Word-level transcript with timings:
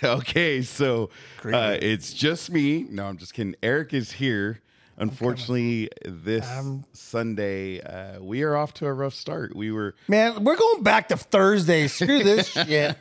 okay, 0.04 0.62
so 0.62 1.10
uh, 1.44 1.76
it's 1.80 2.12
just 2.12 2.50
me. 2.50 2.86
No, 2.90 3.06
I'm 3.06 3.16
just 3.18 3.34
kidding. 3.34 3.54
Eric 3.62 3.94
is 3.94 4.12
here. 4.12 4.60
Unfortunately, 5.00 5.88
this 6.04 6.44
Um, 6.50 6.84
Sunday 6.92 7.80
uh, 7.80 8.20
we 8.20 8.42
are 8.42 8.56
off 8.56 8.74
to 8.74 8.86
a 8.86 8.92
rough 8.92 9.14
start. 9.14 9.54
We 9.54 9.70
were 9.70 9.94
Man, 10.08 10.42
we're 10.42 10.56
going 10.56 10.82
back 10.82 11.06
to 11.08 11.16
Thursday. 11.16 11.86
Screw 11.86 12.24
this 12.24 12.48
shit. 12.52 12.96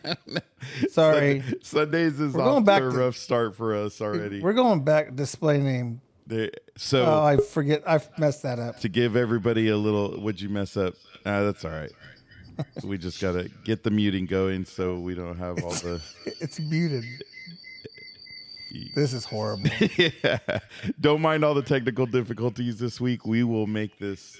Sorry. 0.90 1.44
Sundays 1.64 2.20
is 2.20 2.34
We're 2.36 2.42
off 2.42 2.48
going 2.48 2.64
to 2.64 2.66
back 2.66 2.82
a 2.84 2.92
to- 2.92 2.98
rough 2.98 3.16
start 3.18 3.56
for 3.56 3.76
us 3.76 4.00
already. 4.00 4.42
We're 4.42 4.54
going 4.54 4.84
back 4.84 5.16
display 5.16 5.58
name. 5.60 6.02
So 6.76 7.06
Oh, 7.06 7.24
I 7.24 7.38
forget. 7.38 7.82
I 7.90 8.00
messed 8.20 8.44
that 8.44 8.60
up. 8.60 8.80
to 8.82 8.90
give 8.90 9.16
everybody 9.16 9.70
a 9.70 9.78
little, 9.78 10.22
would 10.22 10.40
you 10.40 10.50
mess 10.50 10.78
up? 10.78 10.94
Uh, 11.26 11.44
that's 11.46 11.66
all 11.66 11.72
right. 11.72 11.92
We 12.84 12.98
just 12.98 13.22
gotta 13.22 13.50
get 13.64 13.84
the 13.84 13.92
muting 13.92 14.26
going 14.26 14.66
so 14.66 15.00
we 15.00 15.16
don't 15.16 15.38
have 15.38 15.64
all 15.64 15.72
the. 15.72 16.02
It's 16.40 16.60
muted. 16.60 17.04
This 18.96 19.14
is 19.14 19.26
horrible. 19.26 19.70
yeah. 19.98 20.40
Don't 21.00 21.22
mind 21.22 21.44
all 21.44 21.54
the 21.54 21.62
technical 21.62 22.06
difficulties 22.06 22.78
this 22.78 23.00
week. 23.02 23.26
We 23.26 23.44
will 23.44 23.66
make 23.66 23.98
this. 23.98 24.40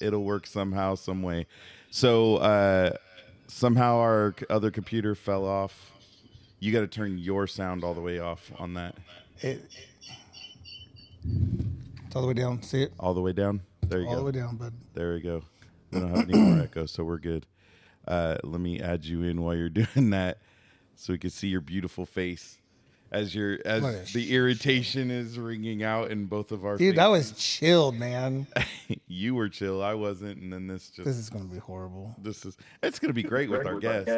It'll 0.00 0.24
work 0.24 0.46
somehow, 0.46 0.94
some 0.94 1.20
way. 1.22 1.46
So 1.90 2.36
uh, 2.36 2.92
somehow 3.48 3.96
our 3.98 4.34
other 4.48 4.70
computer 4.70 5.14
fell 5.14 5.44
off. 5.44 5.90
You 6.60 6.72
got 6.72 6.80
to 6.80 6.86
turn 6.86 7.18
your 7.18 7.46
sound 7.46 7.84
all 7.84 7.92
the 7.94 8.00
way 8.00 8.18
off 8.18 8.50
on 8.58 8.74
that, 8.74 8.94
It, 9.40 9.64
it's 12.06 12.14
all 12.16 12.22
the 12.22 12.28
way 12.28 12.34
down. 12.34 12.62
See 12.62 12.82
it? 12.82 12.92
all 12.98 13.14
the 13.14 13.20
way 13.20 13.32
down. 13.32 13.60
There 13.86 14.00
you 14.00 14.06
All 14.06 14.12
go. 14.12 14.18
All 14.18 14.24
the 14.26 14.32
way 14.32 14.38
down, 14.44 14.56
bud. 14.56 14.72
There 14.94 15.14
we 15.14 15.20
go. 15.20 15.42
We 15.92 16.00
don't 16.00 16.14
have 16.14 16.28
any 16.28 16.38
more 16.38 16.62
echo, 16.62 16.86
so 16.86 17.04
we're 17.04 17.18
good. 17.18 17.46
Uh, 18.06 18.36
let 18.44 18.60
me 18.60 18.80
add 18.80 19.04
you 19.04 19.22
in 19.22 19.42
while 19.42 19.54
you're 19.54 19.68
doing 19.68 20.10
that, 20.10 20.38
so 20.94 21.12
we 21.12 21.18
can 21.18 21.30
see 21.30 21.48
your 21.48 21.60
beautiful 21.60 22.06
face 22.06 22.58
as 23.12 23.34
your 23.34 23.58
as 23.64 23.82
What 23.82 24.06
the 24.06 24.34
irritation 24.34 25.10
is 25.10 25.38
ringing 25.38 25.82
out 25.82 26.10
in 26.10 26.26
both 26.26 26.52
of 26.52 26.64
our. 26.64 26.76
Dude, 26.76 26.96
that 26.96 27.08
was 27.08 27.32
chilled, 27.32 27.96
man. 27.96 28.46
you 29.08 29.34
were 29.34 29.48
chill, 29.48 29.82
I 29.82 29.94
wasn't, 29.94 30.40
and 30.40 30.52
then 30.52 30.66
this 30.66 30.90
just 30.90 31.06
This 31.06 31.16
is 31.16 31.28
going 31.30 31.48
to 31.48 31.52
be 31.52 31.60
horrible. 31.60 32.14
this 32.18 32.44
is 32.44 32.56
it's 32.82 32.98
gonna 32.98 33.12
be 33.12 33.22
great 33.22 33.50
with 33.50 33.66
our 33.66 33.78
guest. 33.80 34.10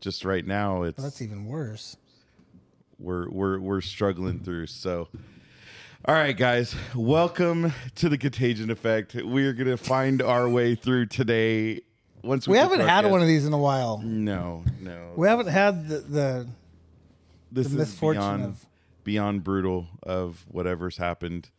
Just 0.00 0.24
right 0.24 0.44
now, 0.46 0.82
it's 0.82 1.02
That's 1.02 1.22
even 1.22 1.46
worse. 1.46 1.96
we're 2.98 3.30
we're 3.30 3.58
we're 3.60 3.80
struggling 3.80 4.40
through. 4.40 4.66
So, 4.66 5.08
all 6.06 6.14
right, 6.14 6.36
guys, 6.36 6.74
welcome 6.94 7.72
to 7.96 8.08
the 8.08 8.16
Contagion 8.18 8.70
Effect. 8.70 9.14
We're 9.14 9.52
gonna 9.52 9.76
find 9.76 10.22
our 10.22 10.48
way 10.48 10.74
through 10.74 11.06
today. 11.06 11.80
Once 12.22 12.46
we, 12.48 12.52
We 12.52 12.58
haven't 12.58 12.80
had 12.80 13.10
one 13.10 13.20
of 13.22 13.26
these 13.28 13.44
in 13.46 13.52
a 13.52 13.58
while. 13.58 13.98
No, 13.98 14.64
no. 14.80 15.12
We 15.16 15.28
haven't 15.28 15.48
had 15.48 15.88
the, 15.88 15.98
the 15.98 16.48
this 17.52 17.66
the 17.68 17.72
is 17.72 17.76
misfortune 17.76 18.20
beyond 18.22 18.44
of- 18.44 18.66
beyond 19.04 19.44
brutal 19.44 19.86
of 20.02 20.44
whatever's 20.48 20.96
happened 20.96 21.50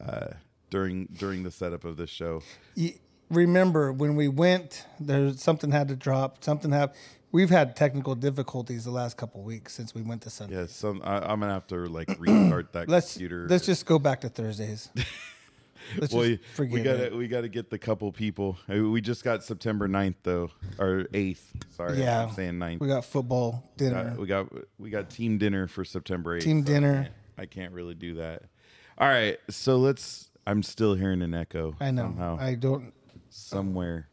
uh, 0.00 0.28
during 0.70 1.06
during 1.06 1.42
the 1.42 1.50
setup 1.50 1.84
of 1.84 1.96
this 1.96 2.10
show. 2.10 2.42
you, 2.74 2.92
remember 3.30 3.92
when 3.92 4.16
we 4.16 4.28
went 4.28 4.86
there 4.98 5.32
something 5.34 5.70
had 5.70 5.88
to 5.88 5.96
drop 5.96 6.42
something 6.42 6.72
happened 6.72 6.98
we've 7.32 7.50
had 7.50 7.76
technical 7.76 8.14
difficulties 8.14 8.84
the 8.84 8.90
last 8.90 9.16
couple 9.16 9.42
weeks 9.42 9.74
since 9.74 9.94
we 9.94 10.02
went 10.02 10.22
to 10.22 10.30
sunday 10.30 10.56
Yeah, 10.56 10.66
some 10.66 11.00
I, 11.04 11.18
I'm 11.18 11.40
gonna 11.40 11.52
have 11.52 11.66
to 11.68 11.76
like 11.86 12.08
restart 12.18 12.72
that 12.72 12.88
let's 12.88 13.12
computer. 13.12 13.46
let's 13.48 13.66
just 13.66 13.86
go 13.86 13.98
back 13.98 14.20
to 14.22 14.28
thursdays 14.28 14.90
let's 15.98 16.12
Well, 16.12 16.24
just 16.28 16.42
forget 16.54 16.72
we 16.72 16.82
gotta 16.82 17.06
it. 17.06 17.16
we 17.16 17.28
gotta 17.28 17.48
get 17.48 17.70
the 17.70 17.78
couple 17.78 18.10
people. 18.12 18.58
Uh, 18.70 18.82
We 18.90 19.00
just 19.00 19.24
got 19.24 19.44
September 19.44 19.88
9th 19.88 20.16
though, 20.22 20.50
or 20.78 21.06
eighth. 21.14 21.52
Sorry, 21.76 21.98
yeah 22.00 22.24
I'm 22.24 22.32
saying 22.34 22.54
9th. 22.54 22.80
we 22.80 22.88
got 22.88 23.04
football 23.04 23.62
dinner 23.76 24.14
Uh, 24.16 24.20
we 24.20 24.26
got 24.26 24.46
we 24.78 24.90
got 24.90 25.08
team 25.10 25.38
dinner 25.38 25.66
for 25.66 25.84
September 25.84 26.36
8th. 26.38 26.42
Team 26.42 26.60
so 26.66 26.72
dinner. 26.72 27.08
I 27.38 27.46
can't 27.46 27.72
really 27.72 27.94
do 27.94 28.14
that. 28.14 28.42
All 28.98 29.06
right, 29.08 29.38
so 29.48 29.76
let's. 29.76 30.30
I'm 30.46 30.62
still 30.62 30.94
hearing 30.94 31.22
an 31.22 31.34
echo. 31.34 31.76
i 31.78 31.90
know 31.90 32.02
somehow, 32.04 32.38
i 32.40 32.54
don't 32.54 32.92
somewhere. 33.30 34.08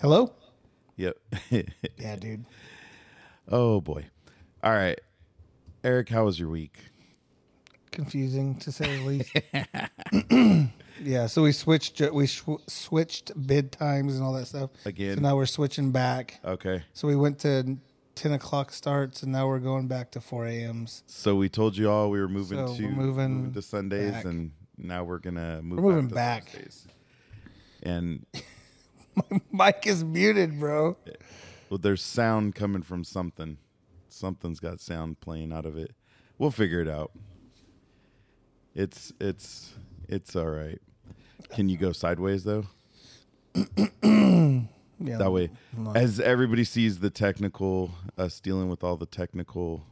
hello 0.00 0.32
Yep. 1.02 1.16
yeah 1.98 2.16
dude 2.16 2.44
oh 3.48 3.80
boy. 3.80 4.06
All 4.62 4.72
right, 4.72 5.00
Eric, 5.82 6.08
how 6.10 6.24
was 6.26 6.38
your 6.38 6.48
week? 6.48 6.78
confusing 7.90 8.54
to 8.54 8.72
say 8.72 8.96
the 8.96 9.02
least 9.04 10.70
yeah 11.02 11.26
so 11.26 11.42
we 11.42 11.52
switched 11.52 12.00
uh, 12.00 12.08
we 12.10 12.26
sw- 12.26 12.62
switched 12.66 13.32
bid 13.46 13.70
times 13.70 14.14
and 14.14 14.24
all 14.24 14.32
that 14.32 14.46
stuff 14.46 14.70
Again? 14.86 15.16
so 15.16 15.20
now 15.22 15.36
we're 15.36 15.44
switching 15.44 15.92
back 15.92 16.40
Okay, 16.42 16.82
so 16.94 17.06
we 17.06 17.16
went 17.16 17.38
to 17.40 17.76
10 18.14 18.32
o'clock 18.32 18.72
starts 18.72 19.22
and 19.22 19.30
now 19.30 19.46
we're 19.46 19.58
going 19.58 19.88
back 19.88 20.10
to 20.12 20.22
4 20.22 20.46
a.m.s 20.46 21.02
so 21.06 21.34
we 21.36 21.50
told 21.50 21.76
you 21.76 21.90
all 21.90 22.08
we 22.08 22.18
were 22.18 22.28
moving 22.28 22.66
So 22.66 22.74
to 22.76 22.82
we're 22.86 22.90
moving 22.92 23.52
to 23.52 23.60
Sundays, 23.60 24.12
back. 24.12 24.24
and 24.24 24.52
now 24.78 25.04
we're 25.04 25.18
gonna 25.18 25.60
move. 25.60 25.80
We're 25.80 25.92
moving 25.92 26.08
to 26.08 26.14
back. 26.14 26.46
Thursdays. 26.48 26.86
And 29.30 29.40
mic 29.52 29.86
is 29.86 30.02
muted, 30.04 30.58
bro. 30.58 30.96
Well, 31.68 31.78
there's 31.78 32.02
sound 32.02 32.54
coming 32.54 32.82
from 32.82 33.04
something. 33.04 33.58
Something's 34.08 34.60
got 34.60 34.80
sound 34.80 35.20
playing 35.20 35.52
out 35.52 35.66
of 35.66 35.76
it. 35.76 35.92
We'll 36.38 36.50
figure 36.50 36.80
it 36.80 36.88
out. 36.88 37.12
It's 38.74 39.12
it's 39.20 39.74
it's 40.08 40.34
all 40.36 40.48
right. 40.50 40.80
Can 41.50 41.68
you 41.68 41.76
go 41.76 41.92
sideways 41.92 42.44
though? 42.44 42.64
Yeah, 45.04 45.16
That 45.18 45.32
way, 45.32 45.50
no. 45.76 45.90
as 45.96 46.20
everybody 46.20 46.62
sees 46.62 47.00
the 47.00 47.10
technical, 47.10 47.90
us 48.16 48.38
dealing 48.38 48.68
with 48.68 48.84
all 48.84 48.96
the 48.96 49.06
technical 49.06 49.84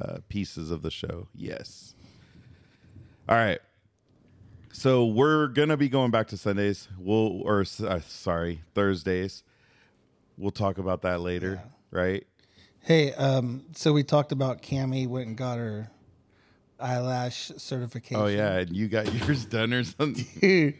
uh, 0.00 0.18
pieces 0.28 0.70
of 0.70 0.82
the 0.82 0.90
show. 0.90 1.26
Yes. 1.34 1.96
All 3.28 3.34
right. 3.34 3.58
So 4.72 5.04
we're 5.04 5.48
gonna 5.48 5.76
be 5.76 5.90
going 5.90 6.10
back 6.10 6.28
to 6.28 6.38
Sundays. 6.38 6.88
We'll 6.98 7.42
or 7.42 7.60
uh, 7.60 8.00
sorry 8.00 8.62
Thursdays. 8.74 9.44
We'll 10.38 10.50
talk 10.50 10.78
about 10.78 11.02
that 11.02 11.20
later, 11.20 11.62
right? 11.90 12.26
Hey, 12.80 13.12
um, 13.12 13.66
so 13.76 13.92
we 13.92 14.02
talked 14.02 14.32
about 14.32 14.62
Cami 14.62 15.06
went 15.06 15.28
and 15.28 15.36
got 15.36 15.58
her 15.58 15.90
eyelash 16.80 17.52
certification. 17.58 18.16
Oh 18.16 18.26
yeah, 18.26 18.58
and 18.58 18.74
you 18.74 18.88
got 18.88 19.12
yours 19.26 19.44
done 19.44 19.74
or 19.74 19.84
something. 19.84 20.26
Dude, 20.40 20.74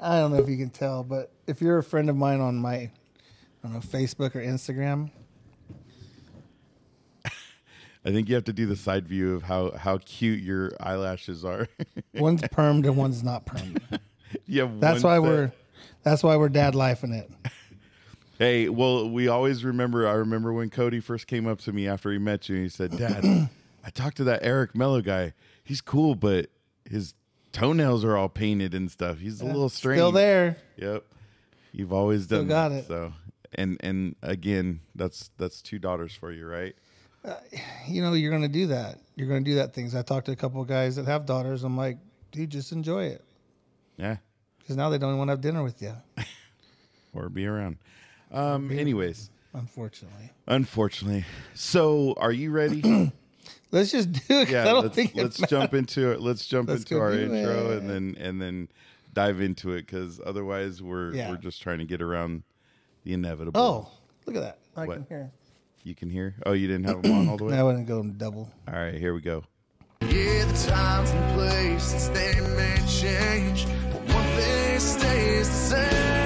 I 0.00 0.18
don't 0.18 0.32
know 0.32 0.38
if 0.38 0.48
you 0.48 0.56
can 0.56 0.70
tell, 0.70 1.04
but 1.04 1.32
if 1.46 1.62
you're 1.62 1.78
a 1.78 1.84
friend 1.84 2.10
of 2.10 2.16
mine 2.16 2.40
on 2.40 2.56
my, 2.56 2.74
I 2.74 2.90
don't 3.62 3.74
know, 3.74 3.80
Facebook 3.80 4.34
or 4.34 4.40
Instagram, 4.40 5.10
I 8.04 8.10
think 8.12 8.28
you 8.28 8.34
have 8.34 8.44
to 8.44 8.52
do 8.52 8.66
the 8.66 8.76
side 8.76 9.06
view 9.06 9.34
of 9.34 9.42
how 9.42 9.72
how 9.72 9.98
cute 9.98 10.40
your 10.40 10.72
eyelashes 10.80 11.44
are. 11.44 11.68
one's 12.14 12.42
permed 12.42 12.86
and 12.86 12.96
one's 12.96 13.22
not 13.22 13.44
permed. 13.44 14.00
you 14.46 14.62
have 14.62 14.80
That's 14.80 15.02
why 15.02 15.16
set. 15.16 15.22
we're, 15.22 15.52
that's 16.02 16.22
why 16.22 16.36
we're 16.36 16.48
dad 16.48 16.74
lifing 16.74 17.12
it. 17.14 17.30
Hey, 18.38 18.70
well, 18.70 19.10
we 19.10 19.28
always 19.28 19.64
remember. 19.64 20.08
I 20.08 20.12
remember 20.12 20.50
when 20.52 20.70
Cody 20.70 21.00
first 21.00 21.26
came 21.26 21.46
up 21.46 21.60
to 21.60 21.72
me 21.72 21.86
after 21.86 22.10
he 22.10 22.16
met 22.16 22.48
you, 22.48 22.54
and 22.56 22.64
he 22.64 22.70
said, 22.70 22.96
"Dad, 22.96 23.22
I 23.84 23.90
talked 23.90 24.16
to 24.16 24.24
that 24.24 24.40
Eric 24.42 24.74
Mello 24.74 25.02
guy. 25.02 25.34
He's 25.62 25.82
cool, 25.82 26.14
but 26.14 26.46
his 26.88 27.12
toenails 27.52 28.02
are 28.02 28.16
all 28.16 28.30
painted 28.30 28.74
and 28.74 28.90
stuff. 28.90 29.18
He's 29.18 29.42
a 29.42 29.44
little 29.44 29.68
strange." 29.68 29.98
Still 29.98 30.12
there. 30.12 30.56
Yep. 30.78 31.04
You've 31.72 31.92
always 31.92 32.24
Still 32.24 32.38
done 32.38 32.48
got 32.48 32.68
that, 32.70 32.78
it. 32.78 32.86
So, 32.88 33.12
and 33.52 33.76
and 33.80 34.16
again, 34.22 34.80
that's 34.94 35.30
that's 35.36 35.60
two 35.60 35.78
daughters 35.78 36.14
for 36.14 36.32
you, 36.32 36.46
right? 36.46 36.74
You 37.86 38.02
know, 38.02 38.12
you're 38.14 38.30
gonna 38.32 38.48
do 38.48 38.68
that. 38.68 38.98
You're 39.16 39.28
gonna 39.28 39.40
do 39.42 39.56
that 39.56 39.74
things. 39.74 39.94
I 39.94 40.02
talked 40.02 40.26
to 40.26 40.32
a 40.32 40.36
couple 40.36 40.62
of 40.62 40.68
guys 40.68 40.96
that 40.96 41.06
have 41.06 41.26
daughters. 41.26 41.64
I'm 41.64 41.76
like, 41.76 41.98
dude, 42.32 42.50
just 42.50 42.72
enjoy 42.72 43.04
it 43.06 43.24
Yeah. 43.98 44.16
because 44.58 44.76
now 44.76 44.88
they 44.88 44.98
don't 44.98 45.18
want 45.18 45.28
to 45.28 45.32
have 45.32 45.40
dinner 45.40 45.62
with 45.62 45.80
you. 45.82 45.94
Or 47.12 47.28
be 47.28 47.44
around. 47.44 47.78
Um. 48.30 48.70
Anyways, 48.70 49.30
Unfortunately, 49.52 50.30
unfortunately. 50.46 51.24
So, 51.54 52.14
are 52.16 52.30
you 52.30 52.52
ready? 52.52 52.80
let's 53.72 53.90
just 53.90 54.12
do 54.12 54.20
it. 54.28 54.48
yeah 54.48 54.60
I 54.62 54.64
don't 54.66 54.82
let's, 54.84 54.94
think 54.94 55.16
let's 55.16 55.36
jump 55.48 55.74
into 55.74 56.12
it 56.12 56.20
let's 56.20 56.46
jump 56.46 56.68
Let's 56.68 56.82
into 56.82 57.00
our 57.00 57.12
intro 57.12 57.70
it. 57.72 57.78
and 57.78 57.90
then 57.90 58.16
and 58.20 58.40
then 58.40 58.68
dive 59.12 59.40
into 59.40 59.72
it 59.72 59.86
because 59.86 60.20
otherwise 60.24 60.80
we're 60.80 61.12
Yeah. 61.12 61.30
we're 61.30 61.36
just 61.38 61.60
trying 61.60 61.78
to 61.78 61.84
get 61.84 62.00
around 62.00 62.44
the 63.02 63.12
inevitable 63.12 63.60
Oh, 63.60 63.90
look 64.26 64.36
at 64.36 64.42
that! 64.42 64.58
I 64.76 64.86
What? 64.86 64.94
can 64.98 65.06
hear. 65.08 65.32
You 65.82 65.94
can 65.94 66.10
hear 66.10 66.34
oh 66.46 66.52
you 66.52 66.66
didn't 66.66 66.84
have 66.84 67.02
them 67.02 67.12
on 67.12 67.28
all 67.28 67.36
the 67.36 67.44
way 67.46 67.58
I 67.58 67.62
wouldn't 67.62 67.86
go 67.86 68.02
double. 68.02 68.50
all 68.68 68.74
right 68.74 68.94
here 68.94 69.14
we 69.14 69.20
go 69.20 69.44
Yeah, 70.02 70.44
the 70.44 70.70
times 70.70 71.10
and 71.10 71.34
places 71.34 72.08
they 72.10 72.34
may 72.56 72.76
change, 72.88 73.66
but 73.92 74.02
one 74.14 74.24
thing 74.36 74.78
stays 74.80 75.48
the 75.48 75.76
same. 75.76 76.19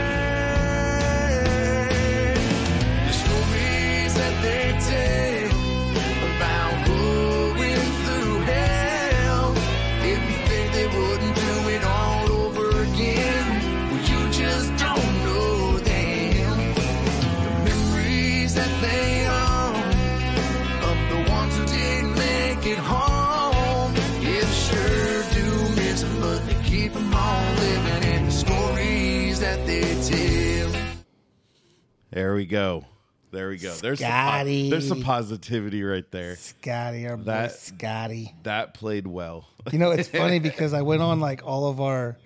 There 32.15 32.37
we 32.37 32.47
go. 32.47 32.85
There 33.33 33.49
we 33.49 33.59
go. 33.59 33.75
There's 33.75 33.99
some, 33.99 34.07
Scotty. 34.07 34.71
there's 34.71 34.87
some 34.87 35.03
positivity 35.03 35.83
right 35.83 36.09
there. 36.13 36.37
Scotty, 36.37 37.09
our 37.09 37.17
boy 37.17 37.25
That- 37.25 37.53
Scotty. 37.53 38.33
That 38.45 38.73
played 38.73 39.09
well. 39.09 39.49
You 39.73 39.81
know, 39.81 39.91
it's 39.91 40.09
funny 40.09 40.39
because 40.51 40.73
I 40.75 40.83
went 40.83 41.03
on 41.03 41.19
like 41.19 41.45
all 41.45 41.69
of 41.69 41.81
our, 41.81 42.17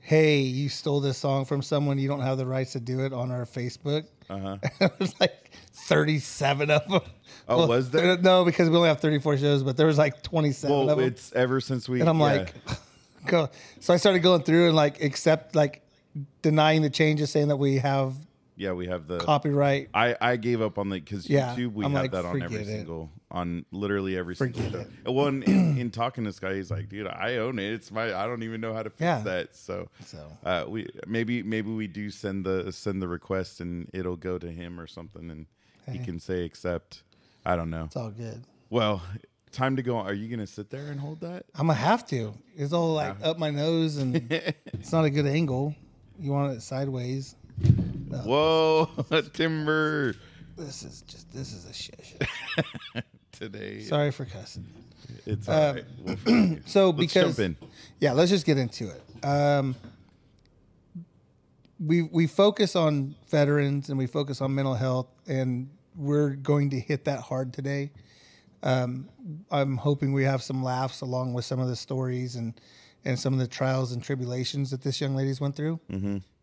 hey, 0.00 0.38
you 0.38 0.70
stole 0.70 1.00
this 1.00 1.18
song 1.18 1.44
from 1.44 1.60
someone, 1.60 1.98
you 1.98 2.08
don't 2.08 2.22
have 2.22 2.38
the 2.38 2.46
rights 2.46 2.72
to 2.72 2.80
do 2.80 3.00
it 3.00 3.12
on 3.12 3.30
our 3.30 3.44
Facebook. 3.44 4.06
Uh-huh. 4.30 4.56
it 4.80 4.92
was 4.98 5.14
like 5.20 5.50
37 5.72 6.70
of 6.70 6.88
them. 6.88 7.00
Oh, 7.46 7.66
was 7.66 7.90
there? 7.90 8.16
No, 8.16 8.46
because 8.46 8.70
we 8.70 8.76
only 8.76 8.88
have 8.88 9.00
34 9.00 9.36
shows, 9.36 9.62
but 9.62 9.76
there 9.76 9.86
was 9.86 9.98
like 9.98 10.22
27 10.22 10.88
of 10.88 10.96
them. 10.96 11.00
it's 11.00 11.30
ever 11.34 11.60
since 11.60 11.90
we. 11.90 12.00
and 12.00 12.08
I'm 12.08 12.18
yeah. 12.18 12.24
like, 12.24 12.54
go. 13.26 13.50
So 13.80 13.92
I 13.92 13.98
started 13.98 14.20
going 14.20 14.44
through 14.44 14.68
and 14.68 14.76
like 14.76 15.02
accept, 15.02 15.54
like 15.54 15.82
denying 16.40 16.80
the 16.80 16.88
changes, 16.88 17.30
saying 17.30 17.48
that 17.48 17.56
we 17.56 17.76
have 17.76 18.14
yeah, 18.56 18.72
we 18.72 18.86
have 18.88 19.06
the. 19.06 19.18
copyright. 19.18 19.88
I, 19.94 20.16
I 20.20 20.36
gave 20.36 20.60
up 20.62 20.78
on 20.78 20.88
the 20.88 20.98
because 21.00 21.28
Yeah, 21.28 21.54
YouTube 21.54 21.74
we 21.74 21.84
I'm 21.84 21.92
have 21.92 22.02
like, 22.02 22.12
that 22.12 22.24
on 22.24 22.42
every 22.42 22.62
it. 22.62 22.66
single 22.66 23.10
on 23.30 23.64
literally 23.70 24.16
every 24.16 24.34
single 24.36 24.62
Forget 24.62 24.88
show. 25.04 25.12
Well, 25.12 25.26
in, 25.26 25.42
in, 25.42 25.78
in 25.78 25.90
talking 25.90 26.24
to 26.24 26.28
this 26.30 26.38
guy, 26.38 26.54
he's 26.54 26.70
like, 26.70 26.88
dude, 26.88 27.06
I 27.06 27.36
own 27.36 27.58
it. 27.58 27.72
It's 27.72 27.90
my. 27.90 28.14
I 28.14 28.26
don't 28.26 28.42
even 28.42 28.60
know 28.60 28.72
how 28.72 28.82
to 28.82 28.90
fix 28.90 29.00
Yeah. 29.00 29.20
that. 29.22 29.54
So, 29.56 29.88
So. 30.04 30.26
uh, 30.44 30.64
we 30.68 30.88
maybe 31.06 31.42
maybe 31.42 31.70
we 31.70 31.86
do 31.86 32.10
send 32.10 32.44
the 32.46 32.72
send 32.72 33.02
the 33.02 33.08
request 33.08 33.60
and 33.60 33.90
it'll 33.92 34.16
go 34.16 34.38
to 34.38 34.50
him 34.50 34.78
or 34.80 34.86
something 34.86 35.30
and 35.30 35.46
he 35.92 35.98
can 35.98 36.18
say 36.18 36.44
accept. 36.44 37.02
I 37.44 37.54
don't 37.56 37.70
know. 37.70 37.84
It's 37.84 37.96
all 37.96 38.10
good. 38.10 38.42
Well, 38.70 39.02
time 39.52 39.76
to 39.76 39.82
go. 39.82 39.98
Are 39.98 40.12
you 40.14 40.28
gonna 40.28 40.46
sit 40.46 40.70
there 40.70 40.86
and 40.88 40.98
hold 40.98 41.20
that? 41.20 41.44
I'm 41.54 41.66
gonna 41.68 41.74
have 41.78 42.04
to. 42.08 42.34
It's 42.56 42.72
all 42.72 42.94
like 42.94 43.16
up 43.22 43.38
my 43.38 43.50
nose, 43.50 43.96
and 43.98 44.16
it's 44.72 44.90
not 44.92 45.04
a 45.04 45.10
good 45.10 45.26
angle. 45.26 45.74
You 46.18 46.32
want 46.32 46.56
it 46.56 46.62
sideways. 46.62 47.36
Whoa, 48.24 48.88
timber 49.32 50.14
This 50.56 50.82
is 50.82 51.02
just 51.02 51.32
this 51.32 51.52
is 51.52 51.64
a 51.66 51.72
shit. 51.72 52.00
show. 52.04 53.00
today. 53.32 53.80
Sorry 53.80 54.10
for 54.10 54.24
cussing. 54.24 54.66
It's 55.26 55.48
all 55.48 55.74
right. 55.74 55.84
We'll. 56.24 56.58
So 56.66 56.90
Let's 56.90 56.98
because 56.98 57.38
yeah, 58.00 58.12
let's 58.12 58.30
just 58.30 58.46
get 58.46 58.58
into 58.58 58.88
it. 58.90 59.24
Um, 59.24 59.74
we 61.78 62.02
we 62.02 62.26
focus 62.26 62.74
on 62.76 63.14
veterans 63.28 63.88
and 63.90 63.98
we 63.98 64.06
focus 64.06 64.40
on 64.40 64.54
mental 64.54 64.74
health, 64.74 65.08
and 65.26 65.68
we're 65.94 66.30
going 66.30 66.70
to 66.70 66.80
hit 66.80 67.04
that 67.04 67.20
hard 67.20 67.52
today. 67.52 67.90
Um, 68.62 69.08
I'm 69.50 69.76
hoping 69.76 70.12
we 70.12 70.24
have 70.24 70.42
some 70.42 70.62
laughs 70.62 71.02
along 71.02 71.34
with 71.34 71.44
some 71.44 71.60
of 71.60 71.68
the 71.68 71.76
stories 71.76 72.36
and 72.36 72.54
and 73.04 73.18
some 73.18 73.32
of 73.32 73.38
the 73.38 73.46
trials 73.46 73.92
and 73.92 74.02
tribulations 74.02 74.70
that 74.70 74.82
this 74.82 75.00
young 75.00 75.14
lady's 75.14 75.40
went 75.40 75.54
through. 75.54 75.78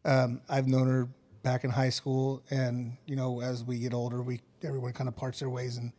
Um, 0.05 0.41
I've 0.49 0.67
known 0.67 0.87
her 0.87 1.07
back 1.43 1.63
in 1.63 1.69
high 1.69 1.89
school, 1.89 2.41
and 2.49 2.97
you 3.05 3.15
know, 3.15 3.41
as 3.41 3.63
we 3.63 3.79
get 3.79 3.93
older, 3.93 4.21
we 4.21 4.41
everyone 4.63 4.93
kind 4.93 5.07
of 5.07 5.15
parts 5.15 5.39
their 5.39 5.49
ways 5.49 5.77
and 5.77 5.91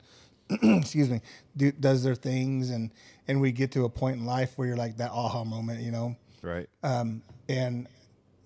excuse 0.81 1.09
me, 1.09 1.21
do, 1.56 1.73
does 1.73 2.03
their 2.03 2.15
things, 2.15 2.71
and 2.71 2.91
and 3.29 3.41
we 3.41 3.53
get 3.53 3.73
to 3.73 3.85
a 3.85 3.89
point 3.89 4.17
in 4.17 4.27
life 4.27 4.53
where 4.56 4.69
you're 4.69 4.77
like 4.77 4.99
that 4.99 5.11
aha 5.11 5.45
moment, 5.45 5.81
you 5.81 5.91
know. 5.91 6.17
Right. 6.43 6.69
Um, 6.83 7.23
and 7.49 7.89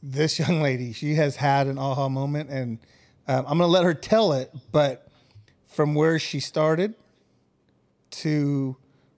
this 0.02 0.38
young 0.38 0.62
lady, 0.62 0.92
she 0.92 1.14
has 1.14 1.36
had 1.36 1.66
an 1.66 1.78
aha 1.78 2.08
moment, 2.08 2.50
and 2.50 2.78
um, 3.26 3.44
I'm 3.48 3.58
gonna 3.58 3.66
let 3.66 3.84
her 3.84 3.94
tell 3.94 4.32
it. 4.32 4.52
But 4.70 5.08
from 5.66 5.94
where 5.94 6.18
she 6.18 6.40
started 6.40 6.94
to 8.10 8.76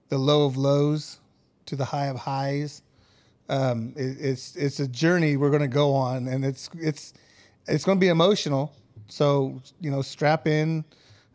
the 0.09 0.17
low 0.17 0.45
of 0.45 0.57
lows 0.57 1.19
to 1.67 1.75
the 1.75 1.85
high 1.85 2.07
of 2.07 2.17
highs, 2.17 2.81
um, 3.51 3.93
it, 3.97 4.17
it's 4.19 4.55
it's 4.55 4.79
a 4.79 4.87
journey 4.87 5.35
we're 5.37 5.51
gonna 5.51 5.67
go 5.67 5.93
on, 5.93 6.27
and 6.27 6.43
it's 6.43 6.69
it's 6.73 7.13
it's 7.67 7.83
gonna 7.83 7.99
be 7.99 8.07
emotional. 8.07 8.73
So 9.09 9.61
you 9.79 9.91
know, 9.91 10.01
strap 10.01 10.47
in. 10.47 10.85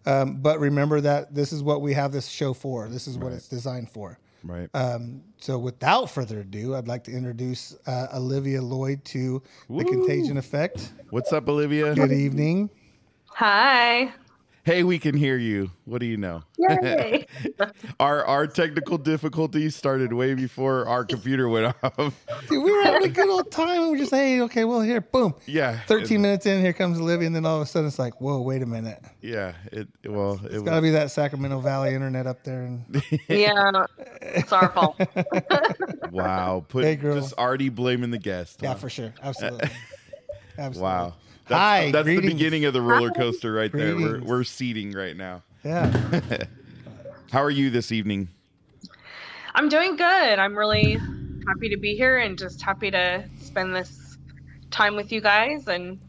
Um, 0.06 0.36
but 0.36 0.58
remember 0.60 1.00
that 1.00 1.34
this 1.34 1.52
is 1.52 1.62
what 1.62 1.82
we 1.82 1.92
have 1.92 2.12
this 2.12 2.28
show 2.28 2.54
for. 2.54 2.88
This 2.88 3.06
is 3.06 3.18
what 3.18 3.32
it's 3.32 3.48
designed 3.48 3.90
for. 3.90 4.18
right. 4.44 4.68
Um, 4.72 5.22
so 5.38 5.58
without 5.58 6.06
further 6.08 6.40
ado, 6.40 6.76
I'd 6.76 6.86
like 6.88 7.04
to 7.04 7.10
introduce 7.10 7.76
uh, 7.86 8.06
Olivia 8.14 8.62
Lloyd 8.62 9.04
to 9.06 9.42
the 9.68 9.84
Contagion 9.84 10.38
Effect. 10.38 10.92
What's 11.10 11.32
up, 11.32 11.48
Olivia? 11.48 11.94
Good 11.94 12.12
evening. 12.12 12.70
Hi. 13.26 14.14
Hey, 14.66 14.82
we 14.82 14.98
can 14.98 15.16
hear 15.16 15.36
you. 15.36 15.70
What 15.84 16.00
do 16.00 16.06
you 16.06 16.16
know? 16.16 16.42
Yay. 16.58 17.24
our 18.00 18.24
our 18.24 18.48
technical 18.48 18.98
difficulties 18.98 19.76
started 19.76 20.12
way 20.12 20.34
before 20.34 20.86
our 20.86 21.04
computer 21.04 21.48
went 21.48 21.72
off. 21.84 22.24
Dude, 22.48 22.64
we 22.64 22.72
were 22.72 22.82
having 22.82 23.04
a 23.04 23.12
good 23.12 23.28
old 23.30 23.52
time. 23.52 23.82
And 23.82 23.90
we're 23.92 23.98
just, 23.98 24.10
hey, 24.10 24.40
okay, 24.40 24.64
well, 24.64 24.80
here, 24.80 25.00
boom. 25.00 25.34
yeah. 25.46 25.78
13 25.86 26.20
minutes 26.20 26.46
in, 26.46 26.60
here 26.62 26.72
comes 26.72 26.98
Olivia. 26.98 27.28
And 27.28 27.36
then 27.36 27.46
all 27.46 27.58
of 27.58 27.62
a 27.62 27.66
sudden 27.66 27.86
it's 27.86 28.00
like, 28.00 28.20
whoa, 28.20 28.40
wait 28.40 28.60
a 28.60 28.66
minute. 28.66 29.00
Yeah. 29.22 29.52
It 29.70 29.86
well. 30.04 30.40
It 30.44 30.54
It's 30.54 30.62
got 30.64 30.72
to 30.72 30.80
was, 30.80 30.82
be 30.82 30.90
that 30.90 31.12
Sacramento 31.12 31.60
Valley 31.60 31.94
internet 31.94 32.26
up 32.26 32.42
there. 32.42 32.62
And 32.62 32.84
yeah, 33.28 33.84
it's 34.20 34.52
our 34.52 34.70
fault. 34.70 35.00
wow. 36.10 36.64
Put 36.68 36.82
Hey, 36.82 36.96
girl. 36.96 37.20
just 37.20 37.34
already 37.34 37.68
blaming 37.68 38.10
the 38.10 38.18
guest. 38.18 38.58
yeah, 38.64 38.70
huh? 38.70 38.74
for 38.74 38.90
sure. 38.90 39.14
Absolutely. 39.22 39.70
Absolutely. 40.58 40.82
Wow. 40.82 41.14
That's, 41.48 41.60
Hi, 41.60 41.90
that's 41.92 42.06
the 42.06 42.20
beginning 42.20 42.64
of 42.64 42.72
the 42.72 42.82
roller 42.82 43.10
coaster 43.10 43.52
right 43.52 43.70
there. 43.70 43.94
We're 43.94 44.20
we're 44.20 44.44
seating 44.44 44.92
right 44.92 45.16
now. 45.16 45.42
Yeah. 45.64 46.20
How 47.30 47.42
are 47.42 47.50
you 47.50 47.70
this 47.70 47.92
evening? 47.92 48.28
I'm 49.54 49.68
doing 49.68 49.96
good. 49.96 50.04
I'm 50.38 50.56
really 50.56 50.94
happy 51.46 51.68
to 51.68 51.76
be 51.76 51.94
here 51.94 52.18
and 52.18 52.36
just 52.36 52.62
happy 52.62 52.90
to 52.90 53.24
spend 53.40 53.74
this 53.74 54.18
time 54.70 54.96
with 54.96 55.12
you 55.12 55.20
guys 55.20 55.68
and 55.68 56.00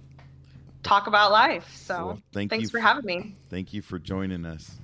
talk 0.84 1.08
about 1.08 1.32
life. 1.32 1.70
So 1.76 2.06
Well, 2.06 2.22
thank 2.34 2.50
thanks 2.50 2.64
you 2.64 2.70
for 2.70 2.80
having 2.80 3.06
me. 3.06 3.36
Thank 3.50 3.74
you 3.74 3.82
for 3.82 4.00
joining 4.00 4.46
us. 4.46 4.78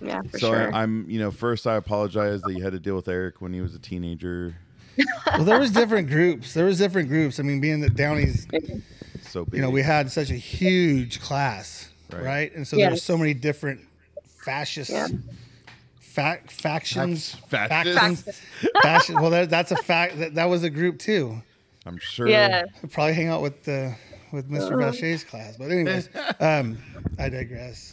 Yeah, 0.00 0.22
for 0.22 0.38
so 0.38 0.50
sure. 0.50 0.74
I, 0.74 0.82
I'm, 0.82 1.08
you 1.08 1.18
know, 1.20 1.30
first 1.30 1.66
I 1.66 1.76
apologize 1.76 2.42
that 2.42 2.52
you 2.52 2.62
had 2.62 2.72
to 2.72 2.80
deal 2.80 2.96
with 2.96 3.08
Eric 3.08 3.40
when 3.40 3.52
he 3.52 3.60
was 3.60 3.74
a 3.74 3.78
teenager. 3.78 4.56
Well, 5.26 5.44
there 5.44 5.58
was 5.58 5.70
different 5.70 6.08
groups. 6.08 6.54
There 6.54 6.64
was 6.66 6.78
different 6.78 7.08
groups. 7.08 7.40
I 7.40 7.42
mean, 7.42 7.60
being 7.60 7.80
that 7.80 7.94
Downey's 7.94 8.46
So 9.22 9.44
big. 9.44 9.54
you 9.54 9.62
know, 9.62 9.70
we 9.70 9.82
had 9.82 10.10
such 10.12 10.30
a 10.30 10.34
huge 10.36 11.20
class, 11.20 11.90
Right. 12.12 12.22
right? 12.22 12.54
And 12.56 12.66
so 12.66 12.76
Yeah. 12.76 12.88
there's 12.90 13.02
so 13.02 13.16
many 13.18 13.34
different 13.34 13.80
fascist 14.44 14.90
Yeah. 14.90 15.08
fac 16.00 16.50
factions, 16.50 17.34
Fac- 17.48 17.68
factions, 17.68 18.24
fashion. 18.82 19.16
Well, 19.20 19.30
that, 19.30 19.50
that's 19.50 19.72
a 19.72 19.76
fact. 19.76 20.18
That, 20.18 20.34
that 20.34 20.44
was 20.48 20.62
a 20.62 20.70
group 20.70 20.98
too. 20.98 21.42
I'm 21.86 21.98
sure. 21.98 22.28
yeah. 22.28 22.64
We'll 22.82 22.90
probably 22.90 23.14
hang 23.14 23.28
out 23.28 23.42
with 23.42 23.64
the 23.64 23.94
with 24.32 24.50
Mr. 24.50 24.76
Vachet's 24.78 25.22
class. 25.22 25.56
But 25.56 25.70
anyways, 25.70 26.08
um, 26.40 26.78
I 27.18 27.28
digress. 27.28 27.92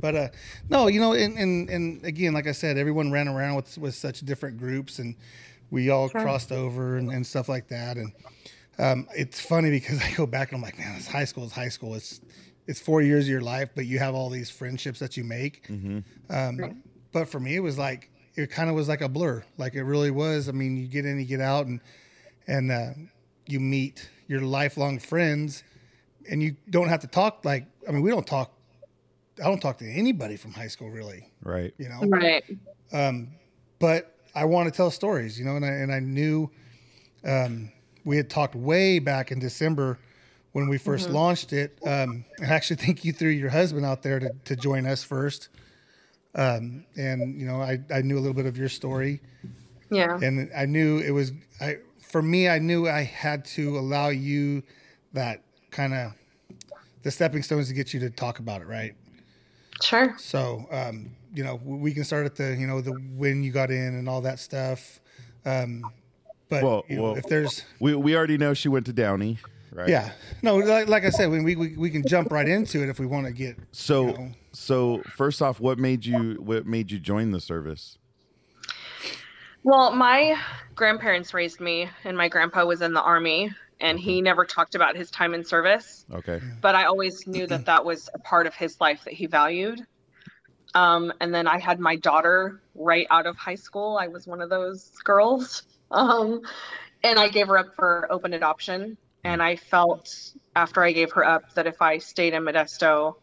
But 0.00 0.14
uh, 0.16 0.28
no, 0.68 0.88
you 0.88 1.00
know, 1.00 1.12
and, 1.12 1.38
and 1.38 1.70
and 1.70 2.04
again, 2.04 2.32
like 2.34 2.46
I 2.48 2.52
said, 2.52 2.76
everyone 2.76 3.10
ran 3.12 3.28
around 3.28 3.54
with 3.56 3.78
with 3.78 3.94
such 3.94 4.20
different 4.20 4.58
groups, 4.58 4.98
and 4.98 5.14
we 5.72 5.88
all 5.90 6.08
crossed 6.08 6.52
over 6.52 6.96
and, 6.98 7.10
and 7.10 7.26
stuff 7.26 7.48
like 7.48 7.68
that. 7.68 7.96
And 7.96 8.12
um, 8.78 9.08
it's 9.16 9.40
funny 9.40 9.70
because 9.70 10.00
I 10.02 10.12
go 10.12 10.26
back 10.26 10.52
and 10.52 10.56
I'm 10.58 10.62
like, 10.62 10.78
man, 10.78 10.94
this 10.94 11.08
high 11.08 11.24
school 11.24 11.44
is 11.44 11.52
high 11.52 11.70
school. 11.70 11.94
It's 11.94 12.20
it's 12.68 12.78
four 12.78 13.02
years 13.02 13.24
of 13.24 13.30
your 13.30 13.40
life, 13.40 13.70
but 13.74 13.86
you 13.86 13.98
have 13.98 14.14
all 14.14 14.30
these 14.30 14.48
friendships 14.50 15.00
that 15.00 15.16
you 15.16 15.24
make. 15.24 15.66
Um, 16.30 16.82
But 17.10 17.28
for 17.28 17.40
me, 17.40 17.56
it 17.56 17.60
was 17.60 17.76
like 17.76 18.10
it 18.36 18.50
kind 18.50 18.70
of 18.70 18.76
was 18.76 18.88
like 18.88 19.00
a 19.00 19.08
blur. 19.08 19.44
Like 19.58 19.74
it 19.74 19.82
really 19.82 20.10
was. 20.10 20.48
I 20.48 20.52
mean, 20.52 20.76
you 20.76 20.86
get 20.86 21.04
in, 21.04 21.18
you 21.18 21.24
get 21.26 21.40
out, 21.40 21.66
and 21.66 21.80
and 22.46 22.70
uh, 22.70 22.90
you 23.46 23.58
meet 23.60 24.08
your 24.28 24.42
lifelong 24.42 24.98
friends, 24.98 25.64
and 26.30 26.42
you 26.42 26.56
don't 26.70 26.88
have 26.88 27.00
to 27.00 27.06
talk 27.08 27.44
like. 27.44 27.66
I 27.88 27.92
mean, 27.92 28.02
we 28.02 28.10
don't 28.10 28.26
talk. 28.26 28.52
I 29.42 29.44
don't 29.44 29.60
talk 29.60 29.78
to 29.78 29.90
anybody 29.90 30.36
from 30.36 30.52
high 30.52 30.68
school 30.68 30.90
really. 30.90 31.30
Right. 31.42 31.74
You 31.78 31.88
know, 31.88 32.00
Right. 32.06 32.44
but 33.78 34.14
I 34.34 34.44
want 34.44 34.68
to 34.68 34.76
tell 34.76 34.90
stories, 34.90 35.38
you 35.38 35.44
know, 35.44 35.56
and 35.56 35.64
I, 35.64 35.68
and 35.68 35.92
I 35.92 36.00
knew 36.00 36.50
um, 37.24 37.70
we 38.04 38.16
had 38.16 38.30
talked 38.30 38.54
way 38.54 38.98
back 38.98 39.30
in 39.30 39.38
December 39.38 39.98
when 40.52 40.68
we 40.68 40.78
1st 40.78 41.10
launched 41.10 41.52
it. 41.52 41.78
Um, 41.86 42.24
I 42.40 42.46
actually 42.46 42.76
think 42.76 43.04
you 43.04 43.12
threw 43.12 43.30
your 43.30 43.50
husband 43.50 43.84
out 43.84 44.02
there 44.02 44.18
to, 44.18 44.30
to 44.44 44.56
join 44.56 44.86
us 44.86 45.02
first. 45.02 45.48
Um, 46.34 46.86
and, 46.96 47.38
you 47.38 47.46
know, 47.46 47.60
I, 47.60 47.80
I 47.92 48.00
knew 48.02 48.16
a 48.16 48.20
little 48.20 48.34
bit 48.34 48.46
of 48.46 48.56
your 48.56 48.70
story 48.70 49.20
Yeah. 49.90 50.18
and 50.22 50.50
I 50.56 50.64
knew 50.64 50.98
it 50.98 51.10
was, 51.10 51.32
I, 51.60 51.78
for 52.00 52.22
me, 52.22 52.48
I 52.48 52.58
knew 52.58 52.88
I 52.88 53.02
had 53.02 53.44
to 53.46 53.78
allow 53.78 54.08
you 54.08 54.62
that 55.12 55.42
kind 55.70 55.92
of 55.92 56.12
the 57.02 57.10
stepping 57.10 57.42
stones 57.42 57.68
to 57.68 57.74
get 57.74 57.92
you 57.92 58.00
to 58.00 58.10
talk 58.10 58.38
about 58.38 58.62
it. 58.62 58.66
Right. 58.66 58.94
Sure. 59.82 60.14
So, 60.18 60.66
um, 60.70 61.10
you 61.34 61.42
know, 61.44 61.60
we 61.64 61.92
can 61.94 62.04
start 62.04 62.26
at 62.26 62.36
the, 62.36 62.54
you 62.56 62.66
know, 62.66 62.80
the 62.80 62.92
when 62.92 63.42
you 63.42 63.52
got 63.52 63.70
in 63.70 63.94
and 63.94 64.08
all 64.08 64.20
that 64.22 64.38
stuff. 64.38 65.00
Um, 65.44 65.92
but 66.48 66.62
Well, 66.62 66.84
you 66.88 66.96
know, 66.96 67.02
well- 67.02 67.16
if 67.16 67.24
there's, 67.26 67.64
We 67.80 67.94
we 67.94 68.16
already 68.16 68.38
know 68.38 68.54
she 68.54 68.68
went 68.68 68.86
to 68.86 68.92
Downey, 68.92 69.38
right? 69.72 69.88
yeah, 69.88 70.12
no, 70.42 70.56
like, 70.56 70.88
like 70.88 71.04
I 71.04 71.10
said, 71.10 71.30
we, 71.30 71.56
we, 71.56 71.76
we 71.76 71.90
can 71.90 72.06
jump 72.06 72.30
right 72.30 72.46
into 72.48 72.82
it 72.82 72.88
if 72.88 72.98
we 72.98 73.06
want 73.06 73.26
to 73.26 73.32
get, 73.32 73.56
So 73.72 74.06
you 74.08 74.12
know. 74.12 74.30
so 74.52 75.02
first 75.16 75.40
off, 75.42 75.58
what 75.60 75.78
made 75.78 76.04
you 76.04 76.34
what 76.44 76.66
made 76.66 76.90
you 76.90 76.98
join 76.98 77.30
the 77.32 77.40
service? 77.40 77.98
Well, 79.64 79.92
my 79.92 80.36
grandparents 80.74 81.32
raised 81.32 81.60
me, 81.60 81.88
and 82.04 82.16
my 82.16 82.28
grandpa 82.28 82.64
was 82.64 82.82
in 82.82 82.92
the 82.92 83.02
army. 83.02 83.52
and 83.80 83.98
he 83.98 84.20
never 84.22 84.44
talked 84.44 84.76
about 84.76 84.94
his 84.96 85.10
time 85.10 85.34
in 85.34 85.44
service. 85.44 86.04
Okay. 86.12 86.40
But 86.60 86.76
I 86.76 86.84
always 86.84 87.26
knew 87.26 87.48
that 87.48 87.64
that 87.66 87.84
was 87.84 88.08
a 88.14 88.18
part 88.20 88.46
of 88.46 88.54
his 88.54 88.80
life 88.80 89.02
that 89.04 89.12
he 89.12 89.26
valued. 89.26 89.84
Um, 90.74 91.12
and 91.20 91.34
then 91.34 91.46
I 91.46 91.58
had 91.58 91.80
my 91.80 91.96
daughter 91.96 92.62
right 92.74 93.06
out 93.10 93.26
of 93.26 93.36
high 93.36 93.56
school. 93.56 93.98
I 94.00 94.08
was 94.08 94.26
one 94.26 94.40
of 94.40 94.50
those 94.50 94.90
girls. 95.04 95.62
Um, 95.94 96.40
and 97.04 97.18
I 97.18 97.28
gave 97.28 97.48
her 97.48 97.58
up 97.58 97.74
for 97.76 98.06
open 98.10 98.32
adoption. 98.32 98.96
And 99.24 99.42
I 99.42 99.56
felt 99.56 100.32
after 100.56 100.82
I 100.82 100.92
gave 100.92 101.12
her 101.12 101.22
up 101.22 101.52
that 101.52 101.66
if 101.66 101.82
I 101.82 101.98
stayed 101.98 102.32
in 102.32 102.44
Modesto, 102.44 103.16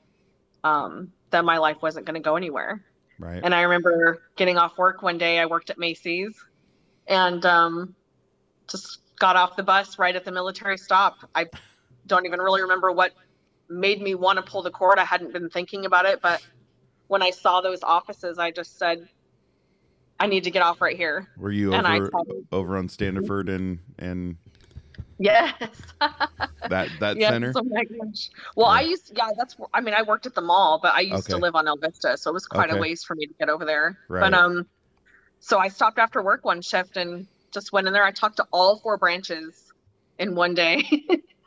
um, 0.64 1.12
that 1.32 1.44
my 1.44 1.58
life 1.58 1.78
wasn't 1.82 2.06
going 2.06 2.14
to 2.14 2.20
go 2.20 2.36
anywhere. 2.36 2.86
Right. 3.18 3.42
And 3.44 3.56
I 3.56 3.64
remember 3.64 4.22
getting 4.36 4.58
off 4.58 4.78
work 4.78 5.02
one 5.02 5.18
day. 5.18 5.40
I 5.40 5.48
worked 5.48 5.72
at 5.72 5.80
Macy's 5.80 6.40
and 7.08 7.46
um, 7.46 7.96
just 8.70 9.00
got 9.18 9.36
off 9.36 9.56
the 9.58 9.64
bus 9.64 10.00
right 10.00 10.16
at 10.16 10.24
the 10.24 10.32
military 10.32 10.78
stop. 10.78 11.16
I 11.36 11.48
don't 12.08 12.26
even 12.26 12.40
really 12.40 12.62
remember 12.62 12.92
what 12.92 13.12
made 13.68 14.02
me 14.02 14.16
want 14.16 14.38
to 14.38 14.44
pull 14.44 14.62
the 14.62 14.72
cord. 14.72 15.00
I 15.00 15.06
hadn't 15.06 15.34
been 15.34 15.50
thinking 15.50 15.86
about 15.86 16.06
it, 16.06 16.22
but 16.22 16.46
when 17.10 17.22
I 17.22 17.32
saw 17.32 17.60
those 17.60 17.84
offices, 17.84 18.38
I 18.40 18.52
just 18.52 18.78
said, 18.78 19.10
I 20.20 20.28
need 20.28 20.44
to 20.46 20.52
get 20.52 20.62
off 20.62 20.80
right 20.80 20.96
here. 20.96 21.28
Were 21.38 21.52
you 21.52 21.74
and 21.74 21.86
I 21.86 21.98
over 21.98 22.12
over 22.52 22.78
on 22.78 22.88
Standiford 22.88 23.50
and 23.54 23.80
and 23.98 24.38
Yes. 25.18 25.54
that 26.70 26.88
that 27.00 27.18
yes. 27.18 27.30
center? 27.30 27.52
Oh 27.56 27.64
my 27.64 27.84
gosh. 27.84 28.30
Well, 28.56 28.68
I 28.68 28.82
Yeah. 28.82 28.90
used, 28.90 29.12
yeah, 29.16 29.30
that's, 29.38 29.58
I 29.74 29.82
mean, 29.82 29.94
I 29.94 30.04
worked 30.04 30.26
at 30.26 30.36
the 30.36 30.42
mall, 30.42 30.80
but 30.82 30.94
I 30.94 31.02
used 31.02 31.26
to 31.30 31.38
live 31.38 31.56
on 31.56 31.68
El 31.68 31.78
Vista. 31.78 32.18
So 32.18 32.30
it 32.30 32.34
was 32.34 32.46
quite 32.46 32.70
Okay. 32.70 32.78
a 32.78 32.82
ways 32.82 33.04
for 33.04 33.16
me 33.16 33.26
to 33.26 33.34
get 33.40 33.50
over 33.50 33.66
there. 33.66 33.98
Right. 34.08 34.22
But, 34.22 34.34
um, 34.34 34.70
so 35.40 35.58
I 35.58 35.68
stopped 35.70 36.00
after 36.00 36.22
work 36.22 36.46
one 36.46 36.62
shift 36.62 36.96
and 36.96 37.28
just 37.54 37.74
went 37.74 37.88
in 37.88 37.94
there. 37.94 38.04
I 38.06 38.12
talked 38.12 38.38
to 38.38 38.48
all 38.52 38.80
four 38.80 38.98
branches 38.98 39.66
in 40.20 40.36
one 40.36 40.54
day. 40.54 40.84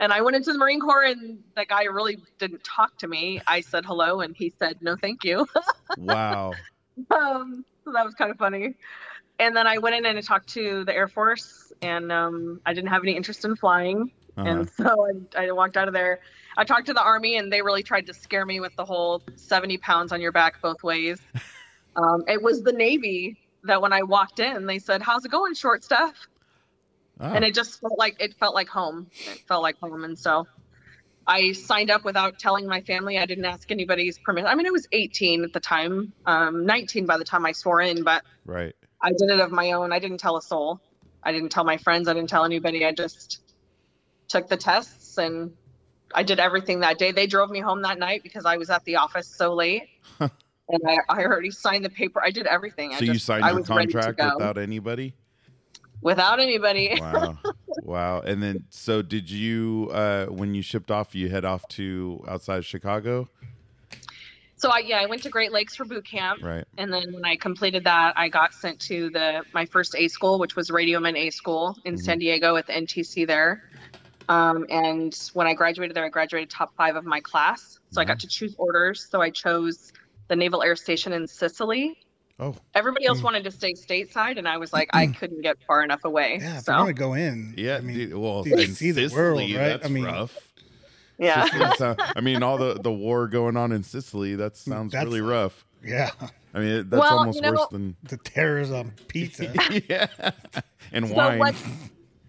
and 0.00 0.12
I 0.12 0.20
went 0.20 0.36
into 0.36 0.52
the 0.52 0.58
Marine 0.58 0.80
Corps 0.80 1.04
and 1.04 1.42
that 1.56 1.68
guy 1.68 1.84
really 1.84 2.18
didn't 2.38 2.62
talk 2.64 2.96
to 2.98 3.08
me. 3.08 3.40
I 3.46 3.60
said 3.60 3.84
hello 3.84 4.20
and 4.20 4.36
he 4.36 4.52
said, 4.58 4.78
no, 4.80 4.96
thank 4.96 5.24
you. 5.24 5.46
Wow. 5.96 6.52
um, 7.10 7.64
so 7.84 7.92
that 7.92 8.04
was 8.04 8.14
kind 8.14 8.30
of 8.30 8.38
funny. 8.38 8.74
And 9.40 9.56
then 9.56 9.66
I 9.66 9.78
went 9.78 9.96
in 9.96 10.06
and 10.06 10.18
I 10.18 10.20
talked 10.20 10.48
to 10.50 10.84
the 10.84 10.94
Air 10.94 11.08
Force, 11.08 11.72
and 11.80 12.10
um, 12.10 12.60
I 12.66 12.72
didn't 12.72 12.90
have 12.90 13.02
any 13.02 13.16
interest 13.16 13.44
in 13.44 13.54
flying, 13.54 14.10
Uh-huh. 14.36 14.48
and 14.48 14.68
so 14.68 15.06
I, 15.36 15.46
I 15.46 15.52
walked 15.52 15.76
out 15.76 15.86
of 15.88 15.94
there. 15.94 16.20
I 16.56 16.64
talked 16.64 16.86
to 16.86 16.92
the 16.92 17.02
Army, 17.02 17.36
and 17.36 17.52
they 17.52 17.62
really 17.62 17.84
tried 17.84 18.06
to 18.06 18.14
scare 18.14 18.44
me 18.44 18.58
with 18.60 18.74
the 18.76 18.84
whole 18.84 19.22
70 19.36 19.78
pounds 19.78 20.12
on 20.12 20.20
your 20.20 20.32
back 20.32 20.60
both 20.60 20.82
ways. 20.82 21.20
um, 21.96 22.24
it 22.26 22.42
was 22.42 22.62
the 22.62 22.72
Navy 22.72 23.38
that 23.64 23.80
when 23.80 23.92
I 23.92 24.02
walked 24.02 24.40
in, 24.40 24.66
they 24.66 24.78
said, 24.80 25.02
"How's 25.02 25.24
it 25.24 25.30
going, 25.30 25.54
short 25.54 25.84
stuff?" 25.84 26.28
Oh, 27.20 27.32
and 27.32 27.44
it 27.44 27.54
just 27.54 27.80
felt 27.80 27.98
like 27.98 28.20
it 28.20 28.34
felt 28.38 28.54
like 28.54 28.68
home. 28.68 29.10
It 29.26 29.40
felt 29.48 29.62
like 29.62 29.78
home, 29.80 30.04
and 30.04 30.18
so 30.18 30.46
I 31.26 31.52
signed 31.52 31.90
up 31.90 32.04
without 32.04 32.38
telling 32.38 32.66
my 32.66 32.80
family. 32.80 33.18
I 33.18 33.26
didn't 33.26 33.44
ask 33.44 33.70
anybody's 33.70 34.18
permission. 34.18 34.46
I 34.46 34.54
mean, 34.54 34.66
I 34.66 34.70
was 34.70 34.88
18 34.92 35.44
at 35.44 35.52
the 35.52 35.60
time, 35.60 36.12
um, 36.24 36.64
19 36.64 37.04
by 37.04 37.18
the 37.18 37.24
time 37.24 37.44
I 37.44 37.52
swore 37.52 37.82
in, 37.82 38.02
but 38.02 38.24
right. 38.46 38.74
I 39.02 39.10
did 39.10 39.30
it 39.30 39.38
of 39.38 39.52
my 39.52 39.72
own. 39.72 39.92
I 39.92 39.98
didn't 39.98 40.18
tell 40.18 40.38
a 40.38 40.42
soul. 40.42 40.80
I 41.22 41.32
didn't 41.32 41.50
tell 41.50 41.64
my 41.64 41.76
friends. 41.76 42.08
I 42.08 42.14
didn't 42.14 42.30
tell 42.30 42.44
anybody. 42.44 42.86
I 42.86 42.92
just 42.92 43.40
took 44.28 44.48
the 44.48 44.56
tests 44.56 45.18
and 45.18 45.52
I 46.14 46.22
did 46.22 46.40
everything 46.40 46.80
that 46.80 46.98
day. 46.98 47.12
They 47.12 47.26
drove 47.26 47.50
me 47.50 47.60
home 47.60 47.82
that 47.82 47.98
night 47.98 48.22
because 48.22 48.46
I 48.46 48.56
was 48.56 48.70
at 48.70 48.84
the 48.84 48.96
office 48.96 49.28
so 49.28 49.54
late. 49.54 49.82
and 50.20 50.30
I, 50.86 50.98
I 51.08 51.24
already 51.24 51.50
signed 51.50 51.84
the 51.84 51.90
paper. 51.90 52.22
I 52.24 52.30
did 52.30 52.46
everything. 52.46 52.94
I 52.94 53.00
So 53.00 53.04
you 53.04 53.18
signed 53.18 53.44
your 53.44 53.54
was 53.54 53.68
ready 53.68 53.92
to 53.92 54.00
contract 54.00 54.36
without 54.36 54.56
anybody? 54.56 55.14
Without 56.02 56.40
anybody. 56.40 56.96
Wow. 57.00 57.38
wow. 57.82 58.20
And 58.20 58.42
then 58.42 58.64
so 58.70 59.02
did 59.02 59.30
you 59.30 59.88
uh 59.92 60.26
when 60.26 60.54
you 60.54 60.62
shipped 60.62 60.90
off 60.90 61.14
you 61.14 61.28
head 61.28 61.44
off 61.44 61.66
to 61.68 62.24
outside 62.28 62.64
Chicago? 62.64 63.28
So 64.56 64.70
I 64.70 64.78
yeah, 64.80 64.98
I 65.00 65.06
went 65.06 65.22
to 65.22 65.30
Great 65.30 65.52
Lakes 65.52 65.76
for 65.76 65.84
boot 65.84 66.04
camp. 66.04 66.42
Right. 66.42 66.64
And 66.76 66.92
then 66.92 67.12
when 67.12 67.24
I 67.24 67.36
completed 67.36 67.84
that, 67.84 68.14
I 68.16 68.28
got 68.28 68.52
sent 68.52 68.80
to 68.82 69.10
the 69.10 69.44
my 69.54 69.64
first 69.66 69.94
A 69.96 70.08
school, 70.08 70.38
which 70.38 70.56
was 70.56 70.70
Radioman 70.70 71.16
A 71.16 71.30
school 71.30 71.76
in 71.84 71.94
Mhm. 71.94 72.00
San 72.00 72.18
Diego 72.18 72.56
at 72.56 72.66
the 72.66 72.72
NTC 72.72 73.26
there. 73.26 73.62
Um, 74.28 74.66
and 74.68 75.16
when 75.32 75.46
I 75.46 75.54
graduated 75.54 75.96
there, 75.96 76.04
I 76.04 76.08
graduated 76.10 76.50
top 76.50 76.74
five 76.76 76.96
of 76.96 77.04
my 77.04 77.20
class. 77.20 77.78
So 77.92 78.00
I 78.00 78.04
got 78.04 78.18
to 78.20 78.26
choose 78.26 78.54
orders. 78.58 79.08
So 79.08 79.22
I 79.22 79.30
chose 79.30 79.92
the 80.26 80.36
Naval 80.36 80.62
Air 80.62 80.76
Station 80.76 81.12
in 81.14 81.26
Sicily. 81.26 81.96
Oh, 82.40 82.54
Everybody 82.74 83.06
else 83.06 83.18
Mm. 83.20 83.24
wanted 83.24 83.44
to 83.44 83.50
stay 83.50 83.72
stateside, 83.74 84.38
and 84.38 84.46
I 84.46 84.58
was 84.58 84.72
like, 84.72 84.90
I 84.92 85.08
couldn't 85.08 85.40
get 85.42 85.56
far 85.66 85.82
enough 85.82 86.04
away. 86.04 86.38
Yeah, 86.40 86.58
if 86.58 86.64
so 86.64 86.72
you're 86.72 86.80
gonna 86.82 86.92
go 86.92 87.14
in, 87.14 87.54
yeah. 87.56 87.76
I 87.76 87.80
mean, 87.80 87.96
dude, 87.96 88.14
well, 88.14 88.44
dude, 88.44 88.60
in 88.60 88.74
see 88.74 88.92
the 88.92 89.08
Sicily, 89.08 89.20
world, 89.20 89.38
right? 89.40 89.68
that's 89.70 89.86
I 89.86 89.88
mean, 89.88 90.04
rough. 90.04 90.38
yeah. 91.18 91.44
Sicily 91.46 91.70
sound- 91.78 92.00
I 92.14 92.20
mean, 92.20 92.42
all 92.44 92.56
the 92.56 92.74
the 92.74 92.92
war 92.92 93.26
going 93.26 93.56
on 93.56 93.72
in 93.72 93.82
Sicily, 93.82 94.36
that 94.36 94.56
sounds 94.56 94.92
That's- 94.92 95.04
really 95.06 95.20
rough. 95.20 95.64
yeah, 95.84 96.10
I 96.54 96.60
mean, 96.60 96.88
that's 96.88 97.00
Well, 97.00 97.18
almost 97.18 97.36
you 97.36 97.42
know- 97.42 97.52
worse 97.52 97.68
than 97.72 97.96
the 98.04 98.16
terrors 98.18 98.70
on 98.70 98.92
pizza. 99.08 99.52
yeah, 99.88 100.06
and 100.92 101.08
So 101.08 101.14
wine. 101.14 101.38
what- 101.40 101.54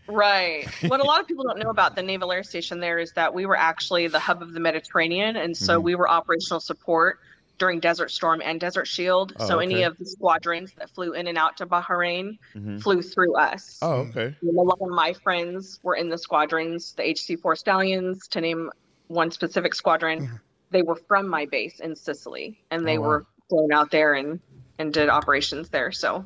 Right. 0.08 0.68
What 0.88 1.00
a 1.02 1.04
lot 1.04 1.20
of 1.22 1.28
people 1.28 1.44
don't 1.44 1.60
know 1.60 1.70
about 1.78 1.96
the 1.96 2.02
Naval 2.02 2.32
Air 2.32 2.42
Station 2.42 2.80
there 2.80 2.98
is 2.98 3.12
that 3.12 3.32
we 3.32 3.46
were 3.46 3.56
actually 3.56 4.08
the 4.08 4.18
hub 4.18 4.42
of 4.42 4.54
the 4.54 4.60
Mediterranean, 4.60 5.36
and 5.36 5.56
so 5.56 5.80
Mhm. 5.80 5.84
we 5.84 5.94
were 5.94 6.10
operational 6.10 6.60
support 6.60 7.20
during 7.60 7.80
Desert 7.80 8.10
Storm 8.10 8.42
and 8.44 8.60
Desert 8.60 8.88
Shield. 8.88 9.34
Oh, 9.40 9.48
so 9.48 9.60
any 9.60 9.84
of 9.84 9.98
the 9.98 10.06
squadrons 10.06 10.74
that 10.78 10.90
flew 10.90 11.12
in 11.14 11.28
and 11.28 11.38
out 11.38 11.58
to 11.58 11.68
Bahrain 11.68 12.40
Mhm. 12.56 12.82
flew 12.82 13.02
through 13.02 13.36
us. 13.36 13.78
Oh, 13.82 14.08
okay. 14.10 14.34
And 14.42 14.58
a 14.58 14.62
lot 14.62 14.80
of 14.82 14.90
my 14.90 15.14
friends 15.14 15.80
were 15.84 15.96
in 15.96 16.10
the 16.10 16.18
squadrons, 16.18 16.94
the 16.94 17.04
HC4 17.04 17.56
Stallions, 17.56 18.28
to 18.30 18.42
name 18.42 18.72
one 19.08 19.30
specific 19.30 19.76
squadron. 19.76 20.22
Mhm. 20.28 20.40
They 20.72 20.82
were 20.82 20.96
from 20.96 21.28
my 21.28 21.46
base 21.46 21.80
in 21.80 21.96
Sicily, 21.96 22.64
and 22.72 22.88
they 22.88 22.98
Oh, 22.98 23.02
wow. 23.02 23.08
were 23.08 23.26
flown 23.50 23.72
out 23.74 23.92
there 23.92 24.14
and 24.16 24.40
and 24.78 24.94
did 24.94 25.10
operations 25.10 25.68
there. 25.70 25.92
So 25.92 26.24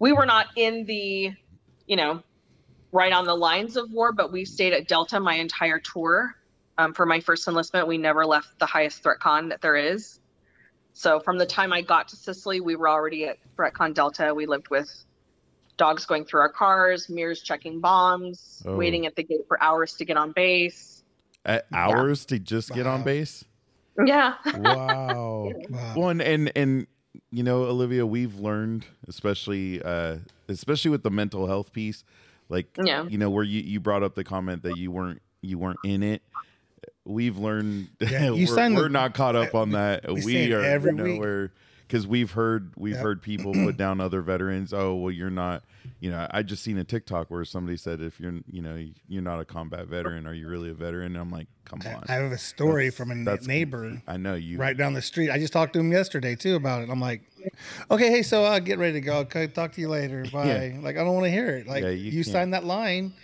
we 0.00 0.12
were 0.12 0.26
not 0.26 0.48
in 0.56 0.84
the, 0.86 1.32
you 1.86 1.94
know, 1.94 2.20
right 2.90 3.12
on 3.12 3.24
the 3.24 3.36
lines 3.36 3.76
of 3.76 3.88
war, 3.92 4.10
but 4.10 4.32
we 4.32 4.44
stayed 4.44 4.72
at 4.72 4.88
Delta 4.88 5.20
my 5.20 5.34
entire 5.34 5.78
tour. 5.78 6.34
Um, 6.78 6.92
for 6.92 7.06
my 7.06 7.20
first 7.20 7.46
enlistment, 7.46 7.86
we 7.86 7.96
never 7.96 8.26
left 8.26 8.58
the 8.58 8.66
highest 8.66 9.04
threat 9.04 9.20
con 9.20 9.48
that 9.50 9.60
there 9.60 9.76
is. 9.76 10.18
So 10.98 11.20
from 11.20 11.38
the 11.38 11.46
time 11.46 11.72
I 11.72 11.80
got 11.80 12.08
to 12.08 12.16
Sicily, 12.16 12.60
we 12.60 12.74
were 12.74 12.88
already 12.88 13.24
at 13.26 13.38
ThreatCon 13.56 13.94
Delta. 13.94 14.34
We 14.34 14.46
lived 14.46 14.68
with 14.68 14.90
dogs 15.76 16.04
going 16.06 16.24
through 16.24 16.40
our 16.40 16.48
cars, 16.48 17.08
mirrors 17.08 17.40
checking 17.40 17.78
bombs, 17.78 18.64
Oh. 18.66 18.74
waiting 18.74 19.06
at 19.06 19.14
the 19.14 19.22
gate 19.22 19.42
for 19.46 19.62
hours 19.62 19.94
to 19.94 20.04
get 20.04 20.16
on 20.16 20.32
base. 20.32 21.04
At 21.44 21.66
hours 21.72 22.26
to 22.26 22.40
just 22.40 22.74
get 22.74 22.88
on 22.88 23.04
base. 23.04 23.44
Yeah. 24.04 24.34
Wow. 24.56 25.52
Wow. 25.70 25.94
Well, 25.96 26.08
and, 26.08 26.20
and 26.20 26.52
and 26.56 26.86
you 27.30 27.44
know, 27.44 27.62
Olivia, 27.62 28.04
we've 28.04 28.34
learned, 28.34 28.84
especially 29.06 29.80
uh 29.80 30.16
especially 30.48 30.90
with 30.90 31.04
the 31.04 31.10
mental 31.12 31.46
health 31.46 31.72
piece, 31.72 32.02
like 32.48 32.66
Yeah. 32.76 33.04
you 33.04 33.18
know, 33.18 33.30
where 33.30 33.44
you 33.44 33.60
you 33.60 33.78
brought 33.78 34.02
up 34.02 34.16
the 34.16 34.24
comment 34.24 34.64
that 34.64 34.76
you 34.76 34.90
weren't 34.90 35.22
you 35.42 35.58
weren't 35.58 35.78
in 35.84 36.02
it. 36.02 36.22
We've 37.08 37.38
learned 37.38 37.88
Yeah, 38.00 38.30
you 38.32 38.46
we're, 38.48 38.74
we're 38.74 38.88
not 38.88 39.14
caught 39.14 39.34
up 39.34 39.54
on 39.54 39.70
that. 39.70 40.06
we 40.12 40.24
We, 40.24 40.52
are 40.52 40.60
every 40.62 40.92
week. 40.94 41.50
because 41.86 42.06
we've 42.06 42.30
heard 42.32 42.72
we've 42.76 42.94
Yep. 42.94 43.02
heard 43.02 43.22
people 43.22 43.52
put 43.54 43.76
down 43.78 44.00
other 44.02 44.20
veterans. 44.20 44.72
Oh 44.74 44.94
well, 44.94 45.10
you're 45.10 45.30
not. 45.30 45.64
You 46.00 46.10
know, 46.10 46.26
I 46.30 46.42
just 46.42 46.62
seen 46.62 46.76
a 46.76 46.84
TikTok 46.84 47.30
where 47.30 47.44
somebody 47.46 47.78
said, 47.78 48.02
if 48.02 48.20
you're 48.20 48.34
you 48.52 48.60
know 48.60 48.76
you're 49.08 49.22
not 49.22 49.40
a 49.40 49.44
combat 49.46 49.86
veteran, 49.86 50.26
are 50.26 50.34
you 50.34 50.46
really 50.48 50.68
a 50.68 50.74
veteran? 50.74 51.06
And 51.12 51.16
I'm 51.16 51.30
like, 51.30 51.46
come 51.64 51.80
on. 51.86 52.04
I 52.08 52.12
have 52.12 52.30
a 52.30 52.36
story 52.38 52.90
That's- 52.90 52.96
from 52.96 53.10
a 53.10 53.36
neighbor 53.46 54.02
I 54.06 54.18
know 54.18 54.34
you. 54.34 54.58
right 54.58 54.76
down 54.76 54.92
the 54.92 55.00
street. 55.02 55.30
I 55.30 55.38
just 55.38 55.52
talked 55.54 55.72
to 55.72 55.78
him 55.80 55.90
yesterday 55.90 56.36
too 56.36 56.56
about 56.56 56.82
it. 56.82 56.90
I'm 56.90 57.00
like, 57.00 57.22
okay, 57.90 58.10
hey, 58.10 58.22
so 58.22 58.44
I'll 58.44 58.60
get 58.60 58.78
ready 58.78 58.92
to 58.94 59.00
go. 59.00 59.18
Okay, 59.20 59.46
talk 59.46 59.72
to 59.72 59.80
you 59.80 59.88
later. 59.88 60.26
Bye. 60.30 60.78
Like 60.82 60.96
I 60.98 61.04
don't 61.04 61.14
want 61.14 61.24
to 61.24 61.30
hear 61.30 61.48
it. 61.56 61.66
Like 61.66 61.82
Yeah, 61.84 61.90
you, 61.90 62.10
you 62.10 62.22
signed 62.22 62.52
that 62.52 62.64
line. 62.64 63.14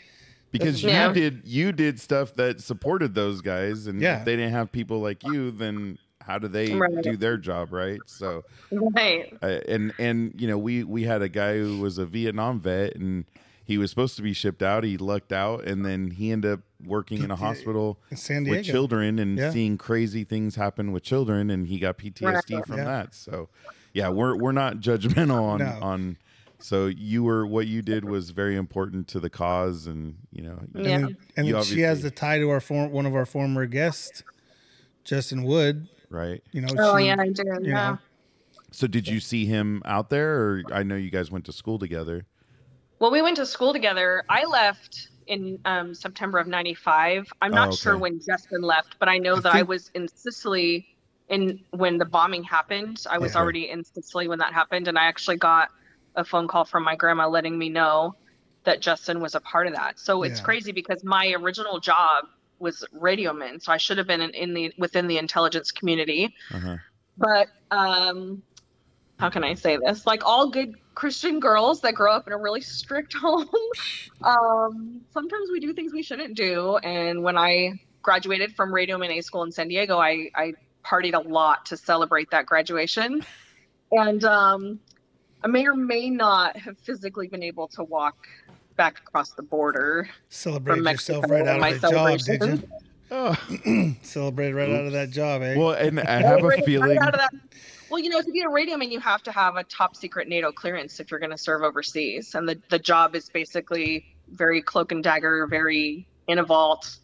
Because 0.59 0.83
you 0.83 1.13
did 1.13 1.43
you 1.45 1.73
did 1.73 2.01
stuff 2.01 2.35
that 2.35 2.61
supported 2.61 3.15
those 3.15 3.41
guys 3.41 3.87
and 3.87 4.01
Yeah. 4.01 4.19
if 4.21 4.25
they 4.25 4.37
didn't 4.37 4.53
have 4.53 4.73
people 4.73 5.01
like 5.01 5.23
you 5.25 5.51
then 5.51 5.99
how 6.21 6.39
do 6.39 6.49
they 6.49 6.75
Right. 6.75 7.03
do 7.03 7.17
their 7.17 7.37
job 7.37 7.73
right 7.73 8.01
so 8.07 8.45
Right. 8.73 9.37
uh, 9.43 9.47
and 9.69 9.93
and 9.99 10.33
you 10.41 10.49
know 10.49 10.57
we 10.59 10.83
we 10.85 11.03
had 11.05 11.21
a 11.23 11.29
guy 11.29 11.59
who 11.59 11.79
was 11.81 11.99
a 11.99 12.07
vietnam 12.07 12.61
vet 12.61 12.97
and 12.97 13.25
he 13.67 13.79
was 13.79 13.91
supposed 13.91 14.17
to 14.17 14.23
be 14.23 14.33
shipped 14.33 14.63
out 14.63 14.85
he 14.85 14.97
lucked 14.97 15.33
out 15.33 15.65
and 15.65 15.85
then 15.85 16.11
he 16.13 16.31
ended 16.31 16.53
up 16.53 16.61
working 16.85 17.23
in 17.23 17.31
a 17.31 17.37
hospital 17.37 17.99
in 18.11 18.17
San 18.17 18.45
Diego. 18.45 18.59
with 18.59 18.67
children 18.67 19.19
and 19.19 19.39
Yeah. 19.39 19.51
seeing 19.51 19.77
crazy 19.79 20.23
things 20.25 20.55
happen 20.57 20.93
with 20.93 21.03
children 21.03 21.51
and 21.51 21.67
he 21.69 21.79
got 21.79 21.99
PTSD 21.99 22.55
Right. 22.57 22.67
from 22.67 22.77
Yeah. 22.79 22.85
that 22.85 23.15
so 23.15 23.49
yeah 23.93 24.09
we're 24.09 24.37
we're 24.37 24.53
not 24.53 24.79
judgmental 24.79 25.43
on 25.43 25.59
No. 25.61 25.79
on 25.83 26.17
so 26.65 26.87
you 26.87 27.23
were 27.23 27.47
what 27.47 27.67
you 27.67 27.83
did 27.83 28.07
was 28.07 28.31
very 28.31 28.57
important 28.57 29.07
to 29.07 29.21
the 29.21 29.29
cause 29.29 29.87
and 29.87 30.17
you 30.33 30.43
know 30.43 30.59
And 30.75 30.87
Yeah. 30.87 30.99
then, 30.99 31.17
and 31.37 31.47
You 31.47 31.53
then 31.53 31.63
she 31.65 31.83
has 31.83 32.01
the 32.01 32.11
tie 32.11 32.39
to 32.39 32.49
our 32.49 32.61
form, 32.61 32.91
one 32.91 33.05
of 33.05 33.15
our 33.15 33.27
former 33.27 33.67
guests, 33.67 34.23
Justin 35.05 35.43
Wood. 35.43 35.89
right 36.09 36.43
You 36.53 36.63
know, 36.63 36.75
Oh 36.79 36.97
she, 36.97 37.05
yeah, 37.05 37.17
I 37.19 37.29
do. 37.29 37.43
Yeah. 37.61 37.75
know, 37.75 37.99
So 38.73 38.87
did 38.87 39.07
you 39.07 39.21
see 39.21 39.45
him 39.45 39.83
out 39.85 40.09
there, 40.09 40.35
or 40.37 40.63
I 40.73 40.83
know 40.85 40.97
you 40.97 41.11
guys 41.11 41.31
went 41.31 41.45
to 41.45 41.53
school 41.53 41.79
together? 41.79 42.25
Well, 42.99 43.11
we 43.11 43.21
went 43.21 43.37
to 43.37 43.45
school 43.45 43.75
together. 43.75 44.23
I 44.31 44.47
left 44.47 45.09
in 45.27 45.59
um, 45.67 45.95
September 45.95 46.39
of 46.39 46.47
'95. 46.47 47.31
I'm 47.43 47.53
Oh, 47.53 47.57
not 47.57 47.69
okay. 47.69 47.77
sure 47.77 47.99
when 47.99 48.21
Justin 48.27 48.63
left, 48.63 48.97
but 48.99 49.11
I 49.11 49.19
know 49.19 49.37
I 49.37 49.41
that 49.41 49.53
I 49.53 49.63
was 49.65 49.91
in 49.95 50.09
Sicily 50.09 50.87
in 51.29 51.61
when 51.73 51.99
the 51.99 52.07
bombing 52.07 52.43
happened. 52.43 53.03
I 53.11 53.19
was 53.19 53.35
Yeah. 53.35 53.43
already 53.43 53.69
in 53.69 53.85
Sicily 53.85 54.29
when 54.29 54.39
that 54.39 54.55
happened, 54.55 54.89
and 54.89 54.99
I 54.99 55.05
actually 55.05 55.37
got 55.37 55.69
a 56.17 56.25
phone 56.25 56.49
call 56.49 56.65
from 56.65 56.85
my 56.85 56.97
grandma 56.97 57.29
letting 57.29 57.59
me 57.59 57.69
know 57.69 58.15
that 58.65 58.81
Justin 58.81 59.21
was 59.21 59.35
a 59.35 59.41
part 59.41 59.67
of 59.67 59.75
that. 59.75 59.99
So 59.99 60.23
it's 60.23 60.39
Yeah. 60.39 60.45
crazy 60.45 60.73
because 60.73 61.03
my 61.05 61.33
original 61.39 61.81
job 61.81 62.25
was 62.59 62.85
radioman, 62.95 63.61
so 63.61 63.73
I 63.73 63.77
should 63.79 63.99
have 63.99 64.07
been 64.07 64.21
in, 64.21 64.31
in 64.31 64.55
the 64.55 64.73
within 64.79 65.07
the 65.07 65.19
intelligence 65.19 65.71
community 65.73 66.33
Uh-huh. 66.53 66.79
but 67.17 67.49
um 67.71 68.43
how 69.19 69.31
can 69.31 69.45
i 69.45 69.55
say 69.55 69.79
this 69.85 70.07
like 70.07 70.25
all 70.25 70.51
good 70.51 70.75
christian 70.95 71.41
girls 71.41 71.81
that 71.81 71.95
grow 71.95 72.13
up 72.13 72.27
in 72.27 72.33
a 72.33 72.39
really 72.39 72.61
strict 72.61 73.15
home 73.21 73.49
um 74.23 75.01
sometimes 75.13 75.49
we 75.53 75.61
do 75.61 75.73
things 75.75 75.93
we 75.93 76.03
shouldn't 76.03 76.37
do 76.37 76.77
and 76.79 77.23
when 77.23 77.37
i 77.37 77.73
graduated 78.03 78.53
from 78.57 78.73
radio 78.75 78.99
man 78.99 79.11
a 79.13 79.21
school 79.21 79.43
in 79.43 79.53
san 79.53 79.69
diego 79.69 79.99
i 79.99 80.29
i 80.37 80.53
partied 80.87 81.15
a 81.15 81.29
lot 81.29 81.65
to 81.67 81.77
celebrate 81.77 82.29
that 82.31 82.47
graduation 82.47 83.23
and 83.93 84.25
um 84.25 84.81
i 85.45 85.47
may 85.47 85.67
or 85.67 85.75
may 85.77 86.11
not 86.11 86.57
have 86.57 86.77
physically 86.79 87.29
been 87.29 87.43
able 87.43 87.69
to 87.69 87.85
walk 87.85 88.27
back 88.77 88.99
across 89.07 89.31
the 89.33 89.43
border 89.43 90.09
Celebrate 90.31 90.77
from 90.79 90.87
yourself 90.89 91.25
right 91.29 91.47
out 91.47 91.61
my 91.61 91.69
of 91.71 91.81
the 91.81 91.91
job, 91.91 92.19
did 92.19 92.21
celebration. 92.25 92.61
you? 92.63 92.69
Oh. 93.11 93.95
Celebrate 94.03 94.53
right 94.55 94.71
out 94.71 94.87
of 94.87 94.93
that 94.93 95.11
job, 95.11 95.43
eh? 95.43 95.55
Well, 95.57 95.71
and 95.73 96.01
I 96.01 96.23
have 96.23 96.41
a 96.41 96.43
Right- 96.43 96.57
right 96.57 96.65
feeling. 96.65 96.99
out 96.99 97.15
of 97.15 97.21
that- 97.21 97.33
Well, 97.89 98.01
you 98.03 98.09
know, 98.09 98.21
to 98.21 98.31
be 98.33 98.41
a 98.41 98.49
radio 98.49 98.77
man, 98.77 98.91
you 98.91 98.99
have 98.99 99.23
to 99.25 99.31
have 99.31 99.55
a 99.57 99.63
top 99.65 99.95
secret 99.95 100.27
NATO 100.27 100.51
clearance 100.51 100.99
if 100.99 101.11
you're 101.11 101.21
going 101.21 101.31
to 101.31 101.39
serve 101.39 101.63
overseas, 101.63 102.35
and 102.35 102.49
the 102.49 102.59
the 102.71 102.79
job 102.79 103.15
is 103.15 103.29
basically 103.29 104.05
very 104.31 104.61
cloak 104.63 104.91
and 104.91 105.05
dagger, 105.05 105.47
very 105.47 106.09
in 106.27 106.39
a 106.39 106.43
vault. 106.43 106.97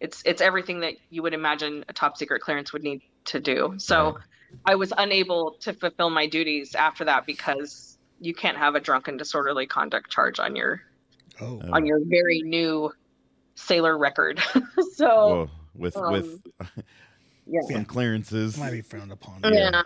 It's 0.00 0.22
it's 0.24 0.40
everything 0.40 0.80
that 0.80 0.94
you 1.10 1.22
would 1.22 1.34
imagine 1.34 1.84
a 1.88 1.92
top 1.92 2.16
secret 2.16 2.40
clearance 2.40 2.72
would 2.72 2.82
need 2.82 3.02
to 3.26 3.38
do. 3.38 3.74
So, 3.76 4.12
Right. 4.14 4.24
I 4.66 4.74
was 4.74 4.92
unable 4.96 5.56
to 5.60 5.72
fulfill 5.72 6.10
my 6.10 6.26
duties 6.26 6.74
after 6.74 7.04
that 7.04 7.26
because 7.26 7.98
you 8.20 8.34
can't 8.34 8.56
have 8.56 8.74
a 8.74 8.80
drunken 8.80 9.16
disorderly 9.16 9.66
conduct 9.66 10.10
charge 10.10 10.38
on 10.38 10.56
your 10.56 10.82
oh, 11.40 11.60
Oh. 11.64 11.72
on 11.72 11.86
your 11.86 12.00
very 12.04 12.42
new 12.42 12.92
sailor 13.54 13.96
record. 13.98 14.40
so, 14.94 15.06
Well, 15.06 15.50
with 15.74 15.96
um, 15.96 16.12
with 16.12 16.42
yeah. 17.46 17.60
some 17.70 17.84
clearances. 17.84 18.58
might 18.58 18.72
be 18.72 18.80
frowned 18.80 19.12
upon. 19.12 19.40
yeah. 19.52 19.82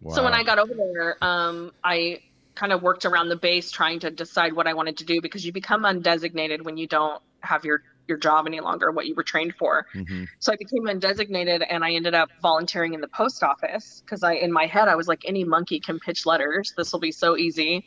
Wow. 0.00 0.14
So 0.14 0.24
when 0.24 0.34
I 0.34 0.42
got 0.42 0.58
over 0.58 0.74
there, 0.74 1.16
um, 1.22 1.72
I 1.84 2.20
kind 2.54 2.72
of 2.72 2.82
worked 2.82 3.04
around 3.04 3.28
the 3.28 3.36
base 3.36 3.70
trying 3.70 4.00
to 4.00 4.10
decide 4.10 4.52
what 4.52 4.66
I 4.66 4.74
wanted 4.74 4.96
to 4.98 5.04
do 5.04 5.20
because 5.20 5.44
you 5.46 5.52
become 5.52 5.82
undesignated 5.82 6.62
when 6.62 6.76
you 6.76 6.86
don't 6.88 7.22
have 7.40 7.64
your 7.64 7.82
your 8.08 8.18
job 8.18 8.46
any 8.46 8.60
longer, 8.60 8.90
what 8.90 9.06
you 9.06 9.14
were 9.14 9.22
trained 9.22 9.54
for. 9.56 9.86
Mhm. 9.94 10.26
So 10.38 10.52
I 10.52 10.56
became 10.56 10.84
undesignated 10.84 11.64
and 11.68 11.84
I 11.84 11.92
ended 11.92 12.14
up 12.14 12.30
volunteering 12.40 12.94
in 12.94 13.00
the 13.00 13.08
post 13.08 13.42
office 13.42 14.02
because 14.04 14.22
I 14.22 14.34
in 14.34 14.52
my 14.52 14.66
head 14.66 14.88
I 14.88 14.96
was 14.96 15.08
like 15.08 15.22
any 15.26 15.44
monkey 15.44 15.80
can 15.80 15.98
pitch 16.00 16.26
letters. 16.26 16.72
This 16.76 16.92
will 16.92 17.00
be 17.00 17.12
so 17.12 17.36
easy. 17.36 17.84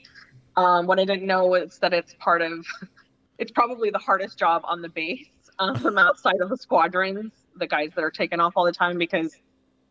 Um, 0.56 0.86
what 0.86 1.00
I 1.00 1.06
didn't 1.06 1.26
know 1.26 1.48
was 1.48 1.80
that 1.80 1.94
it's 1.94 2.14
part 2.20 2.42
of 2.42 2.66
it's 3.40 3.52
probably 3.52 3.90
the 3.90 4.00
hardest 4.00 4.38
job 4.38 4.62
on 4.66 4.82
the 4.82 4.90
base 4.90 5.28
um, 5.60 5.98
outside 5.98 6.42
of 6.42 6.50
the 6.50 6.58
squadrons, 6.58 7.34
the 7.56 7.68
guys 7.68 7.92
that 7.96 8.04
are 8.04 8.12
taken 8.12 8.40
off 8.40 8.54
all 8.56 8.66
the 8.66 8.72
time 8.72 8.98
because 8.98 9.36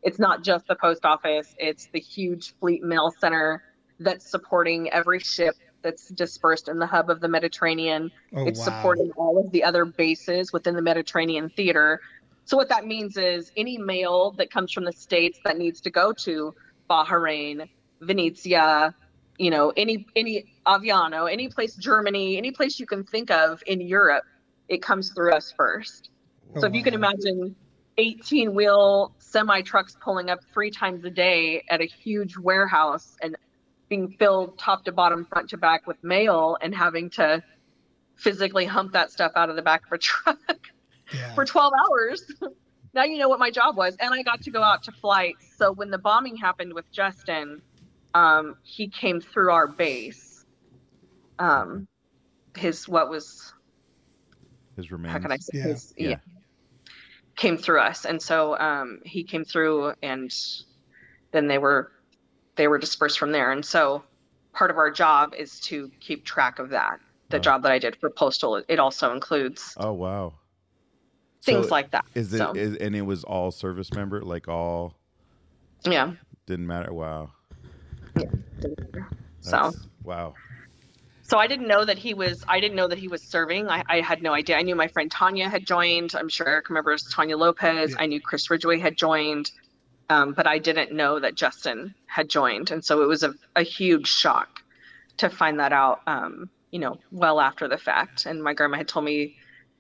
it's 0.03 0.19
not 0.19 0.43
just 0.43 0.67
the 0.67 0.75
post 0.77 1.05
office, 1.05 1.55
it's 1.59 1.89
the 1.93 2.01
huge 2.01 2.55
fleet 2.59 2.83
mail 2.83 3.13
center 3.21 3.63
that's 3.99 4.31
supporting 4.31 4.91
every 4.91 5.19
ship 5.19 5.55
that's 5.83 6.09
dispersed 6.09 6.69
in 6.69 6.79
the 6.79 6.87
hub 6.87 7.11
of 7.11 7.21
the 7.21 7.29
Mediterranean 7.29 8.11
Oh, 8.35 8.45
it's 8.45 8.61
wow. 8.61 8.65
supporting 8.65 9.11
all 9.17 9.39
of 9.39 9.51
the 9.53 9.65
other 9.65 9.85
bases 9.85 10.53
within 10.53 10.75
the 10.75 10.83
Mediterranean 10.83 11.51
theater. 11.51 12.01
So 12.45 12.57
what 12.57 12.69
that 12.71 12.87
means 12.87 13.17
is 13.17 13.51
any 13.57 13.79
mail 13.79 14.33
that 14.39 14.51
comes 14.51 14.73
from 14.73 14.85
the 14.85 14.93
states 14.93 15.39
that 15.45 15.59
needs 15.59 15.81
to 15.83 15.91
go 15.91 16.13
to 16.25 16.53
Bahrain, 16.91 17.67
Venezia, 18.01 18.95
you 19.39 19.51
know, 19.51 19.73
any 19.77 20.05
any 20.17 20.45
Aviano, 20.67 21.31
any 21.31 21.49
place 21.49 21.77
Germany, 21.77 22.37
any 22.37 22.51
place 22.53 22.79
you 22.79 22.87
can 22.87 23.05
think 23.05 23.31
of 23.31 23.63
in 23.67 23.81
Europe, 23.81 24.25
it 24.69 24.83
comes 24.83 25.13
through 25.15 25.33
us 25.33 25.53
first. 25.57 26.11
Oh, 26.57 26.61
So 26.61 26.67
if 26.67 26.75
you 26.75 26.83
can 26.83 26.95
imagine 26.95 27.57
18 27.99 28.55
wheel 28.55 29.13
semi 29.19 29.63
trucks 29.63 29.97
pulling 30.03 30.31
up 30.31 30.41
three 30.53 30.71
times 30.71 31.05
a 31.05 31.11
day 31.11 31.63
at 31.71 31.81
a 31.81 31.87
huge 31.87 32.37
warehouse 32.37 33.15
and 33.23 33.37
being 33.91 34.09
filled 34.19 34.57
top 34.59 34.85
to 34.85 34.93
bottom, 34.93 35.27
front 35.27 35.51
to 35.51 35.59
back 35.59 35.87
with 35.87 36.03
mail 36.03 36.57
and 36.63 36.75
having 36.75 37.11
to 37.11 37.43
physically 38.17 38.65
hump 38.65 38.93
that 38.93 39.11
stuff 39.11 39.33
out 39.37 39.51
of 39.51 39.57
the 39.57 39.63
back 39.63 39.83
of 39.87 39.93
a 39.93 39.99
truck 39.99 40.39
Yeah. 41.13 41.35
for 41.35 41.45
12 41.45 41.73
hours. 41.91 42.23
now 42.95 43.03
you 43.05 43.19
know 43.19 43.29
what 43.29 43.41
my 43.41 43.51
job 43.51 43.77
was. 43.77 43.97
And 44.01 44.15
I 44.15 44.23
got 44.23 44.41
to 44.43 44.51
go 44.51 44.63
out 44.63 44.85
to 44.85 44.93
flights. 44.93 45.45
So 45.59 45.73
when 45.73 45.91
the 45.91 45.99
bombing 45.99 46.37
happened 46.37 46.73
with 46.73 46.91
Justin, 46.93 47.61
um, 48.15 48.57
he 48.63 48.89
came 48.89 49.21
through 49.21 49.51
our 49.51 49.67
base. 49.67 50.45
Um, 51.41 51.89
his, 52.57 52.89
what 52.89 53.11
was, 53.11 53.53
His 54.77 54.93
remains. 54.93 55.13
how 55.13 55.19
can 55.21 55.33
I 55.33 55.37
say 55.39 55.59
Yeah. 55.59 55.63
his, 55.65 55.95
Yeah. 55.97 56.09
yeah. 56.11 56.17
came 57.37 57.57
through 57.57 57.81
us 57.81 58.05
and 58.05 58.21
so 58.23 58.57
um, 58.59 59.01
he 59.05 59.25
came 59.25 59.45
through 59.45 59.95
and 60.03 60.31
then 61.33 61.49
they 61.49 61.59
were 61.59 61.91
they 62.61 62.69
were 62.69 62.77
dispersed 62.77 63.19
from 63.19 63.33
there 63.33 63.53
and 63.53 63.65
so 63.65 64.03
part 64.53 64.71
of 64.71 64.77
our 64.77 64.91
job 64.91 65.33
is 65.35 65.59
to 65.61 65.91
keep 65.99 66.27
track 66.27 66.59
of 66.59 66.69
that 66.69 67.01
the 67.31 67.39
Oh. 67.39 67.41
job 67.41 67.63
that 67.63 67.73
i 67.73 67.79
did 67.79 67.97
for 67.97 68.11
postal 68.11 68.57
it 68.69 68.79
also 68.79 69.15
includes 69.15 69.73
Oh 69.79 69.95
wow. 69.95 70.35
things 71.43 71.69
So 71.69 71.75
like 71.75 71.91
that 71.93 72.05
Is 72.15 72.35
it 72.35 72.37
so, 72.39 72.53
is, 72.53 72.77
and 72.77 72.95
it 72.95 73.01
was 73.01 73.25
all 73.25 73.51
service 73.51 73.91
member, 73.95 74.21
like 74.21 74.47
all 74.47 74.95
yeah 75.87 76.13
didn't 76.45 76.67
matter. 76.67 76.93
Wow. 76.93 77.31
so 79.41 79.51
That's- 79.51 79.87
wow. 80.05 80.35
so 81.23 81.39
i 81.39 81.47
didn't 81.47 81.67
know 81.69 81.87
that 81.87 81.97
he 81.97 82.13
was 82.13 82.45
i 82.47 82.61
didn't 82.61 82.77
know 82.77 82.89
that 82.89 82.99
he 82.99 83.09
was 83.09 83.23
serving 83.23 83.71
i, 83.71 83.83
I 83.89 84.01
had 84.03 84.21
no 84.23 84.35
idea 84.35 84.59
i 84.59 84.63
knew 84.63 84.75
my 84.75 84.89
friend 84.89 85.11
tanya 85.11 85.49
had 85.49 85.65
joined 85.67 86.15
i'm 86.15 86.29
sure 86.29 86.47
eric 86.47 86.69
remembers 86.69 87.05
tanya 87.05 87.39
lopez 87.39 87.93
Yeah. 87.93 88.03
i 88.03 88.05
knew 88.07 88.21
chris 88.21 88.51
ridgway 88.51 88.79
had 88.79 88.99
joined 88.99 89.51
um, 90.11 90.35
but 90.35 90.47
i 90.47 90.59
didn't 90.59 90.93
know 90.93 91.19
that 91.19 91.35
justin 91.35 91.95
had 92.11 92.29
joined. 92.29 92.73
And 92.73 92.85
so 92.85 93.03
it 93.03 93.07
was 93.07 93.23
a, 93.23 93.35
a 93.55 93.63
huge 93.63 94.09
shock 94.09 94.63
to 95.19 95.31
find 95.31 95.61
that 95.61 95.73
out 95.73 96.01
um, 96.09 96.51
you 96.73 96.81
know 96.81 96.99
well 97.13 97.41
after 97.41 97.69
the 97.69 97.79
fact. 97.79 98.27
And 98.27 98.43
my 98.43 98.53
grandma 98.53 98.79
had 98.79 98.89
told 98.89 99.05
me 99.05 99.37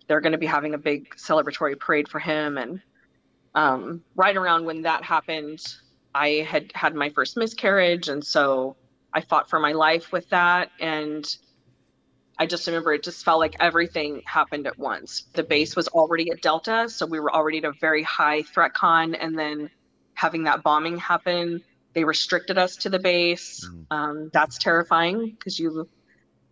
they're 0.06 0.20
going 0.20 0.32
to 0.32 0.38
be 0.38 0.46
having 0.46 0.74
a 0.74 0.78
big 0.78 1.14
celebratory 1.16 1.78
parade 1.78 2.08
for 2.08 2.20
him. 2.20 2.56
And 2.56 2.80
um, 3.54 4.02
right 4.14 4.36
around 4.36 4.64
when 4.64 4.82
that 4.82 5.04
happened 5.04 5.60
i 6.14 6.44
had 6.48 6.72
had 6.74 6.94
my 6.94 7.10
first 7.10 7.36
miscarriage. 7.36 8.08
And 8.08 8.24
so 8.24 8.76
i 9.12 9.20
fought 9.20 9.50
for 9.50 9.58
my 9.58 9.72
life 9.72 10.12
with 10.12 10.28
that. 10.30 10.70
And 10.80 11.26
i 12.38 12.46
just 12.46 12.66
remember 12.68 12.94
it 12.94 13.02
just 13.02 13.24
felt 13.24 13.40
like 13.40 13.56
everything 13.58 14.22
happened 14.24 14.68
at 14.68 14.78
once. 14.78 15.24
The 15.32 15.42
base 15.42 15.74
was 15.74 15.88
already 15.88 16.30
at 16.30 16.42
delta 16.42 16.88
so 16.88 17.06
we 17.06 17.18
were 17.18 17.34
already 17.34 17.58
at 17.58 17.64
a 17.64 17.72
very 17.72 18.04
high 18.04 18.42
threat 18.42 18.72
con. 18.72 19.16
And 19.16 19.36
then 19.36 19.70
having 20.20 20.42
that 20.44 20.62
bombing 20.62 20.98
happen 20.98 21.62
they 21.92 22.04
restricted 22.04 22.56
us 22.56 22.76
to 22.76 22.88
the 22.88 22.98
base. 23.00 23.66
Mhm. 23.68 23.86
um, 23.90 24.30
that's 24.32 24.58
terrifying 24.58 25.30
because 25.30 25.58
you 25.58 25.88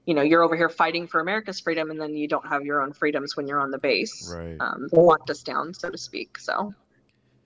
you 0.06 0.14
know 0.14 0.22
you're 0.22 0.42
over 0.42 0.56
here 0.56 0.70
fighting 0.70 1.06
for 1.06 1.20
america's 1.20 1.60
freedom 1.60 1.90
and 1.90 2.00
then 2.00 2.14
you 2.14 2.26
don't 2.26 2.46
have 2.46 2.62
your 2.64 2.80
own 2.82 2.92
freedoms 2.94 3.36
when 3.36 3.46
you're 3.46 3.60
on 3.60 3.70
the 3.70 3.78
base 3.90 4.34
Right. 4.34 4.56
um, 4.58 4.88
they 4.90 4.96
locked 5.00 5.28
us 5.30 5.42
down 5.42 5.74
so 5.74 5.90
to 5.90 5.98
speak 5.98 6.38
so. 6.38 6.74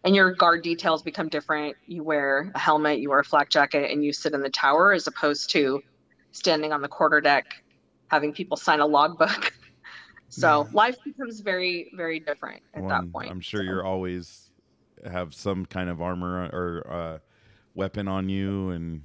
And 0.04 0.16
your 0.16 0.32
guard 0.32 0.64
details 0.64 1.00
become 1.00 1.28
different. 1.28 1.76
You 1.86 2.02
wear 2.02 2.50
a 2.56 2.58
helmet 2.58 2.98
you 3.00 3.08
wear 3.10 3.20
a 3.20 3.24
flak 3.24 3.50
jacket 3.50 3.90
and 3.92 4.04
you 4.04 4.12
sit 4.12 4.32
in 4.32 4.40
the 4.42 4.50
tower 4.50 4.92
as 4.92 5.06
opposed 5.06 5.50
to 5.50 5.80
standing 6.32 6.72
on 6.72 6.80
the 6.82 6.88
quarter 6.88 7.20
deck 7.20 7.46
having 8.08 8.32
people 8.32 8.56
sign 8.56 8.78
a 8.80 8.86
logbook. 8.86 9.52
So 10.42 10.66
life 10.72 10.96
becomes 11.04 11.40
very 11.40 11.90
very 11.94 12.18
different 12.20 12.62
at 12.74 12.88
that 12.88 13.12
point 13.12 13.30
I'm 13.30 13.40
sure 13.40 13.60
So- 13.60 13.64
you're 13.64 13.84
always 13.84 14.51
have 15.10 15.34
some 15.34 15.66
kind 15.66 15.88
of 15.90 16.00
armor 16.00 16.48
or 16.52 16.86
uh, 16.90 17.18
weapon 17.74 18.08
on 18.08 18.28
you, 18.28 18.70
and 18.70 19.02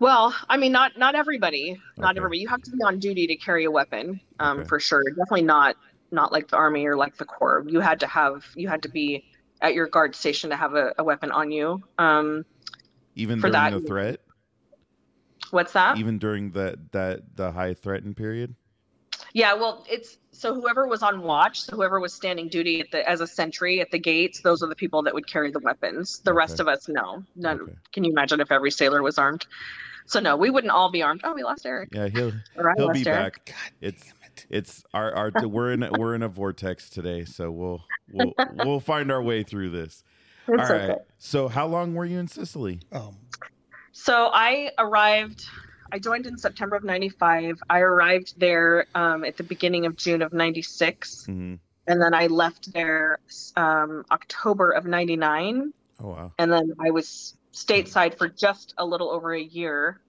Well, 0.00 0.34
I 0.48 0.56
mean, 0.56 0.72
not 0.72 0.98
not 0.98 1.14
everybody, 1.14 1.80
not 1.96 2.16
everybody. 2.16 2.38
You 2.40 2.48
have 2.48 2.62
to 2.62 2.70
be 2.70 2.82
on 2.84 2.98
duty 2.98 3.26
to 3.26 3.36
carry 3.36 3.64
a 3.64 3.70
weapon, 3.70 4.20
um, 4.40 4.58
Okay. 4.60 4.68
for 4.68 4.80
sure. 4.80 5.02
Definitely 5.10 5.42
not 5.42 5.76
not 6.12 6.32
like 6.32 6.48
the 6.48 6.56
army 6.56 6.86
or 6.86 6.96
like 6.96 7.16
the 7.16 7.24
corps. 7.24 7.64
You 7.66 7.80
had 7.80 8.00
to 8.00 8.06
have 8.06 8.44
you 8.54 8.68
had 8.68 8.82
to 8.82 8.88
be 8.88 9.24
at 9.62 9.74
your 9.74 9.86
guard 9.88 10.14
station 10.14 10.50
to 10.50 10.56
have 10.56 10.74
a, 10.74 10.92
a 10.98 11.04
weapon 11.04 11.30
on 11.30 11.50
you. 11.50 11.82
Um, 11.98 12.44
even 13.14 13.40
For 13.40 13.48
during 13.48 13.52
that- 13.72 13.80
the 13.80 13.86
threat, 13.86 14.20
what's 15.50 15.72
that? 15.72 15.96
even 15.96 16.18
during 16.18 16.50
the 16.50 16.78
that 16.92 17.36
the 17.36 17.52
high 17.52 17.74
threatened 17.74 18.16
period. 18.16 18.54
Yeah, 19.36 19.52
well, 19.52 19.84
it's 19.86 20.16
so 20.32 20.54
whoever 20.54 20.86
was 20.86 21.02
on 21.02 21.20
watch, 21.20 21.60
so 21.60 21.76
whoever 21.76 22.00
was 22.00 22.14
standing 22.14 22.48
duty 22.48 22.80
at 22.80 22.90
the 22.90 23.06
as 23.06 23.20
a 23.20 23.26
sentry 23.26 23.82
at 23.82 23.90
the 23.90 23.98
gates, 23.98 24.40
those 24.40 24.62
are 24.62 24.66
the 24.66 24.74
people 24.74 25.02
that 25.02 25.12
would 25.12 25.26
carry 25.26 25.50
the 25.50 25.58
weapons. 25.58 26.20
The 26.24 26.32
rest 26.32 26.58
of 26.58 26.68
us, 26.68 26.88
no. 26.88 27.22
None. 27.36 27.60
Okay. 27.60 27.72
Can 27.92 28.04
you 28.04 28.12
imagine 28.12 28.40
if 28.40 28.50
every 28.50 28.70
sailor 28.70 29.02
was 29.02 29.18
armed? 29.18 29.44
So 30.06 30.20
no, 30.20 30.38
we 30.38 30.48
wouldn't 30.48 30.70
all 30.70 30.90
be 30.90 31.02
armed. 31.02 31.20
Oh, 31.22 31.34
we 31.34 31.44
lost 31.44 31.66
Eric. 31.66 31.90
Yeah, 31.92 32.08
he'll 32.08 32.32
he'll 32.78 32.92
be 32.92 33.06
Eric. 33.06 33.44
back. 33.44 33.44
God 33.44 33.72
It's 33.82 34.04
damn 34.04 34.14
it. 34.24 34.46
it's 34.48 34.84
our 34.94 35.12
our 35.14 35.32
we're 35.46 35.70
in 35.72 35.82
a, 35.82 35.92
we're 35.92 36.14
in 36.14 36.22
a 36.22 36.28
vortex 36.28 36.88
today, 36.88 37.26
so 37.26 37.50
we'll 37.50 37.84
we'll 38.10 38.32
we'll 38.54 38.80
find 38.80 39.12
our 39.12 39.22
way 39.22 39.42
through 39.42 39.68
this. 39.68 40.02
It's 40.48 40.70
All 40.70 40.76
right. 40.76 40.90
okay. 40.92 41.00
So 41.18 41.48
how 41.48 41.66
long 41.66 41.92
were 41.92 42.06
you 42.06 42.18
in 42.20 42.28
Sicily? 42.28 42.80
Oh, 42.90 43.12
So 43.92 44.30
I 44.32 44.70
arrived. 44.78 45.44
I 45.92 45.98
joined 45.98 46.26
in 46.26 46.36
September 46.38 46.76
of 46.76 46.84
'95. 46.84 47.62
I 47.70 47.80
arrived 47.80 48.38
there 48.38 48.86
um, 48.94 49.24
at 49.24 49.36
the 49.36 49.42
beginning 49.44 49.86
of 49.86 49.96
June 49.96 50.22
of 50.22 50.32
'96, 50.32 51.26
Mhm. 51.28 51.58
and 51.86 52.02
then 52.02 52.14
I 52.14 52.26
left 52.26 52.72
there 52.72 53.18
um, 53.56 54.04
October 54.10 54.70
of 54.70 54.84
'99. 54.86 55.72
Oh 55.98 56.08
wow. 56.08 56.32
and 56.38 56.52
then 56.52 56.72
I 56.78 56.90
was 56.90 57.36
stateside 57.54 58.18
for 58.18 58.28
just 58.28 58.74
a 58.76 58.84
little 58.84 59.10
over 59.10 59.32
a 59.32 59.40
year, 59.42 60.00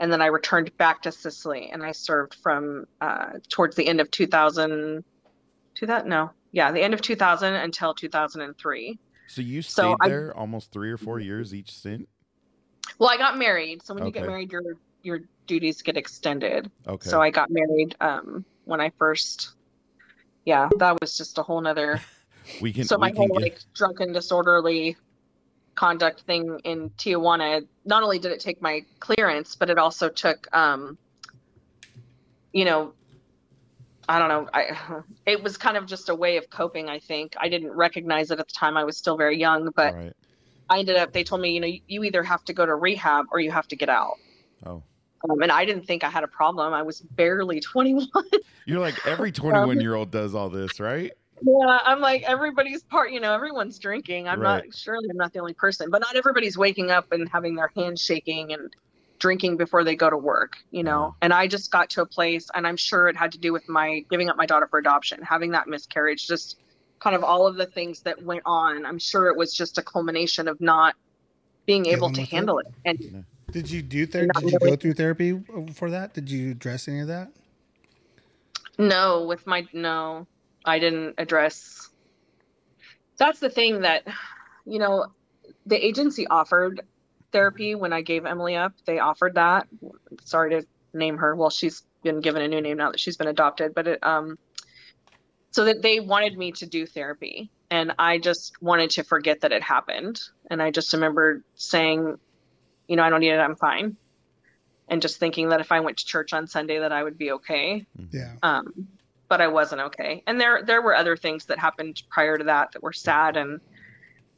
and 0.00 0.10
then 0.12 0.20
I 0.20 0.26
returned 0.26 0.76
back 0.76 1.02
to 1.02 1.12
Sicily, 1.12 1.70
and 1.72 1.84
I 1.84 1.92
served 1.92 2.34
from 2.34 2.86
uh, 3.00 3.34
towards 3.48 3.76
the 3.76 3.86
end 3.86 4.00
of 4.00 4.10
2000, 4.10 5.04
To 5.76 5.86
that, 5.86 6.06
no, 6.08 6.30
yeah, 6.50 6.72
the 6.72 6.80
end 6.82 6.94
of 6.94 7.00
2000 7.02 7.54
until 7.54 7.94
2003. 7.94 8.98
So 9.28 9.40
you 9.42 9.62
stayed 9.62 9.72
So 9.72 9.96
I- 10.00 10.08
there 10.08 10.36
almost 10.36 10.72
three 10.72 10.90
or 10.90 10.96
four 10.96 11.20
years 11.20 11.54
each 11.54 11.70
stint. 11.70 12.08
Well, 12.98 13.10
I 13.10 13.18
got 13.18 13.36
married, 13.38 13.82
so 13.84 13.94
when 13.94 14.04
you 14.06 14.10
get 14.12 14.26
married, 14.26 14.50
your 14.50 14.62
your 15.06 15.20
duties 15.46 15.80
get 15.80 15.96
extended. 15.96 16.70
Okay. 16.86 17.08
So 17.08 17.22
I 17.22 17.30
got 17.30 17.48
married 17.50 17.94
um, 18.00 18.44
when 18.64 18.80
I 18.80 18.90
first. 18.98 19.50
Yeah, 20.44 20.68
that 20.78 21.00
was 21.00 21.16
just 21.16 21.38
a 21.38 21.42
whole 21.42 21.60
nother. 21.60 22.00
we 22.60 22.72
can. 22.72 22.84
so 22.84 22.98
my 22.98 23.12
whole 23.16 23.28
get- 23.28 23.42
like 23.42 23.58
drunken 23.74 24.12
disorderly 24.12 24.96
conduct 25.74 26.22
thing 26.22 26.58
in 26.64 26.88
Tijuana 26.90 27.66
not 27.84 28.02
only 28.02 28.18
did 28.18 28.32
it 28.32 28.40
take 28.40 28.62
my 28.62 28.82
clearance 28.98 29.56
but 29.56 29.68
it 29.68 29.76
also 29.76 30.08
took 30.08 30.48
um 30.56 30.96
you 32.50 32.64
know 32.64 32.94
I 34.08 34.18
don't 34.18 34.28
know 34.28 34.48
I 34.54 35.02
it 35.26 35.42
was 35.42 35.58
kind 35.58 35.76
of 35.76 35.84
just 35.84 36.08
a 36.08 36.14
way 36.14 36.38
of 36.38 36.48
coping 36.48 36.88
I 36.88 36.98
think 36.98 37.34
I 37.38 37.50
didn't 37.50 37.72
recognize 37.72 38.30
it 38.30 38.40
at 38.40 38.48
the 38.48 38.54
time 38.54 38.78
I 38.78 38.84
was 38.84 38.96
still 38.96 39.18
very 39.18 39.38
young 39.38 39.70
but 39.76 39.94
right. 39.94 40.14
I 40.70 40.78
ended 40.78 40.96
up 40.96 41.12
they 41.12 41.24
told 41.24 41.42
me 41.42 41.50
you 41.50 41.60
know 41.60 41.72
you 41.86 42.04
either 42.04 42.22
have 42.22 42.42
to 42.44 42.54
go 42.54 42.64
to 42.64 42.74
rehab 42.74 43.26
or 43.30 43.38
you 43.38 43.50
have 43.50 43.68
to 43.68 43.76
get 43.76 43.90
out 43.90 44.14
Oh, 44.64 44.82
um, 45.28 45.42
and 45.42 45.50
I 45.52 45.64
didn't 45.64 45.86
think 45.86 46.04
I 46.04 46.10
had 46.10 46.24
a 46.24 46.28
problem 46.28 46.72
I 46.72 46.82
was 46.82 47.00
barely 47.00 47.60
21 47.72 48.06
you're 48.66 48.80
like 48.80 49.06
every 49.06 49.30
21 49.32 49.80
year 49.80 49.94
old 49.94 50.10
does 50.10 50.34
all 50.34 50.48
this, 50.48 50.80
right? 50.80 51.12
Yeah, 51.42 51.78
I'm 51.84 52.00
like 52.00 52.22
everybody's 52.22 52.82
part. 52.82 53.12
You 53.12 53.20
know, 53.20 53.32
everyone's 53.32 53.78
drinking. 53.78 54.26
I'm 54.26 54.40
Right. 54.40 54.64
not 54.64 54.74
surely 54.74 55.08
I'm 55.10 55.16
not 55.16 55.32
the 55.32 55.38
only 55.38 55.54
person, 55.54 55.90
but 55.90 56.00
not 56.00 56.16
everybody's 56.16 56.56
waking 56.58 56.90
up 56.90 57.12
and 57.12 57.28
having 57.28 57.54
their 57.54 57.70
hands 57.76 58.00
shaking 58.02 58.52
and 58.54 58.74
drinking 59.18 59.56
before 59.56 59.84
they 59.84 59.94
go 59.94 60.08
to 60.10 60.16
work. 60.16 60.54
You 60.70 60.82
know, 60.82 61.14
Yeah. 61.14 61.24
and 61.26 61.32
I 61.34 61.46
just 61.46 61.70
got 61.70 61.90
to 61.90 62.00
a 62.02 62.06
place, 62.06 62.48
and 62.54 62.66
I'm 62.66 62.76
sure 62.76 63.08
it 63.08 63.16
had 63.16 63.32
to 63.32 63.38
do 63.38 63.52
with 63.52 63.68
my 63.68 64.02
giving 64.10 64.30
up 64.30 64.36
my 64.36 64.46
daughter 64.46 64.66
for 64.66 64.78
adoption, 64.78 65.20
having 65.22 65.50
that 65.52 65.68
miscarriage, 65.68 66.26
just 66.26 66.56
kind 67.00 67.14
of 67.14 67.22
all 67.22 67.46
of 67.46 67.56
the 67.56 67.66
things 67.66 68.00
that 68.00 68.22
went 68.22 68.42
on. 68.46 68.86
I'm 68.86 68.98
sure 68.98 69.28
it 69.28 69.36
was 69.36 69.52
just 69.54 69.76
a 69.78 69.82
culmination 69.82 70.48
of 70.48 70.58
not 70.60 70.94
being 71.66 71.86
able 71.86 72.10
to 72.10 72.22
with 72.22 72.30
it. 72.32 72.34
handle 72.34 72.58
it. 72.60 72.66
And 72.86 73.24
did 73.56 73.70
you 73.70 73.80
do 73.80 74.04
therapy? 74.04 74.30
Did 74.34 74.52
you 74.52 74.58
really. 74.60 74.70
go 74.72 74.76
through 74.76 74.92
therapy 74.92 75.42
for 75.72 75.90
that? 75.90 76.12
Did 76.12 76.30
you 76.30 76.50
address 76.50 76.88
any 76.88 77.00
of 77.00 77.08
that? 77.08 77.30
No, 78.76 79.24
with 79.24 79.46
my 79.46 79.66
no, 79.72 80.26
I 80.66 80.78
didn't 80.78 81.14
address. 81.16 81.88
That's 83.16 83.40
the 83.40 83.48
thing 83.48 83.80
that, 83.80 84.06
you 84.66 84.78
know, 84.78 85.06
the 85.64 85.82
agency 85.82 86.26
offered 86.26 86.82
therapy 87.32 87.74
when 87.74 87.94
I 87.94 88.02
gave 88.02 88.26
Emily 88.26 88.56
up. 88.56 88.74
They 88.84 88.98
offered 88.98 89.36
that. 89.36 89.66
Sorry 90.22 90.50
to 90.50 90.66
name 90.92 91.16
her. 91.16 91.34
Well, 91.34 91.48
she's 91.48 91.82
been 92.02 92.20
given 92.20 92.42
a 92.42 92.48
new 92.48 92.60
name 92.60 92.76
now 92.76 92.90
that 92.90 93.00
she's 93.00 93.16
been 93.16 93.26
adopted, 93.26 93.74
but 93.74 93.88
it 93.88 94.04
um 94.04 94.38
so 95.50 95.64
that 95.64 95.80
they 95.80 95.98
wanted 96.00 96.36
me 96.36 96.52
to 96.52 96.66
do 96.66 96.84
therapy 96.84 97.50
and 97.70 97.94
I 97.98 98.18
just 98.18 98.60
wanted 98.60 98.90
to 98.90 99.02
forget 99.02 99.40
that 99.40 99.52
it 99.52 99.62
happened. 99.62 100.20
And 100.50 100.62
I 100.62 100.70
just 100.70 100.92
remember 100.92 101.42
saying, 101.54 102.18
you 102.88 102.96
know, 102.96 103.02
I 103.02 103.10
don't 103.10 103.20
need 103.20 103.30
it, 103.32 103.38
I'm 103.40 103.56
fine. 103.56 103.96
And 104.88 105.02
just 105.02 105.18
thinking 105.18 105.48
that 105.50 105.60
if 105.60 105.72
I 105.72 105.80
went 105.80 105.98
to 105.98 106.04
church 106.06 106.32
on 106.32 106.46
Sunday 106.46 106.78
that 106.80 106.92
I 106.92 107.02
would 107.02 107.18
be 107.18 107.32
okay 107.32 107.84
Yeah. 108.10 108.36
um, 108.42 108.64
but 109.28 109.40
I 109.40 109.48
wasn't 109.48 109.82
okay. 109.82 110.22
And 110.26 110.40
there 110.40 110.62
there 110.64 110.82
were 110.82 110.94
other 110.94 111.16
things 111.16 111.46
that 111.46 111.58
happened 111.58 111.96
prior 112.10 112.38
to 112.38 112.44
that 112.44 112.70
that 112.72 112.82
were 112.82 112.92
sad 112.92 113.36
and 113.36 113.60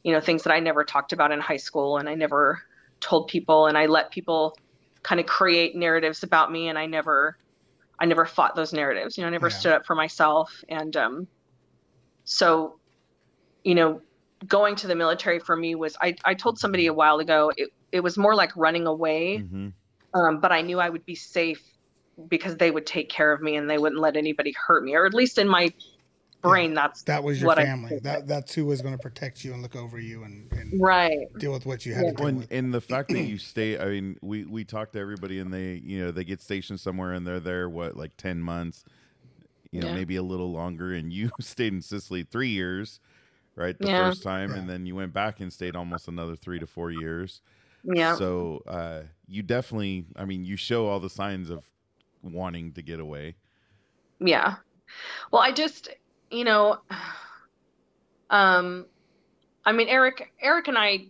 you 0.03 0.13
know 0.13 0.21
things 0.21 0.43
that 0.43 0.53
I 0.53 0.59
never 0.59 0.83
talked 0.83 1.13
about 1.13 1.31
in 1.31 1.39
high 1.39 1.57
school 1.57 1.97
and 1.97 2.09
I 2.09 2.15
never 2.15 2.59
told 3.01 3.27
people 3.27 3.67
and 3.67 3.77
I 3.77 3.85
let 3.87 4.11
people 4.11 4.55
kind 5.03 5.19
of 5.19 5.27
create 5.27 5.75
narratives 5.75 6.23
about 6.23 6.51
me 6.51 6.69
and 6.69 6.77
I 6.77 6.85
never 6.87 7.35
I 7.99 8.05
never 8.05 8.25
fought 8.25 8.55
those 8.55 8.73
narratives. 8.73 9.17
You 9.17 9.23
know, 9.23 9.29
I 9.29 9.31
never 9.31 9.49
Yeah. 9.49 9.55
stood 9.59 9.73
up 9.73 9.83
for 9.85 9.95
myself 9.95 10.51
and 10.69 10.95
um 10.97 11.27
so 12.25 12.79
you 13.63 13.75
know 13.75 14.01
going 14.47 14.75
to 14.75 14.87
the 14.87 14.95
military 14.95 15.39
for 15.39 15.55
me 15.55 15.75
was 15.75 15.95
I 16.01 16.15
I 16.25 16.33
told 16.33 16.59
somebody 16.59 16.87
a 16.87 16.93
while 16.93 17.19
ago 17.19 17.51
it 17.57 17.69
it 17.91 18.01
was 18.01 18.17
more 18.17 18.35
like 18.35 18.55
running 18.55 18.87
away 18.87 19.43
hmm 19.49 19.69
um, 20.13 20.39
but 20.39 20.51
I 20.51 20.61
knew 20.61 20.79
I 20.79 20.89
would 20.89 21.05
be 21.05 21.15
safe 21.15 21.61
because 22.29 22.57
they 22.57 22.71
would 22.71 22.85
take 22.85 23.09
care 23.09 23.31
of 23.31 23.41
me 23.41 23.55
and 23.55 23.69
they 23.69 23.77
wouldn't 23.77 24.01
let 24.01 24.17
anybody 24.17 24.53
hurt 24.67 24.83
me, 24.83 24.95
or 24.95 25.05
at 25.05 25.13
least 25.13 25.37
in 25.37 25.47
my 25.47 25.69
brain, 26.41 26.73
that's 26.73 27.03
That 27.03 27.23
was 27.23 27.39
your 27.39 27.47
what 27.47 27.57
family. 27.57 27.99
that 28.03 28.27
that's 28.27 28.53
who 28.55 28.65
was 28.65 28.81
going 28.81 28.93
to 28.93 28.99
protect 28.99 29.43
you 29.43 29.53
and 29.53 29.61
look 29.61 29.75
over 29.75 29.99
you 29.99 30.23
and, 30.23 30.51
and 30.51 30.73
right. 30.81 31.27
deal 31.37 31.51
with 31.51 31.65
what 31.65 31.85
you 31.85 31.93
had 31.93 32.03
Yeah. 32.03 32.11
to 32.11 32.13
deal 32.15 32.25
When 32.25 32.35
with. 32.37 32.51
and 32.51 32.73
the 32.73 32.81
fact 32.81 33.11
that 33.11 33.19
you 33.29 33.37
stay, 33.37 33.77
I 33.77 33.85
mean, 33.85 34.17
we 34.21 34.45
we 34.45 34.65
talk 34.65 34.91
to 34.93 34.99
everybody 34.99 35.39
and 35.39 35.53
they, 35.53 35.75
you 35.75 36.03
know, 36.03 36.11
they 36.11 36.23
get 36.23 36.41
stationed 36.41 36.79
somewhere 36.79 37.13
and 37.13 37.25
they're 37.25 37.39
there 37.39 37.69
what 37.69 37.95
like 37.95 38.17
ten 38.17 38.39
months, 38.41 38.83
you 39.71 39.81
know, 39.81 39.87
Yeah. 39.87 39.93
maybe 39.93 40.15
a 40.15 40.23
little 40.23 40.51
longer. 40.51 40.93
And 40.93 41.13
you 41.13 41.31
stayed 41.41 41.73
in 41.73 41.81
Sicily 41.81 42.23
three 42.23 42.49
years, 42.49 42.99
right? 43.55 43.79
The 43.81 43.87
Yeah. 43.87 43.95
first 43.97 44.23
time, 44.23 44.51
Yeah. 44.51 44.59
and 44.59 44.69
then 44.69 44.85
you 44.85 44.95
went 44.95 45.13
back 45.13 45.39
and 45.39 45.51
stayed 45.53 45.75
almost 45.75 46.07
another 46.07 46.35
three 46.35 46.59
to 46.59 46.67
four 46.67 46.91
years. 46.91 47.41
Yeah. 47.83 48.15
So 48.15 48.61
uh, 48.67 49.01
you 49.27 49.41
definitely, 49.43 50.05
I 50.15 50.25
mean, 50.25 50.45
you 50.45 50.55
show 50.57 50.87
all 50.87 50.99
the 50.99 51.09
signs 51.09 51.49
of 51.49 51.63
wanting 52.23 52.73
to 52.73 52.81
get 52.81 52.99
away. 52.99 53.35
Yeah. 54.19 54.55
Well, 55.31 55.41
I 55.41 55.51
just, 55.51 55.89
you 56.31 56.43
know, 56.43 56.79
um, 58.29 58.85
I 59.65 59.71
mean, 59.71 59.87
Eric, 59.87 60.31
Eric 60.41 60.67
and 60.67 60.77
I, 60.77 61.05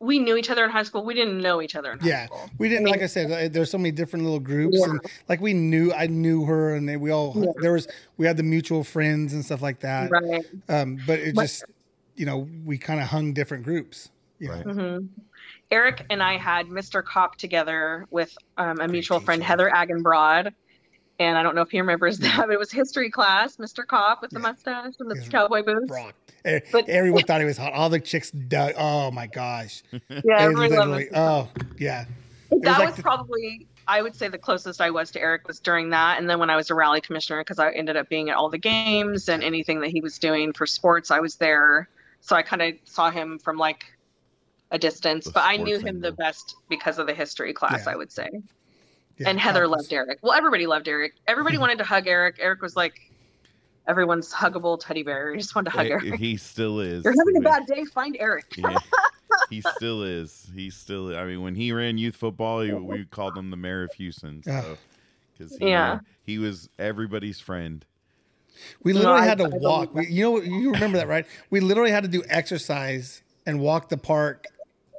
we 0.00 0.18
knew 0.20 0.36
each 0.36 0.48
other 0.50 0.64
in 0.64 0.70
high 0.70 0.84
school. 0.84 1.04
We 1.04 1.14
didn't 1.14 1.40
know 1.40 1.60
each 1.60 1.74
other 1.74 1.90
in 1.92 1.98
high 1.98 2.06
Yeah. 2.08 2.26
school. 2.26 2.48
We 2.58 2.68
didn't, 2.68 2.82
I 2.82 2.84
mean- 2.84 2.92
like 2.92 3.02
I 3.02 3.06
said, 3.06 3.30
uh, 3.32 3.48
there's 3.52 3.70
so 3.70 3.78
many 3.78 3.90
different 3.90 4.24
little 4.24 4.38
groups, 4.40 4.78
Yeah. 4.78 4.90
and 4.90 5.00
like 5.28 5.40
we 5.40 5.54
knew, 5.54 5.92
I 5.92 6.06
knew 6.06 6.44
her, 6.44 6.74
and 6.74 6.88
they, 6.88 6.96
we 6.96 7.10
all 7.10 7.32
Yeah. 7.36 7.52
there 7.60 7.72
was 7.72 7.88
we 8.16 8.26
had 8.26 8.36
the 8.36 8.42
mutual 8.44 8.84
friends 8.84 9.32
and 9.32 9.44
stuff 9.44 9.60
like 9.60 9.80
that. 9.80 10.10
Right. 10.10 10.44
Um, 10.68 10.98
but 11.06 11.18
it 11.18 11.34
But- 11.34 11.42
just, 11.42 11.64
you 12.14 12.26
know, 12.26 12.48
we 12.64 12.78
kind 12.78 13.00
of 13.00 13.08
hung 13.08 13.32
different 13.32 13.64
groups. 13.64 14.10
You 14.38 14.50
Right. 14.52 14.66
know, 14.66 14.98
hmm 15.00 15.06
Eric 15.70 16.04
and 16.10 16.22
I 16.22 16.36
had 16.38 16.66
Mr. 16.66 17.04
Cop 17.04 17.36
together 17.36 18.06
with 18.10 18.36
um, 18.56 18.72
a 18.72 18.74
Great 18.76 18.90
mutual 18.90 19.20
friend. 19.20 19.42
Heather 19.42 19.70
Agenbrod. 19.74 20.52
And 21.20 21.36
I 21.36 21.42
don't 21.42 21.54
know 21.56 21.62
if 21.62 21.70
he 21.70 21.80
remembers 21.80 22.18
that, 22.20 22.36
but 22.38 22.50
it 22.50 22.58
was 22.58 22.70
history 22.70 23.10
class, 23.10 23.56
Mr. 23.56 23.86
Cop 23.86 24.22
with 24.22 24.30
the 24.30 24.38
Yeah. 24.38 24.42
mustache 24.48 24.94
and 25.00 25.10
the 25.10 25.16
Yes. 25.16 25.28
cowboy 25.28 25.62
boots. 25.62 25.86
Brock. 25.88 26.14
E- 26.46 26.60
But- 26.72 26.88
Everyone 26.88 27.22
thought 27.26 27.40
he 27.40 27.46
was 27.46 27.58
hot. 27.58 27.72
All 27.72 27.88
the 27.90 28.00
chicks 28.00 28.30
dug. 28.30 28.74
Oh 28.78 29.10
my 29.10 29.26
gosh. 29.26 29.82
Yeah, 29.92 30.20
They 30.24 30.32
everybody 30.34 30.76
loved 30.76 30.90
literally- 30.90 31.08
oh 31.14 31.48
yeah. 31.78 32.04
that 32.50 32.78
was 32.78 32.86
was, 32.88 32.96
the- 32.96 33.02
probably 33.02 33.66
I 33.90 34.00
would 34.02 34.14
say 34.14 34.28
the 34.28 34.38
closest 34.38 34.80
I 34.82 34.90
was 34.90 35.10
to 35.12 35.20
Eric 35.20 35.48
was 35.48 35.60
during 35.60 35.88
that, 35.90 36.18
and 36.18 36.28
then 36.28 36.38
when 36.38 36.50
I 36.50 36.56
was 36.56 36.68
a 36.70 36.74
rally 36.74 37.00
commissioner, 37.00 37.40
because 37.40 37.58
I 37.58 37.70
ended 37.72 37.96
up 37.96 38.08
being 38.10 38.28
at 38.28 38.36
all 38.36 38.50
the 38.50 38.58
games 38.58 39.30
and 39.30 39.42
anything 39.42 39.80
that 39.80 39.88
he 39.88 40.02
was 40.02 40.18
doing 40.18 40.52
for 40.52 40.66
sports, 40.66 41.10
I 41.10 41.20
was 41.20 41.36
there. 41.36 41.88
So 42.20 42.36
I 42.36 42.42
kind 42.42 42.60
of 42.60 42.74
saw 42.84 43.10
him 43.10 43.38
from 43.38 43.56
like 43.56 43.86
a 44.70 44.78
distance, 44.78 45.24
The 45.26 45.32
but 45.32 45.44
I 45.44 45.56
knew 45.56 45.76
sports 45.76 45.88
him 45.96 46.00
the 46.00 46.12
best 46.12 46.56
because 46.68 46.98
of 46.98 47.06
the 47.06 47.14
history 47.14 47.52
class. 47.52 47.84
Yeah. 47.86 47.92
I 47.92 47.96
would 47.96 48.12
say, 48.12 48.28
yeah 49.18 49.28
and 49.30 49.38
Heather 49.40 49.62
was- 49.68 49.82
loved 49.82 49.92
Eric. 49.92 50.18
Well, 50.22 50.32
everybody 50.32 50.66
loved 50.66 50.88
Eric. 50.88 51.14
Everybody 51.26 51.58
wanted 51.64 51.78
to 51.78 51.84
hug 51.84 52.06
Eric. 52.06 52.36
Eric 52.38 52.60
was 52.62 52.76
like 52.76 53.00
everyone's 53.86 54.32
huggable 54.32 54.78
teddy 54.78 55.02
bear. 55.02 55.30
You 55.32 55.38
just 55.38 55.54
wanted 55.54 55.70
to 55.70 55.76
hug 55.78 55.86
Eric. 55.86 56.14
he 56.16 56.36
still 56.36 56.80
is. 56.80 57.04
You're 57.04 57.14
having 57.18 57.36
a 57.38 57.40
bad 57.40 57.66
day. 57.66 57.84
Find 57.84 58.16
Eric. 58.20 58.44
yeah, 58.56 58.76
he 59.50 59.62
still 59.76 60.02
is. 60.02 60.50
He 60.54 60.68
still. 60.70 61.16
I 61.16 61.24
mean, 61.24 61.40
when 61.42 61.54
he 61.54 61.72
ran 61.72 61.96
youth 61.98 62.16
football, 62.16 62.60
he, 62.60 62.72
we 62.72 63.04
called 63.06 63.36
him 63.36 63.50
the 63.50 63.56
mayor 63.56 63.84
of 63.84 63.92
Houston. 63.94 64.42
Yeah. 64.46 64.60
So, 64.62 64.76
because 65.38 65.56
he, 65.56 65.68
Yeah. 65.70 66.00
he 66.22 66.38
was 66.38 66.68
everybody's 66.78 67.40
friend. 67.40 67.84
We 68.82 68.92
literally 68.92 69.20
I- 69.20 69.24
had 69.24 69.38
to 69.38 69.44
I 69.44 69.48
believe 69.48 69.62
walk. 69.62 69.94
that. 69.94 69.94
We, 69.94 70.06
you 70.08 70.22
know, 70.24 70.40
you 70.42 70.72
remember 70.72 70.98
that, 70.98 71.08
right? 71.08 71.24
We 71.48 71.60
literally 71.60 71.90
had 71.92 72.02
to 72.02 72.08
do 72.08 72.22
exercise 72.28 73.22
and 73.46 73.60
walk 73.60 73.88
the 73.88 73.96
park 73.96 74.44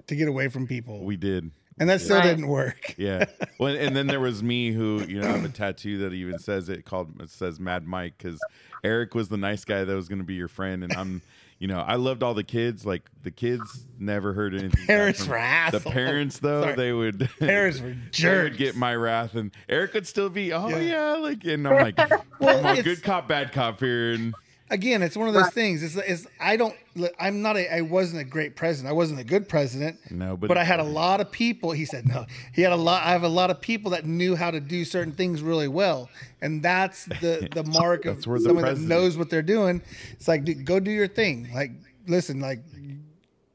to 0.10 0.16
get 0.16 0.28
away 0.28 0.48
from 0.50 0.68
people, 0.68 1.04
We 1.04 1.16
did. 1.18 1.50
and 1.80 1.90
that 1.90 2.02
still 2.02 2.18
Right. 2.18 2.24
didn't 2.26 2.48
work. 2.48 2.94
Yeah. 2.98 3.26
Well, 3.60 3.76
and 3.76 3.96
then 3.96 4.08
there 4.08 4.20
was 4.20 4.44
me 4.44 4.72
who, 4.72 5.02
you 5.08 5.22
know, 5.22 5.28
I 5.28 5.32
have 5.32 5.46
a 5.46 5.50
tattoo 5.50 5.98
that 6.00 6.14
even 6.14 6.38
says 6.40 6.68
it 6.70 6.86
called 6.86 7.14
it 7.22 7.30
says 7.30 7.60
Mad 7.60 7.88
Mike 7.88 8.16
because 8.18 8.40
Eric 8.84 9.16
was 9.16 9.30
the 9.30 9.38
nice 9.38 9.66
guy 9.66 9.84
that 9.84 9.96
was 9.96 10.08
going 10.10 10.20
to 10.20 10.26
be 10.26 10.36
your 10.36 10.48
friend, 10.48 10.84
and 10.84 10.94
I'm, 10.94 11.22
you 11.60 11.68
know, 11.68 11.80
I 11.80 11.96
loved 11.96 12.24
all 12.24 12.34
the 12.34 12.44
kids. 12.44 12.86
Like 12.86 13.04
the 13.24 13.32
kids 13.32 13.86
never 14.00 14.32
heard 14.34 14.54
anything. 14.54 14.70
back 14.72 14.88
Parents 14.88 15.20
from- 15.26 15.30
were 15.34 15.72
The 15.80 15.80
parents 15.90 16.40
though, 16.40 16.62
Sorry. 16.64 16.76
they 16.76 16.94
would 16.94 17.30
Parents 17.40 17.80
were 17.82 17.88
they 17.90 17.94
would 17.96 18.12
jerks. 18.14 18.58
get 18.58 18.76
my 18.78 18.96
wrath, 18.96 19.36
and 19.36 19.52
Eric 19.68 19.94
would 19.94 20.08
still 20.08 20.30
be, 20.30 20.54
oh 20.54 20.70
Yeah. 20.70 20.80
yeah, 20.80 21.14
like, 21.18 21.44
and 21.46 21.68
I'm 21.68 21.76
like, 21.76 21.98
Well, 22.40 22.66
I'm 22.66 22.78
a 22.80 22.84
good 22.84 23.04
cop, 23.04 23.28
bad 23.28 23.52
cop 23.52 23.80
here, 23.82 24.12
and 24.14 24.34
again, 24.70 25.02
it's 25.02 25.16
one 25.18 25.28
of 25.28 25.34
those 25.34 25.44
Right. 25.44 25.54
things. 25.54 25.84
It's, 25.84 25.96
it's 25.96 26.28
I 26.40 26.58
don't. 26.58 26.76
I'm 27.20 27.42
not 27.42 27.58
a. 27.58 27.74
I 27.78 27.82
wasn't 27.82 28.22
a 28.22 28.26
great 28.26 28.56
president. 28.56 28.90
I 28.90 28.94
wasn't 28.94 29.20
a 29.20 29.24
good 29.24 29.48
president. 29.50 29.98
No, 30.12 30.36
but- 30.38 30.48
but 30.48 30.58
I 30.58 30.64
had 30.64 30.80
a 30.80 30.84
lot 30.84 31.22
of 31.22 31.32
people. 31.32 31.72
He 31.72 31.86
said 31.86 32.08
no. 32.08 32.26
He 32.54 32.62
had 32.62 32.72
a 32.72 32.76
lot. 32.78 33.04
I 33.04 33.12
have 33.12 33.24
a 33.24 33.28
lot 33.30 33.50
of 33.50 33.62
people 33.62 33.92
that 33.92 34.06
knew 34.06 34.36
how 34.36 34.52
to 34.52 34.60
do 34.60 34.86
certain 34.86 35.14
things 35.14 35.42
really 35.42 35.68
well, 35.68 36.10
and 36.42 36.62
that's 36.62 37.06
the 37.06 37.48
the 37.54 37.64
mark 37.64 38.06
of 38.06 38.16
That's 38.18 38.28
where 38.28 38.40
someone 38.40 38.66
that 38.66 38.78
knows 38.80 39.18
what 39.18 39.30
they're 39.30 39.42
doing. 39.42 39.82
It's 40.14 40.28
like 40.28 40.44
dude, 40.46 40.66
go 40.66 40.80
do 40.80 40.92
your 40.92 41.08
thing. 41.08 41.50
Like 41.54 41.72
listen, 42.08 42.40
like 42.40 42.60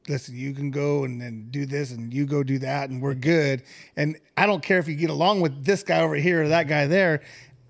listen, 0.08 0.36
you 0.36 0.52
can 0.52 0.70
go 0.70 1.04
and, 1.04 1.22
and 1.22 1.50
do 1.50 1.64
this 1.64 1.90
and 1.90 2.12
you 2.12 2.26
go 2.26 2.42
do 2.42 2.58
that 2.58 2.90
and 2.90 3.00
we're 3.00 3.14
good. 3.14 3.62
And 3.96 4.16
I 4.36 4.44
don't 4.46 4.62
care 4.62 4.78
if 4.78 4.86
you 4.86 4.94
get 4.96 5.08
along 5.10 5.40
with 5.40 5.64
this 5.64 5.82
guy 5.82 6.00
over 6.00 6.14
here 6.14 6.42
or 6.42 6.48
that 6.48 6.68
guy 6.68 6.86
there. 6.86 7.22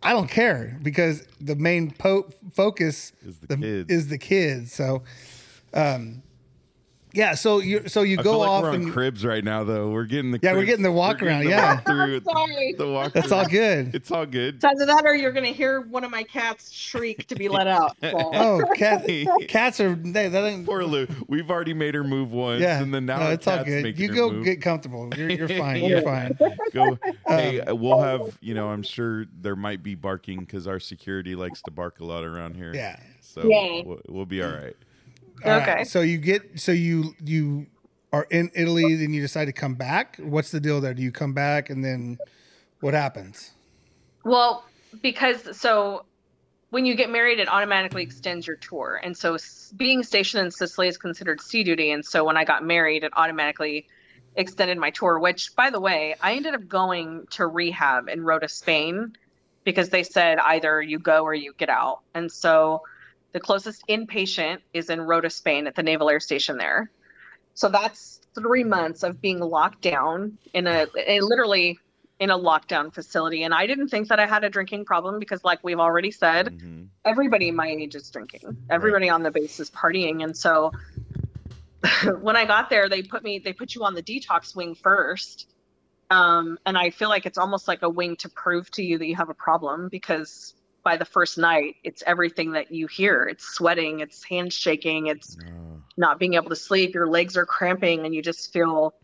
I 0.05 0.13
don't 0.13 0.29
care 0.31 0.79
because 0.83 1.27
the 1.41 1.57
main 1.57 1.91
po- 1.91 2.29
focus 2.53 3.13
Is 3.27 3.39
the 3.39 3.57
kids. 3.57 3.91
is 3.91 4.09
the 4.09 4.19
kids. 4.19 4.73
So, 4.73 5.03
um, 5.73 6.23
yeah. 7.15 7.35
So 7.35 7.59
you 7.61 7.89
so 7.89 8.03
you 8.03 8.19
I 8.19 8.23
go 8.23 8.33
feel 8.33 8.39
like 8.41 8.49
off 8.51 8.63
we're 8.65 8.69
on 8.71 8.75
and 8.77 8.93
cribs 8.93 9.25
right 9.25 9.43
now, 9.45 9.65
though. 9.65 9.89
We're 9.91 10.05
getting 10.05 10.31
the 10.31 10.41
Yeah, 10.43 10.53
we're 10.53 10.65
getting 10.65 10.83
the 10.83 10.93
walk 10.93 11.19
getting 11.21 11.29
around, 11.29 11.45
the 11.45 11.51
yeah. 11.51 11.75
walk 11.75 11.87
through, 11.87 12.21
Sorry. 12.23 12.75
the 12.77 12.89
walk. 12.91 13.13
that's 13.13 13.33
all 13.33 13.47
good. 13.47 13.95
It's 13.95 14.11
all 14.11 14.27
good. 14.27 14.57
It's 14.57 14.65
either 14.65 14.87
that 14.87 15.05
or 15.07 15.15
you're 15.15 15.33
going 15.33 15.47
to 15.47 15.53
hear 15.53 15.81
one 15.83 16.05
of 16.05 16.11
my 16.11 16.23
cats 16.25 16.71
shriek 16.73 17.27
to 17.29 17.35
be 17.35 17.49
let 17.49 17.67
out. 17.67 17.97
So. 18.05 18.31
Oh, 18.35 18.63
cat, 18.77 19.07
cats 19.49 19.81
are 19.81 19.95
they, 19.95 20.29
that 20.29 20.45
ain't. 20.45 20.67
Poor 20.67 20.85
Lou. 20.85 21.07
We've 21.29 21.51
already 21.51 21.75
made 21.75 21.95
her 21.95 22.05
move 22.05 22.33
once, 22.33 22.61
Yeah, 22.61 22.81
and 22.83 22.93
then 22.93 23.07
now 23.07 23.19
no, 23.19 23.25
our 23.27 23.33
it's 23.33 23.47
all 23.47 23.65
good. 23.65 23.99
You 23.99 24.09
go 24.09 24.31
move. 24.31 24.45
get 24.45 24.61
comfortable. 24.61 25.11
You're, 25.17 25.31
you're 25.31 25.49
fine. 25.59 25.85
You're 25.85 26.03
fine. 26.03 26.37
go. 26.73 26.99
Hey, 27.27 27.61
Um, 27.61 27.81
we'll 27.81 28.01
have. 28.01 28.37
You 28.41 28.55
know, 28.55 28.69
I'm 28.69 28.83
sure 28.83 29.25
there 29.41 29.57
might 29.57 29.83
be 29.83 29.95
barking 29.95 30.41
because 30.41 30.67
our 30.67 30.79
security 30.81 31.35
likes 31.35 31.63
to 31.63 31.71
bark 31.71 32.01
a 32.01 32.05
lot 32.05 32.25
around 32.25 32.55
here. 32.57 32.73
Yeah. 32.75 32.99
So 33.21 33.43
Yay. 33.49 33.83
we'll, 33.87 34.01
we'll 34.09 34.27
be 34.27 34.43
all 34.43 34.51
right. 34.53 34.77
Right, 35.45 35.63
Okay. 35.63 35.85
So 35.85 36.01
you 36.01 36.19
get 36.19 36.59
so 36.59 36.73
you 36.73 37.15
you 37.23 37.67
are 38.13 38.27
in 38.31 38.51
Italy, 38.55 38.95
then 38.95 39.13
you 39.13 39.21
decide 39.21 39.47
to 39.47 39.53
come 39.53 39.75
back. 39.75 40.17
What's 40.19 40.51
the 40.51 40.61
deal 40.61 40.81
there? 40.81 40.95
Do 40.95 41.03
you 41.03 41.13
come 41.13 41.33
back 41.33 41.69
and 41.71 41.85
then 41.85 42.19
what 42.81 42.95
happens? 42.95 43.53
Well, 44.25 44.65
because 45.03 45.57
so 45.59 46.05
when 46.71 46.87
you 46.87 46.95
get 46.95 47.11
married, 47.11 47.39
it 47.39 47.49
automatically 47.49 48.03
extends 48.03 48.47
your 48.47 48.57
tour. 48.57 49.01
And 49.03 49.17
so 49.17 49.37
being 49.77 50.03
stationed 50.03 50.45
in 50.45 50.51
Sicily 50.51 50.89
is 50.89 50.97
considered 50.97 51.41
sea 51.41 51.63
duty. 51.63 51.93
And 51.93 52.05
so 52.05 52.25
when 52.25 52.37
I 52.37 52.45
got 52.45 52.65
married, 52.65 53.05
it 53.05 53.13
automatically 53.17 53.87
extended 54.37 54.79
my 54.79 54.91
tour, 54.91 55.19
which, 55.19 55.55
by 55.55 55.71
the 55.71 55.81
way, 55.81 56.17
I 56.21 56.35
ended 56.35 56.55
up 56.55 56.67
going 56.67 57.27
to 57.31 57.47
rehab 57.47 58.09
in 58.09 58.25
Rota, 58.25 58.49
Spain, 58.49 59.17
because 59.63 59.91
they 59.91 60.03
said 60.03 60.39
either 60.39 60.83
you 60.83 60.99
go 60.99 61.23
or 61.23 61.35
you 61.35 61.55
get 61.57 61.69
out. 61.69 62.01
And 62.15 62.31
so 62.31 62.83
the 63.35 63.41
closest 63.41 63.83
inpatient 63.89 64.59
is 64.73 64.89
in 64.89 65.01
Rota, 65.01 65.29
Spain 65.29 65.67
at 65.67 65.75
the 65.75 65.83
Naval 65.83 66.09
Air 66.09 66.21
Station 66.21 66.57
there. 66.57 66.91
So 67.55 67.69
that's 67.69 68.21
three 68.35 68.63
months 68.65 69.03
of 69.03 69.21
being 69.21 69.41
locked 69.41 69.83
down 69.83 70.39
in 70.55 70.69
a, 70.69 70.87
a 71.07 71.21
literally 71.21 71.79
in 72.21 72.31
a 72.31 72.39
lockdown 72.39 72.95
facility. 72.95 73.43
And 73.43 73.53
I 73.53 73.67
didn't 73.67 73.89
think 73.89 74.09
that 74.09 74.21
I 74.21 74.27
had 74.27 74.45
a 74.45 74.51
drinking 74.51 74.85
problem 74.85 75.19
because, 75.19 75.43
like 75.43 75.59
we've 75.65 75.81
already 75.81 76.13
said, 76.13 76.47
Mhm. 76.47 76.89
everybody 77.05 77.51
my 77.51 77.69
age 77.69 77.97
is 77.97 78.09
drinking. 78.09 78.57
Everybody 78.71 79.11
on 79.11 79.25
the 79.25 79.33
base 79.33 79.59
is 79.59 79.69
partying. 79.71 80.23
And 80.23 80.37
so 80.37 80.73
when 82.21 82.37
I 82.37 82.45
got 82.45 82.71
there, 82.71 82.89
they 82.89 83.03
put 83.03 83.25
me, 83.25 83.41
they 83.41 83.53
put 83.53 83.75
you 83.75 83.85
on 83.85 83.95
the 83.95 84.03
detox 84.03 84.55
wing 84.55 84.77
first. 84.77 85.49
Um, 86.09 86.57
and 86.65 86.79
I 86.79 86.91
feel 86.91 87.09
like 87.09 87.27
it's 87.27 87.39
almost 87.39 87.67
like 87.67 87.83
a 87.83 87.91
wing 87.91 88.15
to 88.19 88.29
prove 88.29 88.71
to 88.73 88.83
you 88.85 88.99
that 88.99 89.07
you 89.07 89.17
have 89.17 89.29
a 89.29 89.35
problem 89.35 89.89
because 89.89 90.55
by 90.85 90.97
the 90.97 91.05
first 91.05 91.39
night, 91.39 91.77
it's 91.83 92.03
everything 92.07 92.53
that 92.53 92.71
you 92.71 92.87
hear. 92.87 93.25
It's 93.27 93.45
sweating, 93.55 94.01
it's 94.01 94.23
hands 94.23 94.55
shaking, 94.55 95.07
it's 95.09 95.37
Oh, 95.45 95.83
not 95.97 96.19
being 96.19 96.35
able 96.35 96.51
to 96.51 96.57
sleep, 96.57 96.95
your 96.95 97.09
legs 97.09 97.37
are 97.37 97.47
cramping, 97.47 98.05
and 98.05 98.15
you 98.15 98.23
just 98.23 98.53
feel. 98.53 98.95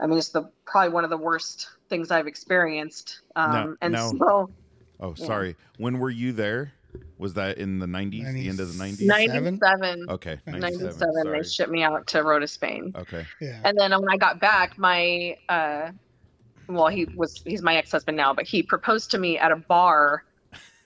I 0.00 0.06
mean, 0.06 0.18
it's 0.18 0.30
the 0.30 0.50
probably 0.64 0.92
one 0.92 1.04
of 1.04 1.10
the 1.10 1.18
worst 1.18 1.68
things 1.90 2.10
I've 2.10 2.26
experienced. 2.26 3.20
Um, 3.36 3.52
No, 3.52 3.76
and 3.82 3.92
no. 3.92 4.12
so 4.18 4.50
oh, 5.00 5.14
Yeah. 5.16 5.26
sorry. 5.26 5.56
When 5.76 5.98
were 5.98 6.10
you 6.10 6.32
there? 6.32 6.72
Was 7.18 7.34
that 7.34 7.58
in 7.58 7.78
the 7.78 7.86
90s? 7.86 8.32
The 8.32 8.48
end 8.48 8.60
of 8.60 8.68
the 8.76 8.82
90s? 8.82 9.06
97, 9.06 10.06
Okay, 10.08 10.38
97. 10.46 10.84
97, 10.86 10.98
sorry. 11.22 11.38
they 11.42 11.46
shipped 11.48 11.70
me 11.70 11.82
out 11.82 12.06
to 12.08 12.22
Rota, 12.24 12.48
Spain. 12.48 12.92
Okay. 12.96 13.26
Yeah. 13.40 13.60
And 13.64 13.76
then 13.78 13.90
when 13.92 14.08
I 14.10 14.16
got 14.16 14.40
back, 14.40 14.78
my 14.78 15.36
uh, 15.50 15.90
well, 16.66 16.88
he 16.88 17.04
was 17.14 17.42
he's 17.44 17.62
my 17.62 17.76
ex 17.76 17.92
husband 17.92 18.16
now, 18.16 18.32
but 18.32 18.46
he 18.46 18.62
proposed 18.62 19.10
to 19.10 19.18
me 19.18 19.38
at 19.38 19.52
a 19.52 19.56
bar 19.56 20.24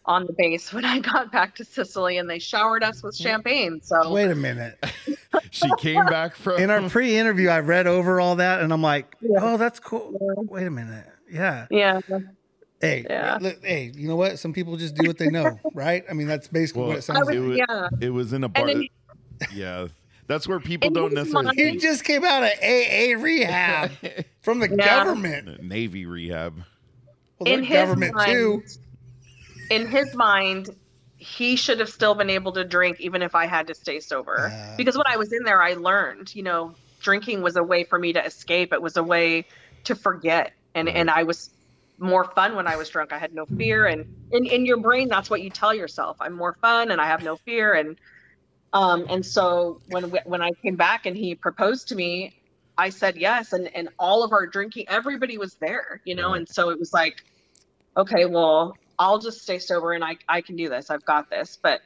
on 0.06 0.26
the 0.26 0.32
base 0.32 0.72
when 0.72 0.84
I 0.84 0.98
got 1.00 1.32
back 1.32 1.54
to 1.56 1.64
Sicily, 1.64 2.18
and 2.18 2.28
they 2.28 2.38
showered 2.38 2.82
us 2.82 3.02
with 3.02 3.14
mm-hmm. 3.14 3.24
champagne. 3.24 3.80
So 3.82 4.12
Wait 4.12 4.30
a 4.30 4.34
minute. 4.34 4.82
She 5.50 5.68
came 5.78 6.04
back 6.06 6.36
from. 6.36 6.60
In 6.60 6.70
our 6.70 6.88
pre-interview, 6.88 7.48
I 7.48 7.58
read 7.58 7.88
over 7.88 8.20
all 8.20 8.36
that, 8.36 8.60
and 8.60 8.72
I'm 8.72 8.82
like, 8.82 9.16
Yeah. 9.20 9.38
"Oh, 9.40 9.56
that's 9.56 9.80
cool." 9.80 10.16
Wait 10.48 10.66
a 10.66 10.70
minute. 10.70 11.06
Yeah. 11.30 11.66
yeah, 11.70 12.00
Hey. 12.80 13.04
Yeah. 13.08 13.38
look, 13.40 13.64
hey. 13.64 13.90
You 13.94 14.06
know 14.06 14.16
what? 14.16 14.38
Some 14.38 14.52
people 14.52 14.76
just 14.76 14.94
do 14.94 15.08
what 15.08 15.18
they 15.18 15.28
know, 15.28 15.58
right? 15.74 16.04
I 16.08 16.12
mean, 16.12 16.28
that's 16.28 16.46
basically 16.46 16.82
Well, 16.82 16.88
what 16.90 16.98
it 16.98 17.02
sounds 17.02 17.28
was, 17.28 17.36
like. 17.36 17.58
It 17.58 17.66
yeah. 17.68 17.88
it 18.00 18.10
was 18.10 18.32
in 18.32 18.44
a 18.44 18.48
bar. 18.48 18.66
Then- 18.66 18.86
yeah. 19.52 19.88
That's 20.26 20.46
where 20.46 20.60
people 20.60 20.90
don't 20.90 21.12
necessarily 21.12 21.46
mind- 21.46 21.58
You 21.58 21.80
just 21.80 22.04
came 22.04 22.24
out 22.24 22.44
of 22.44 22.50
AA 22.62 23.20
rehab 23.20 23.90
from 24.40 24.60
the 24.60 24.68
Yeah. 24.70 25.04
government. 25.04 25.62
Navy 25.62 26.06
rehab. 26.06 26.56
Well, 26.56 26.64
they're 27.44 27.58
in 27.58 27.64
his 27.64 27.74
government 27.74 28.14
mind, 28.14 28.30
too. 28.32 28.62
In 29.70 29.88
his 29.88 30.14
mind, 30.14 30.70
he 31.16 31.56
should 31.56 31.80
have 31.80 31.88
still 31.88 32.14
been 32.14 32.30
able 32.30 32.52
to 32.52 32.64
drink 32.64 32.98
even 33.00 33.22
if 33.22 33.34
I 33.34 33.46
had 33.46 33.68
to 33.68 33.74
stay 33.74 34.00
sober. 34.00 34.56
Ah. 34.56 34.76
because 34.76 34.96
when 34.96 35.06
I 35.08 35.16
was 35.16 35.32
in 35.32 35.44
there, 35.44 35.62
I 35.62 35.74
learned, 35.74 36.34
you 36.34 36.42
know, 36.42 36.76
drinking 37.00 37.42
was 37.42 37.56
a 37.56 37.62
way 37.62 37.84
for 37.84 37.98
me 37.98 38.12
to 38.14 38.24
escape. 38.24 38.72
It 38.72 38.82
was 38.82 38.96
a 38.96 39.02
way 39.04 39.46
to 39.84 39.94
forget, 39.94 40.52
and 40.74 40.88
Right. 40.88 40.96
and 40.96 41.10
I 41.10 41.24
was 41.24 41.50
more 41.98 42.24
fun 42.24 42.56
when 42.56 42.66
I 42.66 42.76
was 42.76 42.88
drunk. 42.90 43.12
I 43.12 43.18
had 43.18 43.32
no 43.34 43.46
fear, 43.58 43.86
and 43.86 44.04
in 44.30 44.46
in 44.46 44.66
your 44.66 44.78
brain, 44.80 45.08
that's 45.08 45.30
what 45.30 45.42
you 45.42 45.50
tell 45.50 45.74
yourself. 45.74 46.16
I'm 46.20 46.34
more 46.34 46.56
fun, 46.60 46.90
and 46.90 47.00
I 47.00 47.06
have 47.06 47.22
no 47.22 47.36
fear, 47.44 47.74
and 47.74 47.96
um 48.72 49.06
and 49.10 49.24
so 49.24 49.80
when 49.86 50.04
when 50.26 50.42
I 50.42 50.50
came 50.64 50.76
back 50.76 51.06
and 51.06 51.16
he 51.16 51.34
proposed 51.36 51.88
to 51.88 51.94
me, 51.96 52.34
I 52.78 52.90
said 52.90 53.16
yes, 53.16 53.52
and 53.52 53.68
and 53.74 53.88
all 53.98 54.24
of 54.24 54.32
our 54.32 54.46
drinking, 54.46 54.86
everybody 54.88 55.38
was 55.38 55.56
there, 55.60 56.00
you 56.04 56.14
know, 56.14 56.32
Right. 56.32 56.38
and 56.38 56.48
so 56.48 56.70
it 56.70 56.78
was 56.78 56.92
like, 56.92 57.14
okay, 57.96 58.26
well, 58.26 58.78
I'll 58.98 59.18
just 59.18 59.42
stay 59.42 59.58
sober, 59.58 59.92
and 59.92 60.04
I 60.04 60.16
I 60.28 60.40
can 60.40 60.56
do 60.56 60.68
this. 60.68 60.90
I've 60.90 61.04
got 61.04 61.30
this, 61.30 61.58
but 61.60 61.80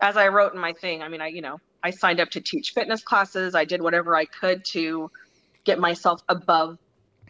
as 0.00 0.16
I 0.16 0.28
wrote 0.28 0.54
in 0.54 0.60
my 0.60 0.72
thing, 0.72 1.02
I 1.02 1.08
mean, 1.08 1.20
I, 1.20 1.28
you 1.28 1.40
know, 1.40 1.60
I 1.82 1.90
signed 1.90 2.20
up 2.20 2.30
to 2.30 2.40
teach 2.40 2.72
fitness 2.72 3.02
classes. 3.02 3.54
I 3.54 3.64
did 3.64 3.80
whatever 3.80 4.16
I 4.16 4.24
could 4.26 4.64
to 4.66 5.10
get 5.64 5.78
myself 5.78 6.22
above 6.28 6.78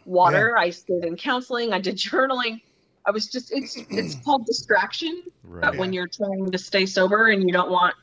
water. 0.05 0.57
I 0.57 0.69
stayed 0.71 1.05
in 1.05 1.15
counseling. 1.15 1.73
I 1.73 1.79
did 1.79 1.95
journaling. 1.97 2.61
I 3.05 3.11
was 3.11 3.27
just, 3.27 3.51
it's, 3.51 3.77
it's 3.89 4.15
called 4.25 4.45
distraction. 4.45 5.23
Right. 5.43 5.61
But 5.61 5.77
when 5.77 5.93
you're 5.93 6.07
trying 6.07 6.51
to 6.51 6.57
stay 6.57 6.85
sober 6.85 7.27
and 7.27 7.43
you 7.43 7.53
don't 7.53 7.71
want 7.71 7.93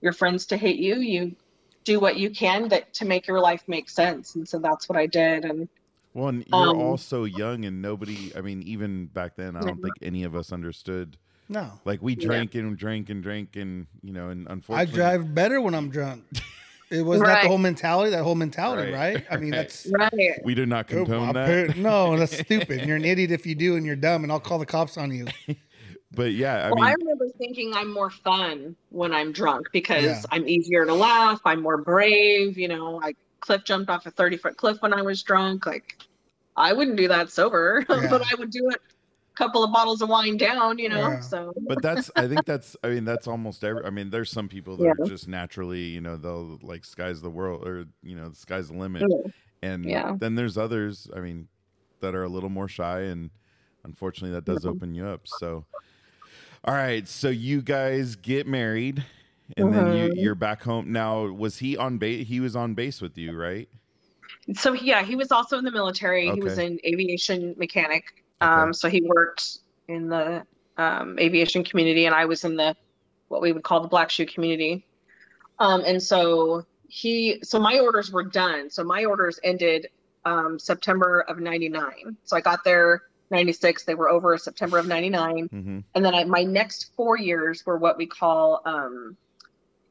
your 0.00 0.12
friends 0.12 0.46
to 0.46 0.56
hate 0.56 0.78
you, 0.78 0.96
you 0.96 1.36
do 1.84 2.00
what 2.00 2.16
you 2.16 2.30
can 2.30 2.68
that 2.68 2.92
to 2.94 3.04
make 3.04 3.26
your 3.26 3.40
life 3.40 3.62
make 3.66 3.88
sense. 3.88 4.34
And 4.34 4.48
so 4.48 4.58
that's 4.58 4.88
what 4.88 4.98
I 4.98 5.06
did. 5.06 5.44
And 5.44 5.68
Well, 6.14 6.28
and 6.28 6.44
you're 6.48 6.70
Um, 6.70 6.76
all 6.80 6.96
so 6.96 7.24
young, 7.24 7.64
and 7.64 7.80
nobody. 7.80 8.32
I 8.36 8.40
mean, 8.40 8.62
even 8.62 9.06
back 9.06 9.36
then, 9.36 9.56
I 9.56 9.60
don't 9.60 9.80
think 9.80 9.94
any 10.02 10.24
of 10.24 10.34
us 10.34 10.52
understood. 10.52 11.16
No, 11.48 11.80
Like 11.84 12.00
we 12.00 12.12
Yeah. 12.14 12.26
drank 12.28 12.54
and 12.54 12.76
drank 12.78 13.10
and 13.10 13.22
drank, 13.22 13.56
and 13.56 13.86
you 14.02 14.12
know, 14.12 14.28
and 14.28 14.46
unfortunately, 14.48 14.92
I 15.02 15.16
drive 15.16 15.34
better 15.34 15.60
when 15.60 15.74
I'm 15.74 15.90
drunk. 15.90 16.24
It 16.92 17.02
was 17.06 17.20
not 17.20 17.28
Right. 17.28 17.42
the 17.42 17.48
whole 17.48 17.58
mentality. 17.58 18.10
That 18.10 18.24
whole 18.24 18.34
mentality, 18.34 18.90
Right. 18.90 19.14
right? 19.14 19.26
I 19.30 19.36
mean, 19.36 19.52
Right. 19.52 19.58
that's 19.58 19.86
right. 19.96 20.40
We 20.44 20.56
do 20.56 20.66
not 20.66 20.88
condone 20.88 21.32
that. 21.34 21.68
put- 21.68 21.76
no, 21.76 22.16
that's 22.18 22.36
stupid. 22.46 22.84
You're 22.84 22.96
an 22.96 23.04
idiot 23.04 23.30
if 23.30 23.46
you 23.46 23.54
do, 23.54 23.76
and 23.76 23.86
you're 23.86 23.94
dumb, 23.94 24.24
and 24.24 24.32
I'll 24.32 24.40
call 24.40 24.58
the 24.58 24.66
cops 24.66 24.98
on 24.98 25.12
you. 25.12 25.26
But 26.12 26.32
yeah, 26.32 26.66
I 26.66 26.72
well, 26.72 26.82
I 26.82 26.94
remember 26.94 27.26
thinking 27.38 27.72
I'm 27.76 27.92
more 27.92 28.10
fun 28.10 28.74
when 28.88 29.12
I'm 29.12 29.30
drunk 29.30 29.68
because 29.72 30.02
Yeah. 30.02 30.22
I'm 30.32 30.48
easier 30.48 30.84
to 30.84 30.92
laugh. 30.92 31.40
I'm 31.44 31.62
more 31.62 31.76
brave. 31.78 32.58
You 32.58 32.66
know, 32.66 33.00
I 33.00 33.14
cliff 33.40 33.64
jumped 33.64 33.90
off 33.90 34.06
a 34.06 34.10
30 34.10 34.36
foot 34.36 34.56
cliff 34.56 34.80
when 34.80 34.92
I 34.92 35.02
was 35.02 35.22
drunk. 35.22 35.66
Like, 35.66 35.96
I 36.56 36.72
wouldn't 36.72 36.96
do 36.96 37.08
that 37.08 37.30
sober, 37.30 37.84
Yeah. 37.90 38.06
but 38.10 38.22
I 38.30 38.34
would 38.38 38.50
do 38.50 38.68
it 38.70 38.80
a 38.80 39.36
couple 39.36 39.64
of 39.64 39.72
bottles 39.72 40.02
of 40.02 40.08
wine 40.08 40.36
down, 40.36 40.78
you 40.78 40.88
know? 40.88 40.98
Yeah. 41.08 41.20
So, 41.20 41.52
but 41.68 41.80
that's. 41.82 42.10
I 42.16 42.26
think 42.28 42.44
that's. 42.44 42.76
I 42.84 42.88
mean, 42.88 43.04
that's 43.04 43.26
almost 43.26 43.64
every. 43.64 43.84
I 43.84 43.90
mean, 43.90 44.10
there's 44.10 44.30
some 44.30 44.48
people 44.48 44.76
that 44.78 44.84
Yeah. 44.84 45.04
are 45.04 45.08
just 45.08 45.28
naturally, 45.28 45.82
you 45.84 46.00
know, 46.00 46.16
they'll 46.16 46.58
like 46.62 46.84
sky's 46.84 47.20
the 47.22 47.30
world, 47.30 47.66
or 47.66 47.86
you 48.02 48.16
know, 48.16 48.28
the 48.28 48.36
sky's 48.36 48.68
the 48.68 48.74
limit. 48.74 49.02
yeah. 49.08 49.30
And 49.62 49.84
Yeah. 49.84 50.16
then 50.18 50.34
there's 50.36 50.56
others. 50.58 51.08
I 51.14 51.20
mean, 51.20 51.48
that 52.00 52.14
are 52.14 52.24
a 52.24 52.28
little 52.28 52.48
more 52.50 52.68
shy, 52.68 53.00
and 53.02 53.30
unfortunately, 53.84 54.34
that 54.34 54.44
does 54.44 54.64
Yeah. 54.64 54.70
open 54.70 54.94
you 54.94 55.06
up. 55.06 55.22
So, 55.26 55.64
all 56.64 56.74
right, 56.74 57.06
so 57.08 57.28
you 57.28 57.62
guys 57.62 58.16
get 58.16 58.46
married, 58.46 59.04
and 59.56 59.72
then 59.74 59.92
you 59.92 60.08
Mhm. 60.08 60.12
you're 60.16 60.34
back 60.34 60.62
home 60.62 60.92
now. 60.92 61.26
Was 61.26 61.58
he 61.58 61.76
on 61.76 61.98
base? 61.98 62.26
He 62.26 62.40
was 62.40 62.56
on 62.56 62.74
base 62.74 63.00
with 63.00 63.16
you, 63.18 63.32
right? 63.36 63.68
So 64.54 64.72
yeah, 64.72 65.02
he 65.02 65.16
was 65.16 65.30
also 65.32 65.58
in 65.58 65.64
the 65.64 65.70
military. 65.70 66.30
He 66.30 66.40
was 66.40 66.58
an 66.58 66.78
aviation 66.84 67.54
mechanic. 67.58 68.04
Okay. 68.42 68.50
Um, 68.50 68.72
so 68.72 68.88
he 68.88 69.02
worked 69.02 69.58
in 69.88 70.08
the 70.08 70.44
um, 70.76 71.18
aviation 71.18 71.62
community, 71.64 72.06
and 72.06 72.14
I 72.14 72.24
was 72.24 72.44
in 72.44 72.56
the 72.56 72.74
what 73.28 73.42
we 73.42 73.52
would 73.52 73.62
call 73.62 73.80
the 73.80 73.88
black 73.88 74.10
shoe 74.10 74.26
community. 74.26 74.86
Um, 75.58 75.82
and 75.84 76.02
so 76.02 76.64
he, 76.88 77.38
so 77.44 77.60
my 77.60 77.78
orders 77.78 78.10
were 78.10 78.24
done. 78.24 78.70
So 78.70 78.82
my 78.82 79.04
orders 79.04 79.38
ended 79.44 79.88
um, 80.24 80.58
September 80.58 81.20
of 81.28 81.38
'99. 81.38 82.16
So 82.24 82.36
I 82.36 82.40
got 82.40 82.64
there 82.64 83.02
'96. 83.30 83.84
They 83.84 83.94
were 83.94 84.08
over 84.08 84.36
September 84.38 84.78
of 84.78 84.86
'99 84.86 85.48
Mm-hmm. 85.48 85.78
and 85.94 86.04
then 86.04 86.14
I, 86.14 86.24
my 86.24 86.42
next 86.42 86.92
four 86.96 87.16
years 87.18 87.64
were 87.64 87.76
what 87.78 87.96
we 87.96 88.06
call 88.06 88.62
um, 88.64 89.16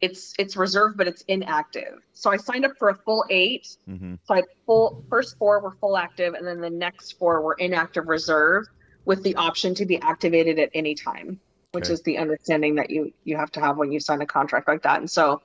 it's 0.01 0.33
it's 0.39 0.55
reserved 0.55 0.97
but 0.97 1.07
it's 1.07 1.23
inactive 1.27 1.99
so 2.13 2.31
i 2.31 2.38
signed 2.38 2.65
up 2.65 2.71
for 2.77 2.89
a 2.89 2.95
full 2.95 3.25
eight 3.29 3.67
Mm-hmm. 3.89 4.15
so 4.23 4.33
i 4.35 4.41
full 4.65 5.03
first 5.09 5.38
four 5.38 5.59
were 5.62 5.75
full 5.79 5.97
active 5.97 6.33
and 6.33 6.45
then 6.45 6.62
the 6.62 6.69
next 6.69 7.13
four 7.13 7.41
were 7.41 7.55
inactive 7.59 8.07
reserve 8.07 8.65
with 9.05 9.23
the 9.23 9.35
option 9.35 9.73
to 9.75 9.85
be 9.85 9.99
activated 10.01 10.59
at 10.59 10.69
any 10.73 10.95
time 10.95 11.39
which 11.71 11.85
Okay. 11.85 11.93
is 11.93 12.01
the 12.03 12.17
understanding 12.17 12.75
that 12.75 12.89
you 12.89 13.12
you 13.23 13.35
have 13.35 13.51
to 13.51 13.59
have 13.59 13.77
when 13.77 13.91
you 13.91 13.99
sign 13.99 14.21
a 14.21 14.25
contract 14.25 14.67
like 14.67 14.83
that 14.83 14.99
and 14.99 15.09
so 15.09 15.41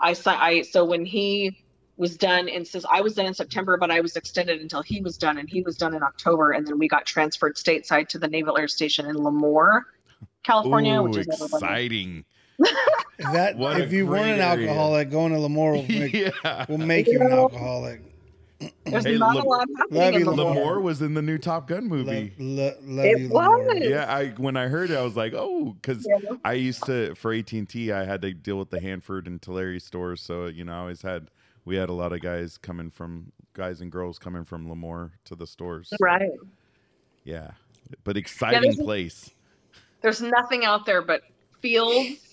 i 0.00 0.14
i 0.26 0.62
so 0.62 0.84
when 0.84 1.04
he 1.04 1.56
was 1.98 2.16
done 2.16 2.48
and 2.48 2.66
says 2.66 2.86
i 2.90 3.00
was 3.00 3.14
done 3.14 3.26
in 3.26 3.34
september 3.34 3.76
but 3.76 3.90
i 3.90 4.00
was 4.00 4.16
extended 4.16 4.60
until 4.60 4.82
he 4.82 5.00
was 5.02 5.18
done 5.18 5.36
and 5.38 5.48
he 5.50 5.60
was 5.62 5.76
done 5.76 5.94
in 5.94 6.02
october 6.02 6.52
and 6.52 6.66
then 6.66 6.78
we 6.78 6.88
got 6.88 7.04
transferred 7.04 7.56
stateside 7.56 8.08
to 8.08 8.18
the 8.18 8.28
naval 8.28 8.56
air 8.56 8.68
station 8.68 9.06
in 9.06 9.16
lemoore 9.16 9.82
california 10.44 10.98
Ooh, 10.98 11.02
which 11.04 11.18
is 11.18 11.26
exciting! 11.28 12.18
If 12.20 12.24
that 13.32 13.56
What 13.56 13.80
if 13.80 13.92
you 13.92 14.06
weren't 14.06 14.22
great 14.24 14.32
an 14.34 14.40
area. 14.40 14.68
alcoholic, 14.68 15.10
going 15.10 15.32
to 15.32 15.38
Lemoore 15.38 15.72
will 15.72 15.82
make, 16.00 16.12
yeah. 16.44 16.66
will 16.68 16.78
make 16.78 17.06
you 17.06 17.20
an 17.20 17.32
alcoholic. 17.32 18.00
There's 18.84 19.04
Hey, 19.04 19.18
not 19.18 19.34
Lam- 19.34 19.44
a 19.44 19.48
lot 19.48 19.68
happening 19.76 19.98
Love 20.00 20.14
in 20.14 20.20
you, 20.20 20.26
Lemoore. 20.26 20.54
Lamore 20.56 20.82
was 20.82 21.02
in 21.02 21.14
the 21.14 21.22
new 21.22 21.36
Top 21.38 21.66
Gun 21.66 21.88
Love, 21.88 22.06
movie. 22.06 22.32
lo- 22.38 22.72
love 22.82 23.04
It 23.06 23.30
was. 23.30 23.78
Yeah, 23.82 24.04
I 24.12 24.28
when 24.30 24.56
I 24.56 24.68
heard 24.68 24.90
it, 24.90 24.96
I 24.96 25.02
was 25.02 25.16
like, 25.16 25.32
oh, 25.34 25.72
because 25.80 26.06
Yeah. 26.08 26.36
I 26.44 26.52
used 26.52 26.84
to 26.86 27.14
for 27.16 27.32
AT 27.32 27.52
and 27.52 27.68
T, 27.68 27.90
I 27.90 28.04
had 28.04 28.22
to 28.22 28.32
deal 28.32 28.58
with 28.58 28.70
the 28.70 28.80
Hanford 28.80 29.26
and 29.26 29.42
Tulare 29.42 29.80
stores, 29.80 30.20
so 30.22 30.46
you 30.46 30.64
know, 30.64 30.72
I 30.74 30.78
always 30.78 31.02
had 31.02 31.28
we 31.64 31.74
had 31.76 31.88
a 31.88 31.92
lot 31.92 32.12
of 32.12 32.20
guys 32.20 32.56
coming 32.56 32.90
from 32.90 33.32
guys 33.54 33.80
and 33.80 33.90
girls 33.90 34.18
coming 34.18 34.44
from 34.44 34.68
Lemoore 34.68 35.10
to 35.24 35.34
the 35.34 35.46
stores. 35.46 35.88
So, 35.88 35.96
Right. 36.00 36.30
Yeah, 37.24 37.52
but 38.04 38.16
exciting 38.16 38.62
there's- 38.62 38.76
place. 38.76 39.30
There's 40.02 40.20
nothing 40.22 40.64
out 40.64 40.86
there 40.86 41.02
but 41.02 41.22
fields 41.60 42.31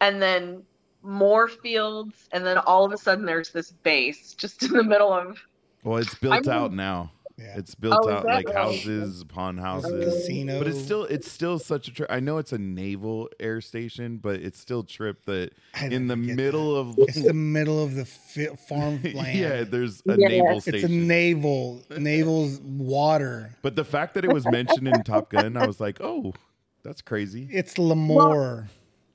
and 0.00 0.20
then 0.22 0.62
more 1.02 1.48
fields. 1.48 2.28
And 2.32 2.44
then 2.44 2.58
all 2.58 2.84
of 2.84 2.92
a 2.92 2.98
sudden 2.98 3.24
there's 3.24 3.50
this 3.50 3.72
base 3.72 4.34
just 4.34 4.62
in 4.62 4.72
the 4.72 4.82
middle 4.84 5.12
of. 5.12 5.38
Well, 5.84 5.98
it's 5.98 6.14
built 6.16 6.48
I'm- 6.48 6.62
out 6.62 6.72
now. 6.72 7.12
Yeah. 7.40 7.54
It's 7.56 7.76
built 7.76 8.00
Oh, 8.02 8.10
out 8.10 8.24
like 8.24 8.48
right? 8.48 8.56
houses 8.56 9.20
upon 9.20 9.54
There's 9.54 9.64
a 9.64 9.68
houses. 9.68 10.14
casino. 10.26 10.58
But 10.58 10.66
it's 10.66 10.80
still 10.82 11.04
it's 11.04 11.30
still 11.30 11.60
such 11.60 11.86
a 11.86 11.92
trip. 11.92 12.10
I 12.10 12.18
know 12.18 12.38
it's 12.38 12.52
a 12.52 12.58
naval 12.58 13.28
air 13.38 13.60
station, 13.60 14.16
but 14.16 14.40
it's 14.40 14.58
still 14.58 14.82
trip 14.82 15.24
that 15.26 15.52
in 15.80 16.08
the 16.08 16.16
never 16.16 16.26
get 16.26 16.34
middle 16.36 16.74
of 16.76 16.94
It's 16.98 17.22
the 17.22 17.32
middle 17.32 17.80
of 17.80 17.94
the 17.94 18.06
fi- 18.06 18.56
farmland. 18.68 19.14
yeah, 19.38 19.62
there's 19.62 20.02
a 20.08 20.16
Yeah. 20.18 20.26
naval 20.26 20.60
station. 20.60 20.74
It's 20.74 20.84
a 20.84 20.88
station. 20.88 21.06
naval, 21.06 21.82
naval's 21.96 22.58
water. 22.60 23.50
but 23.62 23.76
the 23.76 23.84
fact 23.84 24.14
that 24.14 24.24
it 24.24 24.32
was 24.32 24.44
mentioned 24.46 24.88
in 24.88 25.00
Top 25.04 25.30
Gun, 25.30 25.56
I 25.56 25.64
was 25.64 25.78
like, 25.78 26.00
oh, 26.00 26.34
that's 26.82 27.02
crazy. 27.02 27.48
It's 27.52 27.74
Lemoore. 27.74 28.66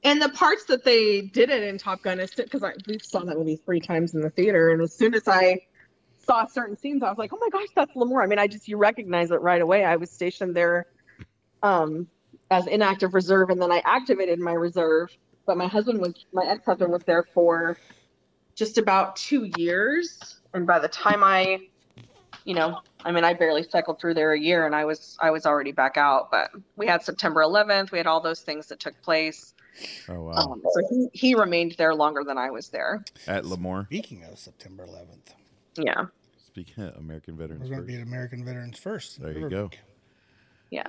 And 0.04 0.22
the 0.22 0.30
parts 0.30 0.66
that 0.66 0.84
they 0.84 1.22
did 1.22 1.50
it 1.50 1.64
in 1.64 1.78
Top 1.78 2.02
Gun 2.02 2.20
is 2.20 2.32
because 2.32 2.64
I 2.64 2.74
we 2.88 3.00
saw 3.00 3.20
that 3.20 3.38
movie 3.38 3.56
three 3.56 3.80
times 3.80 4.14
in 4.14 4.22
the 4.22 4.30
theater, 4.30 4.72
and 4.72 4.82
as 4.82 4.94
soon 4.94 5.14
as 5.14 5.28
I 5.28 5.62
saw 6.26 6.46
certain 6.46 6.78
scenes, 6.78 7.04
I 7.04 7.10
was 7.10 7.18
like, 7.18 7.32
"Oh 7.34 7.38
my 7.40 7.50
gosh, 7.50 7.70
that's 7.76 7.94
Lemoore!" 7.96 8.24
I 8.24 8.28
mean, 8.28 8.40
I 8.40 8.48
just 8.48 8.68
you 8.68 8.78
recognize 8.78 9.32
it 9.32 9.42
right 9.42 9.62
away. 9.62 9.86
I 9.86 9.96
was 9.96 10.12
stationed 10.12 10.56
there 10.56 10.88
um, 11.62 12.08
as 12.52 12.68
inactive 12.68 13.14
reserve, 13.14 13.50
and 13.50 13.62
then 13.62 13.72
I 13.72 13.82
activated 13.86 14.40
my 14.40 14.54
reserve. 14.54 15.10
But 15.46 15.58
my 15.58 15.68
husband 15.68 16.02
was 16.02 16.26
my 16.34 16.46
ex 16.46 16.66
husband 16.66 16.92
was 16.92 17.04
there 17.04 17.24
for 17.24 17.78
just 18.56 18.78
about 18.78 19.16
two 19.16 19.50
years, 19.58 20.40
and 20.54 20.68
by 20.68 20.80
the 20.80 20.90
time 20.90 21.24
I, 21.24 21.60
you 22.44 22.56
know, 22.56 22.80
I 23.06 23.12
mean, 23.14 23.24
I 23.24 23.34
barely 23.34 23.64
cycled 23.64 24.02
through 24.02 24.16
there 24.16 24.34
a 24.34 24.40
year, 24.40 24.66
and 24.66 24.76
I 24.76 24.84
was 24.84 25.18
I 25.22 25.32
was 25.32 25.46
already 25.46 25.72
back 25.72 25.96
out. 25.96 26.30
But 26.30 26.52
we 26.76 26.88
had 26.88 27.04
September 27.04 27.42
11th, 27.42 27.92
we 27.92 27.98
had 27.98 28.08
all 28.08 28.20
those 28.20 28.42
things 28.42 28.68
that 28.68 28.82
took 28.82 29.02
place. 29.02 29.54
Oh 30.10 30.22
wow. 30.24 30.32
Um, 30.34 30.62
so 30.72 30.82
he, 30.90 31.08
he 31.14 31.36
remained 31.36 31.76
there 31.78 31.96
longer 31.96 32.24
than 32.24 32.38
I 32.38 32.52
was 32.52 32.70
there. 32.70 33.04
At 33.28 33.44
Lemoore. 33.44 33.86
Speaking 33.88 34.24
of 34.24 34.38
September 34.38 34.86
11th, 34.86 35.34
Yeah, 35.78 36.06
Speaking 36.48 36.84
of 36.84 36.96
American 36.98 37.36
veterans. 37.38 37.62
we're 37.70 37.70
veterans. 37.70 37.70
going 37.70 37.82
to 37.82 37.88
be 37.88 37.96
at 37.96 38.08
American 38.08 38.46
Veterans 38.46 38.78
First. 38.78 39.22
There 39.22 39.32
you 39.38 39.50
go. 39.50 39.70
yeah, 40.70 40.84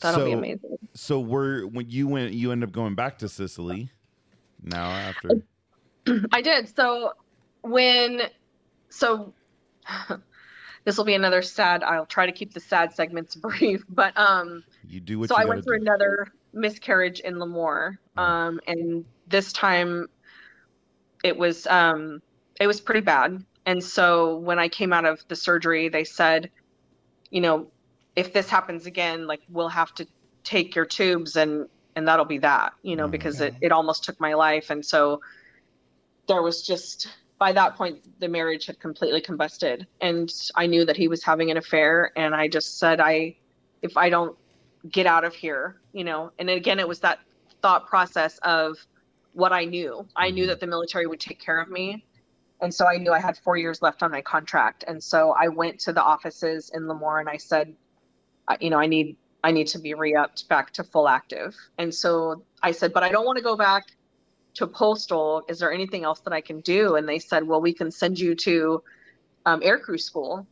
that'll 0.00 0.24
be 0.24 0.32
amazing. 0.32 0.78
So 0.94 1.20
we're 1.20 1.66
when 1.66 1.90
you 1.90 2.08
went 2.08 2.32
you 2.32 2.52
end 2.52 2.64
up 2.64 2.72
going 2.72 2.94
back 2.94 3.18
to 3.18 3.28
Sicily 3.28 3.90
now 4.62 4.86
after 4.90 5.30
I 6.32 6.40
did. 6.40 6.74
So 6.74 7.12
when, 7.62 8.22
so 8.88 9.32
this 10.84 10.96
will 10.96 11.04
be 11.04 11.14
another 11.14 11.42
sad. 11.42 11.82
I'll 11.82 12.06
try 12.06 12.26
to 12.26 12.32
keep 12.32 12.52
the 12.54 12.60
sad 12.60 12.94
segments 12.94 13.34
brief, 13.36 13.84
but 13.88 14.16
um, 14.18 14.64
you 14.88 15.00
do 15.00 15.18
what 15.18 15.28
so 15.28 15.36
you 15.36 15.42
I 15.42 15.44
went 15.46 15.64
through 15.64 15.78
do. 15.80 15.82
another 15.84 16.28
miscarriage 16.54 17.20
in 17.20 17.34
Lemoore, 17.34 17.98
um, 18.16 18.60
and 18.66 19.04
this 19.28 19.52
time 19.52 20.08
it 21.22 21.36
was 21.36 21.66
um, 21.66 22.20
it 22.60 22.66
was 22.66 22.80
pretty 22.80 23.00
bad. 23.00 23.44
And 23.66 23.82
so 23.82 24.38
when 24.38 24.58
I 24.58 24.68
came 24.68 24.92
out 24.92 25.04
of 25.04 25.20
the 25.28 25.36
surgery, 25.36 25.88
they 25.88 26.04
said, 26.04 26.50
you 27.30 27.40
know, 27.40 27.66
if 28.14 28.32
this 28.32 28.48
happens 28.48 28.86
again, 28.86 29.26
like 29.26 29.40
we'll 29.48 29.68
have 29.70 29.94
to 29.94 30.06
take 30.44 30.74
your 30.74 30.84
tubes 30.84 31.36
and 31.36 31.66
and 31.96 32.06
that'll 32.06 32.24
be 32.24 32.38
that, 32.38 32.72
you 32.82 32.96
know, 32.96 33.06
Mhm. 33.06 33.12
because 33.12 33.40
it 33.40 33.54
it 33.60 33.72
almost 33.72 34.04
took 34.04 34.20
my 34.20 34.34
life. 34.34 34.70
And 34.70 34.84
so 34.84 35.20
there 36.28 36.42
was 36.42 36.62
just 36.62 37.08
by 37.38 37.52
that 37.52 37.76
point 37.76 37.98
the 38.20 38.28
marriage 38.28 38.66
had 38.66 38.78
completely 38.80 39.20
combusted 39.20 39.86
and 40.00 40.32
I 40.56 40.66
knew 40.66 40.84
that 40.84 40.96
he 40.96 41.08
was 41.08 41.22
having 41.22 41.50
an 41.50 41.56
affair 41.56 42.12
and 42.16 42.34
I 42.34 42.48
just 42.48 42.78
said 42.78 43.00
I 43.00 43.36
if 43.82 43.96
I 43.96 44.08
don't 44.08 44.36
get 44.90 45.06
out 45.06 45.24
of 45.24 45.34
here, 45.34 45.80
you 45.92 46.04
know. 46.04 46.32
And 46.38 46.50
again 46.50 46.78
it 46.78 46.88
was 46.88 47.00
that 47.00 47.20
thought 47.62 47.86
process 47.86 48.38
of 48.38 48.76
what 49.32 49.52
I 49.52 49.64
knew. 49.64 50.06
I 50.14 50.30
knew 50.30 50.44
Mhm. 50.44 50.48
that 50.48 50.60
the 50.60 50.66
military 50.66 51.06
would 51.06 51.20
take 51.20 51.40
care 51.40 51.60
of 51.60 51.68
me. 51.70 52.04
And 52.60 52.72
so 52.72 52.86
I 52.86 52.98
knew 52.98 53.12
I 53.12 53.18
had 53.20 53.36
4 53.38 53.56
years 53.56 53.82
left 53.82 54.02
on 54.02 54.10
my 54.10 54.22
contract. 54.22 54.84
And 54.86 55.02
so 55.02 55.32
I 55.32 55.48
went 55.48 55.80
to 55.80 55.92
the 55.92 56.02
offices 56.02 56.70
in 56.74 56.82
Lemoore 56.84 57.20
and 57.20 57.28
I 57.28 57.36
said 57.38 57.76
I- 58.46 58.58
you 58.60 58.70
know, 58.70 58.78
I 58.78 58.86
need 58.86 59.16
I 59.42 59.50
need 59.50 59.66
to 59.68 59.78
be 59.78 59.92
re-upped 59.92 60.48
back 60.48 60.70
to 60.72 60.84
full 60.84 61.06
active. 61.06 61.54
And 61.76 61.94
so 61.94 62.44
I 62.62 62.72
said, 62.72 62.94
but 62.94 63.02
I 63.02 63.10
don't 63.10 63.26
want 63.26 63.36
to 63.36 63.44
go 63.44 63.56
back 63.56 63.84
to 64.54 64.66
postal. 64.66 65.44
Is 65.48 65.58
there 65.58 65.70
anything 65.70 66.02
else 66.02 66.20
that 66.20 66.32
I 66.32 66.40
can 66.40 66.60
do? 66.60 66.96
And 66.96 67.06
they 67.06 67.18
said, 67.18 67.46
well, 67.46 67.60
we 67.60 67.74
can 67.74 67.90
send 67.90 68.18
you 68.18 68.34
to 68.36 68.82
um, 69.44 69.60
air 69.62 69.78
crew 69.78 69.98
school, 69.98 70.46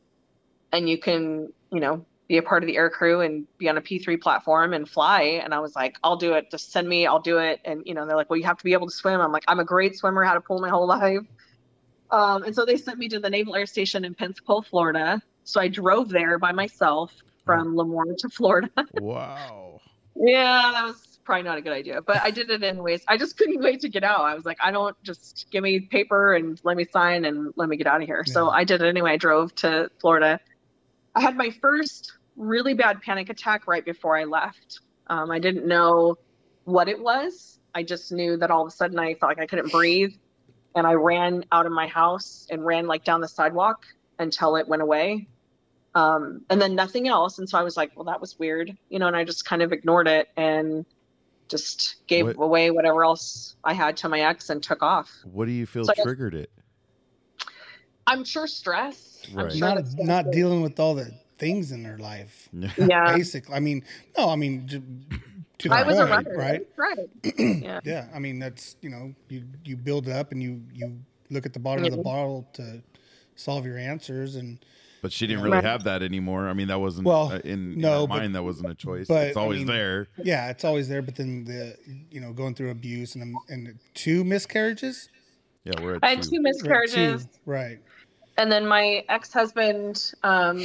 and 0.72 0.90
you 0.90 0.98
can, 0.98 1.50
you 1.70 1.80
know, 1.80 2.04
be 2.32 2.38
a 2.38 2.42
part 2.42 2.62
of 2.62 2.66
the 2.66 2.78
air 2.78 2.88
crew 2.88 3.20
and 3.20 3.46
be 3.58 3.68
on 3.68 3.76
a 3.76 3.80
P3 3.82 4.18
platform 4.18 4.72
and 4.72 4.88
fly. 4.88 5.20
And 5.44 5.52
I 5.52 5.60
was 5.60 5.76
like, 5.76 5.98
I'll 6.02 6.16
do 6.16 6.32
it. 6.32 6.50
Just 6.50 6.72
send 6.72 6.88
me. 6.88 7.06
I'll 7.06 7.20
do 7.20 7.36
it. 7.36 7.60
And 7.66 7.82
you 7.84 7.92
know, 7.92 8.06
they're 8.06 8.16
like, 8.16 8.30
well, 8.30 8.38
you 8.38 8.46
have 8.46 8.56
to 8.56 8.64
be 8.64 8.72
able 8.72 8.86
to 8.86 8.92
swim. 8.92 9.20
I'm 9.20 9.32
like, 9.32 9.44
I'm 9.48 9.60
a 9.60 9.64
great 9.66 9.98
swimmer. 9.98 10.24
Had 10.24 10.34
to 10.34 10.40
pool 10.40 10.58
my 10.58 10.70
whole 10.70 10.86
life. 10.86 11.26
Um, 12.10 12.42
and 12.44 12.54
so 12.54 12.64
they 12.64 12.78
sent 12.78 12.98
me 12.98 13.06
to 13.10 13.20
the 13.20 13.28
Naval 13.28 13.54
Air 13.54 13.66
Station 13.66 14.06
in 14.06 14.14
Pensacola, 14.14 14.62
Florida. 14.62 15.20
So 15.44 15.60
I 15.60 15.68
drove 15.68 16.08
there 16.08 16.38
by 16.38 16.52
myself 16.52 17.12
from 17.44 17.74
Lemoore 17.74 18.16
to 18.16 18.28
Florida. 18.30 18.70
Wow. 18.98 19.82
Yeah, 20.14 20.70
that 20.72 20.84
was 20.84 21.18
probably 21.24 21.42
not 21.42 21.58
a 21.58 21.60
good 21.60 21.72
idea, 21.74 22.00
but 22.00 22.22
I 22.22 22.30
did 22.30 22.48
it 22.48 22.62
anyways. 22.62 23.02
I 23.08 23.18
just 23.18 23.36
couldn't 23.36 23.60
wait 23.60 23.80
to 23.80 23.90
get 23.90 24.04
out. 24.04 24.20
I 24.20 24.34
was 24.34 24.46
like, 24.46 24.58
I 24.62 24.70
don't 24.70 24.96
just 25.02 25.46
give 25.50 25.62
me 25.62 25.80
paper 25.80 26.34
and 26.34 26.58
let 26.64 26.78
me 26.78 26.86
sign 26.86 27.26
and 27.26 27.52
let 27.56 27.68
me 27.68 27.76
get 27.76 27.86
out 27.86 28.00
of 28.00 28.06
here. 28.06 28.24
So 28.24 28.48
I 28.48 28.64
did 28.64 28.80
it 28.80 28.88
anyway. 28.88 29.12
I 29.12 29.16
drove 29.18 29.54
to 29.56 29.90
Florida. 30.00 30.40
I 31.14 31.20
had 31.20 31.36
my 31.36 31.50
first 31.50 32.12
really 32.36 32.74
bad 32.74 33.00
panic 33.02 33.28
attack 33.30 33.66
right 33.66 33.84
before 33.84 34.16
I 34.16 34.24
left. 34.24 34.80
Um, 35.08 35.30
I 35.30 35.38
didn't 35.38 35.66
know 35.66 36.16
what 36.64 36.88
it 36.88 37.00
was. 37.00 37.58
I 37.74 37.82
just 37.82 38.12
knew 38.12 38.36
that 38.36 38.50
all 38.50 38.62
of 38.62 38.68
a 38.68 38.70
sudden 38.70 38.98
I 38.98 39.14
felt 39.14 39.30
like 39.30 39.40
I 39.40 39.46
couldn't 39.46 39.70
breathe. 39.72 40.14
And 40.74 40.86
I 40.86 40.94
ran 40.94 41.44
out 41.52 41.66
of 41.66 41.72
my 41.72 41.86
house 41.86 42.46
and 42.50 42.64
ran 42.64 42.86
like 42.86 43.04
down 43.04 43.20
the 43.20 43.28
sidewalk 43.28 43.84
until 44.18 44.56
it 44.56 44.66
went 44.66 44.80
away 44.80 45.28
um, 45.94 46.40
and 46.48 46.58
then 46.62 46.74
nothing 46.74 47.08
else. 47.08 47.38
And 47.38 47.46
so 47.48 47.58
I 47.58 47.62
was 47.62 47.76
like, 47.76 47.92
well, 47.94 48.04
that 48.06 48.18
was 48.20 48.38
weird, 48.38 48.74
you 48.88 48.98
know, 48.98 49.06
and 49.06 49.14
I 49.16 49.24
just 49.24 49.44
kind 49.44 49.60
of 49.60 49.72
ignored 49.72 50.08
it 50.08 50.28
and 50.38 50.86
just 51.48 51.96
gave 52.06 52.26
What- 52.26 52.36
away 52.42 52.70
whatever 52.70 53.04
else 53.04 53.56
I 53.64 53.74
had 53.74 53.98
to 53.98 54.08
my 54.08 54.20
ex 54.20 54.48
and 54.48 54.62
took 54.62 54.82
off. 54.82 55.10
What 55.24 55.44
do 55.44 55.52
you 55.52 55.66
feel 55.66 55.84
So 55.84 55.92
I 55.92 55.94
guess- 55.94 56.04
triggered 56.04 56.34
it? 56.34 56.50
I'm 58.06 58.24
sure 58.24 58.46
stress. 58.46 59.22
I'm 59.30 59.36
Right. 59.36 59.52
sure 59.52 59.60
Not 59.74 59.84
not 59.98 60.30
dealing 60.32 60.62
with 60.62 60.80
all 60.80 60.94
the 60.94 61.12
things 61.42 61.72
in 61.72 61.82
their 61.82 61.98
life. 61.98 62.48
Yeah. 62.78 63.16
Basically, 63.16 63.54
I 63.54 63.60
mean, 63.60 63.82
no, 64.16 64.30
I 64.30 64.36
mean, 64.36 64.68
to 65.58 65.68
the 65.68 65.74
I 65.74 65.82
was 65.82 65.98
a 65.98 66.06
point, 66.06 66.26
runner, 66.28 66.36
right? 66.38 66.62
Right. 66.76 67.08
yeah. 67.38 67.80
Yeah, 67.84 68.06
I 68.14 68.18
mean 68.20 68.38
that's 68.38 68.76
you 68.80 68.90
know 68.90 69.12
you 69.28 69.42
you 69.64 69.76
build 69.76 70.08
up 70.08 70.30
and 70.32 70.40
you 70.42 70.62
you 70.72 70.98
look 71.30 71.44
at 71.46 71.52
the 71.52 71.58
bottom 71.58 71.84
of 71.84 71.90
the 71.90 72.02
bottle 72.12 72.46
to 72.54 72.82
solve 73.34 73.64
your 73.66 73.78
answers 73.78 74.36
and 74.36 74.58
But 75.02 75.10
she 75.12 75.26
didn't 75.26 75.42
really 75.42 75.56
Right. 75.56 75.64
have 75.72 75.82
that 75.84 76.00
anymore. 76.02 76.46
I 76.48 76.52
mean, 76.52 76.68
that 76.68 76.78
wasn't 76.80 77.06
Well, 77.06 77.32
uh, 77.32 77.38
in, 77.54 77.72
in 77.74 77.78
no, 77.80 78.02
her 78.02 78.06
but- 78.06 78.18
mind. 78.18 78.34
That 78.36 78.44
wasn't 78.44 78.70
a 78.70 78.74
choice. 78.74 79.08
but, 79.08 79.26
it's 79.28 79.36
I 79.36 79.40
always 79.40 79.58
mean, 79.58 79.66
there. 79.66 80.06
yeah, 80.22 80.50
it's 80.52 80.64
always 80.64 80.86
there. 80.88 81.02
But 81.02 81.16
then 81.16 81.44
the 81.44 81.76
you 82.14 82.20
know 82.22 82.32
going 82.32 82.54
through 82.54 82.70
abuse 82.70 83.14
and 83.16 83.34
and 83.48 83.78
two 83.94 84.22
miscarriages. 84.24 85.08
Yeah, 85.64 85.80
we're 85.82 85.96
at 85.96 86.04
I 86.04 86.10
had 86.10 86.22
two. 86.22 86.30
two 86.30 86.36
Right, 86.36 86.42
miscarriages. 86.42 87.24
two, 87.24 87.30
right? 87.46 87.78
And 88.38 88.50
then 88.50 88.64
my 88.66 89.04
ex-husband, 89.10 90.12
um, 90.22 90.58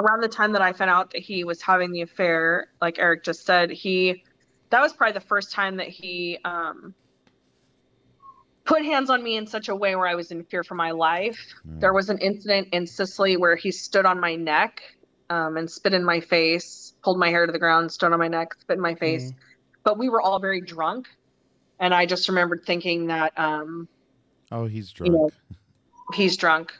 around 0.00 0.22
the 0.22 0.28
time 0.28 0.52
that 0.52 0.62
I 0.62 0.72
found 0.72 0.90
out 0.90 1.10
that 1.12 1.20
he 1.20 1.44
was 1.44 1.60
having 1.60 1.92
the 1.92 2.00
affair, 2.00 2.68
like 2.80 2.98
Eric 2.98 3.22
just 3.22 3.44
said, 3.44 3.70
he 3.70 4.24
that 4.70 4.80
was 4.80 4.92
probably 4.92 5.14
the 5.14 5.20
first 5.20 5.52
time 5.52 5.76
that 5.76 5.88
he 5.88 6.38
um, 6.44 6.94
put 8.64 8.84
hands 8.84 9.10
on 9.10 9.22
me 9.22 9.36
in 9.36 9.46
such 9.46 9.68
a 9.68 9.74
way 9.74 9.96
where 9.96 10.06
I 10.06 10.14
was 10.14 10.30
in 10.30 10.44
fear 10.44 10.62
for 10.62 10.76
my 10.76 10.92
life. 10.92 11.38
Mm. 11.68 11.80
There 11.80 11.92
was 11.92 12.08
an 12.08 12.18
incident 12.18 12.68
in 12.72 12.86
Sicily 12.86 13.36
where 13.36 13.56
he 13.56 13.72
stood 13.72 14.06
on 14.06 14.20
my 14.20 14.36
neck 14.36 14.80
um, 15.28 15.56
and 15.56 15.68
spit 15.68 15.92
in 15.92 16.04
my 16.04 16.20
face, 16.20 16.94
pulled 17.02 17.18
my 17.18 17.30
hair 17.30 17.46
to 17.46 17.52
the 17.52 17.58
ground, 17.58 17.90
stood 17.90 18.12
on 18.12 18.18
my 18.18 18.28
neck, 18.28 18.54
spit 18.60 18.76
in 18.76 18.80
my 18.80 18.94
face. 18.94 19.32
But 19.82 19.98
we 19.98 20.08
were 20.08 20.20
all 20.20 20.38
very 20.38 20.60
drunk, 20.60 21.08
and 21.80 21.92
I 21.92 22.06
just 22.06 22.28
remembered 22.28 22.62
thinking 22.64 23.06
that. 23.08 23.36
Um, 23.38 23.88
Oh, 24.52 24.66
he's 24.66 24.92
you 25.00 25.06
drunk. 25.06 25.12
know, 25.12 25.30
he's 26.14 26.36
drunk. 26.36 26.72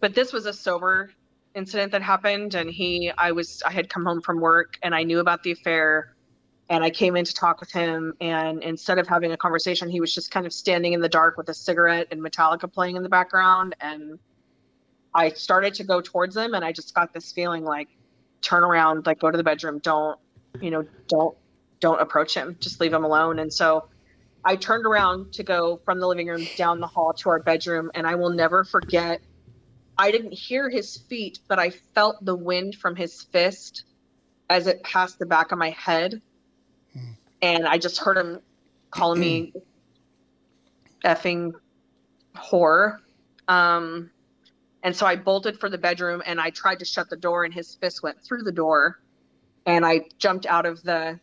But 0.00 0.14
this 0.14 0.32
was 0.32 0.46
a 0.46 0.52
sober 0.52 1.12
incident 1.54 1.92
that 1.92 2.02
happened 2.02 2.54
and 2.54 2.70
he 2.70 3.10
I 3.18 3.32
was 3.32 3.62
I 3.66 3.72
had 3.72 3.88
come 3.88 4.04
home 4.04 4.20
from 4.20 4.40
work 4.40 4.78
and 4.82 4.94
I 4.94 5.02
knew 5.02 5.18
about 5.18 5.42
the 5.42 5.52
affair 5.52 6.14
and 6.68 6.84
I 6.84 6.90
came 6.90 7.16
in 7.16 7.24
to 7.24 7.34
talk 7.34 7.60
with 7.60 7.72
him 7.72 8.14
and 8.20 8.62
instead 8.62 8.98
of 8.98 9.08
having 9.08 9.32
a 9.32 9.36
conversation 9.36 9.88
he 9.90 10.00
was 10.00 10.14
just 10.14 10.30
kind 10.30 10.46
of 10.46 10.52
standing 10.52 10.92
in 10.92 11.00
the 11.00 11.08
dark 11.08 11.36
with 11.36 11.48
a 11.48 11.54
cigarette 11.54 12.08
and 12.12 12.20
Metallica 12.20 12.72
playing 12.72 12.96
in 12.96 13.02
the 13.02 13.08
background 13.08 13.74
and 13.80 14.18
I 15.12 15.30
started 15.30 15.74
to 15.74 15.84
go 15.84 16.00
towards 16.00 16.36
him 16.36 16.54
and 16.54 16.64
I 16.64 16.72
just 16.72 16.94
got 16.94 17.12
this 17.12 17.32
feeling 17.32 17.64
like 17.64 17.88
turn 18.42 18.62
around 18.62 19.06
like 19.06 19.18
go 19.18 19.30
to 19.30 19.36
the 19.36 19.44
bedroom 19.44 19.80
don't 19.80 20.18
you 20.60 20.70
know 20.70 20.84
don't 21.08 21.36
don't 21.80 22.00
approach 22.00 22.34
him 22.34 22.56
just 22.60 22.80
leave 22.80 22.92
him 22.92 23.04
alone 23.04 23.40
and 23.40 23.52
so 23.52 23.88
I 24.44 24.56
turned 24.56 24.86
around 24.86 25.32
to 25.34 25.42
go 25.42 25.80
from 25.84 26.00
the 26.00 26.06
living 26.06 26.28
room 26.28 26.46
down 26.56 26.80
the 26.80 26.86
hall 26.86 27.12
to 27.12 27.28
our 27.28 27.40
bedroom, 27.40 27.90
and 27.94 28.06
I 28.06 28.14
will 28.14 28.30
never 28.30 28.64
forget. 28.64 29.20
I 30.00 30.10
didn't 30.10 30.32
hear 30.32 30.70
his 30.70 30.96
feet, 30.96 31.40
but 31.46 31.58
I 31.58 31.68
felt 31.68 32.24
the 32.24 32.34
wind 32.34 32.74
from 32.74 32.96
his 32.96 33.22
fist 33.22 33.84
as 34.48 34.66
it 34.66 34.82
passed 34.82 35.18
the 35.18 35.26
back 35.26 35.52
of 35.52 35.58
my 35.58 35.70
head. 35.70 36.22
Hmm. 36.94 37.12
And 37.42 37.66
I 37.66 37.76
just 37.76 37.98
heard 37.98 38.16
him 38.16 38.40
calling 38.90 39.20
me 39.20 39.52
effing 41.04 41.52
whore. 42.34 42.96
Um, 43.46 44.10
and 44.82 44.96
so 44.96 45.04
I 45.04 45.16
bolted 45.16 45.60
for 45.60 45.68
the 45.68 45.76
bedroom 45.76 46.22
and 46.24 46.40
I 46.40 46.48
tried 46.48 46.78
to 46.78 46.86
shut 46.86 47.10
the 47.10 47.16
door, 47.16 47.44
and 47.44 47.52
his 47.52 47.74
fist 47.74 48.02
went 48.02 48.22
through 48.22 48.44
the 48.44 48.52
door. 48.52 49.00
And 49.66 49.84
I 49.84 50.06
jumped 50.16 50.46
out 50.46 50.64
of 50.64 50.82
the 50.82 51.20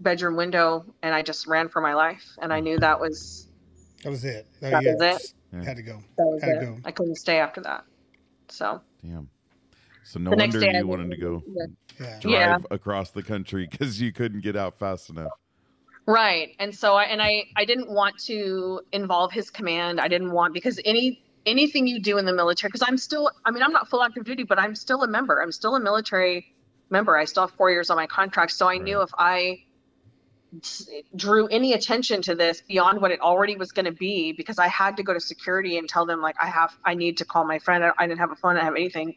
bedroom 0.00 0.36
window 0.36 0.86
and 1.02 1.14
I 1.14 1.20
just 1.20 1.46
ran 1.46 1.68
for 1.68 1.82
my 1.82 1.92
life. 1.92 2.24
And 2.40 2.50
I 2.50 2.60
knew 2.60 2.78
that 2.78 2.98
was 2.98 3.46
That 4.02 4.08
was 4.08 4.24
it. 4.24 4.46
That, 4.60 4.70
That 4.70 4.82
yeah, 4.84 4.92
was 4.94 5.02
it? 5.02 5.18
just 5.20 5.34
Had 5.66 5.76
to 5.76 5.82
go. 5.82 6.02
that 6.16 6.24
was 6.26 6.42
Had 6.42 6.60
to 6.60 6.66
go. 6.66 6.78
I 6.86 6.90
couldn't 6.92 7.16
stay 7.16 7.38
after 7.38 7.60
that. 7.60 7.84
So 8.50 8.80
Damn. 9.04 9.28
So 10.04 10.18
no 10.18 10.30
the 10.30 10.36
next 10.36 10.54
wonder 10.54 10.66
day, 10.72 10.76
I 10.76 10.80
you 10.80 10.86
wanted 10.86 11.10
to 11.10 11.16
go 11.16 11.42
Yeah. 11.46 11.66
Yeah. 11.98 12.20
drive 12.20 12.32
Yeah. 12.32 12.58
across 12.70 13.10
the 13.10 13.22
country 13.22 13.66
because 13.70 14.00
you 14.00 14.12
couldn't 14.12 14.40
get 14.40 14.56
out 14.56 14.78
fast 14.78 15.10
enough. 15.10 15.30
Right. 16.06 16.56
And 16.58 16.74
so 16.74 16.94
I 16.94 17.04
and 17.04 17.20
I 17.22 17.44
I 17.56 17.64
didn't 17.64 17.90
want 17.90 18.18
to 18.24 18.80
involve 18.92 19.32
his 19.32 19.50
command. 19.50 20.00
I 20.00 20.08
didn't 20.08 20.32
want 20.32 20.54
because 20.54 20.80
any 20.84 21.22
anything 21.46 21.86
you 21.86 22.00
do 22.00 22.18
in 22.18 22.24
the 22.24 22.32
military 22.32 22.68
because 22.68 22.86
I'm 22.86 22.98
still 22.98 23.30
I 23.44 23.50
mean 23.50 23.62
I'm 23.62 23.72
not 23.72 23.88
full 23.88 24.02
active 24.02 24.24
duty, 24.24 24.42
but 24.42 24.58
I'm 24.58 24.74
still 24.74 25.02
a 25.02 25.08
member. 25.08 25.40
I'm 25.40 25.52
still 25.52 25.76
a 25.76 25.80
military 25.80 26.54
member. 26.90 27.16
I 27.16 27.24
still 27.24 27.46
have 27.46 27.56
4 27.56 27.70
years 27.70 27.88
on 27.90 27.96
my 27.96 28.06
contract. 28.06 28.50
So 28.52 28.68
I 28.68 28.78
knew 28.78 29.00
if 29.02 29.10
I 29.16 29.38
s- 29.50 29.58
drew 31.16 31.46
any 31.48 31.74
attention 31.74 32.22
to 32.22 32.34
this 32.34 32.62
beyond 32.68 33.00
what 33.00 33.10
it 33.10 33.20
already 33.20 33.56
was 33.56 33.72
going 33.72 33.86
to 33.86 33.92
be 33.92 34.32
because 34.32 34.58
I 34.58 34.68
had 34.68 34.96
to 34.96 35.02
go 35.02 35.14
to 35.14 35.20
security 35.20 35.78
and 35.78 35.88
tell 35.88 36.06
them 36.06 36.20
like 36.20 36.36
I 36.42 36.46
have 36.48 36.72
I 36.84 36.94
need 36.94 37.18
to 37.18 37.24
call 37.24 37.44
my 37.46 37.58
friend. 37.60 37.84
I, 37.84 37.92
I 37.98 38.06
didn't 38.06 38.20
have 38.20 38.32
a 38.32 38.36
phone, 38.36 38.52
I 38.52 38.60
didn't 38.60 38.66
have 38.66 38.76
anything. 38.76 39.14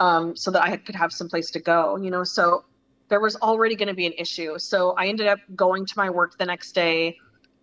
Um, 0.00 0.36
so 0.36 0.50
that 0.50 0.62
I 0.62 0.76
could 0.78 0.96
have 0.96 1.12
some 1.12 1.28
place 1.28 1.50
to 1.52 1.60
go, 1.60 1.96
you 1.96 2.10
know. 2.10 2.24
So 2.24 2.64
there 3.08 3.20
was 3.20 3.36
already 3.36 3.76
going 3.76 3.88
to 3.88 3.94
be 3.94 4.06
an 4.06 4.14
issue. 4.18 4.58
So 4.58 4.92
I 4.92 5.06
ended 5.06 5.28
up 5.28 5.40
going 5.54 5.86
to 5.86 5.94
my 5.96 6.10
work 6.10 6.36
the 6.38 6.46
next 6.46 6.74
day 6.74 7.16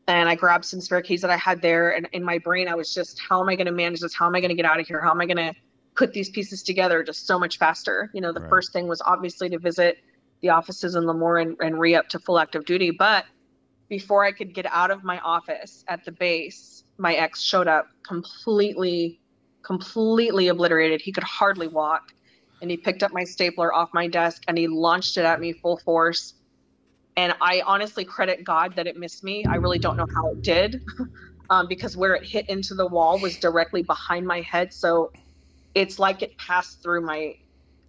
and 0.07 0.30
I 0.30 0.36
grabbed 0.36 0.66
some 0.66 0.82
spare 0.82 1.01
keys 1.01 1.22
that 1.22 1.32
I 1.32 1.38
had 1.38 1.62
there. 1.62 1.91
And 1.95 2.07
in 2.14 2.24
my 2.24 2.38
brain, 2.39 2.68
I 2.68 2.76
was 2.76 2.93
just, 2.93 3.20
how 3.30 3.41
am 3.41 3.49
I 3.49 3.55
going 3.55 3.68
to 3.68 3.72
manage 3.74 4.01
this? 4.01 4.14
How 4.16 4.28
am 4.28 4.36
I 4.36 4.39
going 4.41 4.49
to 4.49 4.55
get 4.55 4.66
out 4.66 4.80
of 4.80 4.88
here? 4.88 5.01
How 5.01 5.12
am 5.12 5.22
I 5.22 5.26
going 5.26 5.38
to 5.38 5.53
put 5.95 6.14
these 6.14 6.30
pieces 6.30 6.64
together 6.64 7.03
just 7.03 7.28
so 7.28 7.39
much 7.39 7.57
faster? 7.57 8.10
You 8.14 8.22
know, 8.22 8.34
the 8.34 8.41
Right. 8.41 8.49
first 8.49 8.74
thing 8.74 8.88
was 8.88 9.01
obviously 9.05 9.49
to 9.49 9.60
visit 9.60 9.97
the 10.42 10.50
offices 10.50 10.96
in 10.96 11.04
Lemoore 11.04 11.42
and, 11.42 11.58
and 11.62 11.80
re 11.80 11.96
up 11.96 12.08
to 12.10 12.20
full 12.20 12.40
active 12.40 12.66
duty. 12.66 12.92
But 12.92 13.26
before 13.90 14.24
I 14.26 14.32
could 14.32 14.54
get 14.54 14.66
out 14.68 14.92
of 14.92 15.04
my 15.04 15.20
office 15.20 15.84
at 15.90 16.04
the 16.06 16.12
base, 16.12 16.84
my 16.98 17.16
ex 17.16 17.42
showed 17.42 17.68
up 17.68 17.88
completely, 18.08 19.22
completely 19.66 20.48
obliterated. 20.48 21.02
He 21.02 21.12
could 21.12 21.24
hardly 21.24 21.68
walk 21.68 22.02
and 22.62 22.70
he 22.72 22.78
picked 22.78 23.04
up 23.04 23.12
my 23.14 23.24
stapler 23.24 23.74
off 23.74 23.90
my 23.94 24.08
desk 24.08 24.44
and 24.48 24.58
he 24.58 24.68
launched 24.68 25.18
it 25.18 25.26
at 25.26 25.40
me 25.40 25.54
full 25.54 25.78
force. 25.86 26.36
And 27.18 27.34
I 27.42 27.62
honestly 27.66 28.06
credit 28.06 28.44
God 28.46 28.76
that 28.76 28.88
it 28.88 28.96
missed 28.98 29.24
me. 29.24 29.46
I 29.46 29.56
really 29.56 29.80
don't 29.80 29.98
know 29.98 30.06
how 30.16 30.32
it 30.32 30.44
did, 30.44 30.78
um, 31.50 31.68
because 31.68 31.98
where 31.98 32.16
it 32.16 32.26
hit 32.26 32.48
into 32.50 32.76
the 32.76 32.88
wall 32.88 33.20
was 33.20 33.38
directly 33.38 33.84
behind 33.84 34.26
my 34.26 34.42
head. 34.42 34.74
So 34.74 35.12
it's 35.76 36.00
like 36.00 36.22
it 36.22 36.38
passed 36.38 36.82
through 36.84 37.06
my. 37.06 37.34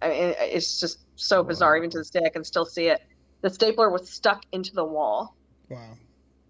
I- 0.01 0.35
It's 0.53 0.79
just 0.79 0.99
so 1.21 1.43
bizarre. 1.43 1.77
Even 1.77 1.89
to 1.91 1.97
this 1.99 2.09
day, 2.09 2.21
I 2.25 2.29
can 2.29 2.43
still 2.43 2.65
see 2.65 2.87
it. 2.87 2.99
The 3.41 3.49
stapler 3.49 3.89
was 3.89 4.11
stuck 4.11 4.41
into 4.51 4.71
the 4.73 4.85
wall, 4.85 5.35
Wow. 5.69 5.97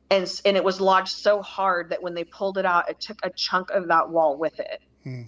and 0.09 0.41
and 0.45 0.57
it 0.57 0.63
was 0.63 0.81
lodged 0.81 1.15
so 1.15 1.41
hard 1.41 1.89
that 1.89 2.01
when 2.03 2.13
they 2.13 2.23
pulled 2.25 2.57
it 2.57 2.65
out, 2.65 2.89
it 2.89 2.99
took 2.99 3.17
a 3.23 3.31
chunk 3.35 3.69
of 3.71 3.87
that 3.87 4.09
wall 4.09 4.37
with 4.37 4.59
it. 4.59 4.79
Hmm. 5.03 5.23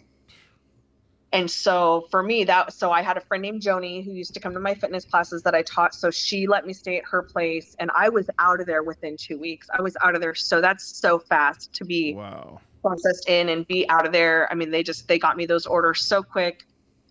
And 1.32 1.50
so 1.50 2.06
for 2.12 2.22
me, 2.22 2.44
that 2.44 2.74
so 2.74 2.92
I 2.92 3.02
had 3.02 3.18
a 3.18 3.22
friend 3.22 3.42
named 3.42 3.62
Joni 3.64 4.06
who 4.06 4.12
used 4.12 4.36
to 4.36 4.40
come 4.40 4.54
to 4.54 4.60
my 4.60 4.76
fitness 4.76 5.04
classes 5.06 5.42
that 5.44 5.56
I 5.56 5.64
taught. 5.64 5.96
So 5.96 6.12
she 6.12 6.46
let 6.46 6.66
me 6.68 6.74
stay 6.74 6.98
at 6.98 7.04
her 7.10 7.24
place, 7.24 7.76
and 7.80 7.90
I 7.96 8.10
was 8.10 8.30
out 8.40 8.60
of 8.62 8.68
there 8.68 8.84
within 8.84 9.16
two 9.20 9.40
weeks. 9.40 9.68
I 9.78 9.82
was 9.82 9.98
out 10.04 10.14
of 10.16 10.22
there, 10.22 10.36
so 10.36 10.62
that's 10.62 11.00
so 11.00 11.18
fast 11.18 11.74
to 11.74 11.86
be 11.86 12.14
Wow. 12.14 12.62
processed 12.84 13.28
in 13.30 13.50
and 13.50 13.66
be 13.66 13.90
out 13.90 14.06
of 14.06 14.12
there. 14.12 14.48
I 14.52 14.56
mean, 14.56 14.70
they 14.70 14.84
just 14.84 15.08
they 15.08 15.18
got 15.18 15.36
me 15.38 15.46
those 15.48 15.66
orders 15.66 16.06
so 16.06 16.22
quick. 16.22 16.66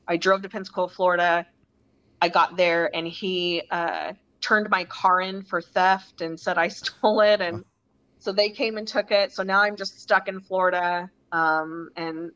I 0.06 0.16
drove 0.16 0.42
to 0.42 0.48
Pensacola, 0.48 0.88
Florida. 0.88 1.46
I 2.22 2.28
got 2.28 2.56
there, 2.56 2.88
and 2.94 3.04
he 3.06 3.62
uh, 3.68 4.12
turned 4.40 4.70
my 4.70 4.84
car 4.84 5.20
in 5.20 5.42
for 5.42 5.60
theft 5.60 6.20
and 6.20 6.38
said 6.38 6.56
I 6.56 6.68
stole 6.80 7.20
it, 7.20 7.40
and 7.40 7.64
so 8.20 8.30
they 8.32 8.48
came 8.48 8.78
and 8.78 8.86
took 8.86 9.10
it. 9.10 9.32
So 9.32 9.42
now 9.42 9.60
I'm 9.60 9.74
just 9.74 10.00
stuck 10.00 10.28
in 10.28 10.40
Florida, 10.40 11.10
um, 11.32 11.90
and 11.96 12.30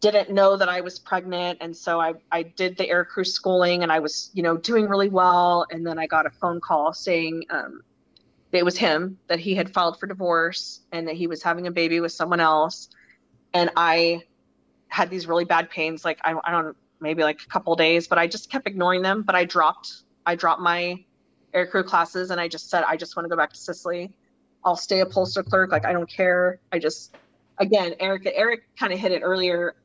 didn't 0.00 0.30
know 0.30 0.56
that 0.56 0.70
I 0.70 0.80
was 0.80 0.98
pregnant, 0.98 1.58
and 1.60 1.76
so 1.76 2.00
I 2.00 2.14
I 2.32 2.44
did 2.44 2.78
the 2.78 2.88
air 2.88 3.04
crew 3.04 3.24
schooling, 3.24 3.82
and 3.82 3.92
I 3.92 3.98
was 3.98 4.30
you 4.32 4.42
know 4.42 4.56
doing 4.56 4.88
really 4.88 5.10
well, 5.10 5.66
and 5.70 5.86
then 5.86 5.98
I 5.98 6.06
got 6.06 6.24
a 6.26 6.30
phone 6.30 6.60
call 6.60 6.92
saying. 6.94 7.44
Um, 7.50 7.82
it 8.52 8.64
was 8.64 8.78
him 8.78 9.18
that 9.26 9.40
he 9.40 9.56
had 9.56 9.74
filed 9.74 9.98
for 9.98 10.06
divorce 10.06 10.82
and 10.92 11.08
that 11.08 11.16
he 11.16 11.26
was 11.26 11.42
having 11.42 11.66
a 11.66 11.72
baby 11.72 11.98
with 11.98 12.12
someone 12.12 12.38
else 12.38 12.88
and 13.52 13.68
i 13.74 14.22
had 14.86 15.10
these 15.10 15.26
really 15.26 15.44
bad 15.44 15.68
pains 15.70 16.04
like 16.04 16.20
i, 16.22 16.32
I 16.44 16.52
don't 16.52 16.76
maybe 17.04 17.22
like 17.22 17.40
a 17.40 17.46
couple 17.46 17.76
days 17.76 18.08
but 18.08 18.18
i 18.18 18.26
just 18.26 18.50
kept 18.50 18.66
ignoring 18.66 19.02
them. 19.02 19.22
But 19.22 19.36
i 19.36 19.44
dropped 19.44 20.02
i 20.26 20.34
dropped 20.34 20.60
my 20.60 21.04
air 21.52 21.66
crew 21.66 21.84
classes 21.84 22.30
and 22.30 22.40
i 22.40 22.48
just 22.48 22.68
said 22.68 22.82
i 22.88 22.96
just 22.96 23.14
want 23.14 23.24
to 23.26 23.30
go 23.30 23.36
back 23.36 23.52
to 23.52 23.58
sicily. 23.58 24.12
I'll 24.64 24.76
stay 24.76 25.00
a 25.00 25.06
postal 25.06 25.44
clerk. 25.44 25.70
Like 25.70 25.84
i 25.84 25.92
don't 25.92 26.10
care. 26.10 26.58
I 26.72 26.78
just 26.78 27.14
again 27.58 27.94
eric 28.00 28.26
eric 28.34 28.62
kind 28.76 28.92
of 28.92 28.98
hit 28.98 29.12
it 29.12 29.20
earlier. 29.22 29.76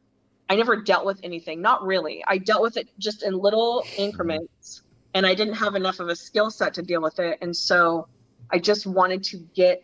I 0.49 0.55
never 0.55 0.81
dealt 0.81 1.05
with 1.05 1.19
anything 1.21 1.61
not 1.61 1.85
really. 1.85 2.23
I 2.27 2.39
dealt 2.39 2.63
with 2.63 2.77
it 2.77 2.89
just 2.97 3.21
in 3.21 3.33
little 3.37 3.83
increments 3.97 4.81
and 5.13 5.25
i 5.25 5.35
didn't 5.35 5.55
have 5.55 5.75
enough 5.75 5.99
of 5.99 6.07
a 6.07 6.15
skill 6.15 6.49
set 6.49 6.73
to 6.75 6.81
deal 6.81 7.01
with 7.01 7.19
it. 7.19 7.37
And 7.41 7.55
so 7.55 8.07
I 8.51 8.57
just 8.57 8.87
wanted 8.87 9.23
to 9.25 9.37
get 9.53 9.83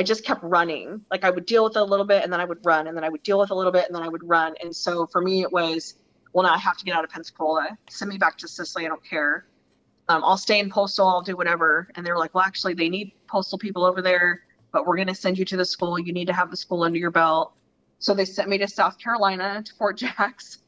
I 0.00 0.02
just 0.02 0.24
kept 0.24 0.42
running. 0.42 1.02
Like 1.10 1.24
I 1.24 1.30
would 1.30 1.44
deal 1.44 1.64
with 1.64 1.76
it 1.76 1.80
a 1.80 1.84
little 1.84 2.06
bit 2.06 2.24
and 2.24 2.32
then 2.32 2.40
I 2.40 2.46
would 2.46 2.64
run 2.64 2.86
and 2.86 2.96
then 2.96 3.04
I 3.04 3.10
would 3.10 3.22
deal 3.22 3.38
with 3.38 3.50
it 3.50 3.52
a 3.52 3.54
little 3.54 3.72
bit 3.72 3.84
and 3.86 3.94
then 3.94 4.02
I 4.02 4.08
would 4.08 4.26
run. 4.26 4.54
And 4.62 4.74
so 4.74 5.06
for 5.06 5.20
me 5.20 5.42
it 5.42 5.52
was, 5.52 5.94
well 6.32 6.44
now 6.44 6.54
I 6.54 6.58
have 6.58 6.76
to 6.78 6.84
get 6.84 6.94
out 6.94 7.04
of 7.04 7.10
Pensacola. 7.10 7.76
Send 7.88 8.10
me 8.10 8.18
back 8.18 8.36
to 8.38 8.48
Sicily, 8.48 8.84
I 8.86 8.88
don't 8.88 9.04
care. 9.04 9.46
Um, 10.08 10.24
I'll 10.24 10.36
stay 10.36 10.58
in 10.58 10.70
postal, 10.70 11.06
I'll 11.06 11.22
do 11.22 11.36
whatever. 11.36 11.88
And 11.94 12.04
they 12.04 12.10
were 12.10 12.18
like, 12.18 12.34
Well 12.34 12.44
actually 12.44 12.74
they 12.74 12.88
need 12.88 13.12
postal 13.26 13.58
people 13.58 13.84
over 13.84 14.02
there, 14.02 14.42
but 14.72 14.86
we're 14.86 14.96
gonna 14.96 15.14
send 15.14 15.38
you 15.38 15.44
to 15.46 15.56
the 15.56 15.64
school. 15.64 15.98
You 15.98 16.12
need 16.12 16.26
to 16.26 16.32
have 16.32 16.50
the 16.50 16.56
school 16.56 16.82
under 16.82 16.98
your 16.98 17.10
belt. 17.10 17.54
So 17.98 18.14
they 18.14 18.24
sent 18.24 18.48
me 18.48 18.58
to 18.58 18.68
South 18.68 18.98
Carolina 18.98 19.62
to 19.62 19.74
Fort 19.74 19.96
Jacks. 19.98 20.58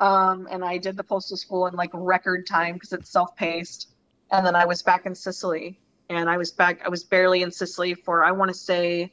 Um, 0.00 0.48
and 0.50 0.64
I 0.64 0.76
did 0.76 0.96
the 0.96 1.04
postal 1.04 1.36
school 1.36 1.66
in 1.68 1.74
like 1.74 1.90
record 1.92 2.46
time 2.46 2.74
because 2.74 2.92
it's 2.92 3.10
self-paced. 3.10 3.94
And 4.32 4.44
then 4.44 4.56
I 4.56 4.64
was 4.64 4.82
back 4.82 5.06
in 5.06 5.14
Sicily 5.14 5.78
and 6.10 6.28
I 6.28 6.36
was 6.36 6.50
back. 6.50 6.80
I 6.84 6.88
was 6.88 7.04
barely 7.04 7.42
in 7.42 7.50
Sicily 7.50 7.94
for 7.94 8.24
I 8.24 8.32
want 8.32 8.50
to 8.50 8.54
say, 8.56 9.12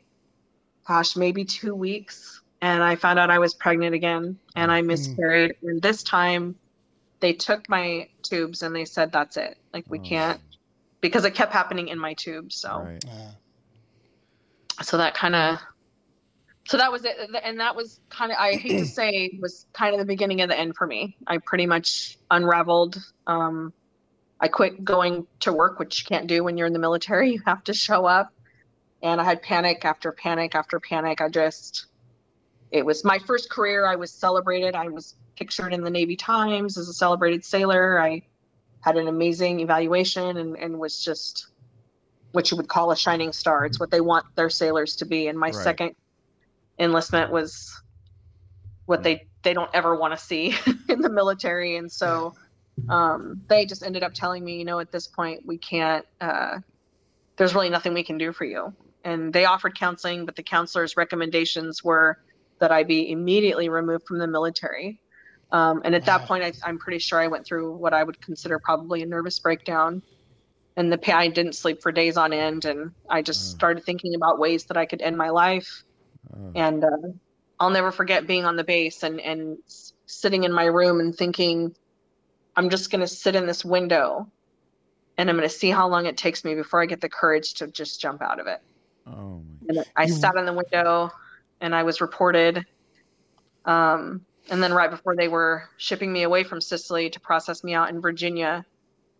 gosh, 0.87 1.15
maybe 1.15 1.45
two 1.45 1.75
weeks, 1.75 2.40
and 2.61 2.83
I 2.83 2.95
found 2.95 3.19
out 3.19 3.29
I 3.29 3.39
was 3.39 3.53
pregnant 3.53 3.95
again, 3.95 4.39
and 4.55 4.71
I 4.71 4.81
miscarried. 4.81 5.55
And 5.63 5.81
this 5.81 6.03
time, 6.03 6.55
they 7.19 7.33
took 7.33 7.67
my 7.69 8.07
tubes 8.23 8.61
and 8.61 8.75
they 8.75 8.85
said 8.85 9.11
that's 9.11 9.37
it. 9.37 9.57
Like 9.73 9.85
we 9.89 9.99
Oh. 9.99 10.03
can't 10.03 10.41
because 11.01 11.25
it 11.25 11.33
kept 11.35 11.53
happening 11.53 11.87
in 11.87 11.97
my 11.99 12.13
tubes. 12.13 12.57
So 12.57 12.69
Right. 12.69 13.05
Uh, 13.05 13.31
so 14.83 14.97
that 14.97 15.13
kind 15.13 15.35
of 15.35 15.59
so 16.67 16.77
that 16.77 16.91
was 16.91 17.05
it 17.05 17.15
and 17.43 17.59
that 17.59 17.75
was 17.75 17.99
kind 18.09 18.31
of 18.31 18.37
i 18.39 18.55
hate 18.55 18.77
to 18.77 18.85
say 18.85 19.31
was 19.41 19.65
kind 19.73 19.93
of 19.93 19.99
the 19.99 20.05
beginning 20.05 20.41
of 20.41 20.49
the 20.49 20.57
end 20.57 20.75
for 20.75 20.87
me 20.87 21.15
i 21.27 21.37
pretty 21.45 21.65
much 21.65 22.17
unraveled 22.29 22.97
um 23.27 23.73
i 24.39 24.47
quit 24.47 24.83
going 24.83 25.25
to 25.39 25.51
work 25.53 25.79
which 25.79 25.99
you 26.01 26.05
can't 26.15 26.27
do 26.27 26.43
when 26.43 26.57
you're 26.57 26.67
in 26.67 26.73
the 26.73 26.79
military 26.79 27.31
you 27.33 27.41
have 27.45 27.63
to 27.63 27.73
show 27.73 28.05
up 28.05 28.29
and 29.01 29.19
i 29.19 29.23
had 29.23 29.41
panic 29.41 29.83
after 29.85 30.11
panic 30.11 30.55
after 30.55 30.79
panic 30.79 31.21
i 31.21 31.29
just 31.29 31.87
it 32.71 32.85
was 32.85 33.03
my 33.05 33.19
first 33.19 33.49
career 33.49 33.85
i 33.85 33.95
was 33.95 34.13
celebrated 34.13 34.75
i 34.75 34.87
was 34.87 35.15
pictured 35.37 35.73
in 35.73 35.83
the 35.83 35.89
navy 35.89 36.15
times 36.15 36.77
as 36.77 36.87
a 36.89 36.93
celebrated 36.93 37.43
sailor 37.45 37.99
i 38.01 38.21
had 38.81 38.97
an 38.97 39.07
amazing 39.07 39.59
evaluation 39.59 40.37
and, 40.37 40.57
and 40.57 40.79
was 40.79 41.03
just 41.03 41.47
what 42.31 42.49
you 42.51 42.57
would 42.57 42.69
call 42.69 42.91
a 42.91 42.97
shining 42.97 43.33
star. 43.33 43.65
It's 43.65 43.79
what 43.79 43.91
they 43.91 44.01
want 44.01 44.25
their 44.35 44.49
sailors 44.49 44.95
to 44.97 45.05
be. 45.05 45.27
And 45.27 45.37
my 45.37 45.51
Right. 45.51 45.63
second 45.63 45.93
enlistment 46.79 47.31
was 47.31 47.69
what 48.85 49.03
they 49.03 49.21
they 49.43 49.53
don't 49.53 49.69
ever 49.73 49.95
want 49.95 50.13
to 50.17 50.23
see 50.23 50.55
in 50.89 51.01
the 51.01 51.09
military. 51.09 51.77
And 51.77 51.91
so 51.91 52.33
um, 52.89 53.41
they 53.49 53.65
just 53.65 53.83
ended 53.83 54.03
up 54.03 54.13
telling 54.13 54.43
me, 54.43 54.57
you 54.59 54.65
know, 54.65 54.79
at 54.79 54.91
this 54.91 55.07
point 55.07 55.41
we 55.45 55.57
can't. 55.57 56.05
Uh, 56.19 56.59
there's 57.37 57.55
really 57.55 57.69
nothing 57.69 57.93
we 57.93 58.03
can 58.03 58.17
do 58.17 58.33
for 58.33 58.45
you. 58.45 58.75
And 59.03 59.33
they 59.33 59.45
offered 59.45 59.77
counseling, 59.79 60.25
but 60.25 60.35
the 60.35 60.43
counselor's 60.43 60.97
recommendations 60.97 61.83
were 61.83 62.17
that 62.61 62.71
I 62.71 62.83
be 62.83 63.11
immediately 63.11 63.69
removed 63.69 64.05
from 64.07 64.19
the 64.19 64.27
military. 64.27 65.01
Um, 65.51 65.81
and 65.83 65.93
at 65.95 66.03
Wow. 66.03 66.19
that 66.19 66.27
point, 66.27 66.43
I, 66.45 66.53
I'm 66.65 66.79
pretty 66.79 66.99
sure 66.99 67.19
I 67.19 67.27
went 67.27 67.45
through 67.45 67.75
what 67.77 67.93
I 67.93 68.03
would 68.03 68.21
consider 68.21 68.59
probably 68.63 69.03
a 69.03 69.05
nervous 69.05 69.39
breakdown 69.39 70.01
and 70.77 70.91
the 70.91 70.97
pa- 70.97 71.17
I 71.17 71.27
didn't 71.27 71.55
sleep 71.55 71.81
for 71.81 71.91
days 71.91 72.15
on 72.17 72.31
end, 72.31 72.63
and 72.65 72.91
I 73.09 73.21
just 73.21 73.41
Mm. 73.41 73.55
started 73.55 73.83
thinking 73.83 74.15
about 74.15 74.39
ways 74.39 74.65
that 74.67 74.77
I 74.77 74.85
could 74.85 75.01
end 75.01 75.17
my 75.17 75.29
life. 75.29 75.83
Oh, 76.33 76.51
And 76.55 76.83
uh, 76.83 76.87
I'll 77.59 77.69
never 77.71 77.91
forget 77.91 78.25
being 78.27 78.45
on 78.45 78.55
the 78.55 78.63
base 78.63 79.03
and 79.03 79.19
and 79.19 79.57
sitting 80.05 80.43
in 80.45 80.53
my 80.53 80.65
room 80.65 80.99
and 81.01 81.13
thinking, 81.15 81.75
I'm 82.55 82.69
just 82.69 82.89
gonna 82.89 83.07
sit 83.07 83.35
in 83.35 83.45
this 83.47 83.65
window, 83.65 84.31
and 85.17 85.29
I'm 85.29 85.35
gonna 85.35 85.49
see 85.49 85.69
how 85.69 85.89
long 85.89 86.05
it 86.05 86.17
takes 86.17 86.45
me 86.45 86.55
before 86.55 86.81
I 86.81 86.85
get 86.85 87.01
the 87.01 87.09
courage 87.09 87.55
to 87.55 87.67
just 87.67 87.99
jump 88.01 88.21
out 88.21 88.39
of 88.39 88.47
it. 88.47 88.59
oh 89.07 89.43
my. 89.43 89.75
And 89.75 89.85
I 89.97 90.05
You- 90.05 90.13
sat 90.13 90.35
in 90.37 90.45
the 90.45 90.53
window, 90.53 91.11
and 91.61 91.73
I 91.73 91.83
was 91.83 92.01
reported. 92.01 92.65
Um, 93.65 94.25
and 94.49 94.61
then 94.61 94.73
right 94.73 94.89
before 94.89 95.15
they 95.15 95.27
were 95.27 95.69
shipping 95.77 96.11
me 96.11 96.23
away 96.23 96.43
from 96.43 96.59
Sicily 96.59 97.09
to 97.09 97.19
process 97.19 97.63
me 97.63 97.73
out 97.73 97.89
in 97.89 98.01
Virginia, 98.01 98.65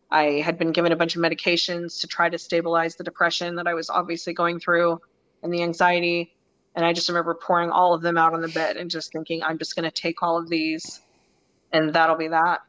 I 0.10 0.42
had 0.44 0.58
been 0.58 0.72
given 0.72 0.92
a 0.92 0.96
bunch 0.96 1.16
of 1.16 1.22
medications 1.22 2.02
to 2.02 2.08
try 2.08 2.28
to 2.28 2.38
stabilize 2.38 2.96
the 2.96 3.04
depression 3.04 3.56
that 3.56 3.68
I 3.68 3.74
was 3.74 3.90
obviously 3.90 4.34
going 4.34 4.60
through 4.60 5.00
and 5.44 5.54
the 5.54 5.64
anxiety. 5.64 6.36
And 6.76 6.86
I 6.86 6.92
just 6.92 7.08
remember 7.08 7.34
pouring 7.34 7.70
all 7.70 7.94
of 7.94 8.02
them 8.02 8.18
out 8.18 8.34
on 8.34 8.42
the 8.42 8.50
bed 8.50 8.76
and 8.76 8.90
just 8.90 9.14
thinking, 9.14 9.42
I'm 9.44 9.58
just 9.58 9.76
going 9.76 9.90
to 9.90 9.92
take 9.92 10.22
all 10.22 10.38
of 10.38 10.50
these 10.50 11.02
and 11.72 11.94
that'll 11.94 12.18
be 12.18 12.28
that. 12.30 12.60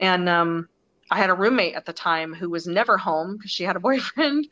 And 0.00 0.28
um, 0.28 0.68
I 1.10 1.18
had 1.18 1.30
a 1.30 1.34
roommate 1.34 1.74
at 1.74 1.86
the 1.86 1.92
time 1.92 2.34
who 2.34 2.50
was 2.50 2.66
never 2.66 2.96
home 2.96 3.36
because 3.36 3.50
she 3.50 3.64
had 3.64 3.76
a 3.76 3.80
boyfriend. 3.88 4.46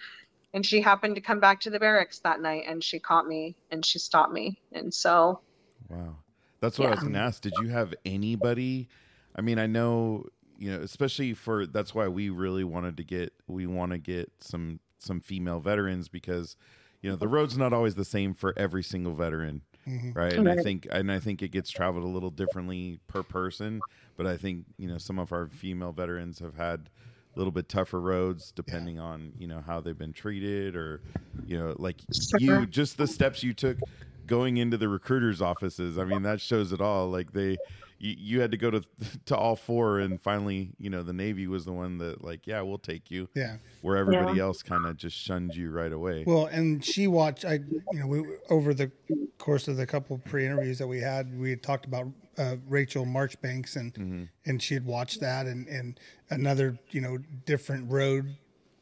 And 0.55 0.65
she 0.65 0.81
happened 0.81 1.15
to 1.17 1.21
come 1.21 1.41
back 1.41 1.61
to 1.61 1.71
the 1.71 1.79
barracks 1.79 2.21
that 2.21 2.41
night 2.41 2.65
and 2.67 2.83
she 2.83 2.99
caught 2.99 3.29
me 3.29 3.57
and 3.71 3.85
she 3.85 3.99
stopped 3.99 4.33
me. 4.33 4.59
And 4.73 4.93
so, 4.93 5.41
Wow. 5.89 6.17
That's 6.61 6.79
what 6.79 6.89
I 6.89 6.91
was 6.91 7.01
going 7.01 7.13
to 7.13 7.19
ask. 7.21 7.41
Did 7.41 7.55
you 7.61 7.69
have 7.69 7.95
anybody? 8.05 8.89
I 9.37 9.43
mean, 9.43 9.59
I 9.59 9.67
know, 9.67 10.27
you 10.59 10.73
know, 10.73 10.83
especially 10.83 11.35
for 11.35 11.67
that's 11.67 11.95
why 11.95 12.09
we 12.09 12.31
really 12.31 12.65
wanted 12.65 12.97
to 12.97 13.05
get 13.05 13.33
we 13.47 13.67
want 13.67 13.93
to 13.93 13.99
get 13.99 14.33
some 14.41 14.81
some 14.99 15.21
female 15.21 15.61
veterans 15.61 16.09
because 16.09 16.57
you 17.01 17.11
know, 17.11 17.17
the 17.17 17.29
road's 17.29 17.57
not 17.57 17.73
always 17.73 17.95
the 17.95 18.05
same 18.05 18.35
for 18.35 18.53
every 18.57 18.83
single 18.83 19.15
veteran, 19.15 19.63
mhm. 19.87 20.17
right? 20.17 20.33
And 20.33 20.49
I 20.49 20.57
think 20.57 20.89
and 20.91 21.13
I 21.13 21.21
think 21.21 21.43
it 21.43 21.53
gets 21.53 21.71
traveled 21.71 22.03
a 22.03 22.09
little 22.09 22.31
differently 22.31 22.99
per 23.07 23.23
person, 23.23 23.81
but 24.17 24.27
I 24.27 24.37
think, 24.37 24.65
you 24.77 24.89
know, 24.89 24.99
some 24.99 25.21
of 25.21 25.33
our 25.33 25.47
female 25.47 25.93
veterans 25.93 26.41
have 26.41 26.57
had 26.57 26.91
a 26.91 26.91
little 27.39 27.53
bit 27.53 27.69
tougher 27.69 28.01
roads 28.01 28.53
depending 28.55 28.99
on, 28.99 29.33
you 29.39 29.47
know, 29.47 29.63
how 29.67 29.81
they've 29.81 29.99
been 29.99 30.13
treated 30.13 30.77
or 30.77 31.01
you 31.47 31.59
know, 31.59 31.75
like 31.79 31.97
you 32.39 32.67
just 32.67 32.99
the 32.99 33.07
steps 33.07 33.43
you 33.43 33.55
took 33.55 33.79
going 34.27 34.59
into 34.59 34.77
the 34.77 34.87
recruiters 34.87 35.41
offices 35.41 35.97
i 35.99 36.05
mean 36.05 36.23
that 36.23 36.39
shows 36.39 36.71
it 36.71 36.83
all 36.83 37.09
like 37.09 37.33
they 37.33 37.57
you, 37.99 38.15
you 38.19 38.41
had 38.41 38.51
to 38.53 38.57
go 38.57 38.71
to 38.71 38.83
to 39.27 39.37
all 39.37 39.57
four 39.57 39.99
and 39.99 40.21
finally 40.21 40.71
you 40.79 40.89
know 40.91 41.03
the 41.03 41.13
navy 41.13 41.47
was 41.47 41.65
the 41.65 41.73
one 41.73 41.99
that 41.99 42.23
like 42.25 42.47
yeah 42.47 42.61
we'll 42.61 42.79
take 42.79 43.11
you 43.11 43.29
Yeah. 43.35 43.57
where 43.83 43.97
everybody 43.97 44.39
else 44.41 44.63
kind 44.63 44.87
of 44.87 44.97
just 44.97 45.17
shunned 45.17 45.55
you 45.55 45.71
right 45.71 45.93
away 45.93 46.25
Well, 46.27 46.47
and 46.47 46.85
she 46.85 47.07
watched. 47.07 47.45
I, 47.45 47.55
you 47.93 47.99
know, 48.01 48.07
we, 48.07 48.25
over 48.51 48.73
the 48.75 48.91
course 49.39 49.69
of 49.69 49.77
the 49.77 49.87
couple 49.87 50.19
pre-interviews 50.19 50.79
that 50.79 50.87
we 50.87 51.01
had, 51.01 51.39
we 51.39 51.51
had 51.51 51.63
talked 51.63 51.85
about 51.87 52.07
uh, 52.37 52.57
Rachel 52.69 53.05
Marchbanks, 53.05 53.77
and 53.77 53.93
Mm-hmm. 53.95 54.23
and 54.47 54.63
she 54.63 54.75
had 54.75 54.85
watched 54.85 55.21
that, 55.21 55.47
and 55.47 55.67
and 55.69 55.99
another, 56.31 56.79
you 56.91 57.01
know, 57.01 57.19
different 57.47 57.91
road, 57.91 58.37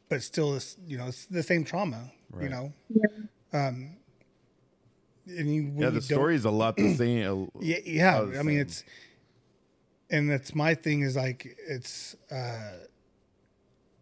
but 0.09 0.23
still, 0.23 0.53
this, 0.53 0.77
you 0.87 0.97
know, 0.99 1.07
it's 1.09 1.27
the 1.27 1.43
same 1.43 1.65
trauma. 1.65 2.11
You 2.35 2.41
Right. 2.41 2.51
know. 2.51 2.73
Um. 3.53 3.97
And 5.29 5.53
you, 5.53 5.73
yeah 5.77 5.87
the 5.87 5.93
don't- 5.95 6.03
story's 6.03 6.45
a 6.45 6.51
lot 6.51 6.77
the 6.77 6.95
same 6.95 7.51
Yeah, 7.61 7.79
yeah. 7.85 8.21
The 8.23 8.39
I 8.39 8.43
mean, 8.43 8.59
it's, 8.59 8.85
and 10.11 10.31
that's 10.31 10.55
my 10.55 10.75
thing 10.75 11.03
is 11.03 11.17
like 11.17 11.57
it's, 11.69 12.17
uh, 12.31 12.73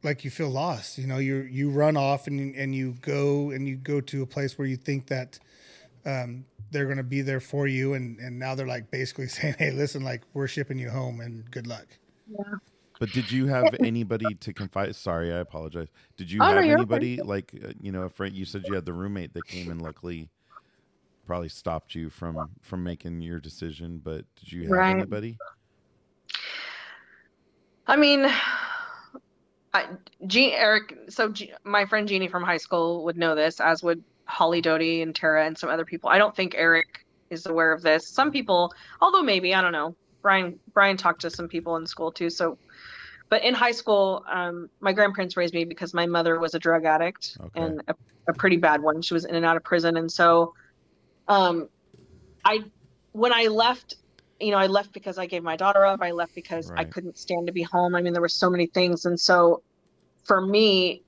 like 0.02 0.24
you 0.24 0.30
feel 0.30 0.50
lost. 0.50 0.98
You 0.98 1.06
know, 1.06 1.18
you 1.18 1.36
you 1.36 1.70
run 1.70 1.96
off 1.96 2.26
and 2.26 2.54
and 2.54 2.74
you 2.74 2.94
go 3.00 3.50
and 3.50 3.66
you 3.68 3.76
go 3.76 4.00
to 4.00 4.22
a 4.22 4.26
place 4.26 4.58
where 4.58 4.68
you 4.68 4.76
think 4.76 5.06
that, 5.06 5.38
um, 6.04 6.44
they're 6.70 6.84
going 6.86 6.98
to 6.98 7.02
be 7.02 7.22
there 7.22 7.40
for 7.40 7.66
you, 7.66 7.94
and 7.94 8.18
and 8.18 8.38
now 8.38 8.54
they're 8.54 8.66
like 8.66 8.90
basically 8.90 9.28
saying, 9.28 9.56
hey, 9.58 9.70
listen, 9.70 10.02
like 10.02 10.22
we're 10.34 10.48
shipping 10.48 10.78
you 10.78 10.90
home, 10.90 11.20
and 11.20 11.50
good 11.50 11.66
luck. 11.66 11.86
Yeah. 12.26 12.54
but 12.98 13.10
did 13.12 13.30
you 13.30 13.46
have 13.46 13.74
anybody 13.82 14.34
to 14.34 14.52
confide 14.52 14.94
sorry 14.96 15.32
i 15.32 15.38
apologize 15.38 15.88
did 16.16 16.30
you 16.30 16.40
Oh, 16.40 16.46
have 16.46 16.56
you're 16.58 16.74
anybody 16.74 17.20
like 17.20 17.52
uh, 17.62 17.72
you 17.80 17.92
know 17.92 18.02
a 18.02 18.08
friend 18.08 18.34
you 18.34 18.44
said 18.44 18.66
you 18.66 18.74
had 18.74 18.86
the 18.86 18.92
roommate 18.92 19.34
that 19.34 19.46
came 19.46 19.70
and 19.70 19.82
luckily 19.82 20.30
probably 21.26 21.48
stopped 21.48 21.94
you 21.94 22.08
from 22.10 22.50
from 22.62 22.82
making 22.82 23.20
your 23.20 23.40
decision 23.40 23.98
but 24.02 24.24
did 24.36 24.52
you 24.52 24.68
have 24.68 24.70
Right. 24.70 24.90
anybody 24.90 25.38
I 27.86 27.96
mean, 27.96 28.26
I, 29.72 29.86
Jean, 30.26 30.52
Eric, 30.52 30.96
so 31.08 31.30
G, 31.30 31.52
my 31.64 31.84
friend 31.84 32.08
Jeannie 32.08 32.28
from 32.28 32.42
high 32.42 32.56
school 32.56 33.04
would 33.04 33.16
know 33.16 33.34
this, 33.34 33.60
as 33.60 33.82
would 33.82 34.02
Holly 34.26 34.60
Doty 34.60 35.02
and 35.02 35.14
Tara 35.14 35.46
and 35.46 35.56
some 35.56 35.68
other 35.68 35.84
people. 35.84 36.08
I 36.08 36.18
don't 36.18 36.34
think 36.34 36.54
Eric 36.56 36.86
is 37.30 37.46
aware 37.46 37.72
of 37.72 37.82
this. 37.82 38.08
Some 38.08 38.30
people, 38.30 38.72
although 39.00 39.22
maybe, 39.22 39.54
I 39.54 39.60
don't 39.60 39.72
know. 39.72 39.94
Brian, 40.22 40.58
Brian 40.72 40.96
talked 40.96 41.20
to 41.22 41.30
some 41.30 41.48
people 41.48 41.76
in 41.76 41.86
school 41.86 42.10
too. 42.10 42.30
So, 42.30 42.56
but 43.28 43.42
in 43.42 43.52
high 43.52 43.72
school, 43.72 44.24
um, 44.32 44.68
my 44.80 44.92
grandparents 44.92 45.36
raised 45.36 45.52
me 45.52 45.64
because 45.64 45.92
my 45.92 46.06
mother 46.06 46.38
was 46.38 46.54
a 46.54 46.58
drug 46.58 46.84
addict 46.84 47.36
Okay. 47.40 47.62
and 47.62 47.82
a, 47.88 47.94
a 48.28 48.32
pretty 48.32 48.56
bad 48.56 48.80
one. 48.80 49.02
She 49.02 49.12
was 49.12 49.24
in 49.24 49.34
and 49.34 49.44
out 49.44 49.56
of 49.56 49.64
prison. 49.64 49.96
And 49.96 50.10
so, 50.10 50.52
um, 51.28 51.68
I, 52.44 52.60
when 53.12 53.32
I 53.32 53.48
left 53.48 53.96
you 54.40 54.50
know, 54.50 54.58
I 54.58 54.66
left 54.66 54.92
because 54.92 55.18
I 55.18 55.26
gave 55.26 55.42
my 55.42 55.56
daughter 55.56 55.84
up. 55.84 56.00
I 56.02 56.10
left 56.10 56.34
because 56.34 56.70
I 56.76 56.84
couldn't 56.84 57.18
stand 57.18 57.46
to 57.46 57.52
be 57.52 57.62
home. 57.62 57.94
I 57.94 58.02
mean, 58.02 58.12
there 58.12 58.22
were 58.22 58.28
so 58.28 58.50
many 58.50 58.66
things. 58.66 59.04
And 59.04 59.18
so 59.18 59.62
for 60.24 60.40
me, 60.40 61.02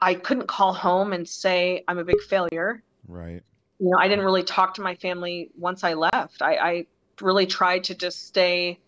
I 0.00 0.14
couldn't 0.14 0.48
call 0.48 0.72
home 0.72 1.12
and 1.12 1.28
say 1.28 1.84
I'm 1.86 1.98
a 1.98 2.04
big 2.04 2.20
failure. 2.22 2.82
right 3.06 3.42
You 3.78 3.90
know, 3.90 3.98
I 3.98 4.08
didn't 4.08 4.24
really 4.24 4.42
talk 4.42 4.74
to 4.74 4.82
my 4.82 4.94
family 4.96 5.50
once 5.56 5.84
I 5.84 5.94
left. 5.94 6.42
I, 6.42 6.54
I 6.56 6.86
really 7.20 7.46
tried 7.46 7.84
to 7.84 7.94
just 7.94 8.26
stay 8.26 8.80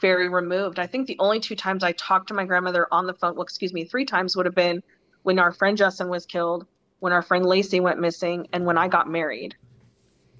very 0.00 0.28
removed. 0.28 0.78
I 0.78 0.86
think 0.86 1.06
the 1.06 1.16
only 1.18 1.40
two 1.40 1.56
times 1.56 1.82
I 1.82 1.92
talked 1.92 2.28
to 2.28 2.34
my 2.34 2.44
grandmother 2.44 2.86
on 2.90 3.06
the 3.06 3.14
phone, 3.14 3.34
well, 3.34 3.42
excuse 3.42 3.72
me, 3.72 3.84
three 3.84 4.04
times 4.04 4.36
would 4.36 4.46
have 4.46 4.54
been 4.54 4.82
when 5.22 5.38
our 5.38 5.52
friend 5.52 5.76
Justin 5.76 6.08
was 6.08 6.26
killed, 6.26 6.66
when 7.00 7.12
our 7.12 7.22
friend 7.22 7.44
Lacey 7.44 7.80
went 7.80 8.00
missing, 8.00 8.48
and 8.52 8.64
when 8.64 8.78
I 8.78 8.88
got 8.88 9.08
married. 9.08 9.54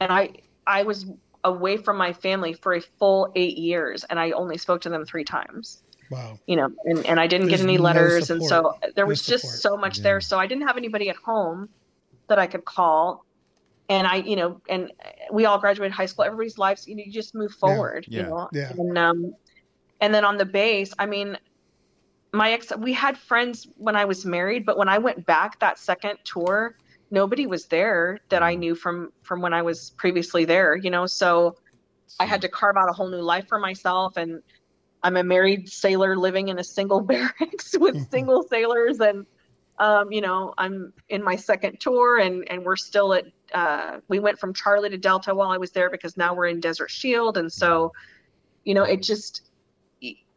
And 0.00 0.10
I 0.12 0.30
I 0.66 0.82
was 0.82 1.06
away 1.44 1.76
from 1.76 1.96
my 1.96 2.12
family 2.12 2.52
for 2.52 2.74
a 2.74 2.80
full 2.80 3.32
eight 3.34 3.56
years 3.56 4.04
and 4.04 4.18
I 4.20 4.30
only 4.32 4.58
spoke 4.58 4.80
to 4.82 4.88
them 4.90 5.04
three 5.04 5.24
times. 5.24 5.82
Wow. 6.10 6.38
You 6.46 6.56
know, 6.56 6.70
and, 6.84 7.06
and 7.06 7.20
I 7.20 7.26
didn't 7.26 7.48
There's 7.48 7.60
get 7.60 7.68
any 7.68 7.76
no 7.76 7.84
letters 7.84 8.30
and 8.30 8.42
so 8.42 8.74
support. 8.74 8.94
there 8.96 9.04
No 9.04 9.08
was 9.08 9.24
just 9.24 9.62
so 9.62 9.76
much 9.76 9.98
Yeah. 9.98 10.02
there. 10.04 10.20
So 10.20 10.38
I 10.38 10.46
didn't 10.46 10.66
have 10.66 10.76
anybody 10.76 11.08
at 11.08 11.16
home 11.16 11.68
that 12.28 12.38
I 12.38 12.46
could 12.46 12.64
call. 12.64 13.24
And 13.88 14.06
I, 14.06 14.16
you 14.16 14.36
know, 14.36 14.60
and 14.68 14.92
we 15.32 15.46
all 15.46 15.58
graduated 15.58 15.92
high 15.92 16.06
school. 16.06 16.24
Everybody's 16.24 16.58
lives, 16.58 16.86
you 16.86 16.94
know, 16.96 17.02
you 17.04 17.12
just 17.12 17.34
move 17.34 17.52
forward, 17.52 18.06
Yeah. 18.08 18.22
you 18.22 18.28
know. 18.28 18.48
Yeah. 18.52 18.72
And 18.76 18.98
um 18.98 19.34
and 20.00 20.12
then 20.14 20.24
on 20.24 20.36
the 20.36 20.44
base, 20.46 20.92
I 20.98 21.06
mean, 21.06 21.38
my 22.32 22.52
ex 22.52 22.72
we 22.76 22.92
had 22.92 23.16
friends 23.16 23.68
when 23.76 23.96
I 23.96 24.04
was 24.04 24.24
married, 24.26 24.66
but 24.66 24.76
when 24.78 24.88
I 24.88 24.98
went 24.98 25.26
back 25.26 25.58
that 25.60 25.78
second 25.78 26.18
tour, 26.24 26.76
nobody 27.10 27.46
was 27.46 27.66
there 27.66 28.18
that 28.28 28.42
I 28.42 28.54
knew 28.54 28.74
from 28.74 29.12
from 29.22 29.40
when 29.40 29.52
I 29.52 29.62
was 29.62 29.90
previously 29.96 30.44
there, 30.44 30.76
you 30.76 30.90
know. 30.90 31.06
So 31.06 31.56
I 32.18 32.24
had 32.24 32.40
to 32.42 32.48
carve 32.48 32.76
out 32.76 32.88
a 32.88 32.92
whole 32.92 33.08
new 33.08 33.22
life 33.22 33.46
for 33.48 33.58
myself 33.58 34.16
and 34.16 34.42
I'm 35.02 35.16
a 35.16 35.24
married 35.24 35.68
sailor 35.68 36.16
living 36.16 36.48
in 36.48 36.58
a 36.58 36.64
single 36.64 37.00
barracks 37.10 37.76
with 37.78 38.08
single 38.10 38.42
sailors 38.44 39.00
and 39.00 39.26
um, 39.78 40.12
you 40.12 40.20
know, 40.20 40.52
I'm 40.58 40.92
in 41.08 41.22
my 41.22 41.36
second 41.36 41.80
tour 41.80 42.18
and 42.18 42.48
and 42.50 42.64
we're 42.64 42.76
still 42.76 43.14
at 43.14 43.24
uh, 43.54 43.98
we 44.08 44.18
went 44.18 44.38
from 44.38 44.52
Charlie 44.54 44.90
to 44.90 44.98
Delta 44.98 45.34
while 45.34 45.50
I 45.50 45.56
was 45.56 45.70
there 45.72 45.90
because 45.90 46.16
now 46.16 46.34
we're 46.34 46.46
in 46.46 46.60
Desert 46.60 46.90
Shield 46.90 47.38
and 47.38 47.50
so 47.52 47.92
you 48.64 48.74
know, 48.74 48.84
it 48.84 49.02
just 49.02 49.50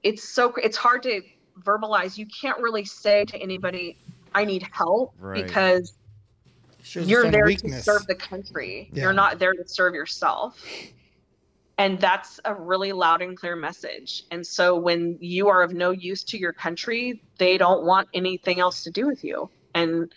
it's 0.01 0.23
so 0.23 0.53
it's 0.55 0.77
hard 0.77 1.03
to 1.03 1.21
verbalize. 1.61 2.17
You 2.17 2.25
can't 2.41 2.59
really 2.59 2.85
say 2.85 3.25
to 3.25 3.37
anybody 3.37 3.97
I 4.33 4.45
need 4.45 4.65
help 4.71 5.13
Right. 5.19 5.45
because 5.45 5.93
you're 6.93 7.21
sign 7.23 7.27
of 7.27 7.31
there 7.33 7.47
to 7.47 7.81
serve 7.81 8.05
the 8.07 8.15
country. 8.15 8.89
Yeah. 8.93 9.03
You're 9.03 9.13
not 9.13 9.39
there 9.39 9.53
to 9.53 9.67
serve 9.67 9.93
yourself. 9.93 10.59
And 11.77 11.99
that's 11.99 12.39
a 12.45 12.53
really 12.53 12.91
loud 12.91 13.21
and 13.21 13.35
clear 13.35 13.55
message. 13.55 14.23
And 14.29 14.45
so 14.45 14.77
when 14.77 15.17
you 15.19 15.47
are 15.47 15.63
of 15.63 15.73
no 15.73 15.89
use 15.91 16.23
to 16.25 16.37
your 16.37 16.53
country, 16.53 17.23
they 17.39 17.57
don't 17.57 17.83
want 17.83 18.07
anything 18.13 18.59
else 18.59 18.83
to 18.83 18.91
do 18.91 19.07
with 19.07 19.23
you. 19.23 19.49
And 19.73 20.13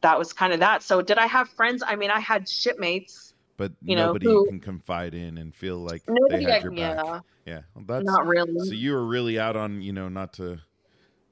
that 0.00 0.18
was 0.18 0.32
kind 0.32 0.52
of 0.52 0.58
that. 0.58 0.82
So 0.82 1.00
did 1.00 1.18
I 1.18 1.26
have 1.26 1.48
friends? 1.50 1.84
I 1.86 1.94
mean, 1.94 2.10
I 2.10 2.18
had 2.18 2.48
shipmates. 2.48 3.34
but 3.58 3.70
you 3.82 3.94
know, 3.94 4.06
nobody 4.06 4.26
who- 4.26 4.46
can 4.48 4.58
confide 4.58 5.14
in 5.14 5.38
and 5.38 5.54
feel 5.54 5.76
like 5.76 6.02
Nobody, 6.08 6.44
they 6.44 6.50
had 6.50 6.60
I- 6.60 6.64
your 6.64 6.70
back. 6.72 7.04
yeah, 7.04 7.20
Yeah, 7.46 7.60
well, 7.76 7.84
that's 7.86 8.04
not 8.04 8.26
really. 8.26 8.58
so 8.66 8.72
you 8.72 8.92
were 8.92 9.06
really 9.06 9.38
out 9.38 9.54
on 9.56 9.82
you 9.82 9.92
know 9.92 10.08
not 10.08 10.32
to 10.34 10.58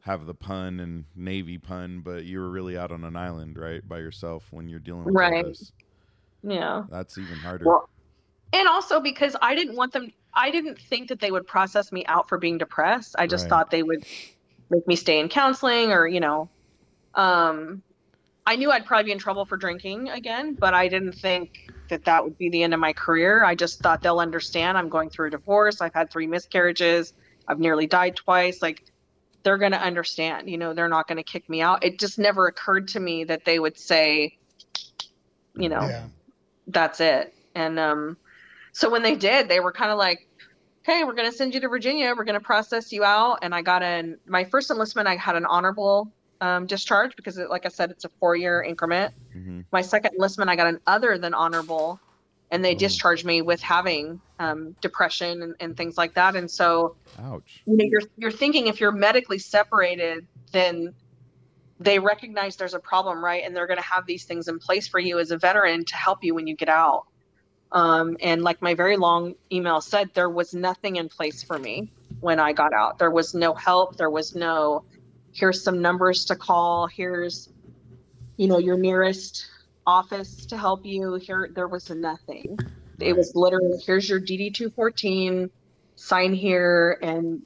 have 0.02 0.26
the 0.26 0.34
pun 0.34 0.80
and 0.80 1.04
navy 1.14 1.58
pun, 1.58 2.00
but 2.00 2.24
you 2.24 2.40
were 2.40 2.48
really 2.50 2.76
out 2.76 2.90
on 2.90 3.04
an 3.04 3.16
island, 3.16 3.58
right, 3.58 3.86
by 3.86 3.98
yourself 3.98 4.46
when 4.50 4.68
you're 4.68 4.78
dealing 4.80 5.04
with 5.04 5.14
Right. 5.14 5.44
this. 5.46 5.72
yeah. 6.42 6.84
That's 6.90 7.18
even 7.18 7.38
harder. 7.40 7.66
Well, 7.66 7.88
and 8.52 8.66
also 8.68 9.00
because 9.00 9.36
I 9.42 9.54
didn't 9.54 9.76
want 9.76 9.92
them, 9.92 10.10
I 10.34 10.50
didn't 10.50 10.78
think 10.78 11.08
that 11.08 11.20
they 11.20 11.30
would 11.30 11.46
process 11.46 11.92
me 11.92 12.04
out 12.06 12.28
for 12.28 12.38
being 12.38 12.58
depressed. 12.58 13.14
I 13.18 13.26
just 13.26 13.44
Right. 13.44 13.50
thought 13.50 13.70
they 13.70 13.82
would 13.82 14.04
make 14.70 14.86
me 14.86 14.96
stay 14.96 15.20
in 15.20 15.28
counseling 15.28 15.92
or, 15.92 16.06
you 16.06 16.20
know, 16.20 16.50
um, 17.14 17.82
I 18.46 18.56
knew 18.56 18.70
I'd 18.70 18.86
probably 18.86 19.04
be 19.04 19.12
in 19.12 19.18
trouble 19.18 19.44
for 19.44 19.56
drinking 19.56 20.08
again, 20.08 20.56
but 20.58 20.74
I 20.74 20.88
didn't 20.88 21.12
think 21.12 21.50
that 21.90 22.04
that 22.04 22.24
would 22.24 22.38
be 22.38 22.48
the 22.48 22.62
end 22.62 22.72
of 22.72 22.80
my 22.80 22.92
career. 22.92 23.44
I 23.44 23.54
just 23.54 23.80
thought 23.80 24.02
they'll 24.02 24.20
understand. 24.20 24.78
I'm 24.78 24.88
going 24.88 25.10
through 25.10 25.28
a 25.28 25.30
divorce. 25.30 25.80
I've 25.80 25.94
had 25.94 26.10
three 26.10 26.26
miscarriages. 26.26 27.12
I've 27.46 27.58
nearly 27.58 27.86
died 27.86 28.16
twice. 28.16 28.62
Like, 28.62 28.82
they're 29.42 29.58
going 29.58 29.72
to 29.72 29.80
understand. 29.82 30.50
You 30.50 30.58
know, 30.58 30.74
they're 30.74 30.88
not 30.88 31.06
going 31.08 31.16
to 31.18 31.24
kick 31.24 31.48
me 31.48 31.60
out. 31.62 31.84
It 31.84 31.98
just 31.98 32.18
never 32.18 32.46
occurred 32.46 32.88
to 32.88 33.00
me 33.00 33.24
that 33.24 33.44
they 33.44 33.58
would 33.58 33.78
say, 33.78 34.32
you 35.54 35.68
know, 35.68 35.88
Yeah. 35.88 36.06
that's 36.66 37.00
it. 37.00 37.34
And 37.54 37.78
um, 37.78 38.16
so 38.72 38.88
when 38.90 39.02
they 39.02 39.16
did, 39.16 39.48
they 39.48 39.60
were 39.60 39.72
kind 39.72 39.90
of 39.90 39.98
like, 39.98 40.18
hey, 40.84 41.04
we're 41.04 41.14
gonna 41.14 41.32
send 41.32 41.54
you 41.54 41.60
to 41.60 41.68
Virginia. 41.68 42.14
We're 42.16 42.24
gonna 42.24 42.40
process 42.40 42.92
you 42.92 43.04
out." 43.04 43.38
And 43.42 43.54
I 43.54 43.62
got 43.62 43.82
an 43.82 44.18
my 44.26 44.44
first 44.44 44.70
enlistment. 44.70 45.08
I 45.08 45.16
had 45.16 45.36
an 45.36 45.44
honorable 45.46 46.12
um, 46.40 46.66
discharge 46.66 47.16
because, 47.16 47.38
it, 47.38 47.50
like 47.50 47.66
I 47.66 47.68
said, 47.68 47.90
it's 47.90 48.04
a 48.04 48.10
four 48.20 48.36
year 48.36 48.62
increment. 48.62 49.12
hmm 49.32 49.60
My 49.72 49.82
second 49.82 50.12
enlistment, 50.14 50.50
I 50.50 50.56
got 50.56 50.68
an 50.68 50.80
other 50.86 51.18
than 51.18 51.34
honorable, 51.34 52.00
and 52.50 52.64
they 52.64 52.74
Oh. 52.74 52.78
discharged 52.78 53.24
me 53.24 53.42
with 53.42 53.60
having 53.60 54.20
um, 54.38 54.74
depression 54.80 55.42
and, 55.42 55.54
and 55.60 55.76
things 55.76 55.96
like 55.96 56.14
that. 56.14 56.36
And 56.36 56.50
so 56.50 56.96
Ouch. 57.18 57.62
you 57.66 57.76
know 57.76 57.84
you're 57.84 58.02
you're 58.16 58.30
thinking 58.32 58.66
if 58.66 58.80
you're 58.80 58.92
medically 58.92 59.38
separated 59.38 60.26
then 60.52 60.92
they 61.78 61.98
recognize 61.98 62.56
there's 62.56 62.74
a 62.74 62.80
problem 62.80 63.24
right 63.24 63.42
and 63.44 63.54
they're 63.54 63.66
going 63.66 63.78
to 63.78 63.84
have 63.84 64.06
these 64.06 64.24
things 64.24 64.48
in 64.48 64.58
place 64.58 64.88
for 64.88 64.98
you 65.00 65.18
as 65.18 65.30
a 65.30 65.38
veteran 65.38 65.84
to 65.84 65.96
help 65.96 66.18
you 66.22 66.34
when 66.34 66.46
you 66.46 66.56
get 66.56 66.68
out 66.68 67.04
um, 67.72 68.16
and 68.20 68.42
like 68.42 68.60
my 68.62 68.74
very 68.74 68.96
long 68.96 69.34
email 69.52 69.80
said 69.80 70.08
there 70.14 70.30
was 70.30 70.54
nothing 70.54 70.96
in 70.96 71.08
place 71.08 71.42
for 71.42 71.58
me 71.58 71.92
when 72.20 72.40
i 72.40 72.52
got 72.52 72.72
out 72.72 72.98
there 72.98 73.10
was 73.10 73.34
no 73.34 73.54
help 73.54 73.96
there 73.96 74.10
was 74.10 74.34
no 74.34 74.84
here's 75.32 75.62
some 75.62 75.80
numbers 75.80 76.24
to 76.24 76.36
call 76.36 76.86
here's 76.86 77.48
you 78.36 78.46
know 78.48 78.58
your 78.58 78.78
nearest 78.78 79.46
office 79.86 80.46
to 80.46 80.56
help 80.56 80.84
you 80.84 81.14
here 81.14 81.50
there 81.54 81.68
was 81.68 81.88
nothing 81.90 82.56
it 83.00 83.16
was 83.16 83.32
literally 83.34 83.78
here's 83.86 84.08
your 84.08 84.20
dd214 84.20 85.48
sign 85.96 86.34
here 86.34 86.98
and 87.02 87.42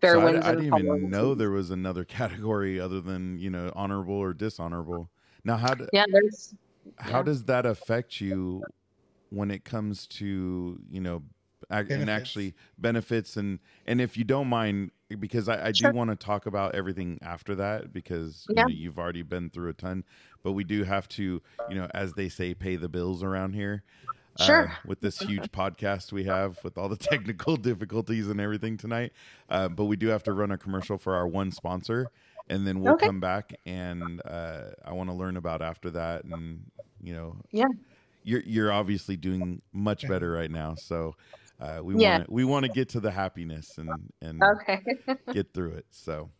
fair 0.00 0.14
So 0.14 0.20
I, 0.20 0.24
winds 0.24 0.46
I 0.46 0.50
and 0.50 0.60
didn't 0.62 0.78
even 0.78 1.10
know 1.10 1.34
there 1.34 1.50
was 1.50 1.70
another 1.70 2.04
category 2.18 2.80
other 2.80 3.00
than 3.00 3.38
you 3.38 3.50
know 3.50 3.72
honorable 3.74 4.14
or 4.14 4.32
dishonorable. 4.34 5.10
Now, 5.44 5.56
how 5.56 5.74
do, 5.74 5.86
yeah 5.92 6.04
there's 6.10 6.54
how 6.98 7.18
yeah. 7.18 7.22
does 7.22 7.44
that 7.44 7.66
affect 7.66 8.20
you 8.20 8.62
when 9.30 9.50
it 9.50 9.64
comes 9.64 10.06
to 10.06 10.78
you 10.90 11.00
know 11.00 11.22
ac- 11.70 11.92
and 11.92 12.10
actually 12.10 12.54
benefits 12.78 13.36
and 13.36 13.58
and 13.86 14.00
if 14.00 14.16
you 14.16 14.24
don't 14.24 14.48
mind 14.48 14.90
because 15.18 15.48
i, 15.48 15.68
I 15.68 15.72
Sure. 15.72 15.90
do 15.92 15.96
want 15.96 16.10
to 16.10 16.16
talk 16.16 16.46
about 16.46 16.74
everything 16.74 17.18
after 17.22 17.54
that 17.56 17.92
because 17.92 18.46
you 18.48 18.56
Yeah. 18.56 18.64
know, 18.64 18.68
you've 18.70 18.98
already 18.98 19.22
been 19.22 19.50
through 19.50 19.70
a 19.70 19.74
ton 19.74 20.04
but 20.42 20.52
we 20.52 20.64
do 20.64 20.84
have 20.84 21.08
to 21.08 21.40
you 21.66 21.74
know 21.74 21.88
as 21.94 22.14
they 22.14 22.28
say 22.28 22.54
pay 22.54 22.76
the 22.76 22.88
bills 22.88 23.22
around 23.22 23.54
here 23.54 23.82
uh, 24.38 24.46
Sure. 24.46 24.78
with 24.84 25.00
this 25.00 25.20
huge 25.20 25.50
podcast 25.52 26.12
we 26.12 26.24
have 26.24 26.62
with 26.64 26.78
all 26.78 26.88
the 26.88 26.96
technical 26.96 27.56
difficulties 27.70 28.28
and 28.28 28.40
everything 28.40 28.76
tonight 28.76 29.12
uh, 29.48 29.68
but 29.68 29.84
we 29.84 29.96
do 29.96 30.08
have 30.08 30.22
to 30.22 30.32
run 30.32 30.50
a 30.50 30.58
commercial 30.58 30.98
for 30.98 31.14
our 31.14 31.26
one 31.26 31.50
sponsor 31.50 32.10
and 32.48 32.66
then 32.66 32.80
we'll 32.80 32.94
Okay. 32.94 33.06
come 33.06 33.20
back 33.20 33.54
and 33.66 34.20
uh, 34.26 34.70
i 34.84 34.92
want 34.92 35.08
to 35.10 35.14
learn 35.14 35.36
about 35.36 35.62
after 35.62 35.90
that 35.90 36.24
and 36.24 36.62
you 37.02 37.12
know 37.14 37.36
Yeah. 37.52 37.66
you're 38.22 38.42
you're 38.42 38.72
obviously 38.72 39.16
doing 39.16 39.60
much 39.72 40.06
better 40.06 40.30
right 40.32 40.50
now 40.50 40.74
so 40.74 41.14
uh, 41.60 41.80
we 41.82 41.94
Yeah. 41.94 42.12
want 42.12 42.26
to 42.26 42.32
we 42.32 42.44
want 42.44 42.64
to 42.64 42.68
get 42.70 42.88
to 42.90 43.00
the 43.00 43.10
happiness 43.10 43.76
and 43.78 44.10
and 44.22 44.42
okay 44.42 44.82
get 45.32 45.52
through 45.52 45.72
it 45.72 45.86
so 45.90 46.30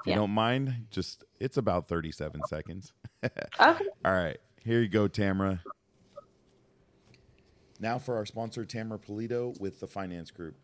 if 0.00 0.06
you 0.06 0.14
don't 0.14 0.30
mind 0.30 0.86
just 0.90 1.24
it's 1.40 1.56
about 1.56 1.88
37 1.88 2.42
seconds. 2.44 2.92
Okay. 3.24 3.84
All 4.04 4.12
right 4.12 4.38
here 4.68 4.80
you 4.80 4.88
go 4.88 5.08
tamara. 5.08 5.62
Now 7.80 7.98
for 7.98 8.16
our 8.16 8.26
sponsor 8.26 8.64
tamara 8.64 8.98
pulido 8.98 9.58
with 9.58 9.80
the 9.80 9.86
finance 9.86 10.30
group. 10.30 10.56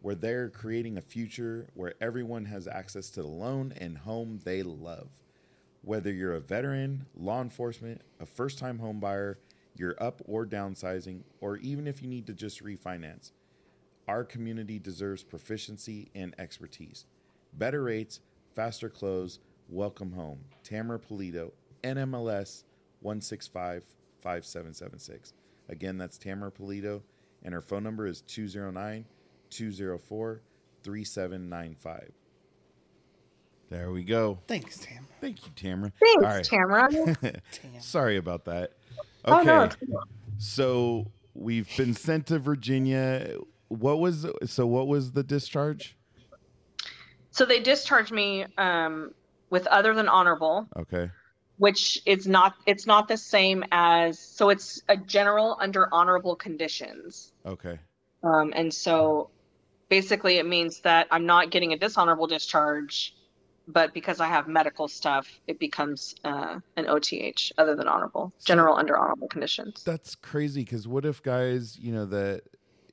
Where 0.00 0.14
they're 0.14 0.50
creating 0.50 0.98
a 0.98 1.00
future 1.00 1.68
where 1.72 1.94
everyone 2.00 2.44
has 2.46 2.68
access 2.68 3.08
to 3.10 3.22
the 3.22 3.28
loan 3.28 3.72
and 3.78 3.98
home 3.98 4.40
they 4.44 4.62
love. 4.62 5.08
Whether 5.82 6.12
you're 6.12 6.34
a 6.34 6.40
veteran, 6.40 7.06
law 7.14 7.40
enforcement, 7.40 8.02
a 8.20 8.26
first 8.26 8.58
time 8.58 8.80
home 8.80 9.00
buyer, 9.00 9.38
you're 9.76 9.96
up 10.02 10.20
or 10.26 10.44
downsizing, 10.44 11.22
or 11.40 11.56
even 11.58 11.86
if 11.86 12.02
you 12.02 12.08
need 12.08 12.26
to 12.26 12.34
just 12.34 12.62
refinance, 12.62 13.30
our 14.06 14.24
community 14.24 14.78
deserves 14.78 15.22
proficiency 15.22 16.10
and 16.14 16.34
expertise. 16.38 17.06
Better 17.52 17.82
rates, 17.82 18.20
faster 18.54 18.88
close, 18.88 19.40
welcome 19.68 20.12
home. 20.12 20.38
Tamara 20.62 20.98
Pulido, 20.98 21.52
NMLS 21.82 22.64
1655776. 23.04 25.32
Again, 25.68 25.98
that's 25.98 26.18
Tamara 26.18 26.50
Pulido, 26.50 27.02
and 27.42 27.52
her 27.54 27.60
phone 27.60 27.82
number 27.82 28.06
is 28.06 28.22
209 28.22 29.04
204 29.50 30.40
3795. 30.82 32.10
There 33.70 33.90
we 33.90 34.04
go. 34.04 34.38
Thanks, 34.46 34.78
Tam. 34.78 35.06
Thank 35.20 35.44
you, 35.46 35.52
Tamara. 35.56 35.92
thanks 35.98 36.24
All 36.24 36.30
right. 36.30 36.44
tamara 36.44 36.90
Sorry 37.80 38.18
about 38.18 38.44
that. 38.44 38.72
oh 39.24 39.36
Okay. 39.40 39.46
no 39.46 39.68
cool. 39.68 40.02
So 40.38 41.10
we've 41.34 41.68
been 41.76 41.94
sent 41.94 42.26
to 42.26 42.38
Virginia. 42.38 43.36
What 43.68 43.98
was 44.00 44.26
so 44.44 44.66
what 44.66 44.86
was 44.86 45.12
the 45.12 45.22
discharge? 45.22 45.96
So 47.34 47.44
they 47.44 47.58
discharged 47.60 48.12
me 48.12 48.46
um, 48.58 49.12
with 49.50 49.66
other 49.66 49.92
than 49.92 50.08
honorable 50.08 50.68
Okay. 50.76 51.10
which 51.58 52.00
is 52.06 52.26
not 52.26 52.54
it's 52.66 52.86
not 52.86 53.08
the 53.08 53.16
same 53.16 53.64
as 53.72 54.18
so 54.18 54.48
it's 54.50 54.80
a 54.88 54.96
general 54.96 55.56
under 55.60 55.92
honorable 55.92 56.36
conditions 56.36 57.32
Okay. 57.44 57.78
um, 58.22 58.52
and 58.56 58.72
so 58.72 59.30
basically 59.88 60.38
it 60.38 60.46
means 60.46 60.80
that 60.80 61.06
i'm 61.10 61.26
not 61.26 61.50
getting 61.50 61.72
a 61.72 61.78
dishonorable 61.78 62.26
discharge 62.26 63.14
but 63.68 63.92
because 63.94 64.20
i 64.20 64.26
have 64.26 64.48
medical 64.48 64.88
stuff 64.88 65.26
it 65.46 65.58
becomes 65.58 66.14
uh, 66.24 66.58
an 66.76 66.86
oth 66.88 67.12
other 67.58 67.74
than 67.76 67.88
honorable 67.88 68.32
So- 68.38 68.46
general 68.54 68.76
under 68.76 68.96
honorable 68.96 69.28
conditions 69.28 69.82
That's 69.84 70.14
crazy 70.14 70.62
because 70.62 70.86
what 70.88 71.04
if 71.04 71.22
guys, 71.22 71.78
you 71.78 71.92
know, 71.92 72.06
that 72.06 72.42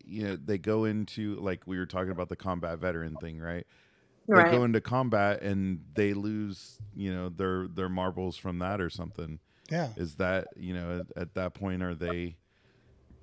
you 0.04 0.24
know, 0.24 0.36
they 0.36 0.58
go 0.58 0.86
into 0.86 1.36
like 1.36 1.66
we 1.66 1.78
were 1.78 1.86
talking 1.86 2.12
about 2.12 2.28
the 2.30 2.36
combat 2.36 2.80
veteran 2.80 3.16
thing, 3.18 3.40
right? 3.40 3.66
They 4.28 4.36
right 4.36 4.52
go 4.52 4.64
into 4.64 4.80
combat 4.82 5.42
and 5.42 5.84
they 5.96 6.14
lose, 6.14 6.78
you 6.96 7.14
know, 7.14 7.30
their 7.30 7.68
their 7.68 7.90
marbles 7.90 8.38
from 8.38 8.60
that 8.60 8.80
or 8.80 8.90
something. 8.90 9.40
Yeah. 9.70 9.90
Is 9.98 10.16
that, 10.16 10.48
you 10.56 10.74
know, 10.74 11.00
at, 11.16 11.22
at 11.22 11.34
that 11.36 11.54
point 11.54 11.82
are 11.84 11.96
they 11.96 12.38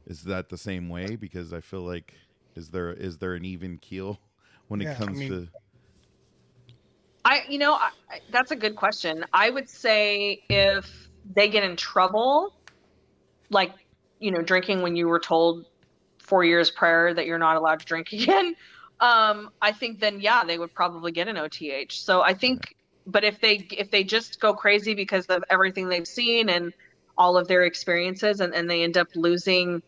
is 0.06 0.22
that 0.24 0.48
the 0.48 0.58
same 0.58 0.88
way 0.88 1.16
because 1.16 1.52
I 1.52 1.60
feel 1.60 1.82
like 1.82 2.14
is 2.56 2.70
there 2.70 2.92
is 2.92 3.18
there 3.18 3.34
an 3.34 3.44
even 3.44 3.78
keel 3.78 4.18
when 4.68 4.80
Yeah, 4.80 4.90
it 4.90 5.00
I 5.00 5.04
comes 5.04 5.18
mean- 5.18 5.28
to 5.30 5.48
I, 7.24 7.42
you 7.48 7.58
know, 7.58 7.74
I, 7.74 7.90
I- 8.10 8.20
that's 8.30 8.50
a 8.52 8.56
good 8.56 8.74
question. 8.76 9.24
I 9.32 9.50
would 9.50 9.68
say 9.68 10.42
if 10.48 11.08
they 11.34 11.48
get 11.48 11.62
in 11.62 11.76
trouble, 11.76 12.54
like, 13.50 13.72
you 14.18 14.30
know, 14.30 14.40
drinking 14.40 14.80
when 14.82 14.96
you 14.96 15.08
were 15.08 15.18
told 15.20 15.66
four 16.18 16.42
years 16.44 16.70
prior 16.70 17.12
that 17.12 17.26
you're 17.26 17.38
not 17.38 17.56
allowed 17.56 17.80
to 17.80 17.86
drink 17.86 18.12
again, 18.12 18.54
um, 19.00 19.50
I 19.62 19.72
think 19.72 20.00
then 20.00 20.20
yeah, 20.20 20.44
they 20.44 20.58
would 20.58 20.74
probably 20.74 21.12
get 21.12 21.28
an 21.28 21.36
OTH. 21.36 21.92
So 21.92 22.22
I 22.22 22.34
think, 22.34 22.74
but 23.06 23.24
if 23.24 23.40
they 23.40 23.66
if 23.76 23.90
they 23.90 24.04
just 24.04 24.40
go 24.40 24.54
crazy 24.54 24.94
because 24.94 25.26
of 25.26 25.44
everything 25.50 25.88
they've 25.88 26.06
seen 26.06 26.48
and 26.48 26.72
all 27.16 27.36
of 27.36 27.48
their 27.48 27.64
experiences, 27.64 28.40
and, 28.40 28.54
and 28.54 28.68
they 28.68 28.82
end 28.82 28.96
up 28.96 29.08
losing, 29.14 29.82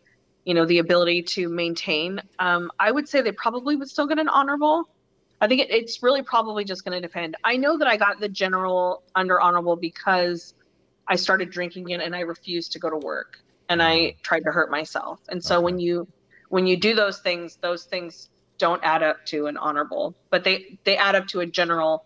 you 0.44 0.54
know, 0.54 0.64
the 0.64 0.78
ability 0.78 1.22
to 1.22 1.48
maintain, 1.48 2.20
um, 2.38 2.70
I 2.78 2.90
would 2.90 3.08
say 3.08 3.20
they 3.20 3.32
probably 3.32 3.76
would 3.76 3.88
still 3.88 4.06
get 4.06 4.18
an 4.18 4.28
honorable. 4.28 4.88
I 5.40 5.48
think 5.48 5.62
it, 5.62 5.70
it's 5.70 6.02
really 6.02 6.22
probably 6.22 6.64
just 6.64 6.84
going 6.84 7.00
to 7.00 7.06
depend. 7.06 7.36
I 7.44 7.56
know 7.56 7.78
that 7.78 7.88
I 7.88 7.96
got 7.96 8.20
the 8.20 8.28
general 8.28 9.02
under 9.14 9.40
honorable 9.40 9.76
because 9.76 10.54
I 11.08 11.16
started 11.16 11.50
drinking 11.50 11.90
it 11.90 12.00
and 12.00 12.14
I 12.14 12.20
refused 12.20 12.72
to 12.72 12.78
go 12.78 12.90
to 12.90 12.96
work 12.96 13.40
and 13.68 13.82
I 13.82 14.16
tried 14.22 14.44
to 14.44 14.52
hurt 14.52 14.70
myself. 14.70 15.20
And 15.28 15.42
so 15.42 15.60
when 15.60 15.78
you 15.78 16.06
when 16.50 16.66
you 16.66 16.76
do 16.76 16.94
those 16.94 17.20
things, 17.20 17.56
those 17.62 17.84
things 17.84 18.28
don't 18.60 18.82
add 18.84 19.02
up 19.02 19.18
to 19.26 19.46
an 19.48 19.58
honorable, 19.58 20.14
but 20.30 20.44
they 20.44 20.78
they 20.84 20.96
add 20.98 21.16
up 21.16 21.26
to 21.28 21.40
a 21.40 21.46
general 21.46 22.04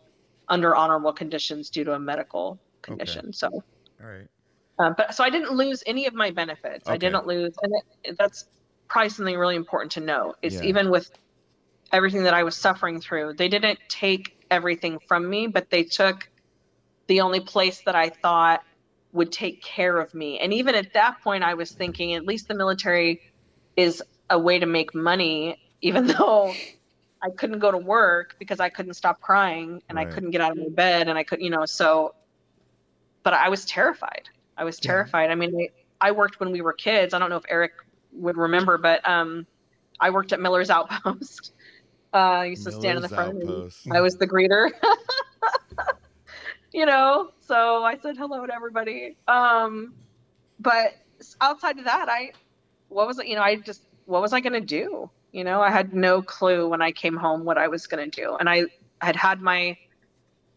under 0.48 0.74
honorable 0.76 1.12
conditions 1.12 1.70
due 1.70 1.84
to 1.84 1.94
a 1.94 2.00
medical 2.00 2.60
condition. 2.82 3.32
So, 3.34 3.50
All 4.00 4.06
right. 4.06 4.28
uh, 4.78 4.92
but 4.96 5.14
so 5.14 5.24
I 5.24 5.30
didn't 5.30 5.52
lose 5.52 5.82
any 5.86 6.06
of 6.06 6.14
my 6.14 6.30
benefits. 6.30 6.90
I 6.90 6.98
didn't 6.98 7.26
lose, 7.26 7.54
and 7.62 7.72
it, 8.04 8.16
that's 8.18 8.46
probably 8.88 9.10
something 9.10 9.36
really 9.36 9.56
important 9.56 9.92
to 9.92 10.00
know. 10.00 10.34
Is 10.42 10.54
Yeah. 10.54 10.64
even 10.64 10.90
with 10.90 11.10
everything 11.92 12.24
that 12.24 12.34
I 12.34 12.44
was 12.44 12.56
suffering 12.56 13.00
through, 13.00 13.34
they 13.34 13.48
didn't 13.48 13.80
take 13.88 14.32
everything 14.50 14.98
from 15.08 15.28
me, 15.28 15.46
but 15.48 15.70
they 15.70 15.84
took 15.84 16.28
the 17.08 17.20
only 17.22 17.40
place 17.40 17.82
that 17.86 17.94
I 17.96 18.10
thought 18.22 18.62
would 19.12 19.32
take 19.32 19.62
care 19.62 19.98
of 19.98 20.14
me. 20.14 20.40
And 20.40 20.52
even 20.54 20.74
at 20.74 20.92
that 20.94 21.16
point, 21.22 21.44
I 21.44 21.54
was 21.54 21.72
thinking, 21.72 22.14
at 22.14 22.24
least 22.26 22.48
the 22.48 22.54
military 22.54 23.22
is 23.76 24.02
a 24.30 24.38
way 24.38 24.58
to 24.58 24.66
make 24.66 24.94
money, 24.94 25.58
even 25.84 26.06
though 26.18 26.54
I 27.22 27.30
couldn't 27.30 27.58
go 27.58 27.70
to 27.70 27.78
work 27.78 28.36
because 28.38 28.58
I 28.58 28.68
couldn't 28.68 28.94
stop 28.94 29.20
crying 29.20 29.82
and 29.88 29.98
I 29.98 30.04
couldn't 30.06 30.30
get 30.30 30.40
out 30.40 30.52
of 30.52 30.58
my 30.58 30.68
bed 30.70 31.08
and 31.08 31.16
I 31.16 31.22
couldn't, 31.22 31.44
you 31.44 31.50
know, 31.50 31.64
so, 31.66 32.14
but 33.22 33.34
I 33.34 33.48
was 33.48 33.64
terrified. 33.66 34.28
I 34.56 34.64
was 34.64 34.78
Yeah. 34.82 34.88
terrified. 34.88 35.30
I 35.30 35.34
mean, 35.34 35.68
I 36.00 36.10
worked 36.10 36.40
when 36.40 36.50
we 36.50 36.60
were 36.62 36.72
kids. 36.72 37.14
I 37.14 37.18
don't 37.18 37.30
know 37.30 37.36
if 37.36 37.44
Eric 37.48 37.72
would 38.12 38.36
remember, 38.36 38.78
but 38.78 39.06
um, 39.08 39.46
I 40.00 40.10
worked 40.10 40.32
at 40.32 40.40
Miller's 40.40 40.70
Outpost. 40.70 41.52
Uh, 42.14 42.16
I 42.16 42.44
used 42.44 42.62
to 42.62 42.70
stand 42.70 42.96
in 42.96 43.02
the 43.02 43.08
Miller's 43.08 43.42
front. 43.42 43.96
I 43.96 44.00
was 44.00 44.16
the 44.16 44.24
greeter. 44.24 44.70
you 46.72 46.86
know, 46.86 47.30
so 47.40 47.82
I 47.82 47.98
said 47.98 48.16
hello 48.16 48.46
to 48.46 48.54
everybody. 48.54 49.16
Um, 49.26 49.94
but 50.60 50.94
outside 51.40 51.76
of 51.80 51.86
that, 51.86 52.08
I, 52.08 52.30
what 52.88 53.08
was 53.08 53.18
it? 53.18 53.26
You 53.26 53.34
know, 53.34 53.42
I 53.42 53.56
just, 53.56 53.82
what 54.06 54.22
was 54.22 54.32
I 54.32 54.38
going 54.38 54.52
to 54.52 54.60
do? 54.60 55.10
You 55.34 55.42
know, 55.42 55.60
I 55.60 55.68
had 55.68 55.92
no 55.92 56.22
clue 56.22 56.68
when 56.68 56.80
I 56.80 56.92
came 56.92 57.16
home 57.16 57.44
what 57.44 57.58
I 57.58 57.66
was 57.66 57.88
going 57.88 58.08
to 58.08 58.22
do. 58.22 58.36
And 58.36 58.48
I 58.48 58.66
had 59.00 59.16
had 59.16 59.42
my 59.42 59.76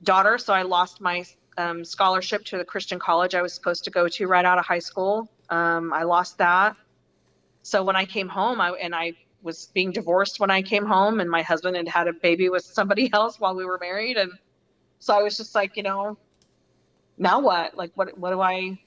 daughter, 0.03 0.37
so 0.37 0.53
I 0.53 0.61
lost 0.61 1.01
my 1.01 1.25
um, 1.57 1.83
scholarship 1.83 2.45
to 2.45 2.59
the 2.59 2.63
Christian 2.63 2.99
college 2.99 3.33
I 3.33 3.41
was 3.41 3.55
supposed 3.55 3.83
to 3.85 3.89
go 3.89 4.07
to 4.07 4.27
right 4.27 4.45
out 4.45 4.59
of 4.59 4.65
high 4.65 4.77
school. 4.77 5.31
Um, 5.49 5.91
I 5.93 6.03
lost 6.03 6.37
that. 6.37 6.75
So 7.63 7.83
when 7.83 7.95
I 7.95 8.05
came 8.05 8.27
home, 8.29 8.61
I, 8.61 8.69
and 8.73 8.93
I 8.93 9.13
was 9.41 9.71
being 9.73 9.91
divorced 9.91 10.39
when 10.39 10.51
I 10.51 10.61
came 10.61 10.85
home, 10.85 11.21
and 11.21 11.29
my 11.29 11.41
husband 11.41 11.75
had 11.75 11.87
had 11.87 12.07
a 12.07 12.13
baby 12.13 12.49
with 12.49 12.63
somebody 12.63 13.09
else 13.13 13.39
while 13.39 13.55
we 13.55 13.65
were 13.65 13.79
married, 13.81 14.15
and 14.15 14.31
so 14.99 15.17
I 15.17 15.23
was 15.23 15.37
just 15.37 15.55
like, 15.55 15.75
you 15.75 15.81
know, 15.81 16.19
now 17.17 17.39
what? 17.39 17.75
Like, 17.75 17.89
what? 17.95 18.15
What 18.15 18.29
do 18.29 18.41
I? 18.41 18.79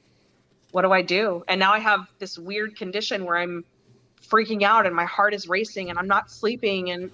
What 0.70 0.82
do 0.82 0.92
I 0.92 1.02
do? 1.02 1.42
And 1.48 1.58
now 1.58 1.72
I 1.72 1.80
have 1.80 2.06
this 2.20 2.38
weird 2.38 2.76
condition 2.76 3.24
where 3.24 3.36
I'm 3.36 3.64
freaking 4.28 4.62
out, 4.62 4.86
and 4.86 4.94
my 4.94 5.04
heart 5.04 5.34
is 5.34 5.48
racing, 5.48 5.90
and 5.90 5.98
I'm 5.98 6.08
not 6.08 6.30
sleeping, 6.30 6.90
and 6.90 7.10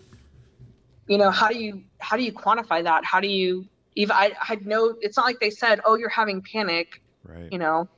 you 1.06 1.18
know, 1.18 1.30
how 1.30 1.48
do 1.48 1.58
you 1.58 1.82
how 1.98 2.16
do 2.16 2.22
you 2.22 2.32
quantify 2.32 2.82
that? 2.82 3.04
How 3.04 3.20
do 3.20 3.28
you 3.28 3.66
even? 3.94 4.12
I 4.12 4.32
had 4.38 4.66
no. 4.66 4.96
It's 5.00 5.16
not 5.16 5.26
like 5.26 5.40
they 5.40 5.50
said, 5.50 5.80
oh, 5.84 5.96
you're 5.96 6.08
having 6.08 6.42
panic. 6.42 7.02
Right. 7.24 7.50
You 7.52 7.58
know, 7.58 7.88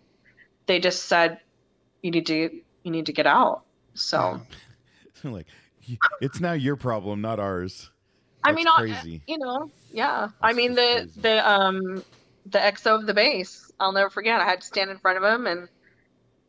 they 0.67 0.81
just 0.81 1.07
said 1.07 1.41
you 2.03 2.11
need 2.11 2.27
to 2.27 2.51
you 2.83 2.91
need 2.91 3.07
to 3.07 3.13
get 3.13 3.27
out. 3.27 3.65
So. 3.95 4.41
like 5.25 5.47
it's 6.21 6.41
now 6.41 6.53
your 6.53 6.77
problem, 6.77 7.21
not 7.21 7.41
ours. 7.41 7.91
I 8.45 8.53
That's 8.53 8.57
mean, 8.57 8.69
I- 8.69 9.01
crazy. 9.01 9.23
you 9.27 9.39
know, 9.39 9.71
yeah. 9.93 10.29
I 10.41 10.53
mean, 10.53 10.75
the 10.75 11.09
crazy. 11.09 11.21
the 11.21 11.51
um 11.51 12.05
the 12.47 12.59
XO 12.59 12.99
of 13.01 13.07
the 13.07 13.15
base. 13.15 13.71
I'll 13.81 13.93
never 13.93 14.11
forget. 14.11 14.41
I 14.41 14.45
had 14.45 14.61
to 14.61 14.67
stand 14.67 14.91
in 14.91 14.99
front 14.99 15.19
of 15.19 15.25
him 15.25 15.47
and, 15.47 15.69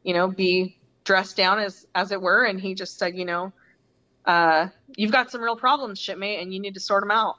you 0.03 0.14
know, 0.14 0.28
be 0.28 0.78
dressed 1.10 1.36
down 1.36 1.57
as 1.57 1.88
as 1.95 2.12
it 2.12 2.22
were, 2.22 2.43
and 2.45 2.62
he 2.62 2.76
just 2.76 2.99
said, 2.99 3.16
you 3.18 3.26
know, 3.26 3.51
uh, 4.26 4.68
you've 4.95 5.12
got 5.12 5.32
some 5.32 5.41
real 5.41 5.55
problems, 5.55 5.97
shipmate, 5.99 6.39
and 6.39 6.53
you 6.53 6.60
need 6.60 6.76
to 6.76 6.80
sort 6.80 7.01
them 7.01 7.10
out. 7.10 7.34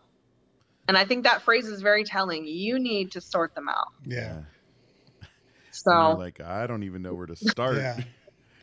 And 0.88 0.98
I 0.98 1.04
think 1.04 1.22
that 1.22 1.42
phrase 1.42 1.68
is 1.68 1.80
very 1.80 2.02
telling. 2.02 2.44
You 2.46 2.80
need 2.80 3.12
to 3.12 3.20
sort 3.20 3.54
them 3.54 3.68
out. 3.68 3.86
Yeah. 4.04 4.42
So 5.72 6.16
like 6.18 6.40
I 6.40 6.66
don't 6.66 6.82
even 6.82 7.00
know 7.00 7.14
where 7.14 7.26
to 7.26 7.36
start. 7.36 7.76
Yeah. 7.76 8.00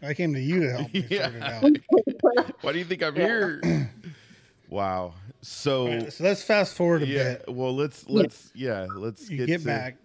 I 0.03 0.13
came 0.13 0.33
to 0.33 0.41
you 0.41 0.59
to 0.59 0.71
help 0.71 0.93
me 0.93 1.07
Yeah. 1.09 1.29
sort 1.31 1.35
it 1.41 1.49
out. 1.49 2.51
Why 2.61 2.71
do 2.73 2.79
you 2.79 2.85
think 2.85 3.01
I'm 3.01 3.15
Yeah. 3.15 3.25
here? 3.25 3.91
wow. 4.69 5.13
So 5.41 5.87
All 5.87 5.87
right, 5.99 6.13
so 6.13 6.23
let's 6.25 6.43
fast 6.43 6.75
forward 6.75 7.01
a 7.03 7.07
yeah, 7.07 7.23
bit. 7.37 7.45
well 7.47 7.73
let's 7.73 8.07
let's 8.09 8.51
yeah, 8.53 8.87
let's 8.93 9.29
You 9.29 9.37
get, 9.37 9.47
get 9.47 9.61
to, 9.61 9.67
back. 9.67 9.95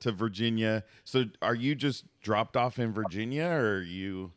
to 0.00 0.12
Virginia. 0.12 0.84
So 1.04 1.24
are 1.40 1.54
you 1.54 1.74
just 1.74 2.04
dropped 2.22 2.56
off 2.58 2.78
in 2.78 2.92
Virginia 2.92 3.46
or 3.46 3.76
are 3.78 3.82
you 3.82 4.32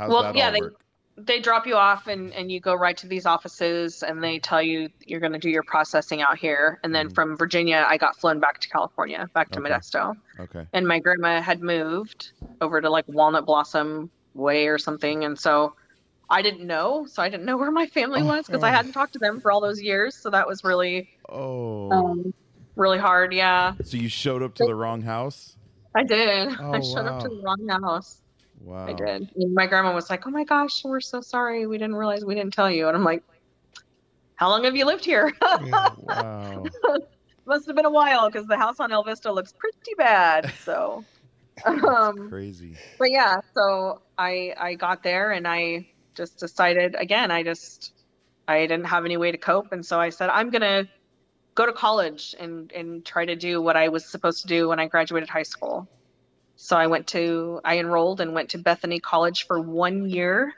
how's 0.00 0.10
Well, 0.10 0.34
yeah, 0.36 0.50
they- 0.50 0.60
work? 0.60 0.74
they 1.16 1.38
drop 1.38 1.66
you 1.66 1.74
off 1.76 2.06
and, 2.06 2.32
and 2.32 2.50
you 2.50 2.60
go 2.60 2.74
right 2.74 2.96
to 2.96 3.06
these 3.06 3.26
offices 3.26 4.02
and 4.02 4.24
they 4.24 4.38
tell 4.38 4.62
you 4.62 4.88
you're 5.04 5.20
going 5.20 5.34
to 5.34 5.38
do 5.38 5.50
your 5.50 5.62
processing 5.62 6.22
out 6.22 6.38
here. 6.38 6.80
And 6.82 6.94
then 6.94 7.10
Mhm. 7.10 7.14
from 7.14 7.36
Virginia, 7.36 7.84
I 7.86 7.98
got 7.98 8.16
flown 8.16 8.40
back 8.40 8.58
to 8.60 8.68
California, 8.70 9.28
back 9.34 9.50
to 9.50 9.60
Okay. 9.60 9.68
Modesto. 9.70 10.16
Okay. 10.38 10.66
and 10.72 10.88
my 10.88 10.98
grandma 10.98 11.42
had 11.42 11.60
moved 11.60 12.32
over 12.62 12.80
to 12.80 12.88
like 12.88 13.04
Walnut 13.08 13.44
Blossom 13.44 14.10
Way 14.32 14.68
or 14.68 14.78
something, 14.78 15.24
and 15.24 15.38
so 15.38 15.74
I 16.30 16.40
didn't 16.40 16.66
know, 16.66 17.04
so 17.06 17.22
I 17.22 17.28
didn't 17.28 17.44
know 17.44 17.56
where 17.62 17.70
my 17.70 17.86
family 17.86 18.22
was 18.22 18.46
because 18.46 18.62
I 18.62 18.70
oh. 18.70 18.72
hadn't 18.72 18.92
talked 18.92 19.12
to 19.14 19.18
them 19.18 19.40
for 19.40 19.52
all 19.52 19.60
those 19.60 19.82
years. 19.82 20.14
So 20.16 20.30
that 20.30 20.46
was 20.46 20.64
really, 20.64 21.10
Oh. 21.28 21.90
um, 21.90 22.32
really 22.76 22.98
hard. 22.98 23.34
Yeah, 23.34 23.74
so 23.84 23.98
you 23.98 24.08
showed 24.08 24.42
up 24.42 24.54
to 24.54 24.64
the 24.64 24.74
wrong 24.74 25.02
house? 25.02 25.56
I 25.94 26.04
did. 26.04 26.48
Oh, 26.60 26.72
I 26.72 26.80
showed 26.80 27.04
up 27.06 27.22
to 27.24 27.28
the 27.28 27.42
wrong 27.44 27.68
house. 27.82 28.19
Wow. 28.60 28.86
I 28.86 28.92
did. 28.92 29.30
And 29.36 29.54
my 29.54 29.66
grandma 29.66 29.94
was 29.94 30.10
like, 30.10 30.26
"Oh 30.26 30.30
my 30.30 30.44
gosh, 30.44 30.84
we're 30.84 31.00
so 31.00 31.20
sorry. 31.20 31.66
We 31.66 31.78
didn't 31.78 31.96
realize 31.96 32.24
we 32.24 32.34
didn't 32.34 32.52
tell 32.54 32.70
you." 32.70 32.88
And 32.88 32.96
I'm 32.96 33.04
like, 33.04 33.22
"How 34.36 34.48
long 34.48 34.64
have 34.64 34.76
you 34.76 34.84
lived 34.84 35.04
here?" 35.04 35.32
Yeah. 35.64 35.88
Wow. 35.98 36.64
Must 37.46 37.66
have 37.66 37.76
been 37.76 37.86
a 37.86 37.90
while 37.90 38.30
because 38.30 38.46
the 38.46 38.56
house 38.56 38.78
on 38.80 38.92
El 38.92 39.02
Vista 39.02 39.32
looks 39.32 39.52
pretty 39.52 39.94
bad. 39.96 40.52
So. 40.64 41.04
um, 41.66 42.30
Crazy. 42.30 42.74
but 42.98 43.10
yeah, 43.10 43.36
so 43.54 44.00
I 44.16 44.54
I 44.58 44.74
got 44.74 45.02
there 45.02 45.32
and 45.32 45.46
I 45.46 45.86
just 46.16 46.38
decided 46.38 46.94
again, 46.98 47.30
I 47.30 47.42
just 47.42 47.92
I 48.48 48.60
didn't 48.66 48.86
have 48.86 49.04
any 49.04 49.16
way 49.16 49.30
to 49.30 49.38
cope 49.38 49.72
and 49.72 49.84
so 49.84 50.00
I 50.00 50.08
said 50.10 50.30
I'm 50.30 50.50
going 50.50 50.62
to 50.62 50.88
go 51.54 51.66
to 51.66 51.72
college 51.72 52.34
and 52.38 52.72
and 52.72 53.04
try 53.04 53.24
to 53.26 53.36
do 53.36 53.60
what 53.60 53.76
I 53.76 53.88
was 53.88 54.10
supposed 54.10 54.40
to 54.42 54.48
do 54.48 54.68
when 54.68 54.80
I 54.80 54.86
graduated 54.86 55.28
high 55.28 55.42
school. 55.42 55.86
So 56.62 56.76
I 56.76 56.86
went 56.86 57.06
to 57.08 57.60
I 57.64 57.78
enrolled 57.78 58.20
and 58.20 58.34
went 58.34 58.50
to 58.50 58.58
Bethany 58.58 59.00
College 59.00 59.46
for 59.46 59.60
1 59.60 60.08
year. 60.08 60.52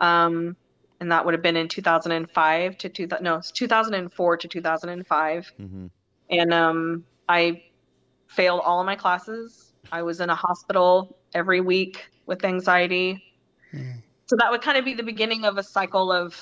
Um 0.00 0.56
and 1.00 1.10
that 1.10 1.24
would 1.24 1.34
have 1.34 1.42
been 1.42 1.56
in 1.56 1.68
2005 1.68 2.78
to 2.78 2.88
2000 2.88 3.24
no, 3.24 3.40
2004 3.40 4.36
to 4.36 4.48
2005 4.48 5.52
hmm 5.56 5.86
and 6.32 6.52
um, 6.52 7.04
I 7.28 7.62
failed 8.26 8.62
all 8.64 8.80
of 8.80 8.86
my 8.86 8.96
classes. 8.96 9.72
I 9.92 10.02
was 10.02 10.20
in 10.20 10.30
a 10.30 10.34
hospital 10.34 11.18
every 11.34 11.60
week 11.60 12.10
with 12.26 12.44
anxiety. 12.44 13.22
Mm. 13.72 14.02
So 14.26 14.36
that 14.38 14.50
would 14.50 14.62
kind 14.62 14.78
of 14.78 14.84
be 14.84 14.94
the 14.94 15.02
beginning 15.02 15.44
of 15.44 15.58
a 15.58 15.62
cycle 15.62 16.10
of 16.10 16.40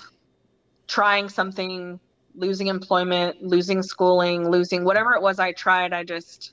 trying 0.86 1.28
something, 1.28 1.98
losing 2.36 2.68
employment, 2.68 3.42
losing 3.42 3.82
schooling, 3.82 4.48
losing 4.48 4.84
whatever 4.84 5.14
it 5.14 5.22
was 5.22 5.40
I 5.40 5.52
tried. 5.52 5.92
I 5.92 6.04
just, 6.04 6.52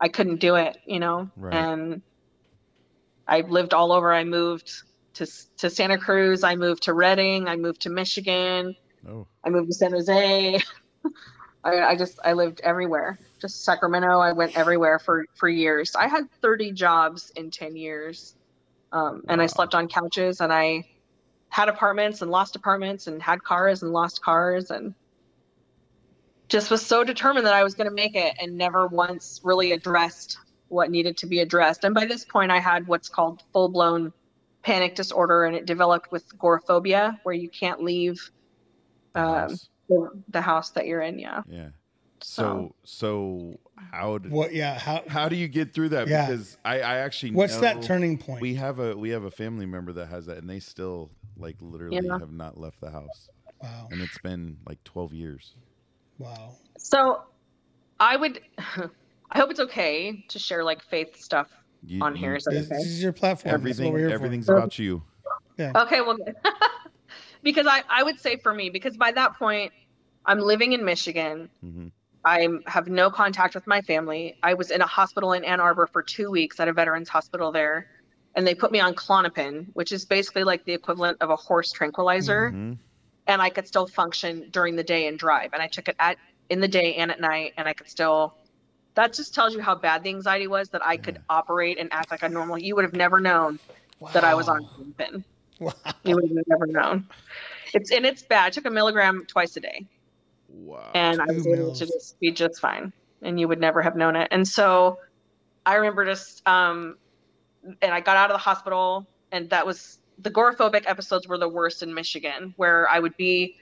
I 0.00 0.08
couldn't 0.08 0.40
do 0.40 0.54
it, 0.54 0.78
you 0.86 1.00
know? 1.00 1.30
Right. 1.36 1.54
And 1.54 2.02
I 3.26 3.40
lived 3.40 3.74
all 3.74 3.92
over. 3.92 4.12
I 4.12 4.24
moved 4.24 4.70
to, 5.14 5.26
to 5.58 5.68
Santa 5.68 5.98
Cruz. 5.98 6.44
I 6.44 6.54
moved 6.54 6.84
to 6.84 6.94
Redding. 6.94 7.48
I 7.48 7.56
moved 7.56 7.82
to 7.82 7.90
Michigan. 7.90 8.76
Oh. 9.08 9.26
I 9.44 9.50
moved 9.50 9.68
to 9.68 9.74
San 9.74 9.92
Jose. 9.92 10.60
I, 11.64 11.80
I 11.80 11.96
just 11.96 12.18
I 12.24 12.32
lived 12.32 12.60
everywhere. 12.62 13.18
Just 13.40 13.64
Sacramento. 13.64 14.20
I 14.20 14.32
went 14.32 14.56
everywhere 14.56 14.98
for 14.98 15.26
for 15.34 15.48
years. 15.48 15.94
I 15.94 16.06
had 16.06 16.30
30 16.40 16.72
jobs 16.72 17.30
in 17.36 17.50
10 17.50 17.76
years, 17.76 18.36
um, 18.92 19.22
and 19.28 19.42
I 19.42 19.46
slept 19.46 19.74
on 19.74 19.88
couches, 19.88 20.40
and 20.40 20.52
I 20.52 20.84
had 21.48 21.68
apartments 21.68 22.22
and 22.22 22.30
lost 22.30 22.56
apartments, 22.56 23.06
and 23.06 23.20
had 23.20 23.42
cars 23.42 23.82
and 23.82 23.92
lost 23.92 24.22
cars, 24.22 24.70
and 24.70 24.94
just 26.48 26.70
was 26.70 26.84
so 26.84 27.04
determined 27.04 27.46
that 27.46 27.54
I 27.54 27.62
was 27.62 27.74
going 27.74 27.88
to 27.88 27.94
make 27.94 28.14
it 28.14 28.34
and 28.40 28.56
never 28.56 28.86
once 28.86 29.40
really 29.44 29.72
addressed 29.72 30.38
what 30.68 30.90
needed 30.90 31.16
to 31.18 31.26
be 31.26 31.40
addressed. 31.40 31.84
And 31.84 31.94
by 31.94 32.06
this 32.06 32.24
point, 32.24 32.50
I 32.50 32.58
had 32.58 32.86
what's 32.86 33.08
called 33.08 33.42
full 33.52 33.68
blown 33.68 34.12
panic 34.62 34.94
disorder, 34.94 35.44
and 35.44 35.54
it 35.56 35.66
developed 35.66 36.10
with 36.12 36.24
agoraphobia, 36.34 37.18
where 37.22 37.34
you 37.34 37.48
can't 37.48 37.82
leave 37.82 38.30
um, 39.14 39.50
Yes. 39.50 39.68
the, 39.88 40.10
the 40.28 40.40
house 40.40 40.70
that 40.70 40.86
you're 40.86 41.00
in. 41.02 41.18
Yeah. 41.18 41.42
yeah. 41.48 41.68
So 42.20 42.74
so 42.82 43.58
how 43.92 44.18
do, 44.18 44.28
What? 44.28 44.52
Yeah. 44.52 44.76
How? 44.78 45.04
how 45.06 45.28
do 45.28 45.36
you 45.36 45.46
get 45.48 45.72
through 45.72 45.90
that? 45.90 46.08
Yeah. 46.08 46.26
Because 46.26 46.58
I 46.64 46.80
I 46.80 46.96
actually 46.98 47.32
What's 47.32 47.54
know- 47.54 47.60
that 47.60 47.82
turning 47.82 48.18
point? 48.18 48.40
We 48.42 48.54
have 48.56 48.78
a 48.80 48.96
we 48.96 49.10
have 49.10 49.24
a 49.24 49.30
family 49.30 49.66
member 49.66 49.92
that 49.92 50.06
has 50.08 50.26
that, 50.26 50.38
and 50.38 50.50
they 50.50 50.58
still 50.60 51.10
like 51.36 51.56
literally 51.60 52.00
Yeah. 52.04 52.18
have 52.18 52.32
not 52.32 52.58
left 52.58 52.80
the 52.80 52.90
house, 52.90 53.28
wow. 53.62 53.88
and 53.90 54.00
it's 54.02 54.18
been 54.18 54.58
like 54.66 54.82
twelve 54.84 55.12
years. 55.14 55.54
Wow. 56.18 56.56
So 56.78 57.22
I 58.00 58.16
would, 58.16 58.40
I 58.58 59.38
hope 59.38 59.50
it's 59.50 59.60
okay 59.60 60.24
to 60.28 60.38
share 60.38 60.64
like 60.64 60.82
faith 60.82 61.16
stuff 61.16 61.48
You, 61.84 62.02
on 62.02 62.14
you- 62.14 62.20
here. 62.20 62.36
Is 62.36 62.44
that 62.44 62.52
This, 62.54 62.66
okay? 62.66 62.76
this 62.76 62.86
is 62.86 63.02
your 63.02 63.12
platform. 63.12 63.54
Everything 63.54 63.92
we're 63.92 64.08
for. 64.08 64.14
everything's 64.14 64.48
about 64.48 64.78
you. 64.78 65.02
Okay, 65.60 66.00
well, 66.00 66.16
because 67.42 67.66
I, 67.66 67.82
I 67.88 68.02
would 68.02 68.18
say 68.20 68.36
for 68.36 68.54
me, 68.54 68.70
because 68.70 68.96
by 68.96 69.12
that 69.12 69.36
point, 69.38 69.72
I'm 70.24 70.38
living 70.40 70.72
in 70.72 70.84
Michigan. 70.84 71.50
hmm 71.62 71.88
I 72.24 72.48
have 72.66 72.88
no 72.88 73.10
contact 73.10 73.54
with 73.54 73.66
my 73.66 73.80
family. 73.82 74.36
I 74.42 74.54
was 74.54 74.70
in 74.70 74.82
a 74.82 74.86
hospital 74.86 75.32
in 75.32 75.44
Ann 75.44 75.60
Arbor 75.60 75.86
for 75.86 76.02
two 76.02 76.30
weeks 76.30 76.58
at 76.60 76.68
a 76.68 76.72
veterans 76.72 77.08
hospital 77.08 77.52
there, 77.52 77.86
and 78.34 78.46
they 78.46 78.54
put 78.54 78.70
me 78.72 78.80
on 78.80 78.94
Klonopin, 78.94 79.68
which 79.72 79.92
is 79.92 80.04
basically 80.04 80.42
like 80.44 80.64
the 80.64 80.74
equivalent 80.74 81.18
of 81.22 81.30
a 81.30 81.36
horse 81.36 81.70
tranquilizer, 81.70 82.50
hmm 82.50 82.72
and 83.28 83.40
I 83.42 83.50
could 83.50 83.68
still 83.68 83.86
function 83.86 84.48
during 84.50 84.76
the 84.76 84.84
day 84.84 85.06
and 85.06 85.18
drive. 85.18 85.50
And 85.52 85.62
I 85.62 85.68
took 85.68 85.88
it 85.88 85.96
at 86.00 86.18
in 86.50 86.60
the 86.60 86.68
day 86.68 86.94
and 86.96 87.10
at 87.12 87.20
night, 87.20 87.52
and 87.56 87.68
I 87.68 87.74
could 87.74 87.88
still. 87.88 88.34
That 88.94 89.14
just 89.14 89.34
tells 89.34 89.54
you 89.54 89.60
how 89.60 89.76
bad 89.76 90.02
the 90.02 90.10
anxiety 90.10 90.48
was 90.48 90.70
that 90.70 90.84
I 90.84 90.96
could 90.96 91.18
operate 91.28 91.78
and 91.78 91.88
act 91.92 92.10
like 92.10 92.24
a 92.24 92.28
normal. 92.28 92.58
You 92.58 92.74
would 92.74 92.84
have 92.84 92.94
never 92.94 93.20
known 93.20 93.60
that 94.12 94.24
I 94.24 94.34
was 94.34 94.48
on 94.48 94.58
Wow. 95.60 95.72
Wow. 95.74 95.74
You 96.04 96.16
would 96.16 96.24
have 96.24 96.46
never 96.48 96.66
known. 96.66 97.08
It's 97.74 97.92
and 97.92 98.06
it's 98.06 98.22
bad. 98.22 98.46
I 98.46 98.50
took 98.50 98.66
a 98.66 98.70
milligram 98.70 99.24
twice 99.28 99.56
a 99.56 99.60
day, 99.60 99.86
Wow. 100.48 100.90
and 100.94 101.20
I 101.20 101.26
Two 101.26 101.34
was 101.34 101.46
able 101.46 101.72
to 101.74 101.86
just 101.86 102.18
be 102.20 102.32
just 102.32 102.60
fine. 102.60 102.92
And 103.22 103.38
you 103.38 103.48
would 103.48 103.60
never 103.60 103.82
have 103.82 103.96
known 103.96 104.16
it. 104.16 104.28
And 104.30 104.46
so, 104.46 104.98
I 105.66 105.76
remember 105.76 106.04
just 106.04 106.46
um, 106.48 106.96
and 107.82 107.92
I 107.92 108.00
got 108.00 108.16
out 108.16 108.30
of 108.30 108.34
the 108.34 108.38
hospital, 108.38 109.06
and 109.32 109.50
that 109.50 109.66
was 109.66 109.98
the 110.18 110.30
agoraphobic 110.30 110.84
episodes 110.86 111.28
were 111.28 111.38
the 111.38 111.48
worst 111.48 111.82
in 111.82 111.94
Michigan, 111.94 112.54
where 112.56 112.88
I 112.88 112.98
would 113.00 113.16
be 113.16 113.56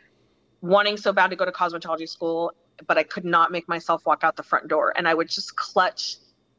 wanting 0.63 0.97
so 0.97 1.13
bad 1.13 1.31
to 1.31 1.37
go 1.37 1.45
to 1.45 1.53
cosmetology 1.53 2.09
school, 2.09 2.53
but 2.87 2.99
I 2.99 3.05
could 3.05 3.25
not 3.25 3.53
make 3.53 3.69
myself 3.69 4.03
walk 4.07 4.25
out 4.25 4.37
the 4.37 4.43
front 4.43 4.69
door, 4.69 4.93
and 4.97 5.09
I 5.09 5.15
would 5.15 5.29
just 5.29 5.57
clutch 5.57 6.17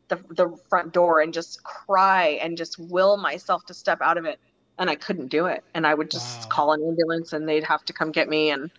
the 0.10 0.18
the 0.30 0.56
front 0.70 0.94
door 0.94 1.22
and 1.22 1.34
just 1.34 1.64
cry 1.64 2.40
and 2.42 2.58
just 2.58 2.78
will 2.80 3.18
myself 3.18 3.66
to 3.66 3.74
step 3.74 4.00
out 4.02 4.18
of 4.18 4.26
it 4.26 4.40
and 4.78 4.90
I 4.90 4.96
couldn't 4.96 5.28
do 5.30 5.48
it. 5.48 5.64
And 5.74 5.86
I 5.88 5.94
would 5.94 6.12
just 6.12 6.50
Wow. 6.50 6.50
call 6.50 6.74
an 6.74 6.82
ambulance 6.84 7.34
and 7.34 7.48
they'd 7.48 7.64
have 7.66 7.84
to 7.86 7.94
come 7.94 8.12
get 8.12 8.30
me. 8.30 8.52
And, 8.52 8.72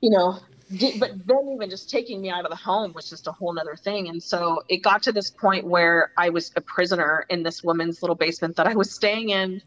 you 0.00 0.10
know, 0.10 0.38
but 0.98 1.10
then 1.26 1.48
even 1.54 1.70
just 1.70 1.90
taking 1.90 2.20
me 2.20 2.30
out 2.30 2.44
of 2.44 2.50
the 2.50 2.56
home 2.56 2.92
was 2.94 3.08
just 3.08 3.26
a 3.26 3.32
whole 3.32 3.52
nother 3.54 3.76
thing. 3.76 4.08
And 4.08 4.22
so 4.22 4.62
it 4.68 4.82
got 4.82 5.02
to 5.04 5.12
this 5.12 5.30
point 5.30 5.66
where 5.66 6.10
I 6.16 6.30
was 6.30 6.50
a 6.56 6.60
prisoner 6.60 7.24
in 7.30 7.42
this 7.42 7.62
woman's 7.62 8.02
little 8.02 8.16
basement 8.16 8.56
that 8.56 8.66
I 8.66 8.74
was 8.74 8.92
staying 8.94 9.30
in. 9.30 9.62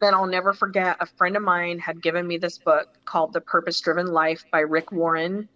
Then 0.00 0.14
I'll 0.14 0.26
never 0.26 0.52
forget 0.52 0.96
a 1.00 1.06
friend 1.06 1.36
of 1.36 1.42
mine 1.42 1.78
had 1.78 2.02
given 2.02 2.26
me 2.26 2.36
this 2.36 2.58
book 2.58 2.88
called 3.04 3.32
The 3.32 3.40
Purpose 3.40 3.80
Driven 3.80 4.06
Life 4.06 4.44
by 4.52 4.60
Rick 4.60 4.92
Warren. 4.92 5.48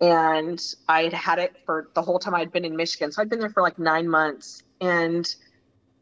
And 0.00 0.60
I'd 0.88 1.12
had 1.12 1.38
it 1.38 1.56
for 1.64 1.88
the 1.94 2.02
whole 2.02 2.18
time 2.18 2.34
I'd 2.34 2.50
been 2.50 2.64
in 2.64 2.74
Michigan. 2.74 3.12
So 3.12 3.22
I'd 3.22 3.30
been 3.30 3.38
there 3.38 3.50
for 3.50 3.62
like 3.62 3.78
nine 3.78 4.08
months. 4.08 4.64
And 4.80 5.32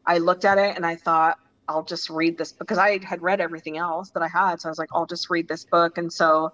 I 0.07 0.17
looked 0.17 0.43
at 0.43 0.57
it 0.57 0.75
and 0.75 0.85
I 0.85 0.95
thought, 0.95 1.37
I'll 1.67 1.83
just 1.83 2.09
read 2.09 2.37
this 2.37 2.51
because 2.51 2.79
I 2.79 2.99
had 3.03 3.21
read 3.21 3.39
everything 3.39 3.77
else 3.77 4.09
that 4.11 4.23
I 4.23 4.27
had. 4.27 4.59
So 4.59 4.67
I 4.67 4.71
was 4.71 4.79
like, 4.79 4.89
I'll 4.93 5.05
just 5.05 5.29
read 5.29 5.47
this 5.47 5.63
book. 5.63 5.99
And 5.99 6.11
so 6.11 6.51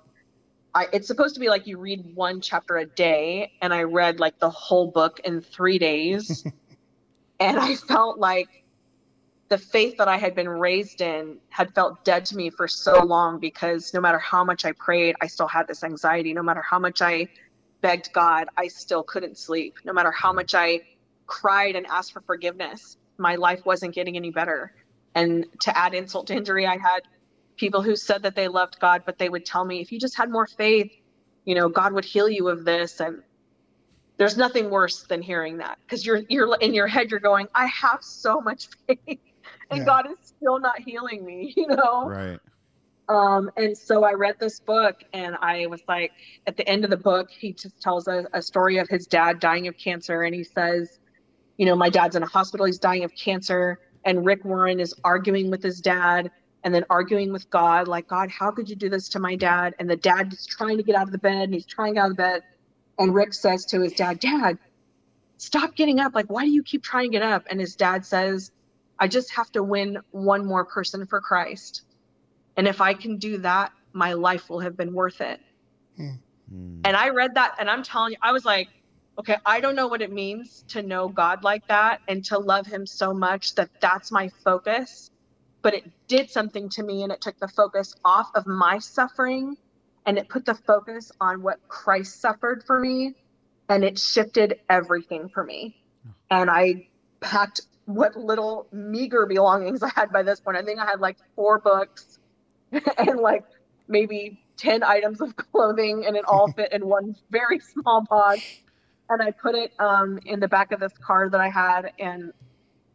I, 0.76 0.88
it's 0.92 1.08
supposed 1.08 1.34
to 1.36 1.40
be 1.40 1.48
like 1.48 1.66
you 1.66 1.78
read 1.78 2.14
one 2.14 2.42
chapter 2.42 2.78
a 2.78 2.86
day. 2.86 3.54
And 3.62 3.74
I 3.74 3.84
read 3.84 4.20
like 4.20 4.40
the 4.40 4.50
whole 4.50 4.92
book 4.92 5.22
in 5.24 5.40
three 5.40 5.80
days. 5.80 6.46
and 7.40 7.58
I 7.58 7.76
felt 7.76 8.20
like 8.20 8.66
the 9.50 9.58
faith 9.58 9.98
that 9.98 10.08
I 10.08 10.18
had 10.18 10.36
been 10.36 10.50
raised 10.50 11.02
in 11.02 11.38
had 11.50 11.74
felt 11.74 12.04
dead 12.04 12.26
to 12.28 12.36
me 12.36 12.50
for 12.50 12.68
so 12.68 13.02
long 13.02 13.40
because 13.40 13.94
no 13.94 14.02
matter 14.02 14.20
how 14.20 14.44
much 14.44 14.66
I 14.66 14.74
prayed, 14.74 15.16
I 15.22 15.28
still 15.28 15.48
had 15.48 15.68
this 15.68 15.84
anxiety. 15.84 16.34
No 16.34 16.44
matter 16.44 16.62
how 16.62 16.80
much 16.80 17.02
I 17.02 17.28
begged 17.82 18.12
God, 18.14 18.48
I 18.58 18.68
still 18.68 19.04
couldn't 19.04 19.38
sleep. 19.38 19.76
No 19.86 19.94
matter 19.94 20.12
how 20.12 20.34
much 20.34 20.54
I 20.54 20.82
cried 21.28 21.76
and 21.76 21.86
asked 21.88 22.12
for 22.14 22.22
forgiveness, 22.22 22.98
my 23.18 23.36
life 23.36 23.66
wasn't 23.66 23.96
getting 23.96 24.18
any 24.18 24.32
better. 24.32 24.74
And 25.16 25.46
to 25.62 25.78
add 25.78 25.94
insult 25.94 26.28
to 26.28 26.36
injury, 26.36 26.68
I 26.68 26.78
had 26.78 27.02
people 27.58 27.82
who 27.82 27.96
said 27.96 28.24
that 28.24 28.36
they 28.36 28.48
loved 28.48 28.80
God, 28.80 29.04
but 29.06 29.18
they 29.18 29.30
would 29.30 29.46
tell 29.46 29.66
me, 29.66 29.82
if 29.82 29.92
you 29.92 30.00
just 30.00 30.18
had 30.18 30.30
more 30.30 30.48
faith, 30.48 30.92
you 31.46 31.56
know, 31.56 31.70
God 31.70 31.94
would 31.94 32.06
heal 32.06 32.30
you 32.30 32.50
of 32.50 32.66
this. 32.66 33.00
And 33.00 33.24
there's 34.18 34.38
nothing 34.38 34.70
worse 34.70 35.04
than 35.04 35.22
hearing 35.22 35.58
that 35.58 35.78
because 35.86 36.06
you're 36.06 36.22
you're 36.30 36.56
in 36.58 36.74
your 36.74 36.88
head, 36.88 37.12
you're 37.12 37.20
going, 37.20 37.48
I 37.56 37.68
have 37.68 38.04
so 38.04 38.42
much 38.42 38.68
faith, 38.88 39.20
and 39.70 39.80
Yeah. 39.80 39.86
God 39.86 40.08
is 40.08 40.18
still 40.22 40.60
not 40.60 40.80
healing 40.80 41.26
me, 41.26 41.54
you 41.58 41.68
know. 41.68 42.08
Right. 42.08 42.40
Um, 43.10 43.50
and 43.56 43.78
so 43.78 44.04
I 44.04 44.14
read 44.14 44.36
this 44.40 44.60
book, 44.60 45.02
and 45.14 45.38
I 45.42 45.66
was 45.68 45.82
like, 45.88 46.12
at 46.46 46.58
the 46.58 46.68
end 46.68 46.84
of 46.84 46.90
the 46.90 46.98
book, 46.98 47.30
he 47.32 47.54
just 47.54 47.82
tells 47.82 48.08
a, 48.08 48.26
a 48.34 48.42
story 48.42 48.78
of 48.80 48.90
his 48.90 49.08
dad 49.08 49.40
dying 49.40 49.68
of 49.68 49.78
cancer, 49.78 50.24
and 50.24 50.36
he 50.36 50.44
says, 50.44 51.00
you 51.58 51.66
know, 51.66 51.76
my 51.76 51.90
dad's 51.90 52.18
in 52.18 52.24
a 52.24 52.28
hospital, 52.28 52.66
he's 52.66 52.80
dying 52.80 53.06
of 53.06 53.16
cancer, 53.16 53.80
and 54.04 54.26
Rick 54.26 54.44
Warren 54.44 54.80
is 54.82 54.94
arguing 55.06 55.50
with 55.50 55.64
his 55.64 55.80
dad, 55.80 56.30
and 56.64 56.76
then 56.76 56.84
arguing 56.90 57.32
with 57.32 57.50
God, 57.50 57.88
like, 57.88 58.08
God, 58.08 58.30
how 58.30 58.52
could 58.52 58.70
you 58.70 58.76
do 58.76 58.90
this 58.90 59.08
to 59.10 59.20
my 59.20 59.38
dad? 59.38 59.74
And 59.80 59.90
the 59.90 59.96
dad 59.96 60.34
is 60.34 60.46
trying 60.46 60.76
to 60.76 60.84
get 60.84 60.96
out 60.96 61.04
of 61.04 61.14
the 61.14 61.18
bed, 61.18 61.44
and 61.44 61.54
he's 61.54 61.66
trying 61.66 61.94
to 61.94 61.96
get 61.96 62.04
out 62.04 62.12
of 62.12 62.18
the 62.18 62.24
bed, 62.24 62.44
and 63.00 63.14
Rick 63.14 63.34
says 63.34 63.66
to 63.66 63.82
his 63.82 63.94
dad, 63.94 64.20
Dad, 64.20 64.58
stop 65.38 65.76
getting 65.76 66.00
up. 66.00 66.16
Like, 66.16 66.30
why 66.30 66.44
do 66.44 66.52
you 66.52 66.64
keep 66.64 66.84
trying 66.84 67.12
to 67.12 67.18
get 67.18 67.22
up? 67.22 67.46
And 67.50 67.60
his 67.60 67.76
dad 67.76 68.06
says, 68.06 68.52
I 69.00 69.08
just 69.08 69.32
have 69.34 69.52
to 69.52 69.64
win 69.64 70.00
one 70.12 70.46
more 70.46 70.66
person 70.66 71.06
for 71.06 71.22
Christ. 71.22 71.84
And 72.56 72.68
if 72.68 72.82
I 72.82 72.94
can 72.94 73.18
do 73.18 73.38
that, 73.40 73.72
my 73.94 74.14
life 74.14 74.50
will 74.50 74.60
have 74.60 74.76
been 74.76 74.94
worth 74.94 75.22
it. 75.22 75.40
Mm. 76.00 76.20
And 76.84 76.96
I 76.96 77.10
read 77.10 77.36
that 77.36 77.56
and 77.60 77.70
I'm 77.70 77.84
telling 77.84 78.14
you, 78.14 78.18
I 78.22 78.32
was 78.32 78.46
like, 78.46 78.70
okay, 79.20 79.38
I 79.46 79.60
don't 79.60 79.76
know 79.76 79.88
what 79.88 80.02
it 80.02 80.12
means 80.12 80.64
to 80.70 80.82
know 80.82 81.08
God 81.08 81.44
like 81.44 81.68
that 81.68 82.02
and 82.08 82.24
to 82.26 82.38
love 82.38 82.66
him 82.68 82.86
so 82.86 83.14
much 83.14 83.56
that 83.56 83.70
that's 83.82 84.12
my 84.12 84.30
focus. 84.44 85.10
But 85.62 85.74
it 85.74 85.92
did 86.08 86.30
something 86.30 86.70
to 86.70 86.84
me 86.84 87.04
and 87.04 87.12
it 87.12 87.22
took 87.22 87.38
the 87.40 87.48
focus 87.48 87.94
off 88.06 88.30
of 88.36 88.46
my 88.48 88.80
suffering 88.80 89.58
and 90.06 90.18
it 90.18 90.30
put 90.30 90.46
the 90.46 90.54
focus 90.54 91.12
on 91.20 91.42
what 91.42 91.60
Christ 91.68 92.22
suffered 92.22 92.64
for 92.66 92.80
me 92.80 93.16
and 93.68 93.84
it 93.84 94.00
shifted 94.00 94.60
everything 94.70 95.30
for 95.30 95.44
me. 95.44 95.76
And 96.30 96.50
I 96.50 96.88
packed 97.20 97.62
what 97.88 98.16
little 98.16 98.68
meager 98.72 99.26
belongings 99.26 99.82
I 99.82 99.90
had 99.96 100.12
by 100.12 100.22
this 100.22 100.40
point. 100.40 100.58
I 100.58 100.62
think 100.62 100.80
I 100.80 100.86
had 100.86 101.00
like 101.00 101.18
four 101.36 101.60
books 101.60 102.20
and 102.98 103.20
like 103.20 103.44
maybe 103.88 104.40
10 104.58 104.84
items 104.84 105.22
of 105.22 105.36
clothing 105.36 106.06
and 106.06 106.16
it 106.16 106.26
all 106.26 106.52
fit 106.52 106.72
in 106.74 106.86
one 106.88 107.16
very 107.30 107.60
small 107.60 108.04
box 108.10 108.42
and 109.10 109.22
i 109.22 109.32
put 109.32 109.56
it 109.56 109.72
um, 109.80 110.20
in 110.26 110.40
the 110.40 110.48
back 110.48 110.72
of 110.72 110.80
this 110.80 110.94
car 110.98 111.30
that 111.30 111.40
i 111.40 111.50
had 111.50 111.92
and 112.00 112.34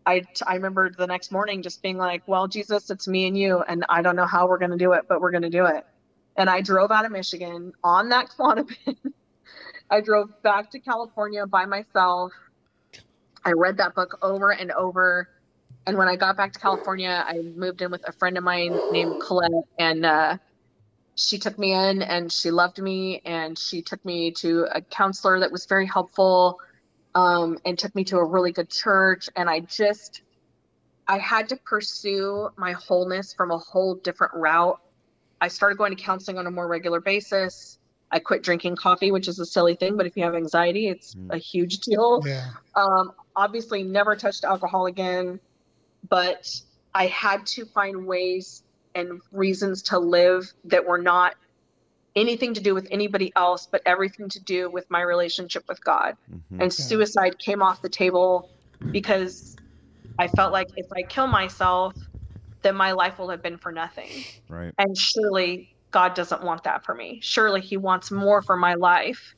I, 0.04 0.22
I 0.44 0.54
remember 0.56 0.90
the 0.90 1.06
next 1.06 1.30
morning 1.30 1.62
just 1.62 1.80
being 1.82 1.96
like 1.96 2.22
well 2.26 2.48
jesus 2.48 2.90
it's 2.90 3.08
me 3.08 3.26
and 3.26 3.38
you 3.38 3.62
and 3.66 3.84
i 3.88 4.02
don't 4.02 4.16
know 4.16 4.26
how 4.26 4.48
we're 4.48 4.58
going 4.58 4.72
to 4.72 4.76
do 4.76 4.92
it 4.92 5.04
but 5.08 5.20
we're 5.20 5.30
going 5.30 5.42
to 5.42 5.50
do 5.50 5.66
it 5.66 5.84
and 6.36 6.50
i 6.50 6.60
drove 6.60 6.90
out 6.90 7.04
of 7.06 7.12
michigan 7.12 7.72
on 7.84 8.08
that 8.10 8.28
Klonopin. 8.38 8.96
i 9.90 10.00
drove 10.00 10.30
back 10.42 10.70
to 10.72 10.80
california 10.80 11.46
by 11.46 11.64
myself 11.64 12.32
i 13.44 13.52
read 13.52 13.76
that 13.76 13.94
book 13.94 14.18
over 14.22 14.50
and 14.52 14.70
over 14.72 15.28
and 15.86 15.96
when 15.98 16.08
I 16.08 16.16
got 16.16 16.36
back 16.36 16.52
to 16.52 16.58
California, 16.58 17.24
I 17.26 17.40
moved 17.56 17.82
in 17.82 17.90
with 17.90 18.06
a 18.06 18.12
friend 18.12 18.38
of 18.38 18.44
mine 18.44 18.78
named 18.92 19.14
Colette, 19.20 19.50
and 19.78 20.06
uh, 20.06 20.36
she 21.16 21.38
took 21.38 21.58
me 21.58 21.72
in 21.72 22.02
and 22.02 22.30
she 22.30 22.50
loved 22.50 22.80
me, 22.80 23.20
and 23.24 23.58
she 23.58 23.82
took 23.82 24.04
me 24.04 24.30
to 24.38 24.66
a 24.72 24.80
counselor 24.80 25.40
that 25.40 25.50
was 25.50 25.66
very 25.66 25.86
helpful, 25.86 26.56
um, 27.14 27.58
and 27.64 27.78
took 27.78 27.94
me 27.94 28.04
to 28.04 28.18
a 28.18 28.24
really 28.24 28.52
good 28.52 28.70
church. 28.70 29.28
And 29.34 29.50
I 29.50 29.60
just, 29.60 30.22
I 31.08 31.18
had 31.18 31.48
to 31.48 31.56
pursue 31.66 32.48
my 32.56 32.72
wholeness 32.72 33.34
from 33.34 33.50
a 33.50 33.58
whole 33.58 33.96
different 33.96 34.34
route. 34.34 34.78
I 35.40 35.48
started 35.48 35.78
going 35.78 35.96
to 35.96 36.00
counseling 36.00 36.38
on 36.38 36.46
a 36.46 36.50
more 36.50 36.68
regular 36.68 37.00
basis. 37.00 37.78
I 38.12 38.20
quit 38.20 38.44
drinking 38.44 38.76
coffee, 38.76 39.10
which 39.10 39.26
is 39.26 39.40
a 39.40 39.46
silly 39.46 39.74
thing, 39.74 39.96
but 39.96 40.06
if 40.06 40.16
you 40.16 40.22
have 40.22 40.36
anxiety, 40.36 40.88
it's 40.88 41.16
Mm. 41.16 41.34
a 41.34 41.38
huge 41.38 41.78
deal 41.78 42.22
Yeah. 42.24 42.50
um, 42.76 43.12
obviously 43.36 43.82
never 43.82 44.16
touched 44.16 44.44
alcohol 44.44 44.86
again 44.86 45.40
but 46.08 46.48
i 46.94 47.06
had 47.06 47.44
to 47.46 47.64
find 47.66 48.06
ways 48.06 48.62
and 48.94 49.20
reasons 49.30 49.82
to 49.82 49.98
live 49.98 50.52
that 50.64 50.86
were 50.86 50.98
not 50.98 51.34
anything 52.14 52.54
to 52.54 52.60
do 52.60 52.74
with 52.74 52.86
anybody 52.90 53.32
else, 53.36 53.68
but 53.70 53.82
everything 53.86 54.28
to 54.28 54.40
do 54.40 54.70
with 54.70 54.84
my 54.90 55.00
relationship 55.00 55.64
with 55.68 55.82
God. 55.82 56.16
Mhm. 56.30 56.60
And 56.60 56.72
suicide 56.72 57.38
came 57.38 57.62
off 57.62 57.82
the 57.82 57.88
table 57.88 58.50
because 58.90 59.56
I 60.18 60.28
felt 60.28 60.52
like 60.52 60.68
if 60.76 60.86
I 60.94 61.02
kill 61.02 61.26
myself, 61.26 61.94
then 62.62 62.76
my 62.76 62.92
life 62.92 63.18
will 63.18 63.30
have 63.30 63.42
been 63.42 63.58
for 63.58 63.72
nothing. 63.72 64.24
Right. 64.48 64.72
And 64.78 64.96
surely 64.96 65.74
God 65.90 66.14
doesn't 66.14 66.42
want 66.42 66.64
that 66.64 66.84
for 66.84 66.94
me. 66.94 67.20
Surely 67.22 67.60
He 67.60 67.76
wants 67.76 68.10
more 68.10 68.42
for 68.42 68.56
my 68.56 68.74
life 68.74 69.34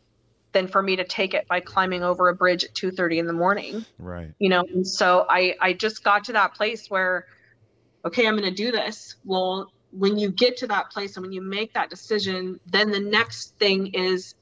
than 0.55 0.67
for 0.69 0.83
me 0.83 0.97
to 0.97 1.05
take 1.05 1.35
it 1.35 1.45
by 1.49 1.61
climbing 1.61 2.03
over 2.03 2.29
a 2.31 2.35
bridge 2.35 2.65
at 2.65 2.73
2:30 2.75 3.19
in 3.19 3.27
the 3.27 3.33
morning 3.35 3.85
Right. 3.99 4.33
you 4.39 4.49
know 4.49 4.65
and 4.73 4.87
so 4.87 5.27
i 5.29 5.55
i 5.61 5.73
just 5.75 6.03
got 6.03 6.25
to 6.25 6.33
that 6.33 6.55
place 6.55 6.87
where 6.89 7.25
okay 8.07 8.27
i'm 8.27 8.37
going 8.37 8.49
to 8.49 8.63
do 8.65 8.73
this 8.73 9.17
well 9.25 9.69
when 9.91 10.19
you 10.19 10.31
get 10.33 10.57
to 10.57 10.67
that 10.67 10.91
place 10.91 11.17
and 11.17 11.23
when 11.25 11.33
you 11.33 11.43
make 11.43 11.73
that 11.75 11.91
decision 11.91 12.59
then 12.67 12.91
the 12.91 13.01
next 13.01 13.55
thing 13.59 13.89
is 13.93 14.35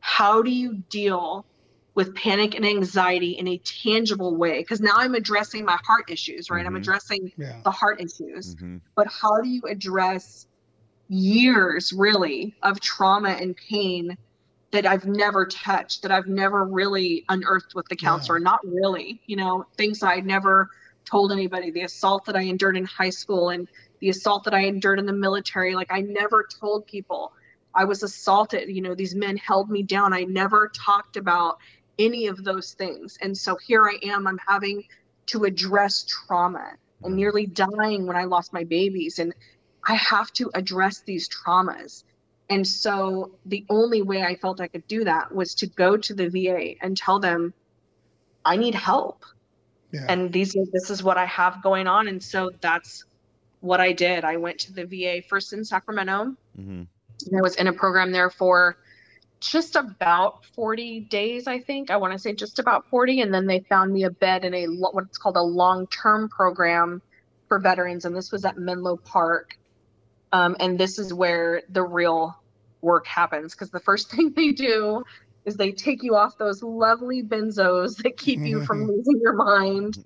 how 0.00 0.42
do 0.42 0.50
you 0.50 0.82
deal 0.90 1.44
with 1.94 2.14
panic 2.14 2.54
and 2.54 2.64
anxiety 2.64 3.32
in 3.32 3.48
a 3.48 3.60
tangible 3.84 4.36
way 4.36 4.58
because 4.60 4.80
now 4.80 4.94
i'm 4.96 5.14
addressing 5.14 5.64
my 5.64 5.78
heart 5.86 6.04
issues 6.10 6.50
right 6.50 6.66
i'm 6.66 6.74
Mhm. 6.74 6.78
addressing 6.78 7.30
Yeah. 7.36 7.60
the 7.64 7.70
heart 7.70 8.00
issues 8.00 8.56
hmm 8.58 8.78
but 8.96 9.06
how 9.06 9.40
do 9.40 9.48
you 9.48 9.62
address 9.68 10.46
years 11.08 11.92
really 11.92 12.54
of 12.62 12.80
trauma 12.80 13.30
and 13.30 13.56
pain 13.70 14.16
that 14.70 14.86
I've 14.86 15.06
never 15.06 15.46
touched, 15.46 16.02
that 16.02 16.12
I've 16.12 16.26
never 16.26 16.64
really 16.64 17.24
unearthed 17.28 17.74
with 17.74 17.88
the 17.88 17.96
counselor? 17.96 18.38
Not 18.38 18.60
really, 18.64 19.20
you 19.26 19.36
know, 19.36 19.66
things 19.76 20.02
I 20.02 20.16
never 20.20 20.70
told 21.04 21.32
anybody, 21.32 21.70
the 21.70 21.82
assault 21.82 22.24
that 22.26 22.36
I 22.36 22.42
endured 22.42 22.76
in 22.76 22.84
high 22.84 23.10
school 23.10 23.48
and 23.48 23.66
the 24.00 24.10
assault 24.10 24.44
that 24.44 24.54
I 24.54 24.64
endured 24.66 24.98
in 24.98 25.06
the 25.06 25.12
military. 25.12 25.74
Like 25.74 25.90
I 25.90 26.02
never 26.02 26.46
told 26.60 26.86
people 26.86 27.32
I 27.74 27.84
was 27.84 28.02
assaulted. 28.02 28.68
You 28.68 28.82
know, 28.82 28.94
these 28.94 29.14
men 29.14 29.36
held 29.36 29.70
me 29.70 29.82
down. 29.82 30.12
I 30.12 30.24
never 30.24 30.70
talked 30.74 31.16
about 31.16 31.58
any 31.98 32.26
of 32.26 32.44
those 32.44 32.74
things. 32.74 33.18
And 33.22 33.36
so 33.36 33.56
here 33.56 33.86
I 33.86 33.98
am, 34.06 34.26
I'm 34.26 34.38
having 34.46 34.84
to 35.26 35.44
address 35.44 36.04
trauma 36.04 36.72
and 37.02 37.14
mm. 37.14 37.16
nearly 37.16 37.46
dying 37.46 38.06
when 38.06 38.16
I 38.16 38.24
lost 38.24 38.52
my 38.52 38.64
babies. 38.64 39.18
And 39.18 39.34
I 39.86 39.94
have 39.94 40.32
to 40.34 40.50
address 40.54 41.00
these 41.00 41.28
traumas. 41.28 42.04
And 42.50 42.66
so 42.66 43.32
the 43.46 43.64
only 43.68 44.02
way 44.02 44.22
I 44.22 44.34
felt 44.36 44.60
I 44.60 44.68
could 44.68 44.86
do 44.86 45.04
that 45.04 45.34
was 45.34 45.54
to 45.56 45.66
go 45.66 45.96
to 45.96 46.14
the 46.14 46.28
VA 46.28 46.74
and 46.82 46.96
tell 46.96 47.18
them, 47.20 47.52
I 48.44 48.56
need 48.56 48.74
help. 48.74 49.24
Yeah. 49.92 50.06
And 50.08 50.32
these 50.32 50.56
this 50.72 50.90
is 50.90 51.02
what 51.02 51.18
I 51.18 51.26
have 51.26 51.62
going 51.62 51.86
on. 51.86 52.08
And 52.08 52.22
so 52.22 52.50
that's 52.60 53.04
what 53.60 53.80
I 53.80 53.92
did. 53.92 54.24
I 54.24 54.36
went 54.36 54.58
to 54.60 54.72
the 54.72 54.84
VA 54.84 55.22
first 55.28 55.52
in 55.52 55.64
Sacramento. 55.64 56.34
hmm 56.56 56.82
And 57.26 57.38
I 57.38 57.42
was 57.42 57.56
in 57.56 57.66
a 57.66 57.72
program 57.72 58.12
there 58.12 58.30
for 58.30 58.78
just 59.40 59.76
about 59.76 60.44
40 60.46 61.00
days, 61.00 61.46
I 61.46 61.60
think. 61.60 61.90
I 61.90 61.96
want 61.96 62.12
to 62.12 62.18
say 62.18 62.32
just 62.32 62.58
about 62.58 62.88
40. 62.88 63.20
And 63.20 63.32
then 63.32 63.46
they 63.46 63.60
found 63.60 63.92
me 63.92 64.04
a 64.04 64.10
bed 64.10 64.44
in 64.44 64.54
a 64.54 64.66
lo- 64.66 64.90
what's 64.92 65.18
called 65.18 65.36
a 65.36 65.42
long 65.42 65.86
term 65.88 66.28
program 66.28 67.02
for 67.48 67.58
veterans. 67.58 68.04
And 68.04 68.16
this 68.16 68.32
was 68.32 68.44
at 68.44 68.58
Menlo 68.58 68.96
Park. 68.96 69.58
Um, 70.32 70.56
and 70.60 70.78
this 70.78 70.98
is 70.98 71.14
where 71.14 71.62
the 71.70 71.82
real 71.82 72.34
work 72.82 73.06
happens 73.06 73.54
because 73.54 73.70
the 73.70 73.80
first 73.80 74.10
thing 74.14 74.32
they 74.34 74.52
do 74.52 75.02
is 75.44 75.56
they 75.56 75.72
take 75.72 76.02
you 76.02 76.14
off 76.14 76.36
those 76.38 76.62
lovely 76.62 77.22
benzos 77.22 77.96
that 78.02 78.16
keep 78.18 78.44
you 78.44 78.60
from 78.60 78.86
losing 78.88 79.20
your 79.20 79.34
mind 79.34 79.96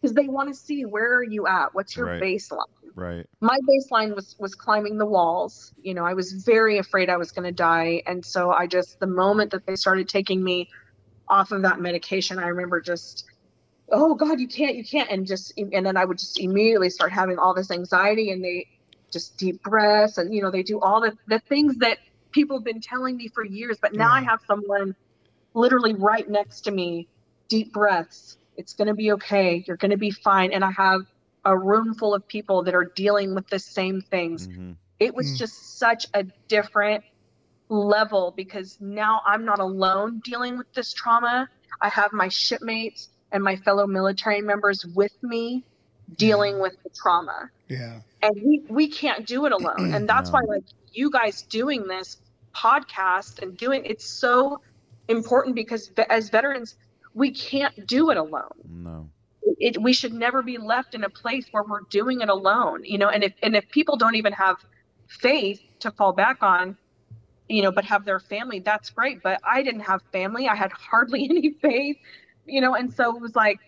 because 0.00 0.14
they 0.14 0.28
want 0.28 0.48
to 0.48 0.54
see 0.54 0.84
where 0.84 1.16
are 1.16 1.24
you 1.24 1.46
at 1.46 1.74
what's 1.74 1.96
your 1.96 2.06
Right. 2.06 2.22
baseline 2.22 2.64
Right. 2.94 3.26
my 3.40 3.58
baseline 3.68 4.14
was 4.14 4.36
was 4.38 4.54
climbing 4.54 4.98
the 4.98 5.06
walls 5.06 5.72
you 5.82 5.94
know 5.94 6.04
i 6.04 6.14
was 6.14 6.32
very 6.44 6.78
afraid 6.78 7.10
i 7.10 7.16
was 7.16 7.32
going 7.32 7.44
to 7.44 7.52
die 7.52 8.02
and 8.06 8.24
so 8.24 8.52
i 8.52 8.66
just 8.66 8.98
the 9.00 9.06
moment 9.06 9.50
that 9.50 9.66
they 9.66 9.76
started 9.76 10.08
taking 10.08 10.42
me 10.42 10.68
off 11.28 11.52
of 11.52 11.62
that 11.62 11.80
medication 11.80 12.38
i 12.38 12.46
remember 12.46 12.80
just 12.80 13.24
oh 13.90 14.14
god 14.14 14.38
you 14.38 14.48
can't 14.48 14.76
you 14.76 14.84
can't 14.84 15.10
and 15.10 15.26
just 15.26 15.52
and 15.56 15.84
then 15.86 15.96
i 15.96 16.04
would 16.04 16.18
just 16.18 16.38
immediately 16.38 16.90
start 16.90 17.12
having 17.12 17.38
all 17.38 17.54
this 17.54 17.70
anxiety 17.70 18.30
and 18.30 18.44
they 18.44 18.66
just 19.12 19.36
deep 19.38 19.62
breaths 19.62 20.18
and 20.18 20.34
you 20.34 20.42
know 20.42 20.50
they 20.50 20.62
do 20.62 20.80
all 20.80 21.00
the 21.00 21.12
the 21.28 21.40
things 21.48 21.76
that 21.78 21.98
people 22.32 22.58
have 22.58 22.64
been 22.64 22.80
telling 22.80 23.16
me 23.16 23.28
for 23.34 23.44
years 23.44 23.78
but 23.82 23.94
now 23.94 24.10
i 24.12 24.22
have 24.22 24.40
someone 24.46 24.94
literally 25.54 25.94
right 25.94 26.28
next 26.28 26.62
to 26.62 26.70
me 26.70 27.08
deep 27.48 27.72
breaths 27.72 28.36
it's 28.56 28.74
going 28.74 28.88
to 28.88 28.94
be 28.94 29.12
okay 29.12 29.64
you're 29.66 29.76
going 29.76 29.90
to 29.90 29.96
be 29.98 30.10
fine 30.10 30.52
and 30.52 30.64
i 30.64 30.70
have 30.70 31.00
a 31.44 31.58
room 31.58 31.94
full 31.94 32.14
of 32.14 32.26
people 32.28 32.64
that 32.64 32.74
are 32.74 32.92
dealing 32.96 33.34
with 33.34 33.46
the 33.48 33.58
same 33.58 34.00
things 34.10 34.46
hmm 34.46 34.72
it 35.00 35.14
was 35.16 35.26
Mm. 35.34 35.38
just 35.38 35.78
such 35.78 36.06
a 36.14 36.24
different 36.48 37.02
level 37.68 38.32
because 38.36 38.76
now 38.80 39.20
I'm 39.26 39.44
not 39.44 39.58
alone 39.58 40.20
dealing 40.24 40.58
with 40.58 40.68
this 40.74 40.92
trauma. 40.92 41.48
I 41.80 41.88
have 41.88 42.12
my 42.12 42.28
shipmates 42.28 43.08
and 43.32 43.42
my 43.42 43.56
fellow 43.56 43.86
military 43.86 44.42
members 44.42 44.84
with 44.94 45.12
me 45.22 45.64
dealing 46.16 46.60
with 46.60 46.74
the 46.84 46.90
trauma. 47.02 47.48
Yeah. 47.68 48.00
And 48.22 48.34
we, 48.44 48.62
we 48.68 48.88
can't 48.88 49.26
do 49.26 49.46
it 49.46 49.52
alone. 49.52 49.90
And 49.92 50.08
that's 50.08 50.30
No. 50.30 50.32
why 50.32 50.40
like 50.48 50.64
you 50.92 51.10
guys 51.10 51.42
doing 51.50 51.86
this 51.88 52.16
podcast 52.56 53.40
and 53.42 53.56
doing 53.56 53.82
it's 53.84 54.06
so 54.20 54.58
important 55.08 55.54
because 55.56 55.90
as 56.10 56.30
veterans 56.30 56.74
we 57.14 57.32
can't 57.32 57.74
do 57.86 58.10
it 58.10 58.16
alone 58.16 58.64
No. 58.64 59.10
it, 59.42 59.80
we 59.80 59.92
should 59.92 60.12
never 60.12 60.42
be 60.42 60.58
left 60.58 60.94
in 60.94 61.04
a 61.04 61.10
place 61.10 61.46
where 61.52 61.64
we're 61.68 61.82
doing 61.90 62.20
it 62.20 62.28
alone 62.28 62.80
you 62.84 62.98
know 62.98 63.08
and 63.08 63.24
if 63.24 63.32
and 63.42 63.56
if 63.56 63.68
people 63.70 63.96
don't 63.96 64.14
even 64.16 64.32
have 64.32 64.56
faith 65.08 65.60
to 65.80 65.90
fall 65.92 66.12
back 66.12 66.38
on 66.42 66.76
you 67.48 67.62
know 67.62 67.72
but 67.72 67.84
have 67.84 68.04
their 68.04 68.20
family 68.20 68.60
that's 68.60 68.90
great 68.90 69.22
but 69.22 69.38
i 69.50 69.62
didn't 69.62 69.80
have 69.82 70.00
family 70.12 70.48
i 70.48 70.54
had 70.54 70.70
hardly 70.72 71.24
any 71.30 71.52
faith 71.62 71.96
you 72.46 72.60
know 72.60 72.74
and 72.74 72.92
so 72.92 73.14
it 73.16 73.20
was 73.20 73.34
like 73.34 73.58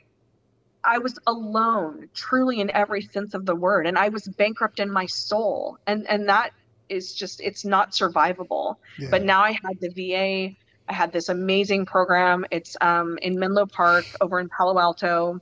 i 0.87 0.99
was 0.99 1.19
alone 1.27 2.09
truly 2.15 2.61
in 2.61 2.71
every 2.73 3.03
sense 3.03 3.35
of 3.35 3.45
the 3.47 3.55
word 3.55 3.87
and 3.87 3.97
i 3.99 4.09
was 4.09 4.27
bankrupt 4.39 4.81
in 4.81 4.91
my 4.91 5.07
soul 5.07 5.79
and 5.87 6.07
and 6.09 6.29
that 6.29 6.51
is 6.89 7.15
just 7.15 7.41
it's 7.41 7.65
not 7.65 7.93
survivable 7.93 8.77
Yeah. 8.99 9.09
but 9.11 9.23
now 9.23 9.41
I 9.43 9.53
had 9.53 9.81
the 9.81 9.89
VA. 9.89 10.55
I 10.87 10.93
had 10.93 11.13
this 11.13 11.31
amazing 11.31 11.87
program. 11.87 12.45
It's 12.51 12.77
um, 12.83 13.19
in 13.23 13.39
Menlo 13.39 13.65
Park 13.65 14.05
over 14.21 14.39
in 14.39 14.51
Palo 14.51 14.79
Alto. 14.79 15.41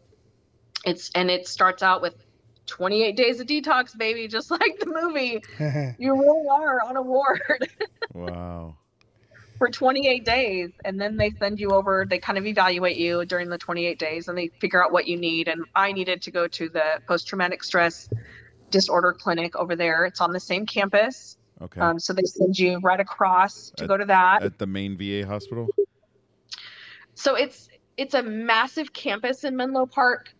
It's 0.86 1.10
and 1.16 1.28
it 1.30 1.48
starts 1.48 1.82
out 1.82 2.00
with 2.00 2.14
28 2.66 3.16
days 3.16 3.40
of 3.40 3.48
detox, 3.48 3.98
baby, 3.98 4.28
just 4.28 4.50
like 4.60 4.78
the 4.78 4.86
movie. 4.86 5.42
You 5.98 6.12
really 6.14 6.48
are 6.48 6.80
on 6.88 6.96
a 6.96 7.02
ward 7.02 7.40
Wow. 8.14 8.76
For 9.62 9.70
28 9.70 10.24
days, 10.24 10.70
and 10.84 11.00
then 11.00 11.16
they 11.16 11.30
send 11.38 11.60
you 11.60 11.70
over. 11.70 12.04
They 12.04 12.18
kind 12.18 12.36
of 12.36 12.46
evaluate 12.46 12.96
you 12.96 13.24
during 13.24 13.48
the 13.48 13.58
28 13.58 13.96
days, 13.96 14.26
and 14.26 14.36
they 14.36 14.48
figure 14.60 14.84
out 14.84 14.90
what 14.90 15.06
you 15.06 15.16
need. 15.16 15.46
And 15.46 15.64
I 15.76 15.92
needed 15.92 16.22
to 16.22 16.32
go 16.32 16.48
to 16.48 16.68
the 16.68 17.00
post 17.06 17.28
traumatic 17.28 17.62
stress 17.62 18.08
disorder 18.70 19.12
clinic 19.12 19.54
over 19.54 19.76
there. 19.76 20.04
It's 20.04 20.20
on 20.20 20.32
the 20.32 20.40
same 20.40 20.66
campus. 20.66 21.36
Okay. 21.60 21.80
Um, 21.80 22.00
so 22.00 22.12
they 22.12 22.24
send 22.24 22.58
you 22.58 22.80
right 22.80 22.98
across 22.98 23.70
to 23.76 23.84
At- 23.84 23.88
go 23.88 23.96
to 23.96 24.04
that. 24.06 24.42
At 24.42 24.58
the 24.58 24.66
main 24.66 24.98
VA 24.98 25.24
hospital. 25.24 25.68
so 27.14 27.36
it's 27.36 27.68
it's 27.96 28.14
a 28.14 28.22
massive 28.24 28.92
campus 28.92 29.44
in 29.44 29.54
Menlo 29.54 29.86
Park, 29.86 30.34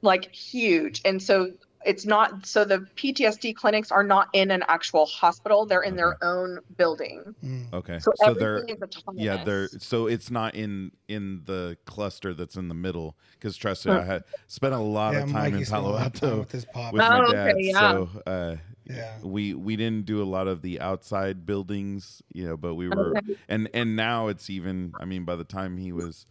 like 0.00 0.32
huge. 0.32 1.00
And 1.04 1.20
so 1.20 1.54
it's 1.84 2.06
not 2.06 2.46
so 2.46 2.64
the 2.64 2.78
PTSD 2.96 3.54
clinics 3.54 3.90
are 3.92 4.02
not 4.04 4.28
in 4.32 4.50
an 4.50 4.62
actual 4.68 5.06
hospital. 5.06 5.66
They're 5.66 5.82
in 5.82 5.96
their 5.96 6.16
own 6.22 6.58
building. 6.76 7.34
Mm. 7.44 7.72
Okay. 7.72 7.98
So, 7.98 8.12
So 8.16 8.34
they're 8.34 8.56
everything 8.58 8.76
is 8.76 8.82
autonomous. 8.82 9.24
yeah 9.24 9.44
they're 9.44 9.68
so 9.78 10.06
it's 10.06 10.30
not 10.30 10.54
in 10.54 10.92
in 11.08 11.42
the 11.44 11.76
cluster 11.84 12.34
that's 12.34 12.56
in 12.56 12.68
the 12.68 12.74
middle 12.74 13.16
because 13.32 13.56
trust 13.56 13.84
me 13.86 13.92
i 13.92 14.02
had 14.02 14.24
spent 14.46 14.72
a 14.74 14.78
lot 14.78 15.12
yeah, 15.12 15.20
of 15.24 15.30
time 15.30 15.52
Mikey 15.52 15.58
in 15.58 15.66
palo 15.66 15.90
lot 15.92 16.06
of 16.06 16.12
time 16.20 16.30
alto 16.30 16.38
with 16.40 16.52
his 16.52 16.64
pop. 16.64 16.92
with 16.94 17.02
Oh, 17.02 17.08
my 17.08 17.20
okay, 17.26 17.32
dad 17.32 17.54
yeah. 17.58 17.78
so 17.92 18.08
uh 18.26 18.56
yeah. 18.84 19.16
we 19.22 19.52
we 19.54 19.76
didn't 19.76 20.06
do 20.06 20.22
a 20.22 20.24
lot 20.24 20.46
of 20.48 20.62
the 20.62 20.80
outside 20.80 21.44
buildings 21.46 22.22
you 22.32 22.46
know 22.46 22.56
but 22.56 22.74
we 22.74 22.88
were 22.88 23.16
Okay. 23.18 23.36
and 23.48 23.68
and 23.74 23.96
now 23.96 24.28
it's 24.28 24.48
even 24.48 24.92
i 24.98 25.04
mean 25.04 25.24
by 25.24 25.36
the 25.36 25.44
time 25.44 25.76
he 25.76 25.92
was 25.92 26.26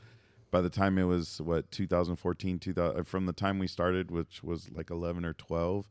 by 0.54 0.62
the 0.62 0.70
time 0.70 0.97
it 0.99 1.04
was 1.06 1.41
what 1.41 1.70
2014 1.72 2.60
2000 2.60 2.99
uh, 2.99 3.04
from 3.04 3.26
the 3.26 3.34
time 3.34 3.58
we 3.60 3.68
started 3.68 4.12
which 4.12 4.43
was 4.43 4.70
like 4.72 4.89
11 4.91 5.26
or 5.26 5.34
12 5.34 5.89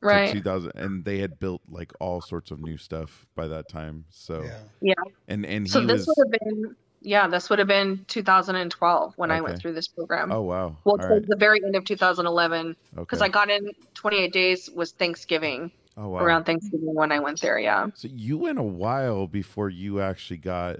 right. 0.00 0.32
2000 0.32 0.72
and 0.74 1.04
they 1.04 1.18
had 1.18 1.38
built 1.38 1.62
like 1.70 1.92
all 2.00 2.20
sorts 2.20 2.50
of 2.50 2.60
new 2.60 2.76
stuff 2.76 3.24
by 3.36 3.46
that 3.46 3.68
time 3.68 4.04
so 4.10 4.42
Yeah. 4.42 4.58
Yeah. 4.82 4.94
and 5.28 5.46
and 5.46 5.66
he 5.66 5.70
So 5.70 5.80
this 5.86 6.06
was 6.06 6.16
would 6.18 6.26
have 6.26 6.40
been 6.40 6.76
yeah, 7.06 7.28
this 7.28 7.50
would 7.50 7.58
have 7.58 7.68
been 7.68 8.06
2012 8.08 9.12
when 9.18 9.30
I 9.30 9.42
went 9.42 9.58
through 9.60 9.74
this 9.74 9.88
program. 9.88 10.32
oh 10.32 10.40
wow 10.40 10.76
well, 10.84 10.96
right 10.96 11.22
the 11.26 11.36
very 11.36 11.60
end 11.64 11.76
of 11.76 11.84
2011 11.84 12.76
because 12.96 13.20
okay 13.20 13.26
I 13.26 13.28
got 13.28 13.48
in 13.50 13.70
28 13.94 14.32
days 14.32 14.70
was 14.70 14.92
Thanksgiving 14.92 15.70
oh 15.96 16.08
wow 16.08 16.24
around 16.24 16.44
Thanksgiving 16.44 16.94
when 16.94 17.12
I 17.12 17.20
went 17.20 17.40
there. 17.40 17.58
Yeah. 17.58 17.88
So 17.94 18.08
you 18.10 18.38
went 18.38 18.58
a 18.58 18.62
while 18.64 19.26
before 19.28 19.68
you 19.70 20.00
actually 20.00 20.38
got. 20.38 20.78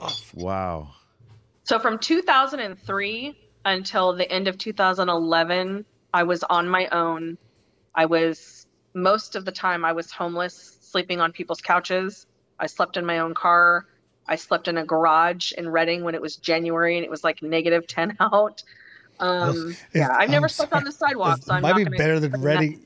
Oh. 0.00 0.16
Wow. 0.34 0.94
So 1.70 1.78
from 1.78 2.00
2003 2.00 3.38
until 3.64 4.12
the 4.12 4.28
end 4.28 4.48
of 4.48 4.58
2011, 4.58 5.84
I 6.12 6.24
was 6.24 6.42
on 6.42 6.68
my 6.68 6.88
own. 6.88 7.38
I 7.94 8.06
was 8.06 8.66
most 8.92 9.36
of 9.36 9.44
the 9.44 9.52
time 9.52 9.84
I 9.84 9.92
was 9.92 10.10
homeless, 10.10 10.78
sleeping 10.80 11.20
on 11.20 11.30
people's 11.30 11.60
couches. 11.60 12.26
I 12.58 12.66
slept 12.66 12.96
in 12.96 13.06
my 13.06 13.20
own 13.20 13.34
car. 13.34 13.86
I 14.26 14.34
slept 14.34 14.66
in 14.66 14.78
a 14.78 14.84
garage 14.84 15.52
in 15.52 15.68
Redding 15.68 16.02
when 16.02 16.16
it 16.16 16.20
was 16.20 16.34
January 16.34 16.96
and 16.96 17.04
it 17.04 17.10
was 17.10 17.22
like 17.22 17.40
negative 17.40 17.86
10 17.86 18.16
out. 18.20 18.64
Um, 19.20 19.76
yeah, 19.94 20.08
I've 20.18 20.28
never 20.28 20.46
I'm 20.46 20.50
slept 20.50 20.72
on 20.72 20.82
the 20.82 20.90
sidewalk, 20.90 21.38
It 21.38 21.44
so 21.44 21.54
I'm 21.54 21.62
might 21.62 21.76
not 21.80 21.92
be 21.92 21.96
better 21.96 22.18
than 22.18 22.32
Redding. 22.42 22.80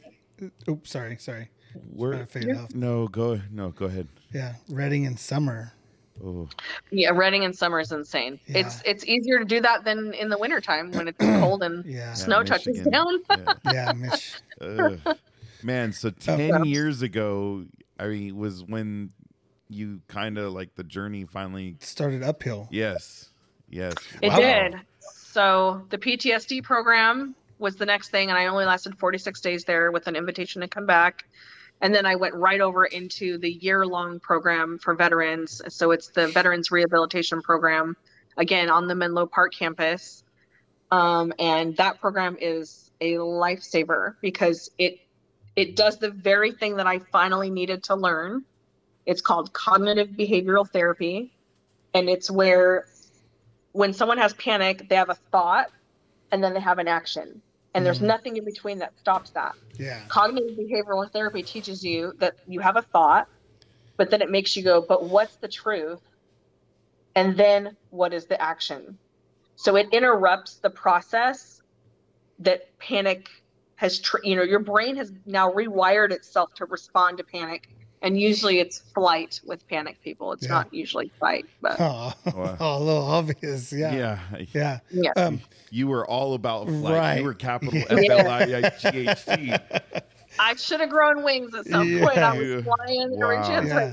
Oops, 0.68 0.90
sorry, 0.90 1.16
sorry. 1.16 1.48
We're, 1.90 2.10
Trying 2.10 2.26
to 2.26 2.30
fade 2.30 2.48
it 2.48 2.56
off. 2.58 2.74
no, 2.74 3.08
go 3.08 3.40
no, 3.50 3.70
go 3.70 3.86
ahead. 3.86 4.08
Yeah, 4.30 4.56
Redding 4.68 5.04
in 5.04 5.16
summer. 5.16 5.72
Oh, 6.22 6.48
Yeah, 6.90 7.10
Redding 7.10 7.42
in 7.42 7.52
summer 7.52 7.80
is 7.80 7.90
insane. 7.92 8.38
Yeah. 8.46 8.58
It's 8.58 8.82
it's 8.84 9.04
easier 9.06 9.38
to 9.38 9.44
do 9.44 9.60
that 9.60 9.84
than 9.84 10.12
in 10.14 10.28
the 10.28 10.38
wintertime 10.38 10.92
when 10.92 11.08
it's 11.08 11.18
cold 11.40 11.62
and 11.62 11.84
Yeah, 11.84 12.12
snow 12.14 12.42
touches 12.42 12.80
down. 12.90 13.20
yeah. 13.30 13.54
yeah, 13.72 13.92
Mitch. 13.92 14.34
Man, 15.62 15.92
so 15.92 16.08
Oh. 16.28 16.36
10 16.36 16.64
years 16.66 17.02
ago, 17.02 17.64
I 17.98 18.06
mean, 18.08 18.36
was 18.36 18.62
when 18.62 19.10
you 19.68 20.00
kind 20.08 20.38
of 20.38 20.52
like 20.52 20.74
the 20.76 20.84
journey 20.84 21.24
finally. 21.24 21.76
Started 21.80 22.22
uphill. 22.22 22.68
Yes. 22.70 23.30
Yes. 23.68 23.94
It 24.22 24.28
Wow. 24.28 24.36
did. 24.36 24.76
So 25.00 25.82
the 25.90 25.98
PTSD 25.98 26.62
program 26.62 27.34
was 27.58 27.76
the 27.76 27.86
next 27.86 28.10
thing, 28.10 28.28
and 28.28 28.38
I 28.38 28.46
only 28.46 28.64
lasted 28.66 28.96
46 28.98 29.40
days 29.40 29.64
there 29.64 29.90
with 29.90 30.06
an 30.06 30.16
invitation 30.16 30.60
to 30.60 30.68
come 30.68 30.86
back. 30.86 31.24
And 31.84 31.94
then 31.94 32.06
I 32.06 32.16
went 32.16 32.34
right 32.34 32.62
over 32.62 32.86
into 32.86 33.36
the 33.36 33.52
year 33.52 33.84
long 33.84 34.18
program 34.18 34.78
for 34.78 34.94
veterans. 34.94 35.60
So 35.68 35.90
it's 35.90 36.08
the 36.08 36.28
Veterans 36.28 36.70
Rehabilitation 36.70 37.42
Program, 37.42 37.94
again, 38.38 38.70
on 38.70 38.88
the 38.88 38.94
Menlo 38.94 39.26
Park 39.26 39.52
campus. 39.52 40.24
Um, 40.90 41.34
and 41.38 41.76
that 41.76 42.00
program 42.00 42.38
is 42.40 42.90
a 43.02 43.16
lifesaver 43.16 44.14
because 44.22 44.70
it 44.78 44.98
it 45.56 45.76
does 45.76 45.98
the 45.98 46.08
very 46.08 46.52
thing 46.52 46.76
that 46.76 46.86
I 46.86 47.00
finally 47.12 47.50
needed 47.50 47.82
to 47.84 47.96
learn. 47.96 48.46
It's 49.04 49.20
called 49.20 49.52
cognitive 49.52 50.08
behavioral 50.08 50.66
therapy. 50.66 51.34
And 51.92 52.08
it's 52.08 52.30
where 52.30 52.86
when 53.72 53.92
someone 53.92 54.16
has 54.16 54.32
panic, 54.32 54.88
they 54.88 54.96
have 54.96 55.10
a 55.10 55.18
thought 55.30 55.70
and 56.32 56.42
then 56.42 56.54
they 56.54 56.60
have 56.60 56.78
an 56.78 56.88
action. 56.88 57.42
And 57.74 57.84
there's 57.84 58.00
Mhm. 58.00 58.06
nothing 58.06 58.36
in 58.36 58.44
between 58.44 58.78
that 58.78 58.98
stops 58.98 59.30
that. 59.32 59.54
Yeah. 59.78 60.06
Cognitive 60.08 60.56
behavioral 60.56 61.10
therapy 61.12 61.42
teaches 61.42 61.82
you 61.84 62.12
that 62.20 62.34
you 62.46 62.60
have 62.60 62.76
a 62.76 62.82
thought, 62.82 63.28
but 63.96 64.10
then 64.10 64.22
it 64.22 64.30
makes 64.30 64.56
you 64.56 64.62
go, 64.62 64.80
but 64.88 65.04
what's 65.04 65.36
the 65.38 65.48
truth? 65.48 66.00
And 67.16 67.36
then 67.36 67.76
what 67.90 68.12
is 68.12 68.26
the 68.26 68.40
action? 68.40 68.98
So 69.56 69.76
it 69.76 69.88
interrupts 69.92 70.58
the 70.60 70.70
process 70.70 71.60
that 72.40 72.62
panic 72.78 73.28
has, 73.76 74.00
tr- 74.00 74.18
you 74.22 74.36
know, 74.36 74.42
your 74.42 74.60
brain 74.60 74.96
has 74.96 75.12
now 75.26 75.50
rewired 75.52 76.12
itself 76.12 76.50
to 76.56 76.66
respond 76.66 77.18
to 77.18 77.24
panic. 77.24 77.62
And 78.04 78.20
usually 78.20 78.60
it's 78.60 78.78
flight 78.94 79.40
with 79.44 79.66
panic 79.68 79.96
people. 80.04 80.32
It's 80.32 80.44
Yeah. 80.44 80.50
not 80.50 80.74
usually 80.74 81.10
fight, 81.18 81.46
but 81.62 81.76
Oh, 81.80 82.12
Wow. 82.26 82.56
oh, 82.60 82.76
a 82.76 82.78
little 82.78 83.02
obvious. 83.02 83.72
Yeah. 83.72 83.94
Yeah. 84.30 84.46
Yeah. 84.52 84.78
yeah. 84.90 85.10
Um, 85.16 85.40
You 85.70 85.88
were 85.88 86.06
all 86.06 86.34
about 86.34 86.68
flight. 86.68 86.94
Right. 86.94 87.18
You 87.18 87.24
were 87.24 87.34
capital 87.34 87.74
Yeah. 87.78 87.84
F 87.88 88.10
L 88.10 88.28
I 88.28 88.70
G 88.78 89.08
H 89.08 89.24
T. 89.26 89.54
I 90.38 90.54
should 90.56 90.80
have 90.80 90.90
grown 90.90 91.22
wings 91.24 91.54
at 91.54 91.66
some 91.66 91.88
Yeah. 91.88 92.04
point. 92.04 92.18
I 92.18 92.38
was 92.38 92.64
flying 92.64 93.00
in 93.02 93.18
Wow. 93.18 93.42
chance 93.48 93.68
Yeah. 93.68 93.90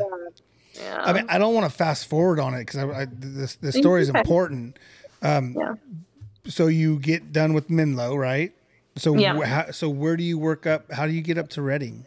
Yeah. 0.75 1.01
I 1.03 1.13
mean, 1.13 1.25
I 1.29 1.37
don't 1.37 1.53
want 1.53 1.69
to 1.71 1.75
fast 1.77 2.07
forward 2.07 2.39
on 2.39 2.53
it 2.53 2.59
because 2.65 2.77
I, 2.77 3.01
I, 3.01 3.07
this 3.09 3.55
the 3.55 3.71
story 3.71 4.01
is 4.01 4.09
important. 4.09 4.77
Um, 5.21 5.55
Yeah. 5.57 5.73
So 6.47 6.67
you 6.67 6.97
get 6.99 7.31
done 7.31 7.53
with 7.53 7.69
Menlo, 7.69 8.15
right? 8.15 8.51
So 8.97 9.15
Yeah. 9.15 9.37
wh- 9.37 9.45
how, 9.45 9.71
so 9.71 9.89
where 9.89 10.17
do 10.17 10.23
you 10.23 10.37
work 10.37 10.65
up? 10.65 10.91
How 10.91 11.05
do 11.07 11.13
you 11.13 11.21
get 11.21 11.37
up 11.37 11.49
to 11.51 11.61
Redding? 11.61 12.03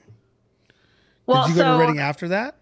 Well, 1.26 1.46
Did 1.46 1.50
you 1.50 1.62
go 1.62 1.62
so 1.62 1.72
to 1.74 1.78
Redding 1.78 2.00
after 2.00 2.28
that? 2.28 2.56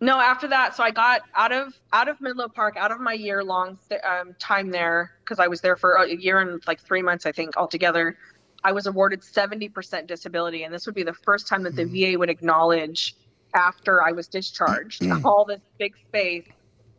no, 0.00 0.18
after 0.18 0.48
that, 0.48 0.74
so 0.74 0.82
I 0.82 0.90
got 0.90 1.22
out 1.34 1.52
of 1.52 1.74
out 1.92 2.08
of 2.08 2.20
Menlo 2.20 2.48
Park, 2.48 2.76
out 2.76 2.90
of 2.90 3.00
my 3.00 3.12
year 3.12 3.44
long 3.44 3.78
um, 4.08 4.34
time 4.38 4.70
there 4.70 5.12
because 5.24 5.38
I 5.38 5.46
was 5.46 5.60
there 5.60 5.76
for 5.76 5.94
a 5.94 6.14
year 6.14 6.40
and 6.40 6.62
like 6.66 6.80
three 6.80 7.02
months, 7.02 7.26
I 7.26 7.32
think, 7.32 7.56
altogether. 7.56 8.16
I 8.64 8.72
was 8.72 8.86
awarded 8.86 9.22
seventy 9.22 9.68
percent 9.68 10.06
disability, 10.06 10.64
and 10.64 10.72
this 10.74 10.86
would 10.86 10.94
be 10.94 11.02
the 11.02 11.14
first 11.14 11.46
time 11.46 11.62
that 11.64 11.76
the 11.76 11.84
VA 11.84 12.18
would 12.18 12.30
acknowledge 12.30 13.14
after 13.54 14.02
I 14.02 14.12
was 14.12 14.28
discharged 14.28 15.04
all 15.24 15.44
this 15.44 15.60
big 15.78 15.96
space 16.08 16.46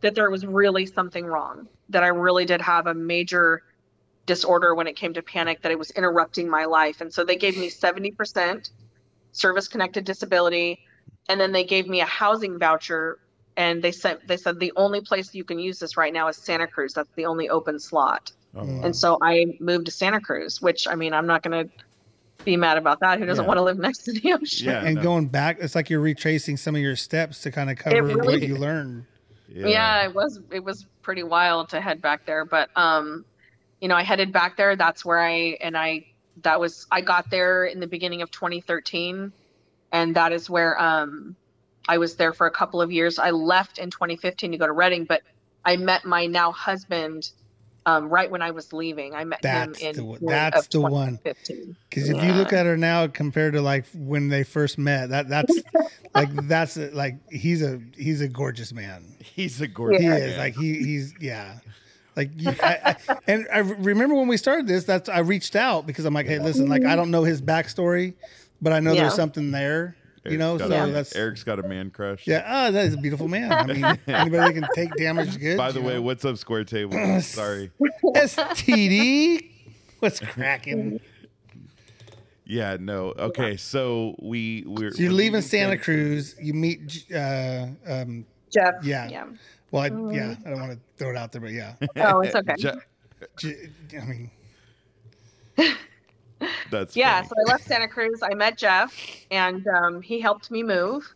that 0.02 0.14
there 0.14 0.30
was 0.30 0.44
really 0.44 0.84
something 0.84 1.24
wrong, 1.24 1.66
that 1.88 2.02
I 2.02 2.08
really 2.08 2.44
did 2.44 2.60
have 2.60 2.86
a 2.86 2.94
major 2.94 3.62
disorder 4.26 4.74
when 4.74 4.86
it 4.86 4.96
came 4.96 5.14
to 5.14 5.22
panic, 5.22 5.62
that 5.62 5.72
it 5.72 5.78
was 5.78 5.90
interrupting 5.92 6.48
my 6.48 6.64
life. 6.64 7.00
And 7.00 7.12
so 7.12 7.24
they 7.24 7.36
gave 7.36 7.56
me 7.56 7.70
70% 7.70 8.70
service 9.32 9.68
connected 9.68 10.04
disability. 10.04 10.80
And 11.28 11.40
then 11.40 11.52
they 11.52 11.64
gave 11.64 11.88
me 11.88 12.00
a 12.00 12.04
housing 12.06 12.58
voucher 12.58 13.18
and 13.56 13.82
they 13.82 13.92
said 13.92 14.18
they 14.26 14.36
said 14.36 14.58
the 14.58 14.72
only 14.76 15.00
place 15.00 15.34
you 15.34 15.44
can 15.44 15.58
use 15.58 15.78
this 15.78 15.96
right 15.96 16.12
now 16.12 16.28
is 16.28 16.36
Santa 16.36 16.66
Cruz. 16.66 16.94
That's 16.94 17.12
the 17.16 17.26
only 17.26 17.48
open 17.48 17.78
slot. 17.78 18.32
Oh, 18.54 18.64
wow. 18.64 18.80
And 18.84 18.94
so 18.96 19.18
I 19.22 19.56
moved 19.60 19.86
to 19.86 19.92
Santa 19.92 20.20
Cruz, 20.20 20.60
which 20.62 20.86
I 20.88 20.94
mean 20.94 21.12
I'm 21.12 21.26
not 21.26 21.42
gonna 21.42 21.64
be 22.44 22.56
mad 22.56 22.76
about 22.76 22.98
that. 23.00 23.18
Who 23.18 23.26
doesn't 23.26 23.44
Yeah. 23.44 23.48
want 23.48 23.58
to 23.58 23.62
live 23.62 23.78
next 23.78 23.98
to 24.04 24.12
the 24.12 24.32
ocean? 24.32 24.66
Yeah. 24.66 24.84
and 24.84 24.96
no. 24.96 25.02
going 25.02 25.26
back, 25.28 25.58
it's 25.60 25.74
like 25.74 25.88
you're 25.90 26.00
retracing 26.00 26.56
some 26.56 26.74
of 26.74 26.82
your 26.82 26.96
steps 26.96 27.40
to 27.42 27.50
kind 27.52 27.70
of 27.70 27.76
cover 27.76 28.02
really- 28.02 28.20
what 28.26 28.42
you 28.42 28.56
learned. 28.56 29.04
yeah. 29.48 30.04
it 30.06 30.14
was 30.14 30.40
it 30.50 30.64
was 30.64 30.86
pretty 31.02 31.22
wild 31.22 31.68
to 31.68 31.80
head 31.80 32.00
back 32.00 32.24
there 32.26 32.44
but 32.44 32.70
um 32.76 33.24
you 33.80 33.88
know 33.88 33.94
i 33.96 34.02
headed 34.02 34.32
back 34.32 34.56
there 34.56 34.76
that's 34.76 35.04
where 35.04 35.18
i 35.18 35.58
and 35.60 35.76
i 35.76 36.02
that 36.42 36.60
was 36.60 36.86
i 36.90 37.00
got 37.00 37.30
there 37.30 37.64
in 37.64 37.80
the 37.80 37.86
beginning 37.86 38.22
of 38.22 38.30
2013 38.30 39.32
and 39.92 40.16
that 40.16 40.32
is 40.32 40.48
where 40.48 40.80
um 40.80 41.36
i 41.88 41.98
was 41.98 42.16
there 42.16 42.32
for 42.32 42.46
a 42.46 42.50
couple 42.50 42.80
of 42.80 42.90
years 42.92 43.18
i 43.18 43.30
left 43.30 43.78
in 43.78 43.90
2015 43.90 44.52
to 44.52 44.58
go 44.58 44.66
to 44.66 44.72
Redding 44.72 45.04
but 45.04 45.22
i 45.64 45.76
met 45.76 46.04
my 46.04 46.26
now 46.26 46.52
husband 46.52 47.30
um, 47.84 48.08
right 48.08 48.30
when 48.30 48.42
i 48.42 48.52
was 48.52 48.72
leaving 48.72 49.14
i 49.14 49.24
met 49.24 49.42
That's 49.42 49.80
him 49.80 49.88
in 49.88 49.96
the 49.96 50.04
one- 50.04 50.20
that's 50.22 50.68
the 50.68 50.80
one. 50.80 51.18
2015 51.24 51.76
Because 51.90 52.08
if 52.08 52.22
you 52.22 52.32
look 52.32 52.52
at 52.52 52.64
her 52.66 52.76
now 52.76 53.06
compared 53.08 53.54
to 53.54 53.60
like 53.60 53.86
when 53.92 54.28
they 54.28 54.44
first 54.44 54.78
met, 54.78 55.10
that 55.10 55.28
that's 55.28 55.58
like 56.14 56.30
that's 56.46 56.76
a, 56.76 56.90
like 56.90 57.16
he's 57.30 57.60
a 57.62 57.80
he's 57.96 58.20
a 58.20 58.28
gorgeous 58.28 58.72
man. 58.72 59.16
He's 59.18 59.60
a 59.60 59.66
gorgeous. 59.66 60.00
He 60.00 60.06
is 60.06 60.38
like 60.38 60.54
he 60.54 60.74
he's 60.74 61.14
yeah. 61.20 61.58
Like 62.16 62.30
I, 62.62 62.96
I, 63.08 63.16
and 63.26 63.46
I 63.52 63.58
remember 63.58 64.14
when 64.14 64.28
we 64.28 64.36
started 64.36 64.66
this, 64.66 64.84
that's 64.84 65.08
I 65.08 65.20
reached 65.20 65.56
out 65.56 65.86
because 65.86 66.04
I'm 66.04 66.12
like, 66.14 66.26
hey, 66.26 66.38
listen, 66.38 66.68
like 66.68 66.84
I 66.84 66.94
don't 66.96 67.10
know 67.10 67.22
his 67.24 67.40
backstory, 67.40 68.14
but 68.60 68.72
I 68.72 68.80
know 68.80 68.92
Yeah. 68.92 69.02
there's 69.02 69.14
something 69.14 69.50
there, 69.50 69.96
you 70.24 70.36
know. 70.36 70.56
Eric's 70.56 70.62
So 70.64 70.68
got 70.68 70.88
a- 70.88 70.92
that's 70.92 71.16
Eric's 71.16 71.44
got 71.44 71.58
a 71.58 71.62
man 71.62 71.90
crush. 71.90 72.26
yeah. 72.26 72.44
Oh, 72.68 72.72
that 72.72 72.84
is 72.86 72.94
a 72.94 72.98
beautiful 72.98 73.28
man. 73.28 73.50
I 73.50 73.64
mean, 73.66 73.84
anybody 74.06 74.52
that 74.52 74.52
can 74.54 74.68
take 74.74 74.94
damage 74.96 75.38
good. 75.40 75.56
By 75.56 75.72
the 75.72 75.80
you 75.80 75.86
way, 75.86 75.94
know. 75.94 76.02
what's 76.02 76.24
up, 76.24 76.36
Square 76.36 76.64
Table? 76.64 76.92
Sorry. 77.22 77.70
STD, 78.14 79.48
what's 80.00 80.20
cracking? 80.20 81.00
Yeah, 82.44 82.76
no. 82.78 83.14
Okay, 83.18 83.56
so 83.56 84.16
we 84.20 84.64
we're 84.66 84.90
So 84.90 85.02
you're 85.02 85.12
we're 85.12 85.16
leaving 85.16 85.40
Santa 85.40 85.78
Cruz. 85.78 86.34
You 86.40 86.52
meet, 86.54 87.06
uh, 87.14 87.68
um, 87.86 88.26
jeff 88.52 88.74
Yeah. 88.82 89.08
yeah 89.08 89.24
well, 89.72 89.82
I, 89.82 90.14
yeah, 90.14 90.36
I 90.46 90.50
don't 90.50 90.60
want 90.60 90.72
to 90.72 90.78
throw 90.96 91.10
it 91.10 91.16
out 91.16 91.32
there, 91.32 91.40
but 91.40 91.50
yeah, 91.52 91.74
oh 91.96 92.20
it's 92.20 92.34
okay. 92.36 92.54
Je- 92.56 92.72
J- 93.88 93.98
I 94.00 94.04
mean, 94.04 94.30
that's 96.70 96.96
yeah 96.96 97.16
funny. 97.22 97.28
so 97.28 97.34
i 97.38 97.52
left 97.52 97.64
santa 97.64 97.88
cruz. 97.88 98.20
I 98.22 98.34
met 98.34 98.56
jeff 98.58 98.94
and 99.30 99.66
um, 99.68 100.02
he 100.02 100.20
helped 100.20 100.50
me 100.50 100.62
move 100.62 101.14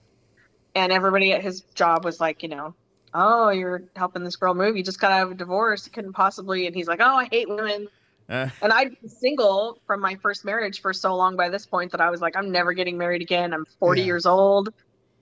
and 0.75 0.93
everybody 0.93 1.33
at 1.33 1.43
his 1.43 1.63
job 1.75 2.05
was 2.05 2.21
like 2.21 2.43
you 2.43 2.49
know 2.49 2.75
oh 3.15 3.51
you're 3.51 3.83
helping 3.97 4.25
this 4.25 4.37
girl 4.37 4.55
move. 4.55 4.77
You 4.77 4.83
just 4.83 5.01
got 5.01 5.13
out 5.13 5.25
of 5.27 5.31
a 5.33 5.35
divorce. 5.35 5.87
You 5.87 5.93
couldn't 5.93 6.13
possibly 6.13 6.67
and 6.67 6.75
he's 6.77 6.87
like 6.89 7.01
oh 7.01 7.17
i 7.17 7.27
hate 7.31 7.49
women. 7.49 7.89
Eh, 8.29 8.49
and 8.63 8.73
i'd 8.73 8.89
been 9.01 9.09
single 9.09 9.79
from 9.87 10.01
my 10.01 10.17
first 10.17 10.45
marriage 10.45 10.81
for 10.81 10.93
so 10.93 11.15
long 11.15 11.37
by 11.37 11.49
this 11.49 11.65
point 11.67 11.93
that 11.93 12.01
i 12.01 12.11
was 12.11 12.21
like 12.21 12.37
i'm 12.37 12.51
never 12.51 12.73
getting 12.73 12.99
married 12.99 13.23
again. 13.23 13.53
I'm 13.55 13.65
40 13.79 14.01
Yeah. 14.01 14.07
years 14.07 14.27
old 14.27 14.71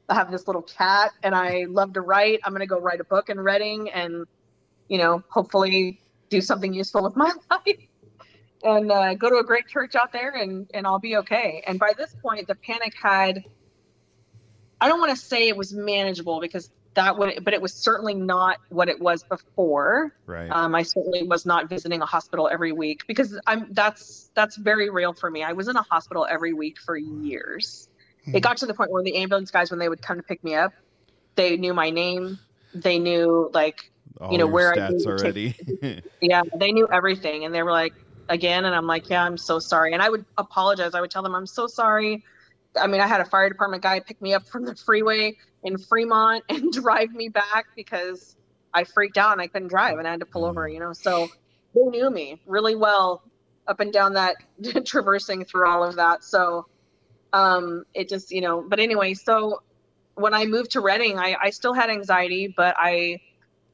i 0.09 0.15
have 0.15 0.31
this 0.31 0.47
little 0.47 0.63
cat 0.63 1.13
and 1.23 1.35
i 1.35 1.65
love 1.69 1.93
to 1.93 2.01
write 2.01 2.41
i'm 2.45 2.53
going 2.53 2.61
to 2.61 2.67
go 2.67 2.79
write 2.79 3.01
a 3.01 3.05
book 3.05 3.29
in 3.31 3.41
Redding 3.41 3.91
and 3.91 4.27
you 4.89 4.99
know 4.99 5.23
hopefully 5.29 6.01
do 6.31 6.41
something 6.41 6.73
useful 6.73 7.03
with 7.03 7.17
my 7.17 7.33
life 7.51 7.79
and 8.65 8.91
uh, 8.91 9.15
go 9.15 9.29
to 9.29 9.37
a 9.37 9.45
great 9.45 9.69
church 9.69 9.95
out 9.95 10.13
there 10.13 10.31
and 10.31 10.69
and 10.75 10.87
I'll 10.87 10.99
be 10.99 11.17
okay. 11.17 11.63
And 11.67 11.79
by 11.79 11.93
this 11.97 12.15
point, 12.23 12.49
the 12.49 12.55
panic 12.55 12.95
had 13.01 13.45
I 14.81 14.89
don't 14.89 15.01
want 15.01 15.17
to 15.17 15.23
say 15.23 15.49
it 15.49 15.57
was 15.57 15.73
manageable 15.73 16.41
because 16.41 16.71
that 16.95 17.19
would 17.19 17.45
but 17.45 17.53
it 17.55 17.61
was 17.61 17.75
certainly 17.75 18.15
not 18.15 18.59
what 18.71 18.89
it 18.89 19.01
was 19.01 19.23
before. 19.23 20.15
right. 20.27 20.51
Um, 20.51 20.75
I 20.75 20.83
certainly 20.83 21.25
was 21.25 21.45
not 21.45 21.69
visiting 21.69 22.01
a 22.01 22.07
hospital 22.07 22.49
every 22.51 22.73
week 22.73 23.03
because 23.07 23.39
I'm 23.47 23.69
that's 23.73 24.31
that's 24.35 24.57
very 24.57 24.91
real 24.91 25.13
for 25.13 25.31
me. 25.31 25.43
I 25.43 25.53
was 25.53 25.69
in 25.69 25.77
a 25.77 25.83
hospital 25.83 26.27
every 26.29 26.55
week 26.55 26.79
for 26.79 26.97
years. 26.97 27.89
Hmm. 28.25 28.37
It 28.37 28.43
got 28.43 28.57
to 28.59 28.67
the 28.67 28.75
point 28.75 28.91
where 28.91 29.03
the 29.03 29.17
ambulance 29.17 29.51
guys, 29.51 29.71
when 29.71 29.79
they 29.79 29.89
would 29.89 30.03
come 30.03 30.17
to 30.17 30.23
pick 30.23 30.43
me 30.45 30.55
up, 30.55 30.73
they 31.35 31.57
knew 31.57 31.75
my 31.75 31.91
name. 31.91 32.39
They 32.75 32.99
knew 32.99 33.51
like 33.53 33.91
All 34.21 34.33
you 34.33 34.39
know, 34.39 34.47
where 34.47 34.73
I 34.73 34.77
to 34.77 35.05
already. 35.07 35.57
yeah, 36.21 36.43
they 36.57 36.73
knew 36.73 36.89
everything, 36.93 37.45
and 37.45 37.55
they 37.55 37.63
were 37.63 37.71
like, 37.71 37.95
again, 38.29 38.65
and 38.65 38.75
I'm 38.75 38.87
like, 38.87 39.09
yeah, 39.09 39.25
I'm 39.25 39.37
so 39.37 39.59
sorry, 39.59 39.93
and 39.93 40.03
I 40.03 40.09
would 40.09 40.25
apologize. 40.39 40.95
I 40.95 41.01
would 41.01 41.11
tell 41.11 41.23
them, 41.23 41.35
I'm 41.35 41.47
so 41.47 41.67
sorry. 41.67 42.25
I 42.81 42.87
mean, 42.87 43.01
I 43.01 43.07
had 43.07 43.21
a 43.21 43.25
fire 43.25 43.49
department 43.49 43.83
guy 43.83 44.01
pick 44.01 44.21
me 44.21 44.35
up 44.35 44.47
from 44.49 44.65
the 44.65 44.75
freeway 44.75 45.37
in 45.63 45.79
Fremont 45.79 46.45
and 46.49 46.73
drive 46.73 47.11
me 47.11 47.29
back 47.29 47.67
because 47.77 48.37
I 48.73 48.85
freaked 48.85 49.19
out 49.19 49.33
and 49.33 49.41
I 49.41 49.47
couldn't 49.47 49.69
drive 49.69 49.99
and 49.99 50.09
I 50.09 50.11
had 50.11 50.21
to 50.21 50.27
pull 50.27 50.45
over, 50.45 50.69
you 50.69 50.81
know. 50.81 50.93
So 50.93 51.29
they 51.75 51.83
knew 51.83 52.11
me 52.11 52.41
really 52.47 52.75
well 52.75 53.23
up 53.67 53.81
and 53.81 53.93
down 53.93 54.15
that 54.15 54.37
traversing 54.85 55.45
through 55.45 55.69
all 55.69 55.85
of 55.85 55.97
that. 55.97 56.25
So 56.25 56.67
um 57.35 57.85
it 57.93 58.09
just, 58.09 58.31
you 58.31 58.40
know, 58.40 58.65
but 58.66 58.81
anyway, 58.81 59.12
so 59.12 59.62
when 60.15 60.32
I 60.32 60.47
moved 60.47 60.70
to 60.73 60.81
Redding, 60.81 61.19
I, 61.19 61.36
I 61.43 61.51
still 61.51 61.74
had 61.74 61.90
anxiety, 61.90 62.47
but 62.56 62.74
I 62.78 63.20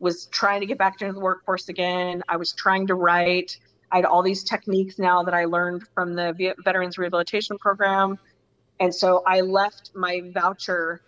was 0.00 0.26
trying 0.26 0.60
to 0.60 0.66
get 0.66 0.78
back 0.78 1.00
into 1.02 1.12
the 1.12 1.20
workforce 1.20 1.68
again. 1.68 2.22
I 2.28 2.36
was 2.38 2.52
trying 2.52 2.86
to 2.86 2.94
write. 2.94 3.58
I 3.92 3.96
had 3.96 4.06
all 4.06 4.22
these 4.22 4.42
techniques 4.42 4.98
now 4.98 5.22
that 5.22 5.34
I 5.34 5.44
learned 5.44 5.86
from 5.94 6.14
the 6.14 6.32
Viet- 6.32 6.56
Veterans 6.64 6.96
Rehabilitation 6.96 7.58
Program. 7.58 8.18
And 8.80 8.94
so 8.94 9.22
I 9.26 9.42
left 9.42 9.90
my 9.94 10.22
voucher 10.32 11.02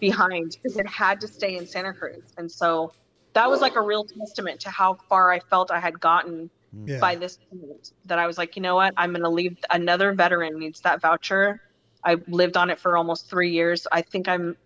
behind 0.00 0.56
because 0.60 0.76
it 0.76 0.88
had 0.88 1.20
to 1.20 1.28
stay 1.28 1.56
in 1.56 1.66
Santa 1.68 1.92
Cruz. 1.92 2.24
And 2.36 2.50
so 2.50 2.92
that 3.34 3.48
was 3.48 3.60
like 3.60 3.76
a 3.76 3.80
real 3.80 4.04
testament 4.04 4.58
to 4.60 4.70
how 4.70 4.94
far 5.08 5.30
I 5.30 5.38
felt 5.38 5.70
I 5.70 5.78
had 5.78 6.00
gotten 6.00 6.50
Yeah. 6.86 6.98
by 6.98 7.14
this 7.14 7.38
point 7.50 7.92
that 8.06 8.18
I 8.18 8.26
was 8.26 8.38
like, 8.38 8.56
you 8.56 8.62
know 8.62 8.74
what? 8.74 8.92
I'm 8.96 9.12
going 9.12 9.22
to 9.22 9.28
leave. 9.28 9.56
Another 9.70 10.12
veteran 10.12 10.58
needs 10.58 10.80
that 10.80 11.00
voucher. 11.00 11.60
I 12.04 12.16
lived 12.28 12.56
on 12.56 12.70
it 12.70 12.80
for 12.80 12.96
almost 12.96 13.28
three 13.28 13.50
years. 13.50 13.86
I 13.92 14.02
think 14.02 14.28
I'm, 14.28 14.56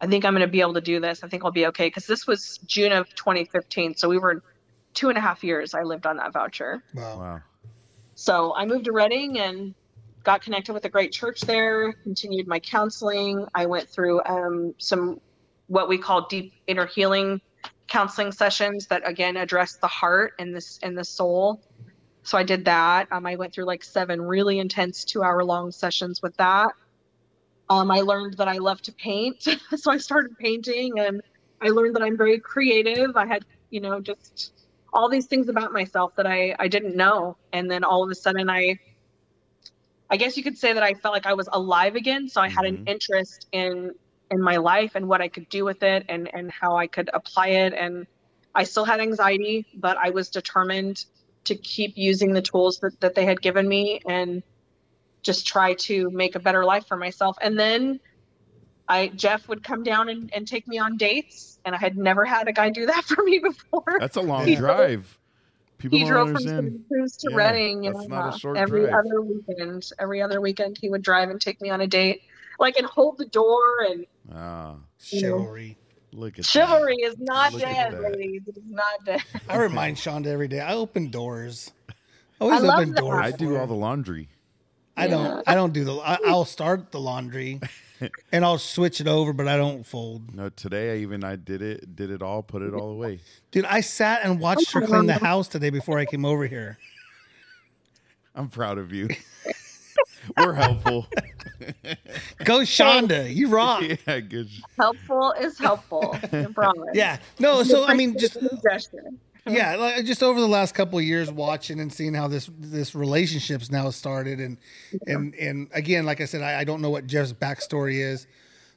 I 0.00 0.06
think 0.06 0.24
I'm 0.24 0.32
going 0.32 0.46
to 0.46 0.50
be 0.50 0.60
able 0.60 0.74
to 0.74 0.80
do 0.80 1.00
this. 1.00 1.24
I 1.24 1.28
think 1.28 1.44
I'll 1.44 1.50
be 1.50 1.66
okay. 1.66 1.90
Cause 1.90 2.06
this 2.06 2.26
was 2.26 2.58
June 2.66 2.92
of 2.92 3.08
2015. 3.14 3.96
So 3.96 4.08
we 4.08 4.18
were 4.18 4.42
two 4.94 5.08
and 5.08 5.18
a 5.18 5.20
half 5.20 5.42
years 5.44 5.74
I 5.74 5.82
lived 5.82 6.06
on 6.06 6.16
that 6.18 6.32
voucher. 6.32 6.82
Wow. 6.94 7.18
Wow. 7.18 7.40
So 8.14 8.54
I 8.54 8.64
moved 8.64 8.86
to 8.86 8.92
Redding 8.92 9.38
and 9.38 9.74
got 10.24 10.42
connected 10.42 10.72
with 10.72 10.84
a 10.84 10.88
great 10.88 11.12
church 11.12 11.42
there, 11.42 11.92
continued 11.92 12.48
my 12.48 12.58
counseling. 12.58 13.46
I 13.54 13.66
went 13.66 13.88
through 13.88 14.22
um, 14.24 14.74
some 14.78 15.20
what 15.68 15.88
we 15.88 15.98
call 15.98 16.26
deep 16.26 16.52
inner 16.66 16.86
healing 16.86 17.40
counseling 17.88 18.32
sessions 18.32 18.86
that 18.88 19.08
again 19.08 19.36
address 19.36 19.76
the 19.76 19.86
heart 19.86 20.34
and 20.38 20.54
this 20.54 20.78
and 20.82 20.98
the 20.98 21.04
soul. 21.04 21.62
So 22.26 22.38
I 22.38 22.42
did 22.44 22.66
that. 22.66 23.08
Um, 23.12 23.26
I 23.26 23.36
went 23.36 23.54
through 23.54 23.66
like 23.66 23.84
seven 23.84 24.20
really 24.22 24.58
intense 24.58 25.04
two 25.04 25.22
hour 25.22 25.44
long 25.44 25.72
sessions 25.72 26.20
with 26.22 26.36
that. 26.38 26.72
Um, 27.68 27.90
I 27.90 28.00
learned 28.02 28.34
that 28.38 28.48
I 28.48 28.58
love 28.58 28.82
to 28.82 28.92
paint. 28.94 29.42
so 29.76 29.92
I 29.92 29.98
started 29.98 30.32
painting 30.38 30.98
and 31.00 31.20
I 31.62 31.68
learned 31.70 31.96
that 31.96 32.02
I'm 32.02 32.16
very 32.18 32.40
creative. 32.40 33.16
I 33.16 33.26
had, 33.26 33.44
you 33.70 33.80
know, 33.80 34.00
just 34.00 34.52
all 34.92 35.08
these 35.10 35.26
things 35.26 35.48
about 35.48 35.72
myself 35.72 36.12
that 36.16 36.26
I, 36.26 36.56
I 36.58 36.68
didn't 36.68 36.96
know. 36.96 37.36
And 37.52 37.70
then 37.70 37.84
all 37.84 38.04
of 38.04 38.10
a 38.10 38.16
sudden 38.16 38.50
I, 38.50 38.76
I 40.10 40.16
guess 40.18 40.36
you 40.36 40.44
could 40.44 40.58
say 40.58 40.72
that 40.72 40.82
I 40.82 40.94
felt 40.94 41.14
like 41.14 41.26
I 41.26 41.34
was 41.34 41.48
alive 41.52 41.96
again. 41.96 42.28
So 42.28 42.40
I 42.40 42.48
had 42.48 42.66
an 42.66 42.78
Mhm. 42.78 42.86
interest 42.86 43.46
in, 43.52 43.92
in 44.30 44.40
my 44.42 44.58
life 44.58 44.94
and 44.96 45.08
what 45.08 45.22
I 45.22 45.28
could 45.28 45.48
do 45.48 45.64
with 45.64 45.82
it 45.82 46.04
and, 46.08 46.30
and 46.34 46.50
how 46.52 46.76
I 46.76 46.88
could 46.88 47.10
apply 47.14 47.48
it. 47.48 47.74
And 47.74 48.06
I 48.54 48.64
still 48.64 48.84
had 48.84 49.00
anxiety, 49.00 49.66
but 49.74 49.96
I 49.98 50.10
was 50.10 50.30
determined 50.30 51.04
to 51.46 51.56
keep 51.56 51.92
using 51.96 52.32
the 52.32 52.42
tools 52.42 52.78
that, 52.80 53.00
that 53.00 53.14
they 53.14 53.24
had 53.24 53.40
given 53.40 53.66
me 53.68 54.00
and 54.06 54.42
just 55.22 55.46
try 55.46 55.74
to 55.74 56.10
make 56.10 56.34
a 56.36 56.38
better 56.40 56.64
life 56.64 56.86
for 56.86 56.96
myself. 56.96 57.36
And 57.40 57.58
then 57.58 57.98
I 58.88 59.08
Jeff 59.08 59.48
would 59.48 59.64
come 59.64 59.82
down 59.82 60.08
and, 60.08 60.32
and 60.32 60.46
take 60.46 60.68
me 60.68 60.78
on 60.78 60.96
dates, 60.96 61.58
and 61.64 61.74
I 61.74 61.78
had 61.78 61.96
never 61.96 62.24
had 62.24 62.46
a 62.46 62.52
guy 62.52 62.70
do 62.70 62.86
that 62.86 63.04
for 63.06 63.22
me 63.24 63.38
before. 63.40 63.96
That's 63.98 64.16
a 64.16 64.20
long 64.20 64.46
He 64.46 64.54
drove- 64.56 64.76
drive. 64.76 65.18
People 65.78 65.98
he 65.98 66.04
drove 66.06 66.28
from 66.28 66.36
understand. 66.36 66.66
Santa 66.72 66.78
Cruz 66.88 67.16
to 67.18 67.28
Yeah, 67.30 67.36
Redding, 67.36 67.82
you 67.84 67.92
that's 67.92 68.08
know, 68.08 68.16
not 68.16 68.34
a 68.34 68.38
short 68.38 68.56
every 68.56 68.82
drive. 68.86 68.94
other 69.04 69.20
weekend. 69.20 69.90
Every 69.98 70.22
other 70.22 70.40
weekend, 70.40 70.78
he 70.80 70.88
would 70.88 71.02
drive 71.02 71.28
and 71.28 71.38
take 71.38 71.60
me 71.60 71.68
on 71.68 71.82
a 71.82 71.86
date, 71.86 72.22
like 72.58 72.78
and 72.78 72.86
hold 72.86 73.18
the 73.18 73.26
door. 73.26 73.60
And 73.86 74.06
Ah, 74.34 74.76
Chivalry. 74.98 75.76
Look 76.16 76.38
at 76.38 76.44
chivalry 76.44 76.96
is 76.96 77.16
not 77.18 77.52
Look 77.52 77.62
dead, 77.62 77.92
that. 77.92 78.02
ladies. 78.02 78.42
It 78.46 78.56
is 78.56 78.64
not 78.68 79.04
dead. 79.04 79.22
I 79.48 79.56
remind 79.58 79.96
Shonda 79.96 80.26
every 80.26 80.48
day. 80.48 80.60
I 80.60 80.74
open 80.74 81.10
doors. 81.10 81.70
Always 82.40 82.60
I 82.60 82.62
love 82.66 82.78
open 82.78 82.90
that. 82.94 83.00
doors. 83.00 83.20
I 83.24 83.30
do 83.32 83.56
all 83.56 83.66
the 83.66 83.74
laundry. 83.74 84.28
I 84.96 85.08
don't. 85.08 85.42
I 85.46 85.54
don't 85.54 85.72
do 85.72 85.84
the. 85.84 85.94
I, 85.96 86.18
I'll 86.26 86.46
start 86.46 86.90
the 86.90 87.00
laundry, 87.00 87.60
and 88.32 88.44
I'll 88.44 88.58
switch 88.58 89.00
it 89.00 89.06
over, 89.06 89.34
but 89.34 89.46
I 89.46 89.56
don't 89.58 89.84
fold. 89.84 90.34
No, 90.34 90.48
today 90.48 90.94
I 90.94 90.96
even 90.98 91.22
I 91.22 91.36
did 91.36 91.60
it, 91.60 91.94
did 91.94 92.10
it 92.10 92.22
all, 92.22 92.42
put 92.42 92.62
it 92.62 92.72
all 92.72 92.90
away. 92.90 93.20
Dude, 93.50 93.66
I 93.66 93.82
sat 93.82 94.22
and 94.24 94.40
watched 94.40 94.72
her 94.72 94.80
clean 94.80 95.06
the 95.06 95.14
house 95.18 95.48
today 95.48 95.68
before 95.70 95.98
I 95.98 96.06
came 96.06 96.24
over 96.24 96.46
here. 96.46 96.78
I'm 98.34 98.48
proud 98.48 98.78
of 98.78 98.92
you. 98.92 99.08
We're 100.36 100.54
helpful. 100.54 101.06
Go, 102.44 102.60
Shonda. 102.60 103.32
You 103.34 103.48
rock. 103.48 103.82
yeah, 104.06 104.20
good. 104.20 104.48
Helpful 104.76 105.32
is 105.40 105.58
helpful. 105.58 106.16
Yeah. 106.94 107.18
No. 107.38 107.62
So 107.62 107.84
I 107.86 107.94
mean, 107.94 108.18
just 108.18 108.36
Appreciate 108.36 108.62
the 108.62 108.70
gesture. 108.70 109.04
yeah, 109.46 109.76
like 109.76 110.04
just 110.04 110.22
over 110.22 110.40
the 110.40 110.48
last 110.48 110.74
couple 110.74 110.98
of 110.98 111.04
years, 111.04 111.30
watching 111.30 111.80
and 111.80 111.92
seeing 111.92 112.14
how 112.14 112.28
this 112.28 112.50
this 112.58 112.94
relationships 112.94 113.70
now 113.70 113.90
started, 113.90 114.40
and 114.40 114.58
and 115.06 115.34
and 115.34 115.68
again, 115.72 116.04
like 116.04 116.20
I 116.20 116.24
said, 116.24 116.42
I, 116.42 116.60
I 116.60 116.64
don't 116.64 116.80
know 116.82 116.90
what 116.90 117.06
Jeff's 117.06 117.32
backstory 117.32 118.00
is, 118.00 118.26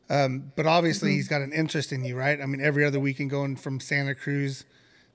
um, 0.09 0.51
but 0.55 0.65
obviously 0.67 1.11
he's 1.13 1.27
got 1.27 1.41
an 1.41 1.51
interest 1.53 1.91
in 1.91 2.03
you, 2.03 2.15
right? 2.15 2.39
I 2.41 2.45
mean, 2.45 2.61
every 2.61 2.85
other 2.85 2.99
weekend 2.99 3.29
going 3.29 3.55
from 3.55 3.79
Santa 3.79 4.13
Cruz 4.15 4.65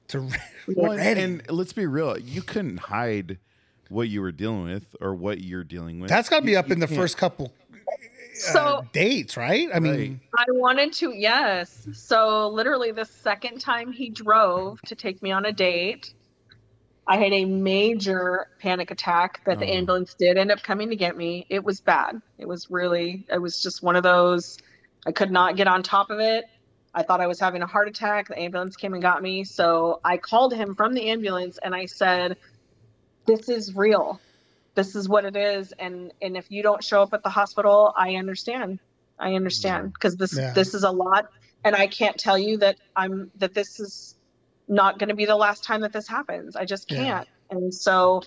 to 0.08 0.28
Well, 0.68 0.92
and, 0.92 1.18
and 1.18 1.50
let's 1.50 1.72
be 1.72 1.86
real, 1.86 2.18
you 2.18 2.42
couldn't 2.42 2.78
hide 2.78 3.38
what 3.88 4.08
you 4.08 4.20
were 4.20 4.32
dealing 4.32 4.64
with 4.64 4.94
or 5.00 5.14
what 5.14 5.40
you're 5.40 5.64
dealing 5.64 6.00
with. 6.00 6.08
That's 6.10 6.28
got 6.28 6.40
to 6.40 6.46
be 6.46 6.56
up 6.56 6.68
you 6.68 6.74
in 6.74 6.80
the 6.80 6.86
can't- 6.86 6.98
first 7.00 7.16
couple 7.16 7.52
uh, 7.72 7.90
So 8.34 8.86
dates, 8.92 9.36
right? 9.36 9.68
I 9.74 9.78
mean, 9.80 10.20
I 10.36 10.44
wanted 10.48 10.92
to, 10.94 11.12
yes. 11.14 11.86
So 11.92 12.48
literally 12.48 12.90
the 12.92 13.04
second 13.04 13.60
time 13.60 13.92
he 13.92 14.10
drove 14.10 14.80
to 14.82 14.94
take 14.94 15.22
me 15.22 15.30
on 15.30 15.44
a 15.46 15.52
date, 15.52 16.14
I 17.06 17.18
had 17.18 17.32
a 17.32 17.44
major 17.44 18.48
panic 18.58 18.90
attack 18.90 19.42
that 19.44 19.58
the 19.58 19.66
Oh. 19.66 19.74
ambulance 19.74 20.14
did 20.14 20.38
end 20.38 20.50
up 20.50 20.62
coming 20.62 20.88
to 20.88 20.96
get 20.96 21.16
me. 21.16 21.46
It 21.50 21.62
was 21.62 21.80
bad. 21.80 22.20
It 22.38 22.48
was 22.48 22.70
really, 22.70 23.26
it 23.30 23.38
was 23.38 23.62
just 23.62 23.82
one 23.82 23.94
of 23.94 24.02
those. 24.02 24.58
I 25.06 25.12
could 25.12 25.30
not 25.30 25.54
get 25.56 25.68
on 25.68 25.82
top 25.82 26.08
of 26.10 26.18
it. 26.18 26.46
I 26.94 27.02
thought 27.02 27.20
I 27.20 27.26
was 27.26 27.38
having 27.38 27.60
a 27.60 27.66
heart 27.66 27.88
attack. 27.88 28.28
The 28.28 28.38
ambulance 28.38 28.74
came 28.76 28.94
and 28.94 29.02
got 29.02 29.20
me. 29.22 29.44
So 29.44 30.00
I 30.04 30.16
called 30.16 30.54
him 30.54 30.74
from 30.74 30.94
the 30.94 31.10
ambulance 31.10 31.58
and 31.62 31.74
I 31.74 31.84
said, 31.86 32.36
This 33.26 33.48
is 33.48 33.74
real. 33.74 34.20
This 34.74 34.96
is 34.96 35.08
what 35.08 35.24
it 35.24 35.36
is. 35.36 35.72
And 35.78 36.12
and 36.20 36.36
if 36.36 36.50
you 36.50 36.62
don't 36.62 36.82
show 36.82 37.02
up 37.02 37.14
at 37.14 37.22
the 37.22 37.30
hospital, 37.30 37.92
I 37.96 38.16
understand. 38.16 38.78
I 39.18 39.34
understand 39.34 39.92
because 39.92 40.16
this 40.16 40.36
Yeah. 40.36 40.52
this 40.52 40.74
is 40.74 40.82
a 40.84 40.90
lot. 40.90 41.26
And 41.64 41.74
I 41.74 41.86
can't 41.86 42.18
tell 42.18 42.36
you 42.36 42.58
that 42.58 42.76
I'm 42.96 43.30
that 43.36 43.54
this 43.54 43.80
is 43.80 44.16
not 44.68 44.98
going 44.98 45.08
to 45.08 45.14
be 45.14 45.24
the 45.24 45.36
last 45.36 45.64
time 45.64 45.80
that 45.82 45.92
this 45.92 46.08
happens. 46.08 46.56
I 46.56 46.64
just 46.64 46.88
can't. 46.88 47.28
And 47.50 47.72
so 47.72 48.22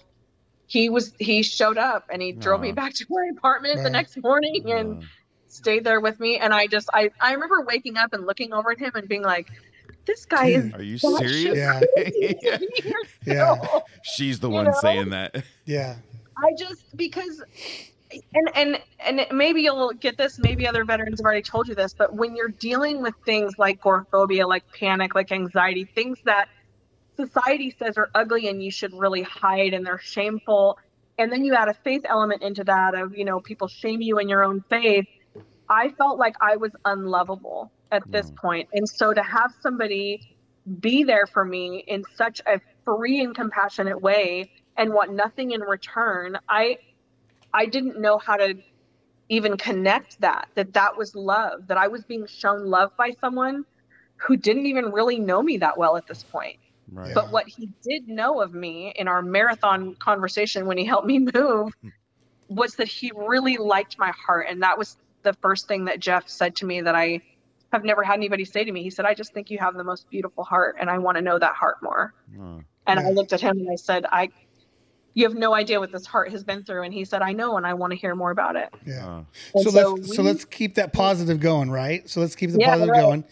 he 0.68 0.90
was 0.90 1.14
he 1.18 1.44
showed 1.44 1.78
up 1.78 2.06
and 2.12 2.22
he 2.22 2.34
drove 2.34 2.62
me 2.62 2.72
back 2.72 2.94
to 2.94 3.06
my 3.10 3.32
apartment 3.38 3.82
the 3.84 3.90
next 3.90 4.22
morning 4.22 4.64
and 4.70 5.04
stayed 5.48 5.84
there 5.84 6.02
with 6.02 6.20
me 6.20 6.38
and 6.38 6.54
i 6.54 6.68
just 6.68 6.90
i 6.94 7.10
i 7.22 7.32
remember 7.32 7.62
waking 7.62 7.96
up 7.98 8.14
and 8.14 8.26
looking 8.26 8.54
over 8.54 8.72
at 8.72 8.78
him 8.78 8.92
and 8.96 9.08
being 9.08 9.24
like 9.24 9.48
this 10.08 10.26
guy 10.26 10.48
is 10.48 10.74
are 10.74 10.82
you 10.82 10.98
serious? 10.98 11.46
Yeah. 11.58 11.82
Yeah. 12.42 12.58
yeah, 13.26 13.80
She's 14.04 14.40
the 14.40 14.48
You 14.50 14.56
one 14.56 14.66
know? 14.66 14.72
saying 14.82 15.10
that. 15.10 15.44
yeah, 15.66 15.98
i 16.38 16.52
just 16.58 16.96
because 16.96 17.44
and 18.12 18.50
and 18.56 18.80
and 19.00 19.26
maybe 19.32 19.62
you'll 19.62 19.92
get 19.94 20.18
this 20.18 20.40
maybe 20.40 20.66
other 20.68 20.86
veterans 20.86 21.20
have 21.20 21.26
already 21.26 21.42
told 21.42 21.68
you 21.68 21.76
this 21.76 21.94
but 21.94 22.14
when 22.14 22.36
you're 22.36 22.48
dealing 22.48 23.02
with 23.02 23.14
things 23.26 23.54
like 23.58 23.78
agoraphobia 23.80 24.48
like 24.48 24.64
panic 24.72 25.14
like 25.14 25.32
anxiety 25.32 25.84
things 25.84 26.18
that 26.24 26.48
society 27.18 27.76
says 27.78 27.98
are 27.98 28.10
ugly 28.16 28.48
and 28.48 28.64
you 28.64 28.72
should 28.72 28.94
really 28.94 29.24
hide 29.24 29.74
and 29.74 29.86
they're 29.86 29.98
shameful 30.00 30.78
and 31.18 31.32
then 31.32 31.44
you 31.44 31.54
add 31.54 31.68
a 31.68 31.74
faith 31.74 32.04
element 32.08 32.42
into 32.42 32.64
that 32.64 32.96
of 32.96 33.16
you 33.18 33.26
know 33.26 33.40
people 33.42 33.68
shame 33.68 34.02
you 34.02 34.20
in 34.20 34.30
your 34.30 34.44
own 34.44 34.64
faith 34.70 35.06
i 35.70 35.90
felt 35.98 36.18
like 36.18 36.36
i 36.40 36.56
was 36.56 36.72
unlovable 36.86 37.72
at 37.92 38.04
this 38.12 38.32
Mm. 38.32 38.38
point 38.42 38.68
and 38.74 38.88
so 38.88 39.14
to 39.14 39.24
have 39.24 39.52
somebody 39.62 40.22
be 40.80 41.04
there 41.04 41.28
for 41.28 41.46
me 41.46 41.84
in 41.88 42.04
such 42.16 42.42
a 42.48 42.60
free 42.86 43.22
and 43.22 43.36
compassionate 43.36 44.02
way 44.02 44.50
and 44.78 44.94
want 44.94 45.14
nothing 45.14 45.52
in 45.52 45.62
return 45.62 46.38
i 46.50 46.78
i 47.54 47.66
didn't 47.66 48.00
know 48.00 48.18
how 48.18 48.36
to 48.38 48.56
even 49.30 49.58
connect 49.58 50.20
that 50.22 50.48
that 50.56 50.74
that 50.74 50.98
was 50.98 51.16
love 51.16 51.68
that 51.68 51.78
i 51.78 51.88
was 51.88 52.04
being 52.06 52.26
shown 52.28 52.66
love 52.66 52.92
by 52.98 53.12
someone 53.22 53.64
who 54.18 54.38
didn't 54.38 54.66
even 54.66 54.92
really 54.92 55.20
know 55.20 55.42
me 55.42 55.58
that 55.58 55.78
well 55.78 55.98
at 55.98 56.08
this 56.08 56.24
point 56.24 56.58
Right. 56.92 57.14
but 57.14 57.32
what 57.32 57.46
he 57.48 57.70
did 57.84 58.08
know 58.08 58.42
of 58.42 58.54
me 58.54 58.94
in 58.98 59.08
our 59.08 59.22
marathon 59.22 59.96
conversation 60.00 60.66
when 60.68 60.78
he 60.78 60.86
helped 60.86 61.08
me 61.08 61.20
move 61.34 61.72
was 62.50 62.76
that 62.76 62.88
he 62.88 63.12
really 63.16 63.58
liked 63.58 63.98
my 64.00 64.12
heart. 64.28 64.48
And 64.50 64.64
that 64.64 64.78
was 64.78 64.98
the 65.24 65.34
first 65.42 65.68
thing 65.68 65.86
that 65.86 66.00
Jeff 66.00 66.30
said 66.30 66.56
to 66.58 66.66
me 66.66 66.82
that 66.82 66.96
I 66.96 67.22
have 67.74 67.84
never 67.84 68.04
had 68.04 68.16
anybody 68.16 68.46
say 68.46 68.64
to 68.64 68.72
me. 68.72 68.84
He 68.84 68.90
said, 68.90 69.06
I 69.06 69.14
just 69.14 69.34
think 69.34 69.52
you 69.52 69.58
have 69.58 69.76
the 69.76 69.84
most 69.84 70.10
beautiful 70.10 70.44
heart 70.44 70.78
and 70.80 70.90
I 70.90 70.98
want 70.98 71.18
to 71.18 71.22
know 71.22 71.38
that 71.38 71.54
heart 71.54 71.78
more. 71.82 72.14
Uh, 72.40 72.60
And 72.88 73.00
I 73.00 73.10
looked 73.10 73.34
at 73.34 73.42
him 73.42 73.58
and 73.58 73.70
I 73.70 73.76
said, 73.76 74.06
I 74.12 74.30
you 75.18 75.24
have 75.24 75.36
no 75.36 75.56
idea 75.56 75.80
what 75.80 75.92
this 75.92 76.06
heart 76.06 76.30
has 76.30 76.44
been 76.44 76.64
through. 76.64 76.84
And 76.84 76.94
he 76.94 77.04
said, 77.04 77.24
I 77.24 77.34
know, 77.34 77.58
and 77.58 77.66
I 77.66 77.74
want 77.74 77.90
to 77.90 77.98
hear 77.98 78.14
more 78.14 78.30
about 78.30 78.56
it. 78.56 78.72
Yeah. 78.86 79.04
Uh, 79.04 79.24
And 79.56 79.64
so, 79.64 79.72
let's 79.72 80.16
so 80.16 80.22
let's 80.22 80.46
keep 80.46 80.76
that 80.76 80.94
positive 80.94 81.40
going, 81.40 81.72
right? 81.72 82.08
So 82.08 82.22
let's 82.22 82.36
keep 82.36 82.52
the 82.52 82.60
Yeah, 82.60 82.70
positive 82.70 82.92
right. 82.92 83.02
going. 83.02 83.24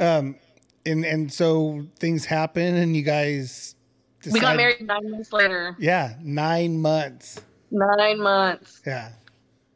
Um, 0.00 0.36
and 0.84 1.04
and 1.04 1.32
so 1.32 1.86
things 2.00 2.24
happen, 2.24 2.74
and 2.74 2.96
you 2.96 3.02
guys. 3.02 3.76
Decide, 4.22 4.34
we 4.34 4.40
got 4.40 4.56
married 4.56 4.80
nine 4.80 5.08
months 5.08 5.32
later. 5.32 5.76
Yeah, 5.78 6.14
nine 6.20 6.82
months. 6.82 7.40
Nine 7.70 8.20
months. 8.20 8.82
Yeah, 8.84 9.12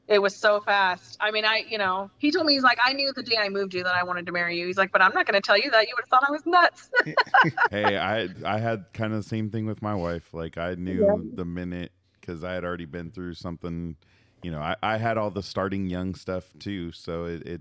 It 0.07 0.19
was 0.21 0.37
so 0.37 0.61
fast. 0.61 1.17
I 1.21 1.31
mean, 1.31 1.47
I, 1.47 1.65
you 1.69 1.79
know, 1.79 2.11
he 2.19 2.31
told 2.31 2.45
me, 2.47 2.53
he's 2.53 2.63
like, 2.63 2.79
I 2.85 2.93
knew 2.93 3.11
the 3.17 3.23
day 3.23 3.37
I 3.39 3.49
moved 3.49 3.73
you 3.73 3.83
that 3.85 3.95
I 3.95 4.05
wanted 4.05 4.27
to 4.27 4.33
marry 4.33 4.59
you. 4.59 4.67
He's 4.67 4.77
like, 4.77 4.93
but 4.93 5.01
I'm 5.01 5.13
not 5.15 5.27
going 5.27 5.41
to 5.41 5.41
tell 5.41 5.57
you 5.57 5.71
that. 5.71 5.89
You 5.89 5.95
would 5.97 6.05
have 6.05 6.09
thought 6.11 6.29
I 6.29 6.31
was 6.31 6.45
nuts. 6.45 6.91
hey, 7.71 7.97
I 7.97 8.29
I 8.45 8.59
had 8.59 8.85
kind 8.93 9.15
of 9.15 9.23
the 9.23 9.29
same 9.29 9.49
thing 9.51 9.65
with 9.65 9.81
my 9.81 9.95
wife. 9.95 10.35
Like 10.35 10.59
I 10.59 10.75
knew 10.75 11.07
Yeah. 11.07 11.37
the 11.37 11.45
minute 11.47 11.93
because 12.21 12.45
I 12.45 12.53
had 12.53 12.65
already 12.65 12.85
been 12.85 13.11
through 13.13 13.35
something. 13.35 13.97
You 14.43 14.51
know, 14.51 14.61
I, 14.61 14.77
I 14.83 14.99
had 14.99 15.17
all 15.17 15.31
the 15.31 15.43
starting 15.43 15.89
young 15.89 16.15
stuff 16.15 16.53
too, 16.59 16.93
so 16.93 17.25
it, 17.25 17.47
it 17.47 17.61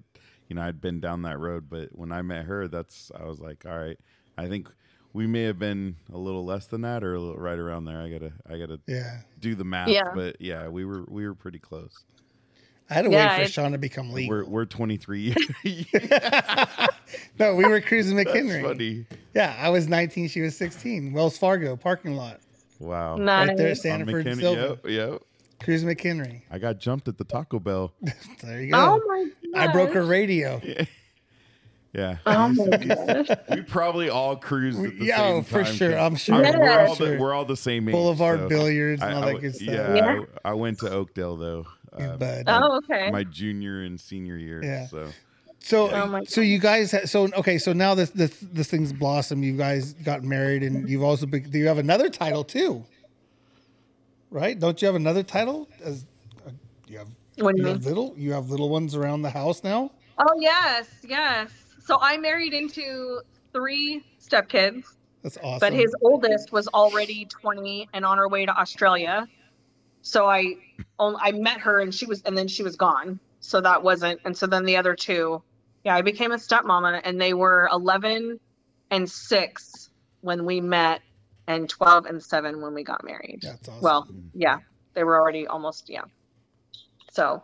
you 0.49 0.55
know 0.57 0.63
I'd 0.63 0.81
been 0.81 0.99
down 0.99 1.21
that 1.21 1.39
road. 1.39 1.69
But 1.69 1.97
when 1.97 2.11
I 2.11 2.21
met 2.23 2.43
her, 2.45 2.67
that's 2.67 3.09
I 3.17 3.23
was 3.25 3.39
like, 3.39 3.65
all 3.65 3.77
right, 3.77 3.97
I 4.37 4.47
think 4.49 4.67
we 5.13 5.27
may 5.27 5.43
have 5.43 5.59
been 5.59 5.95
a 6.11 6.17
little 6.17 6.43
less 6.43 6.65
than 6.65 6.81
that 6.81 7.05
or 7.05 7.15
a 7.15 7.19
little 7.21 7.37
right 7.37 7.57
around 7.57 7.85
there. 7.85 8.01
I 8.01 8.09
gotta 8.09 8.33
I 8.49 8.57
gotta 8.57 8.81
yeah. 8.85 9.19
do 9.39 9.55
the 9.55 9.63
math, 9.63 9.87
Yeah. 9.89 10.11
but 10.13 10.41
yeah, 10.41 10.67
we 10.67 10.83
were 10.83 11.05
we 11.07 11.25
were 11.25 11.35
pretty 11.35 11.59
close. 11.59 12.03
I 12.93 12.97
had 12.97 13.05
to 13.05 13.11
Yeah, 13.11 13.37
wait 13.39 13.45
for 13.47 13.51
Sean 13.51 13.71
to 13.71 13.77
become 13.79 14.11
legal. 14.13 14.35
We're 14.37 14.45
we're 14.45 14.65
23 14.65 15.19
years. 15.21 15.37
no, 17.39 17.55
we 17.55 17.65
were 17.65 17.81
cruising 17.81 18.15
That's 18.17 18.29
McHenry. 18.31 18.61
funny. 18.63 19.05
Yeah, 19.33 19.55
I 19.59 19.69
was 19.69 19.87
19, 19.87 20.27
she 20.27 20.41
was 20.41 20.55
16. 20.57 21.11
Wells 21.11 21.37
Fargo 21.37 21.75
parking 21.75 22.15
lot, 22.15 22.39
Wow. 22.79 23.15
Nice. 23.17 23.47
right 23.49 23.57
there 23.57 23.69
at 23.69 23.77
Sanford 23.77 24.27
and 24.27 24.37
McKinney- 24.37 24.41
Silva. 24.41 24.79
Yep, 24.83 25.11
yep. 25.11 25.21
Cruising 25.63 25.89
McHenry. 25.89 26.41
I 26.51 26.59
got 26.59 26.77
jumped 26.79 27.07
at 27.07 27.17
the 27.17 27.23
Taco 27.23 27.59
Bell. 27.59 27.93
There 28.43 28.61
you 28.61 28.71
go. 28.71 28.77
Oh 29.01 29.01
my 29.07 29.29
I 29.59 29.71
broke 29.71 29.93
her 29.93 30.03
radio. 30.05 30.61
Yeah. 31.93 32.17
Oh 32.25 32.47
my 32.49 32.77
gosh. 32.77 33.27
We 33.51 33.61
probably 33.61 34.09
all 34.09 34.35
cruised 34.35 34.83
at 34.83 34.97
the 34.99 35.05
Yeah, 35.05 35.17
same 35.17 35.35
oh, 35.35 35.41
for 35.43 35.63
time, 35.63 35.73
sure. 35.75 35.91
'cause 35.91 35.99
I'm 36.01 36.15
sure. 36.15 36.35
I- 36.45 36.57
we're, 36.57 36.79
all 36.87 36.95
the, 36.95 37.05
Sure. 37.05 37.19
we're 37.19 37.33
all 37.33 37.45
the 37.45 37.55
same 37.57 37.87
age. 37.87 37.93
Boulevard 37.93 38.39
so 38.41 38.49
billiards 38.49 39.01
and 39.01 39.11
I- 39.11 39.15
all 39.15 39.23
I 39.23 39.33
that 39.33 39.41
good 39.41 39.55
stuff. 39.55 39.67
Yeah, 39.67 39.95
Yeah. 39.95 40.19
I, 40.43 40.49
I 40.49 40.53
went 40.53 40.79
to 40.79 40.89
Oakdale 40.91 41.37
though. 41.37 41.65
Uh, 41.97 42.17
Bud. 42.17 42.43
Oh, 42.47 42.77
okay. 42.77 43.09
my 43.11 43.23
junior 43.23 43.81
and 43.83 43.99
senior 43.99 44.37
year. 44.37 44.63
Yeah. 44.63 44.87
So 44.87 45.09
So, 45.59 45.89
Oh 45.91 46.21
so 46.27 46.41
you 46.41 46.59
guys, 46.59 46.91
ha- 46.91 47.05
so 47.05 47.29
okay, 47.37 47.57
so 47.57 47.71
now 47.73 47.95
this 47.95 48.09
this 48.09 48.37
this 48.41 48.67
thing's 48.69 48.91
blossomed. 48.93 49.43
You 49.45 49.55
guys 49.57 49.93
got 49.93 50.23
married, 50.23 50.63
and 50.63 50.89
you've 50.89 51.03
also 51.03 51.25
been, 51.25 51.49
you 51.51 51.67
have 51.67 51.77
another 51.77 52.09
title 52.09 52.43
too, 52.43 52.83
right? 54.29 54.59
Don't 54.59 54.81
you 54.81 54.85
have 54.87 54.95
another 54.95 55.23
title? 55.23 55.69
As 55.83 56.05
uh, 56.45 56.51
you 56.87 56.97
have, 56.97 57.07
What 57.37 57.55
you 57.57 57.63
you 57.63 57.69
have 57.69 57.85
little, 57.85 58.13
you 58.17 58.33
have 58.33 58.49
little 58.49 58.69
ones 58.69 58.95
around 58.95 59.21
the 59.21 59.29
house 59.29 59.63
now. 59.63 59.91
Oh 60.17 60.35
yes, 60.39 60.87
yes. 61.03 61.49
So 61.85 61.97
I 62.01 62.17
married 62.17 62.53
into 62.53 63.21
three 63.51 64.03
stepkids, 64.21 64.83
That's 65.21 65.37
awesome. 65.43 65.59
but 65.59 65.73
his 65.73 65.93
oldest 66.01 66.51
was 66.51 66.67
already 66.69 67.25
20 67.25 67.89
and 67.93 68.05
on 68.05 68.17
her 68.17 68.27
way 68.29 68.45
to 68.45 68.51
Australia. 68.57 69.27
So 70.03 70.27
I, 70.29 70.53
on- 70.99 71.17
I 71.19 71.31
met 71.31 71.59
her 71.61 71.79
and 71.79 71.93
she 71.93 72.05
was, 72.05 72.21
and 72.21 72.37
then 72.37 72.47
she 72.47 72.61
was 72.61 72.75
gone. 72.75 73.19
So 73.39 73.59
that 73.61 73.81
wasn't, 73.83 74.21
and 74.23 74.37
so 74.37 74.45
then 74.47 74.63
the 74.63 74.77
other 74.77 74.95
two, 74.95 75.41
yeah, 75.83 75.95
I 75.95 76.01
became 76.01 76.31
a 76.31 76.35
stepmama, 76.35 77.01
and 77.03 77.19
they 77.19 77.33
were 77.33 77.67
11 77.73 78.39
and 78.91 79.09
six 79.09 79.89
when 80.21 80.45
we 80.45 80.61
met, 80.61 81.01
and 81.47 81.67
12 81.67 82.05
and 82.05 82.23
seven 82.23 82.61
when 82.61 82.73
we 82.73 82.83
got 82.83 83.03
married. 83.03 83.39
That's 83.41 83.67
awesome. 83.67 83.79
Well, 83.81 84.07
yeah, 84.33 84.59
they 84.93 85.03
were 85.03 85.19
already 85.19 85.45
almost, 85.45 85.89
yeah. 85.89 86.03
So 87.11 87.43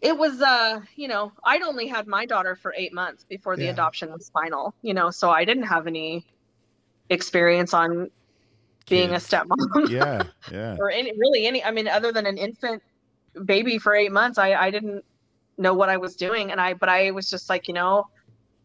it 0.00 0.16
was, 0.16 0.40
uh, 0.40 0.80
you 0.94 1.08
know, 1.08 1.32
I'd 1.42 1.62
only 1.62 1.88
had 1.88 2.06
my 2.06 2.26
daughter 2.26 2.54
for 2.54 2.72
eight 2.76 2.92
months 2.94 3.24
before 3.24 3.56
the 3.56 3.64
Yeah. 3.64 3.70
adoption 3.72 4.12
was 4.12 4.30
final, 4.30 4.72
you 4.82 4.94
know, 4.94 5.10
so 5.10 5.30
I 5.30 5.44
didn't 5.44 5.64
have 5.64 5.88
any 5.88 6.24
experience 7.10 7.74
on 7.74 8.10
being 8.88 9.10
Kids. 9.10 9.32
a 9.32 9.36
stepmom 9.36 9.88
yeah, 9.90 10.22
yeah. 10.52 10.76
or 10.78 10.90
any, 10.90 11.12
really 11.18 11.46
any, 11.46 11.62
I 11.64 11.70
mean, 11.70 11.88
other 11.88 12.12
than 12.12 12.26
an 12.26 12.38
infant 12.38 12.82
baby 13.44 13.78
for 13.78 13.94
eight 13.94 14.12
months, 14.12 14.38
I, 14.38 14.54
I 14.54 14.70
didn't 14.70 15.04
know 15.58 15.74
what 15.74 15.88
I 15.88 15.96
was 15.96 16.16
doing. 16.16 16.52
And 16.52 16.60
I, 16.60 16.74
but 16.74 16.88
I 16.88 17.10
was 17.10 17.28
just 17.28 17.48
like, 17.48 17.66
you 17.68 17.74
know, 17.74 18.06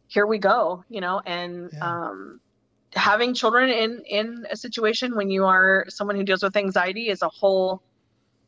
here 0.07 0.25
we 0.27 0.37
go, 0.37 0.83
you 0.89 1.01
know, 1.01 1.21
and, 1.25 1.69
Yeah. 1.73 1.87
um, 2.07 2.39
having 2.93 3.33
children 3.33 3.69
in 3.69 4.01
in 4.05 4.45
a 4.51 4.55
situation 4.57 5.15
when 5.15 5.29
you 5.29 5.45
are 5.45 5.85
someone 5.87 6.13
who 6.17 6.23
deals 6.25 6.43
with 6.43 6.57
anxiety 6.57 7.07
is 7.07 7.21
a 7.21 7.29
whole 7.29 7.81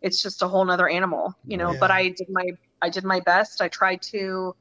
it's 0.02 0.22
just 0.22 0.42
a 0.42 0.48
whole 0.50 0.66
nother 0.66 0.90
animal 0.90 1.34
you 1.48 1.56
know 1.56 1.72
Yeah. 1.72 1.78
but 1.80 1.92
i 1.92 2.10
did 2.10 2.28
my 2.30 2.50
i 2.82 2.90
did 2.90 3.06
my 3.06 3.22
best 3.22 3.62
i 3.62 3.70
tried 3.70 4.02
to 4.12 4.54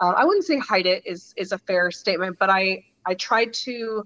uh, 0.00 0.12
i 0.16 0.24
wouldn't 0.24 0.44
say 0.44 0.58
hide 0.58 0.86
it 0.86 1.06
is 1.06 1.32
is 1.36 1.52
a 1.52 1.58
fair 1.58 1.92
statement 1.92 2.36
but 2.40 2.50
i 2.50 2.82
i 3.06 3.14
tried 3.14 3.52
to 3.66 4.04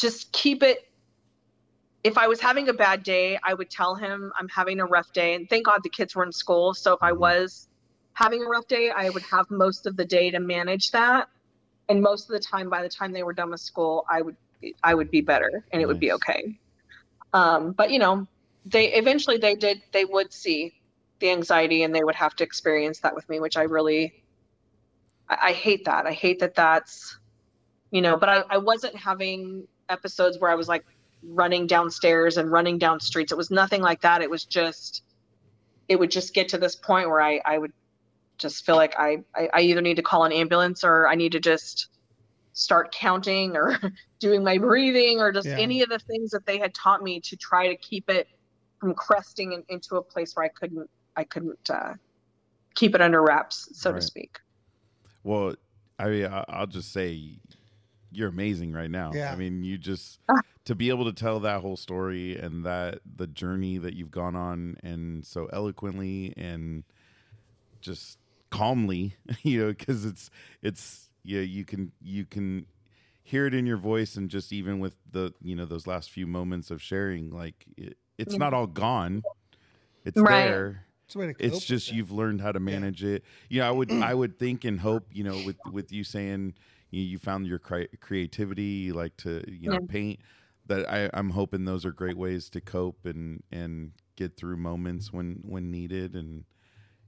just 0.00 0.32
keep 0.32 0.62
it. 0.62 0.78
If 2.02 2.16
i 2.18 2.28
was 2.28 2.40
having 2.40 2.68
a 2.68 2.72
bad 2.72 3.02
day 3.02 3.38
i 3.44 3.52
would 3.54 3.70
tell 3.70 3.94
him 3.94 4.32
i'm 4.38 4.48
having 4.48 4.80
a 4.80 4.86
rough 4.86 5.12
day. 5.12 5.34
And 5.34 5.48
thank 5.50 5.66
god 5.66 5.80
the 5.82 5.90
kids 5.90 6.14
were 6.16 6.24
in 6.24 6.32
school. 6.32 6.74
So 6.74 6.94
if 6.94 7.02
i 7.02 7.12
Mhm. 7.12 7.18
was 7.18 7.68
having 8.14 8.42
a 8.42 8.48
rough 8.48 8.66
day 8.68 8.90
i 8.90 9.10
would 9.10 9.22
have 9.30 9.46
most 9.50 9.86
of 9.86 9.96
the 9.96 10.04
day 10.04 10.30
to 10.30 10.40
manage 10.40 10.90
that. 10.92 11.28
And 11.88 12.02
most 12.02 12.30
of 12.30 12.34
the 12.34 12.40
time 12.40 12.70
by 12.70 12.82
the 12.82 12.88
time 12.88 13.12
they 13.12 13.22
were 13.24 13.34
done 13.34 13.50
with 13.50 13.60
school 13.60 14.04
i 14.10 14.22
would 14.22 14.36
i 14.82 14.94
would 14.94 15.10
be 15.10 15.20
better 15.20 15.64
and 15.72 15.82
it 15.82 15.86
would 15.86 16.00
be 16.00 16.12
okay. 16.12 16.58
Um, 17.32 17.72
but 17.72 17.90
you 17.90 17.98
know 17.98 18.26
they 18.64 18.92
eventually 18.94 19.38
they 19.38 19.54
did 19.54 19.82
they 19.92 20.04
would 20.04 20.32
see 20.32 20.72
the 21.20 21.30
anxiety 21.30 21.82
and 21.84 21.94
they 21.94 22.04
would 22.04 22.14
have 22.16 22.34
to 22.36 22.44
experience 22.44 23.00
that 23.00 23.14
with 23.14 23.28
me 23.28 23.40
which 23.40 23.56
i 23.56 23.62
really 23.62 24.12
i, 25.28 25.36
I 25.50 25.52
hate 25.52 25.84
that. 25.86 26.06
I 26.06 26.12
hate 26.12 26.40
that 26.40 26.54
that's 26.54 27.18
you 27.90 28.02
know 28.02 28.16
but 28.16 28.28
I, 28.28 28.44
I 28.50 28.58
wasn't 28.58 28.96
having 28.96 29.66
episodes 29.90 30.38
where 30.38 30.50
i 30.50 30.54
was 30.54 30.68
like 30.68 30.84
running 31.22 31.66
downstairs 31.66 32.36
and 32.38 32.50
running 32.50 32.78
down 32.78 32.98
streets 33.00 33.30
it 33.32 33.36
was 33.38 33.50
nothing 33.50 33.82
like 33.82 34.00
that 34.00 34.22
it 34.22 34.30
was 34.30 34.44
just 34.44 35.02
it 35.88 35.98
would 35.98 36.10
just 36.10 36.32
get 36.34 36.48
to 36.48 36.58
this 36.58 36.74
point 36.76 37.08
where 37.08 37.20
i 37.20 37.40
i 37.44 37.58
would 37.58 37.72
just 38.38 38.64
feel 38.64 38.76
like 38.76 38.94
I, 38.98 39.18
I 39.36 39.48
I 39.52 39.60
either 39.60 39.82
need 39.82 39.96
to 39.96 40.02
call 40.02 40.24
an 40.24 40.32
ambulance 40.32 40.82
or 40.82 41.06
I 41.06 41.14
need 41.14 41.32
to 41.32 41.40
just 41.40 41.88
start 42.54 42.90
counting 42.90 43.54
or 43.54 43.78
doing 44.18 44.42
my 44.42 44.56
breathing 44.56 45.20
or 45.20 45.30
just 45.30 45.46
Yeah. 45.46 45.58
any 45.58 45.82
of 45.82 45.90
the 45.90 45.98
things 45.98 46.30
that 46.30 46.46
they 46.46 46.56
had 46.58 46.72
taught 46.72 47.02
me 47.02 47.20
to 47.20 47.36
try 47.36 47.68
to 47.68 47.76
keep 47.76 48.08
it 48.08 48.28
from 48.80 48.94
cresting 48.94 49.52
in, 49.52 49.62
into 49.68 49.96
a 49.96 50.02
place 50.02 50.34
where 50.34 50.46
I 50.46 50.48
couldn't 50.48 50.88
I 51.16 51.24
couldn't 51.24 51.68
uh, 51.68 51.92
keep 52.74 52.94
it 52.94 53.02
under 53.02 53.20
wraps, 53.22 53.68
so 53.74 53.90
Right. 53.90 54.00
to 54.00 54.06
speak. 54.06 54.38
Well, 55.22 55.54
I 55.98 56.08
mean, 56.08 56.24
I- 56.24 56.46
I'll 56.48 56.66
just 56.66 56.94
say 56.94 57.40
you're 58.12 58.28
amazing 58.28 58.72
right 58.72 58.90
now. 58.90 59.12
Yeah. 59.14 59.32
I 59.32 59.36
mean, 59.36 59.62
you 59.62 59.78
just 59.78 60.20
Ah. 60.28 60.40
to 60.64 60.74
be 60.74 60.88
able 60.90 61.04
to 61.06 61.12
tell 61.12 61.40
that 61.40 61.60
whole 61.62 61.76
story 61.76 62.36
and 62.38 62.64
that 62.64 63.00
the 63.16 63.26
journey 63.26 63.78
that 63.78 63.94
you've 63.94 64.10
gone 64.10 64.36
on 64.36 64.76
and 64.82 65.24
so 65.24 65.46
eloquently 65.52 66.34
and 66.36 66.84
just 67.80 68.18
calmly, 68.50 69.14
you 69.42 69.60
know, 69.60 69.68
because 69.68 70.04
it's 70.04 70.30
it's 70.62 71.10
yeah, 71.24 71.40
you 71.40 71.64
can 71.64 71.92
you 72.00 72.24
can 72.26 72.66
hear 73.22 73.46
it 73.46 73.54
in 73.54 73.66
your 73.66 73.76
voice 73.76 74.16
and 74.16 74.30
just 74.30 74.52
even 74.52 74.80
with 74.80 74.96
the 75.10 75.32
you 75.42 75.54
know 75.54 75.64
those 75.66 75.86
last 75.86 76.10
few 76.10 76.26
moments 76.26 76.70
of 76.70 76.82
sharing, 76.82 77.30
like 77.30 77.64
it, 77.76 77.96
it's 78.18 78.32
Yeah. 78.34 78.38
not 78.38 78.54
all 78.54 78.66
gone. 78.66 79.22
It's 80.04 80.20
Right. 80.20 80.44
there 80.44 80.86
It's, 81.06 81.14
a 81.14 81.18
way 81.18 81.26
to 81.28 81.34
cope 81.34 81.44
it's 81.44 81.64
just 81.64 81.92
you've 81.92 82.10
learned 82.10 82.40
how 82.40 82.52
to 82.52 82.60
manage 82.60 83.04
it. 83.04 83.24
You 83.48 83.60
know, 83.60 83.68
I 83.68 83.70
would 83.70 83.90
I 83.92 84.14
would 84.14 84.38
think 84.38 84.64
and 84.64 84.80
hope, 84.80 85.08
you 85.12 85.24
know, 85.24 85.38
with 85.38 85.56
with 85.70 85.92
you 85.92 86.04
saying 86.04 86.54
you, 86.90 87.02
you 87.02 87.18
found 87.18 87.46
your 87.46 87.58
cre- 87.58 87.84
creativity, 88.00 88.62
you 88.62 88.94
like 88.94 89.16
to 89.18 89.42
you 89.48 89.68
know 89.70 89.74
Yeah. 89.80 89.86
paint. 89.88 90.20
That 90.66 90.88
I, 90.88 91.10
I'm 91.14 91.30
hoping 91.30 91.64
those 91.64 91.84
are 91.84 91.90
great 91.92 92.16
ways 92.16 92.48
to 92.50 92.60
cope 92.60 93.04
and 93.04 93.42
and 93.50 93.92
get 94.16 94.36
through 94.36 94.56
moments 94.56 95.12
when 95.12 95.40
when 95.44 95.70
needed. 95.70 96.14
And 96.14 96.44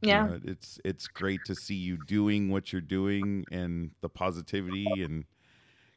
you 0.01 0.09
Yeah. 0.09 0.27
know, 0.27 0.41
it's 0.45 0.81
it's 0.85 1.07
great 1.07 1.41
to 1.47 1.55
see 1.55 1.75
you 1.77 1.99
doing 2.07 2.49
what 2.51 2.73
you're 2.73 2.81
doing 2.83 3.45
and 3.53 3.93
the 4.01 4.09
positivity 4.09 4.87
and 5.03 5.25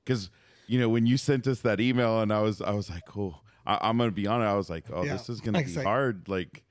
because 0.04 0.30
you 0.68 0.80
know 0.80 0.90
when 0.90 1.06
you 1.08 1.18
sent 1.18 1.48
us 1.48 1.62
that 1.62 1.80
email 1.80 2.22
and 2.22 2.32
I 2.32 2.42
was 2.42 2.62
I 2.62 2.72
was 2.72 2.90
like, 2.90 3.18
oh, 3.18 3.40
I, 3.66 3.80
I'm 3.90 3.98
gonna 3.98 4.12
be 4.12 4.28
honest. 4.28 4.48
I 4.48 4.56
was 4.56 4.70
like, 4.70 4.86
oh, 4.94 5.04
Yeah. 5.04 5.14
this 5.14 5.30
is 5.30 5.42
gonna 5.42 5.64
be 5.64 5.74
like- 5.74 5.86
hard. 5.86 6.28
Like, 6.30 6.64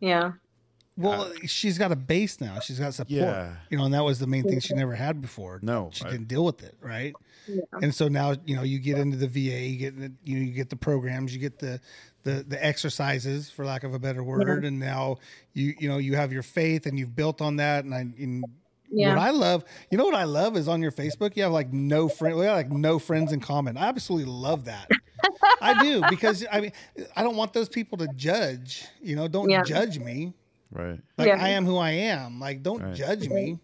Yeah. 0.00 0.32
Well, 1.00 1.32
she's 1.46 1.78
got 1.78 1.92
a 1.92 1.96
base 1.96 2.40
now. 2.40 2.60
She's 2.60 2.78
got 2.78 2.94
support. 2.94 3.10
Yeah. 3.10 3.54
You 3.70 3.78
know, 3.78 3.84
and 3.84 3.94
that 3.94 4.04
was 4.04 4.18
the 4.18 4.26
main 4.26 4.42
thing 4.44 4.60
she 4.60 4.74
never 4.74 4.94
had 4.94 5.20
before. 5.20 5.58
No, 5.62 5.90
she 5.92 6.04
I- 6.04 6.10
didn't 6.10 6.28
deal 6.28 6.44
with 6.44 6.62
it, 6.62 6.76
right? 6.80 7.14
Yeah. 7.48 7.62
And 7.82 7.94
so 7.94 8.08
now, 8.08 8.34
you 8.44 8.54
know, 8.56 8.62
you 8.62 8.78
get 8.78 8.98
into 8.98 9.16
the 9.16 9.26
VA, 9.26 9.66
you 9.66 9.76
get 9.78 9.98
the, 9.98 10.12
you 10.24 10.36
know, 10.38 10.44
you 10.44 10.52
get 10.52 10.70
the 10.70 10.76
programs, 10.76 11.34
you 11.34 11.40
get 11.40 11.58
the 11.58 11.80
the 12.22 12.44
the 12.46 12.62
exercises, 12.64 13.50
for 13.50 13.64
lack 13.64 13.82
of 13.82 13.94
a 13.94 13.98
better 13.98 14.22
word, 14.22 14.64
and 14.64 14.78
now 14.78 15.16
you 15.54 15.74
you 15.78 15.88
know 15.88 15.96
you 15.98 16.16
have 16.16 16.32
your 16.32 16.42
faith 16.42 16.84
and 16.86 16.98
you've 16.98 17.16
built 17.16 17.40
on 17.40 17.56
that, 17.56 17.84
and 17.84 17.94
I 17.94 18.00
and 18.00 18.44
Yeah. 18.92 19.10
What 19.10 19.18
I 19.18 19.30
love, 19.30 19.64
you 19.90 19.96
know 19.96 20.04
what 20.04 20.14
I 20.14 20.24
love 20.24 20.56
is 20.56 20.68
on 20.68 20.82
your 20.82 20.92
Facebook, 20.92 21.36
you 21.36 21.42
have 21.44 21.52
like 21.52 21.72
no 21.72 22.08
friend, 22.08 22.36
we 22.36 22.44
have 22.44 22.56
like 22.56 22.70
no 22.70 22.98
friends 22.98 23.32
in 23.32 23.40
common. 23.40 23.76
I 23.76 23.86
absolutely 23.88 24.30
love 24.30 24.66
that. 24.66 24.88
I 25.62 25.82
do 25.82 26.02
because 26.10 26.44
I 26.52 26.60
mean, 26.60 26.72
I 27.16 27.22
don't 27.22 27.36
want 27.36 27.52
those 27.52 27.68
people 27.68 27.96
to 27.98 28.08
judge. 28.16 28.84
You 29.00 29.16
know, 29.16 29.28
don't 29.28 29.48
Yeah. 29.48 29.62
judge 29.62 29.98
me. 29.98 30.34
Right. 30.70 31.00
Like 31.18 31.28
Yeah. 31.28 31.42
I 31.42 31.48
am 31.50 31.64
who 31.64 31.76
I 31.76 31.90
am. 31.90 32.38
Like 32.40 32.62
don't 32.62 32.82
Right. 32.82 32.94
judge 32.94 33.28
me, 33.28 33.58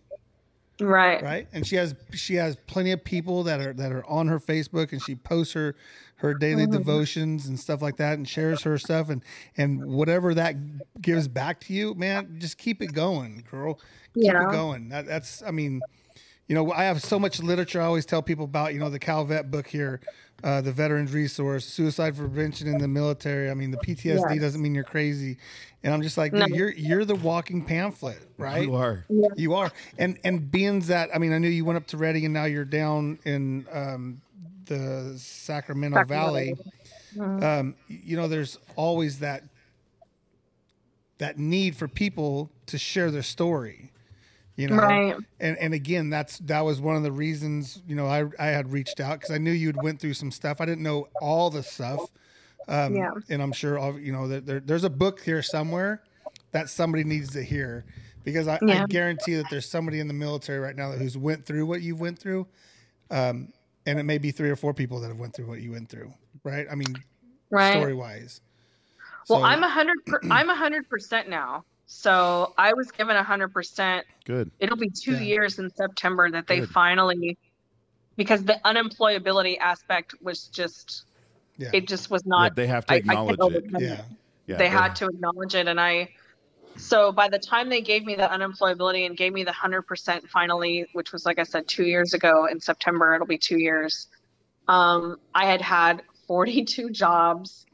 Right. 0.80 1.22
right? 1.22 1.48
And 1.52 1.66
she 1.66 1.76
has 1.76 1.94
she 2.12 2.34
has 2.34 2.56
plenty 2.66 2.90
of 2.92 3.04
people 3.04 3.42
that 3.44 3.60
are 3.60 3.72
that 3.74 3.92
are 3.92 4.04
on 4.06 4.28
her 4.28 4.38
Facebook, 4.40 4.92
and 4.92 5.00
she 5.02 5.14
posts 5.14 5.54
her 5.54 5.74
her 6.16 6.32
daily 6.34 6.64
Mm-hmm. 6.64 6.72
devotions 6.78 7.46
and 7.46 7.60
stuff 7.60 7.80
like 7.82 7.96
that, 7.98 8.18
and 8.18 8.28
shares 8.28 8.62
her 8.62 8.76
stuff, 8.78 9.08
and 9.08 9.22
and 9.56 9.84
whatever 9.86 10.34
that 10.34 10.56
gives 11.00 11.28
back 11.28 11.60
to 11.60 11.72
you, 11.74 11.94
man, 11.94 12.36
just 12.38 12.58
keep 12.58 12.82
it 12.82 12.92
going, 12.92 13.44
girl. 13.50 13.74
Keep 14.14 14.24
Yeah. 14.24 14.48
it 14.48 14.52
going. 14.52 14.88
That, 14.88 15.06
that's 15.06 15.42
I 15.42 15.50
mean, 15.50 15.80
you 16.48 16.54
know, 16.54 16.72
I 16.72 16.84
have 16.84 17.02
so 17.02 17.18
much 17.18 17.42
literature. 17.42 17.80
I 17.80 17.84
always 17.86 18.06
tell 18.06 18.22
people 18.22 18.44
about, 18.44 18.72
you 18.72 18.80
know, 18.80 18.88
the 18.90 19.00
CalVet 19.00 19.50
book 19.50 19.66
here, 19.66 20.00
uh, 20.44 20.60
the 20.60 20.70
Veterans 20.72 21.12
Resource, 21.12 21.64
Suicide 21.64 22.16
Prevention 22.16 22.68
in 22.68 22.78
the 22.78 22.86
Military. 22.88 23.50
I 23.50 23.54
mean, 23.54 23.70
the 23.70 23.78
PTSD 23.78 24.34
Yes. 24.34 24.40
doesn't 24.40 24.62
mean 24.62 24.74
you're 24.74 24.84
crazy, 24.84 25.38
and 25.82 25.92
I'm 25.92 26.02
just 26.02 26.16
like, 26.16 26.32
No. 26.32 26.46
you're 26.46 26.70
you're 26.72 27.04
the 27.04 27.14
walking 27.16 27.64
pamphlet, 27.64 28.18
right? 28.38 28.62
You 28.64 28.74
are. 28.76 29.04
You 29.36 29.54
are, 29.54 29.72
and 29.98 30.18
and 30.24 30.50
being 30.50 30.80
that, 30.80 31.10
I 31.14 31.18
mean, 31.18 31.32
I 31.32 31.38
knew 31.38 31.48
you 31.48 31.64
went 31.64 31.78
up 31.78 31.86
to 31.88 31.96
Redding, 31.96 32.24
and 32.24 32.34
now 32.34 32.44
you're 32.44 32.64
down 32.64 33.18
in 33.24 33.66
um, 33.72 34.20
the 34.66 35.14
Sacramento, 35.18 35.96
Sacramento. 35.98 36.04
Valley. 36.04 36.54
Um, 37.18 37.74
you 37.88 38.16
know, 38.16 38.28
there's 38.28 38.58
always 38.76 39.20
that 39.20 39.42
that 41.18 41.38
need 41.38 41.74
for 41.76 41.88
people 41.88 42.50
to 42.66 42.76
share 42.78 43.10
their 43.10 43.22
story. 43.22 43.90
You 44.56 44.68
know, 44.68 44.76
Right. 44.76 45.16
and 45.38 45.56
and 45.58 45.74
again, 45.74 46.08
that's 46.08 46.38
that 46.38 46.60
was 46.62 46.80
one 46.80 46.96
of 46.96 47.02
the 47.02 47.12
reasons. 47.12 47.82
You 47.86 47.94
know, 47.94 48.06
I 48.06 48.24
I 48.38 48.46
had 48.46 48.72
reached 48.72 49.00
out 49.00 49.20
because 49.20 49.30
I 49.34 49.38
knew 49.38 49.50
you'd 49.52 49.82
went 49.82 50.00
through 50.00 50.14
some 50.14 50.30
stuff. 50.30 50.60
I 50.60 50.64
didn't 50.66 50.82
know 50.82 51.08
all 51.20 51.50
the 51.50 51.62
stuff. 51.62 52.00
Um, 52.68 52.96
Yeah. 52.96 53.10
And 53.28 53.42
I'm 53.42 53.52
sure, 53.52 53.78
all- 53.78 53.98
you 53.98 54.12
know, 54.12 54.26
that 54.28 54.46
there, 54.46 54.60
there's 54.60 54.84
a 54.84 54.90
book 54.90 55.20
here 55.20 55.42
somewhere 55.42 56.02
that 56.52 56.68
somebody 56.70 57.04
needs 57.04 57.30
to 57.34 57.42
hear 57.42 57.84
because 58.24 58.48
I, 58.48 58.58
I 58.62 58.86
guarantee 58.88 59.34
that 59.36 59.46
there's 59.50 59.68
somebody 59.68 60.00
in 60.00 60.08
the 60.08 60.14
military 60.14 60.58
right 60.58 60.74
now 60.74 60.90
that 60.90 60.98
who's 60.98 61.16
went 61.18 61.44
through 61.46 61.66
what 61.66 61.82
you 61.82 61.94
went 61.94 62.18
through. 62.18 62.46
Um, 63.10 63.52
and 63.86 64.00
it 64.00 64.02
may 64.02 64.18
be 64.18 64.32
three 64.32 64.50
or 64.50 64.56
four 64.56 64.74
people 64.74 64.98
that 65.00 65.08
have 65.08 65.18
went 65.20 65.32
through 65.34 65.46
what 65.46 65.60
you 65.60 65.72
went 65.72 65.88
through. 65.88 66.12
Right. 66.42 66.66
I 66.68 66.74
mean, 66.74 66.96
Right. 67.50 67.72
story 67.72 67.94
wise. 67.94 68.40
Well, 69.28 69.44
I'm 69.44 69.62
a 69.62 69.68
hundred. 69.68 70.04
per- 70.06 70.20
I'm 70.30 70.48
a 70.50 70.56
hundred 70.56 70.88
percent 70.88 71.28
now. 71.28 71.64
So 71.86 72.52
I 72.58 72.72
was 72.74 72.90
given 72.90 73.16
a 73.16 73.22
hundred 73.22 73.48
percent. 73.48 74.04
Good. 74.24 74.50
It'll 74.58 74.76
be 74.76 74.90
two 74.90 75.12
Yeah. 75.12 75.20
years 75.20 75.58
in 75.58 75.70
September 75.70 76.30
that 76.30 76.46
they 76.46 76.60
Good. 76.60 76.70
finally, 76.70 77.38
because 78.16 78.44
the 78.44 78.60
unemployability 78.64 79.56
aspect 79.58 80.14
was 80.20 80.48
just, 80.48 81.04
yeah. 81.56 81.70
it 81.72 81.86
just 81.86 82.10
was 82.10 82.22
Yeah, 82.24 82.30
not. 82.30 82.56
they 82.56 82.66
have 82.66 82.84
to 82.86 82.94
I- 82.94 82.96
I 82.96 82.98
acknowledge 82.98 83.38
can't 83.38 83.54
it. 83.54 83.64
yeah. 83.80 84.02
Yeah, 84.46 84.56
they 84.58 84.68
had 84.68 84.94
to 84.96 85.06
acknowledge 85.06 85.54
it, 85.56 85.66
and 85.66 85.80
I. 85.80 86.10
So 86.76 87.10
by 87.10 87.28
the 87.28 87.38
time 87.38 87.68
they 87.68 87.80
gave 87.80 88.04
me 88.04 88.14
the 88.16 88.28
unemployability 88.28 89.06
and 89.06 89.16
gave 89.16 89.32
me 89.32 89.42
the 89.44 89.52
hundred 89.52 89.82
percent 89.82 90.28
finally, 90.28 90.86
which 90.92 91.10
was 91.12 91.24
like 91.26 91.38
I 91.40 91.42
said 91.42 91.66
two 91.66 91.84
years 91.84 92.14
ago 92.14 92.46
in 92.46 92.60
September, 92.60 93.14
it'll 93.14 93.26
be 93.26 93.38
two 93.38 93.58
years. 93.58 94.06
Um, 94.68 95.16
I 95.34 95.46
had 95.46 95.60
had 95.62 96.02
forty-two 96.28 96.90
jobs, 96.90 97.66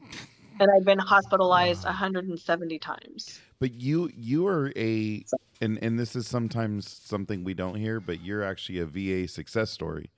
and 0.59 0.69
I've 0.75 0.85
been 0.85 0.97
hospitalized 0.99 1.83
hundred 1.83 2.27
and 2.27 2.39
seventy 2.39 2.79
times. 2.79 3.39
But 3.63 3.79
you 3.79 4.11
you 4.13 4.45
are 4.47 4.73
a 4.75 5.23
and 5.61 5.79
and 5.81 5.97
this 5.97 6.17
is 6.17 6.27
sometimes 6.27 6.85
something 6.91 7.45
we 7.45 7.53
don't 7.53 7.75
hear, 7.75 8.01
but 8.01 8.19
you're 8.19 8.43
actually 8.43 8.79
a 8.79 8.85
VA 8.85 9.25
success 9.25 9.71
story. 9.71 10.09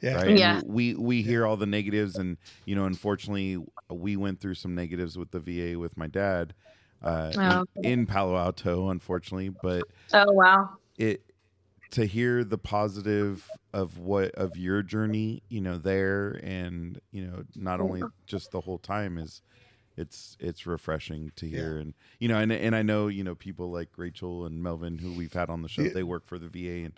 Yeah. 0.00 0.14
Right? 0.14 0.38
Yeah. 0.38 0.62
We 0.64 0.94
we 0.94 1.20
hear 1.20 1.44
all 1.44 1.58
the 1.58 1.66
negatives 1.66 2.16
and 2.16 2.38
you 2.64 2.74
know, 2.74 2.86
unfortunately 2.86 3.62
we 3.90 4.16
went 4.16 4.40
through 4.40 4.54
some 4.54 4.74
negatives 4.74 5.18
with 5.18 5.30
the 5.30 5.40
VA 5.40 5.78
with 5.78 5.98
my 5.98 6.06
dad 6.06 6.54
uh 7.02 7.32
Oh, 7.36 7.66
in, 7.76 7.84
in 7.84 8.06
Palo 8.06 8.34
Alto, 8.34 8.88
unfortunately. 8.88 9.50
But 9.50 9.82
Oh 10.14 10.32
wow! 10.32 10.78
it 10.96 11.20
to 11.90 12.06
hear 12.06 12.44
the 12.44 12.56
positive 12.56 13.46
of 13.74 13.98
what 13.98 14.30
of 14.36 14.56
your 14.56 14.82
journey 14.82 15.42
you 15.50 15.60
know 15.60 15.76
there 15.76 16.40
and 16.42 16.98
you 17.12 17.26
know 17.26 17.42
not 17.56 17.78
only 17.78 18.02
just 18.26 18.52
the 18.52 18.60
whole 18.62 18.78
time 18.78 19.18
is 19.18 19.42
it's 19.96 20.36
it's 20.40 20.66
refreshing 20.66 21.32
to 21.36 21.46
hear 21.48 21.78
and 21.78 21.94
you 22.18 22.28
know 22.28 22.38
and 22.38 22.52
and 22.52 22.76
I 22.76 22.82
know 22.82 23.08
you 23.08 23.24
know 23.24 23.34
people 23.34 23.70
like 23.70 23.88
Rachel 23.96 24.44
and 24.46 24.62
Melvin 24.62 24.98
who 24.98 25.12
we've 25.12 25.32
had 25.32 25.48
on 25.50 25.62
the 25.62 25.68
show 25.68 25.82
Yeah. 25.82 25.92
they 25.94 26.02
work 26.02 26.26
for 26.26 26.38
the 26.38 26.48
VA 26.48 26.84
and 26.84 26.92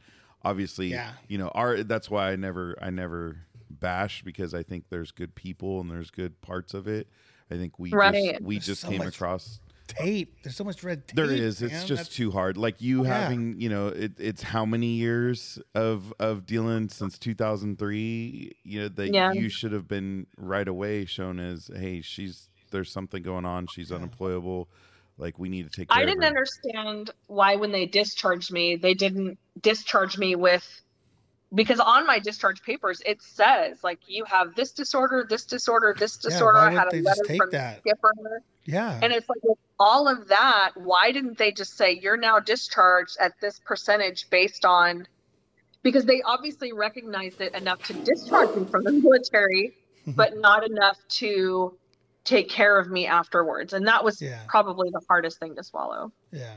obviously 0.44 0.88
Yeah. 0.88 1.12
you 1.28 1.38
know 1.38 1.48
our 1.48 1.82
that's 1.84 2.10
why 2.10 2.32
I 2.32 2.36
never 2.36 2.76
I 2.82 2.90
never 2.90 3.38
bash 3.70 4.22
because 4.24 4.54
I 4.54 4.62
think 4.62 4.84
there's 4.90 5.10
good 5.12 5.34
people 5.34 5.80
and 5.80 5.90
there's 5.90 6.10
good 6.10 6.40
parts 6.40 6.74
of 6.74 6.88
it 6.88 7.08
I 7.50 7.54
think 7.56 7.78
we 7.78 7.90
Right. 7.92 8.12
just 8.32 8.42
we 8.42 8.56
There's 8.56 8.66
just 8.66 8.80
so 8.82 8.88
came 8.88 9.02
across 9.02 9.60
Tape. 9.86 10.42
There's 10.42 10.54
so 10.54 10.64
much 10.64 10.84
red 10.84 11.08
tape. 11.08 11.16
there 11.16 11.30
is. 11.30 11.62
It's 11.62 11.72
just 11.72 11.88
That's- 11.88 12.08
too 12.10 12.30
hard. 12.30 12.58
Like 12.58 12.82
you 12.82 13.04
Yeah. 13.06 13.20
having, 13.22 13.58
you 13.58 13.70
know, 13.70 13.86
it, 13.88 14.12
it's 14.20 14.42
how 14.42 14.66
many 14.66 14.88
years 14.96 15.58
of 15.74 16.12
of 16.20 16.44
dealing 16.44 16.90
since 16.90 17.18
2003. 17.18 18.52
You 18.64 18.80
know 18.82 18.88
that 18.88 19.14
Yeah. 19.14 19.32
you 19.32 19.48
should 19.48 19.72
have 19.72 19.88
been 19.88 20.26
right 20.36 20.68
away 20.68 21.06
shown 21.06 21.40
as, 21.40 21.70
hey, 21.74 22.02
she's 22.02 22.50
there's 22.70 22.92
something 22.92 23.22
going 23.22 23.44
on. 23.44 23.66
She's 23.66 23.92
unemployable. 23.92 24.68
Like 25.16 25.38
we 25.38 25.48
need 25.48 25.70
to 25.70 25.76
take. 25.76 25.88
Care 25.88 26.02
I 26.02 26.04
didn't 26.06 26.22
her. 26.22 26.28
understand 26.28 27.10
why 27.26 27.56
when 27.56 27.72
they 27.72 27.86
discharged 27.86 28.52
me, 28.52 28.76
they 28.76 28.94
didn't 28.94 29.38
discharge 29.60 30.16
me 30.16 30.36
with 30.36 30.64
because 31.54 31.80
on 31.80 32.06
my 32.06 32.18
discharge 32.18 32.62
papers 32.62 33.00
it 33.06 33.22
says 33.22 33.82
like 33.82 33.98
you 34.06 34.24
have 34.24 34.54
this 34.54 34.72
disorder, 34.72 35.26
this 35.28 35.44
disorder, 35.44 35.94
this 35.98 36.18
Yeah, 36.22 36.30
disorder. 36.30 36.58
why 36.58 36.68
I 36.68 36.72
had 36.72 36.88
a 36.88 36.90
they 36.90 37.00
letter 37.02 37.22
just 37.26 37.36
from 37.38 37.50
that? 37.52 37.80
Skipper. 37.80 38.12
Yeah. 38.66 39.00
And 39.02 39.12
it's 39.12 39.28
like 39.28 39.42
with 39.42 39.58
all 39.80 40.08
of 40.08 40.28
that, 40.28 40.72
why 40.76 41.10
didn't 41.12 41.38
they 41.38 41.52
just 41.52 41.76
say 41.76 41.98
you're 42.02 42.18
now 42.18 42.38
discharged 42.38 43.16
at 43.18 43.32
this 43.40 43.58
percentage 43.60 44.28
based 44.30 44.64
on 44.64 45.06
because 45.82 46.04
they 46.04 46.20
obviously 46.22 46.72
recognized 46.72 47.40
it 47.40 47.54
enough 47.54 47.82
to 47.84 47.94
discharge 47.94 48.54
me 48.54 48.66
from 48.66 48.84
the 48.84 48.92
military, 48.92 49.74
but 50.06 50.36
not 50.36 50.68
enough 50.68 50.98
to 51.08 51.77
take 52.28 52.48
care 52.50 52.78
of 52.78 52.90
me 52.90 53.06
afterwards. 53.06 53.72
And 53.72 53.86
that 53.88 54.04
was 54.04 54.20
Yeah. 54.20 54.42
probably 54.48 54.90
the 54.90 55.00
hardest 55.08 55.38
thing 55.40 55.56
to 55.56 55.64
swallow. 55.64 56.12
yeah. 56.30 56.54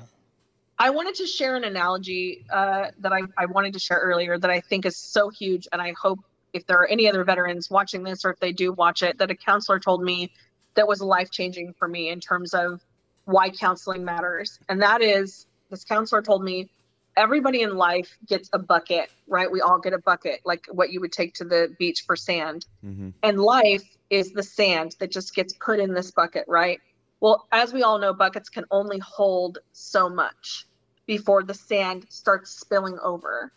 I 0.80 0.89
wanted 0.89 1.14
to 1.15 1.27
share 1.27 1.56
an 1.56 1.64
analogy 1.64 2.43
uh, 2.52 2.88
that 3.02 3.14
I, 3.14 3.22
I 3.38 3.45
wanted 3.45 3.73
to 3.73 3.80
share 3.80 3.99
earlier 3.99 4.39
that 4.39 4.49
I 4.49 4.61
think 4.61 4.88
is 4.88 4.98
so 4.98 5.30
huge. 5.30 5.68
And 5.72 5.80
I 5.80 5.93
hope 5.93 6.19
if 6.53 6.65
there 6.65 6.77
are 6.80 6.88
any 6.88 7.07
other 7.07 7.23
veterans 7.23 7.69
watching 7.69 8.02
this 8.02 8.26
or 8.26 8.31
if 8.31 8.39
they 8.39 8.52
do 8.52 8.73
watch 8.73 9.03
it, 9.03 9.19
that 9.19 9.30
a 9.30 9.35
counselor 9.35 9.80
told 9.80 10.02
me 10.02 10.31
that 10.73 10.88
was 10.88 10.99
life 10.99 11.30
changing 11.30 11.73
for 11.77 11.88
me 11.88 12.10
in 12.10 12.19
terms 12.19 12.56
of 12.56 12.81
why 13.26 13.52
counseling 13.52 14.03
matters. 14.03 14.57
And 14.69 14.81
that 14.81 15.03
is 15.03 15.45
this 15.69 15.84
counselor 15.84 16.23
told 16.23 16.43
me 16.43 16.68
everybody 17.15 17.61
in 17.61 17.76
life 17.76 18.18
gets 18.26 18.49
a 18.52 18.57
bucket, 18.57 19.11
right? 19.27 19.52
We 19.52 19.61
all 19.61 19.80
get 19.80 19.93
a 19.93 19.99
bucket, 19.99 20.41
like 20.45 20.65
what 20.72 20.91
you 20.91 20.99
would 21.02 21.11
take 21.11 21.35
to 21.35 21.43
the 21.43 21.76
beach 21.77 22.06
for 22.07 22.15
sand. 22.15 22.65
Mm-hmm. 22.84 23.10
And 23.22 23.39
life 23.39 23.84
is 24.12 24.32
the 24.32 24.44
sand 24.44 24.96
that 25.00 25.10
just 25.10 25.34
gets 25.34 25.54
put 25.54 25.80
in 25.80 25.94
this 25.94 26.12
bucket, 26.12 26.46
right? 26.48 26.80
Well, 27.22 27.48
as 27.52 27.74
we 27.74 27.82
all 27.82 27.98
know, 27.98 28.14
buckets 28.14 28.50
can 28.50 28.66
only 28.70 29.00
hold 29.00 29.60
so 29.72 30.10
much 30.10 30.68
before 31.08 31.44
the 31.44 31.54
sand 31.54 32.06
starts 32.10 32.52
spilling 32.52 33.00
over. 33.02 33.52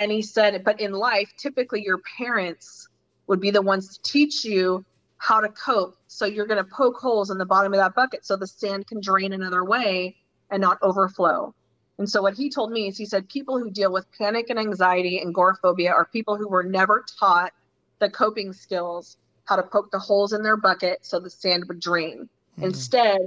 And 0.00 0.10
he 0.10 0.22
said, 0.22 0.64
but 0.64 0.80
in 0.80 0.92
life, 0.92 1.30
typically 1.36 1.82
your 1.84 2.00
parents 2.18 2.88
would 3.26 3.40
be 3.40 3.50
the 3.50 3.62
ones 3.62 3.96
to 3.96 4.02
teach 4.10 4.44
you 4.44 4.84
how 5.18 5.40
to 5.40 5.48
cope. 5.50 5.96
So 6.08 6.26
you're 6.26 6.46
going 6.46 6.64
to 6.64 6.70
poke 6.70 6.96
holes 6.96 7.30
in 7.30 7.38
the 7.38 7.46
bottom 7.46 7.72
of 7.72 7.78
that 7.78 7.94
bucket 7.94 8.26
so 8.26 8.36
the 8.36 8.46
sand 8.46 8.86
can 8.86 9.00
drain 9.00 9.32
another 9.32 9.64
way 9.64 10.16
and 10.50 10.60
not 10.60 10.78
overflow. 10.82 11.54
And 11.98 12.08
so 12.08 12.22
what 12.22 12.34
he 12.34 12.50
told 12.50 12.72
me 12.72 12.88
is 12.88 12.98
he 12.98 13.06
said 13.06 13.28
people 13.28 13.58
who 13.58 13.70
deal 13.70 13.92
with 13.92 14.06
panic 14.18 14.50
and 14.50 14.58
anxiety 14.58 15.18
and 15.18 15.30
agoraphobia 15.30 15.92
are 15.92 16.06
people 16.06 16.36
who 16.36 16.48
were 16.48 16.64
never 16.64 17.04
taught 17.18 17.52
the 18.00 18.10
coping 18.10 18.52
skills, 18.52 19.16
how 19.46 19.56
to 19.56 19.62
poke 19.62 19.90
the 19.90 19.98
holes 19.98 20.32
in 20.32 20.42
their 20.42 20.56
bucket 20.56 20.98
so 21.04 21.20
the 21.20 21.30
sand 21.30 21.64
would 21.68 21.80
drain. 21.80 22.28
Mhm. 22.58 22.64
Instead, 22.64 23.18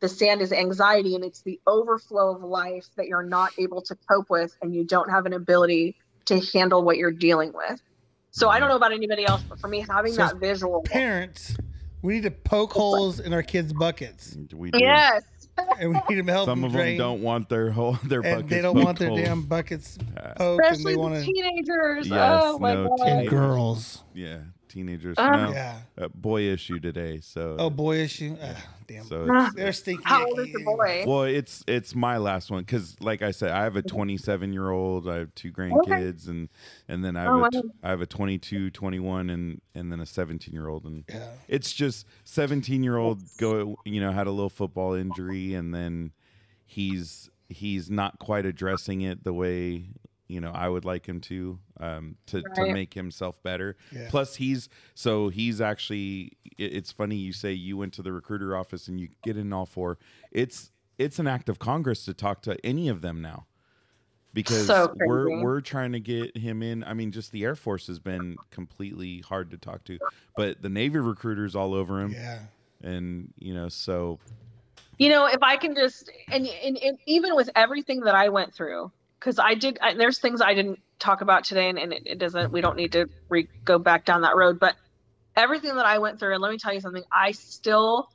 the 0.00 0.08
sand 0.08 0.40
is 0.40 0.52
anxiety 0.52 1.14
and 1.14 1.24
it's 1.24 1.42
the 1.42 1.60
overflow 1.66 2.34
of 2.34 2.42
life 2.42 2.86
that 2.96 3.06
you're 3.08 3.22
not 3.22 3.50
able 3.58 3.82
to 3.82 3.96
cope 4.08 4.30
with 4.30 4.56
and 4.62 4.74
you 4.74 4.84
don't 4.84 5.10
have 5.10 5.26
an 5.26 5.32
ability 5.32 5.96
to 6.26 6.40
handle 6.52 6.82
what 6.82 6.96
you're 6.96 7.10
dealing 7.10 7.52
with. 7.52 7.80
So 8.30 8.48
I 8.48 8.60
don't 8.60 8.68
know 8.68 8.76
about 8.76 8.92
anybody 8.92 9.24
else, 9.26 9.42
but 9.48 9.58
for 9.58 9.68
me, 9.68 9.84
having 9.88 10.12
So 10.12 10.18
that 10.18 10.36
visual. 10.36 10.82
Parents, 10.82 11.56
we 12.02 12.14
need 12.14 12.22
to 12.22 12.30
poke 12.30 12.72
holes 12.72 13.18
in 13.18 13.32
our 13.32 13.42
kids' 13.42 13.72
buckets, 13.72 14.36
We 14.54 14.70
do. 14.70 14.78
Yes. 14.78 15.22
and 15.80 15.90
we 15.90 16.00
need 16.08 16.18
them 16.18 16.26
to 16.26 16.32
help 16.32 16.46
Some 16.46 16.60
them 16.60 16.66
of 16.66 16.72
drain. 16.72 16.96
them 16.98 17.06
don't 17.08 17.22
want 17.22 17.48
their 17.48 17.70
whole 17.72 17.94
their 18.04 18.20
and 18.20 18.42
buckets. 18.42 18.50
they 18.50 18.62
don't 18.62 18.76
want 18.80 18.98
their 19.00 19.08
poked 19.08 19.24
damn 19.24 19.42
buckets 19.42 19.98
Yeah. 20.14 20.34
poked, 20.34 20.40
and 20.40 20.60
Especially 20.76 20.84
they 20.84 20.92
the 20.94 20.98
want 21.00 21.14
to. 21.16 21.22
teenagers. 21.24 22.06
Yes, 22.06 22.42
oh 22.44 22.58
my 22.60 22.74
no, 22.74 22.88
God. 22.90 23.00
And 23.00 23.08
teenagers. 23.08 23.30
girls. 23.30 24.04
Yeah, 24.14 24.38
teenagers. 24.68 25.16
Uh, 25.18 25.30
no, 25.30 25.50
Yeah. 25.52 25.80
uh, 26.00 26.08
boy 26.08 26.42
issue 26.42 26.78
today. 26.78 27.20
So 27.20 27.56
Oh, 27.58 27.70
boy 27.70 27.96
issue. 27.98 28.36
Ah, 28.42 28.64
damn. 28.86 29.04
so 29.04 29.26
Ah. 29.30 29.50
They're 29.54 29.72
stinky. 29.72 30.02
How 30.04 30.26
old 30.26 30.38
is 30.38 30.46
icky. 30.48 30.52
the 30.58 30.64
boy? 30.64 31.04
well, 31.06 31.22
it's 31.24 31.64
it's 31.66 31.94
my 31.94 32.16
last 32.18 32.50
one 32.50 32.62
because, 32.62 32.96
like 33.00 33.22
I 33.22 33.30
said, 33.32 33.50
I 33.50 33.62
have 33.64 33.76
a 33.76 33.82
27 33.82 34.52
year 34.52 34.70
old. 34.70 35.08
I 35.08 35.16
have 35.18 35.34
two 35.34 35.50
grandkids, 35.52 36.28
and 36.28 36.48
and 36.88 37.04
then 37.04 37.16
I 37.16 37.22
have 37.22 37.32
Oh, 37.32 37.44
a 37.44 37.50
t- 37.50 37.58
wow. 37.58 37.70
I 37.82 37.88
have 37.90 38.00
a 38.00 38.06
22, 38.06 38.70
21, 38.70 39.30
and 39.30 39.60
and 39.74 39.90
then 39.90 40.00
a 40.00 40.06
17 40.06 40.52
year 40.54 40.68
old. 40.68 40.84
And 40.84 41.04
Yeah. 41.08 41.32
it's 41.48 41.72
just 41.72 42.06
17 42.24 42.82
year 42.82 42.96
old 42.96 43.22
go 43.38 43.76
you 43.84 44.00
know 44.00 44.12
had 44.12 44.26
a 44.26 44.30
little 44.32 44.50
football 44.50 44.94
injury, 44.94 45.54
and 45.54 45.74
then 45.74 46.12
he's 46.66 47.30
he's 47.48 47.90
not 47.90 48.18
quite 48.18 48.44
addressing 48.44 49.00
it 49.00 49.24
the 49.24 49.32
way 49.32 49.86
you 50.28 50.40
know 50.40 50.52
I 50.54 50.68
would 50.68 50.84
like 50.84 51.06
him 51.06 51.20
to 51.22 51.58
um 51.80 52.16
to 52.26 52.42
to 52.54 52.72
make 52.72 52.94
himself 52.94 53.42
better. 53.42 53.76
Yeah. 53.90 54.06
Plus 54.10 54.36
he's 54.36 54.68
so 54.94 55.28
he's 55.30 55.60
actually 55.60 56.36
it, 56.56 56.74
it's 56.74 56.92
funny 56.92 57.16
you 57.16 57.32
say 57.32 57.52
you 57.52 57.76
went 57.76 57.92
to 57.94 58.02
the 58.02 58.12
recruiter 58.12 58.56
office 58.56 58.88
and 58.88 59.00
you 59.00 59.08
get 59.24 59.36
in 59.36 59.52
all 59.52 59.66
four. 59.66 59.98
It's 60.30 60.70
it's 60.98 61.18
an 61.18 61.26
act 61.26 61.48
of 61.48 61.58
Congress 61.58 62.04
to 62.04 62.14
talk 62.14 62.42
to 62.42 62.64
any 62.64 62.88
of 62.88 63.00
them 63.02 63.20
now. 63.22 63.46
Because 64.34 64.66
So 64.66 64.94
we're 65.06 65.42
we're 65.42 65.62
trying 65.62 65.92
to 65.92 66.00
get 66.00 66.36
him 66.36 66.62
in. 66.62 66.84
I 66.84 66.92
mean, 66.92 67.10
just 67.10 67.32
the 67.32 67.44
Air 67.44 67.56
Force 67.56 67.86
has 67.86 67.98
been 67.98 68.36
completely 68.50 69.20
hard 69.20 69.50
to 69.52 69.56
talk 69.56 69.84
to, 69.84 69.98
but 70.36 70.60
the 70.60 70.68
Navy 70.68 70.98
recruiters 70.98 71.56
all 71.56 71.72
over 71.72 72.02
him, 72.02 72.12
Yeah. 72.12 72.40
and 72.82 73.32
you 73.38 73.54
know, 73.54 73.68
so 73.68 74.18
you 74.98 75.08
know 75.08 75.26
if 75.26 75.42
i 75.42 75.56
can 75.56 75.74
just 75.76 76.10
and, 76.28 76.46
and, 76.46 76.76
and 76.78 76.98
even 77.06 77.36
with 77.36 77.48
everything 77.54 78.00
that 78.00 78.16
i 78.16 78.28
went 78.28 78.52
through 78.52 78.90
because 79.20 79.38
i 79.38 79.54
did 79.54 79.78
I, 79.82 79.94
there's 79.94 80.20
things 80.20 80.40
i 80.40 80.54
didn't 80.54 80.80
talk 81.00 81.20
about 81.22 81.44
today 81.44 81.68
and, 81.68 81.78
and 81.78 81.92
it, 81.92 82.02
it 82.06 82.18
doesn't 82.18 82.52
we 82.52 82.60
don't 82.60 82.76
need 82.76 82.92
to 82.92 83.06
re, 83.30 83.48
go 83.64 83.78
back 83.78 84.04
down 84.04 84.22
that 84.22 84.36
road 84.36 84.58
but 84.60 84.76
everything 85.36 85.76
that 85.76 85.86
i 85.86 85.98
went 85.98 86.18
through 86.20 86.34
and 86.34 86.42
let 86.42 86.52
me 86.52 86.58
tell 86.58 86.74
you 86.74 86.80
something 86.80 87.04
i 87.12 87.32
still 87.32 88.08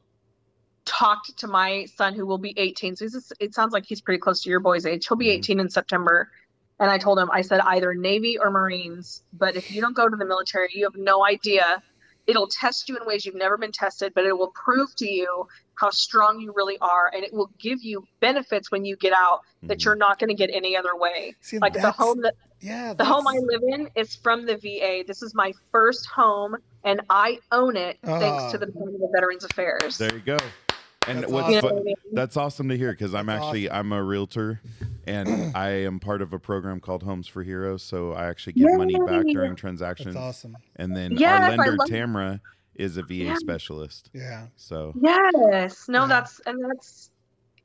talked 0.86 1.38
to 1.40 1.48
my 1.48 1.86
son 1.96 2.14
who 2.16 2.26
will 2.28 2.40
be 2.40 2.54
18 2.58 2.96
so 2.96 3.06
he's, 3.06 3.32
it 3.40 3.54
sounds 3.56 3.74
like 3.74 3.86
he's 3.88 4.02
pretty 4.02 4.20
close 4.20 4.42
to 4.44 4.50
your 4.50 4.60
boy's 4.62 4.86
age 4.86 5.08
he'll 5.08 5.18
be 5.18 5.28
Mhm. 5.28 5.38
18 5.38 5.60
in 5.62 5.70
september 5.70 6.30
and 6.80 6.92
i 6.92 6.98
told 6.98 7.20
him 7.20 7.30
i 7.32 7.42
said 7.42 7.62
either 7.62 7.94
navy 7.96 8.38
or 8.40 8.52
marines 8.52 9.24
but 9.34 9.56
if 9.56 9.70
you 9.72 9.82
don't 9.82 9.96
go 9.96 10.10
to 10.10 10.18
the 10.18 10.26
military 10.26 10.70
you 10.74 10.86
have 10.86 10.96
no 10.96 11.26
idea 11.26 11.66
it'll 12.28 12.48
test 12.48 12.88
you 12.90 12.96
in 12.98 13.06
ways 13.06 13.26
you've 13.26 13.36
never 13.36 13.58
been 13.58 13.72
tested 13.72 14.12
but 14.16 14.26
it 14.26 14.38
will 14.38 14.52
prove 14.56 14.96
to 14.96 15.10
you 15.10 15.48
how 15.76 15.90
strong 15.90 16.40
you 16.40 16.54
really 16.56 16.78
are 16.80 17.12
and 17.14 17.24
it 17.24 17.34
will 17.34 17.50
give 17.60 17.82
you 17.82 18.04
benefits 18.22 18.72
when 18.72 18.86
you 18.86 18.96
get 18.96 19.14
out 19.14 19.42
that 19.64 19.80
Mhm. 19.80 19.86
you're 19.86 19.96
not 19.96 20.20
going 20.20 20.30
to 20.30 20.34
get 20.36 20.50
any 20.54 20.76
other 20.78 20.96
way 20.96 21.36
See, 21.42 21.60
like 21.60 21.74
the 21.74 21.92
home 21.92 22.22
that 22.22 22.36
Yeah. 22.62 22.94
the 22.94 23.04
home 23.06 23.28
i 23.28 23.38
live 23.40 23.62
in 23.68 23.90
is 23.96 24.16
from 24.16 24.46
the 24.46 24.56
va 24.56 25.04
this 25.06 25.22
is 25.22 25.34
my 25.36 25.54
first 25.72 26.06
home 26.06 26.56
and 26.84 27.02
i 27.10 27.40
own 27.52 27.76
it 27.76 27.98
thanks 28.04 28.44
Ah. 28.44 28.52
to 28.52 28.58
the 28.58 28.68
department 28.68 29.04
of 29.04 29.10
veterans 29.14 29.44
affairs 29.44 29.98
there 29.98 30.14
you 30.14 30.20
go. 30.22 30.38
And 31.06 31.20
That's 31.24 31.32
what's 31.34 31.50
you 31.50 31.56
know 31.56 31.62
fu- 31.62 31.68
what 31.68 31.82
I 31.82 31.84
mean? 31.84 31.96
That's 32.14 32.38
awesome 32.38 32.70
to 32.70 32.78
hear 32.78 32.92
because 32.92 33.14
I'm 33.14 33.26
That's 33.26 33.44
actually 33.44 33.70
I'm 33.70 33.92
a 33.92 34.02
realtor, 34.02 34.62
and 35.08 35.52
I 35.56 35.70
am 35.70 36.00
part 36.00 36.22
of 36.22 36.34
a 36.34 36.40
program 36.40 36.80
called 36.80 37.04
Homes 37.04 37.28
for 37.28 37.44
Heroes. 37.44 37.84
So 37.84 38.14
I 38.14 38.28
actually 38.28 38.54
get 38.54 38.78
money 38.78 38.96
back 39.08 39.26
during 39.26 39.56
transactions. 39.56 40.14
That's 40.16 40.24
awesome. 40.24 40.58
And 40.76 40.96
then 40.96 41.12
Yes, 41.14 41.42
our 41.42 41.50
lender 41.58 41.76
love- 41.78 41.88
Tamara 41.90 42.42
is 42.76 42.98
a 42.98 43.04
VA 43.04 43.14
Yeah. 43.16 43.36
specialist. 43.36 44.10
Yeah. 44.14 44.48
So 44.56 44.94
yes 45.00 45.88
no 45.88 46.02
Yeah. 46.02 46.08
that's 46.08 46.42
and 46.48 46.64
that's 46.66 47.12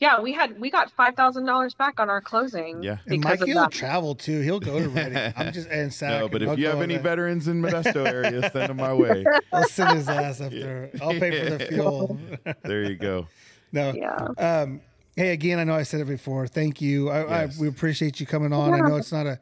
yeah 0.01 0.21
we 0.21 0.33
had 0.33 0.61
we 0.61 0.71
got 0.71 0.91
five 0.91 1.17
thousand 1.17 1.47
dollars 1.47 1.73
back 1.75 1.99
on 1.99 2.11
our 2.11 2.21
closing 2.21 2.83
Yeah. 2.83 2.99
And 3.07 3.23
because 3.23 3.41
Mikey 3.41 3.53
of 3.53 3.55
will 3.57 3.63
that 3.63 3.73
travel 3.73 4.15
too. 4.15 4.41
He'll 4.43 4.61
go 4.61 4.79
to 4.79 4.89
Redding. 4.91 5.33
I'm 5.37 5.51
just 5.55 5.69
and 5.71 5.93
Sac. 5.93 6.21
no, 6.21 6.29
but 6.29 6.43
and 6.43 6.45
if 6.45 6.49
I'll 6.51 6.59
you 6.59 6.67
have 6.67 6.83
any 6.83 6.95
there. 6.95 7.03
veterans 7.03 7.49
in 7.49 7.63
Modesto 7.63 8.07
area, 8.07 8.51
send 8.51 8.69
them 8.69 8.77
my 8.77 8.93
way. 8.93 9.25
I'll 9.53 9.65
send 9.69 9.97
his 9.97 10.09
ass 10.09 10.41
up 10.43 10.53
there. 10.53 10.91
I'll 11.01 11.11
pay 11.19 11.43
for 11.43 11.51
the 11.57 11.67
fuel. 11.67 12.19
There 12.65 12.83
you 12.85 12.97
go. 12.97 13.29
no. 13.73 13.93
yeah 13.95 14.29
Um, 14.63 14.83
hey, 15.19 15.31
again, 15.33 15.59
I 15.59 15.65
know 15.65 15.75
I 15.75 15.83
said 15.83 16.01
it 16.01 16.07
before. 16.07 16.47
Thank 16.47 16.81
you. 16.81 17.11
I, 17.11 17.27
Yes. 17.27 17.59
I 17.59 17.61
we 17.61 17.69
appreciate 17.69 18.21
you 18.21 18.27
coming 18.27 18.53
on. 18.53 18.73
I 18.73 18.79
know 18.89 18.97
it's 18.97 19.11
not 19.11 19.27
a, 19.27 19.41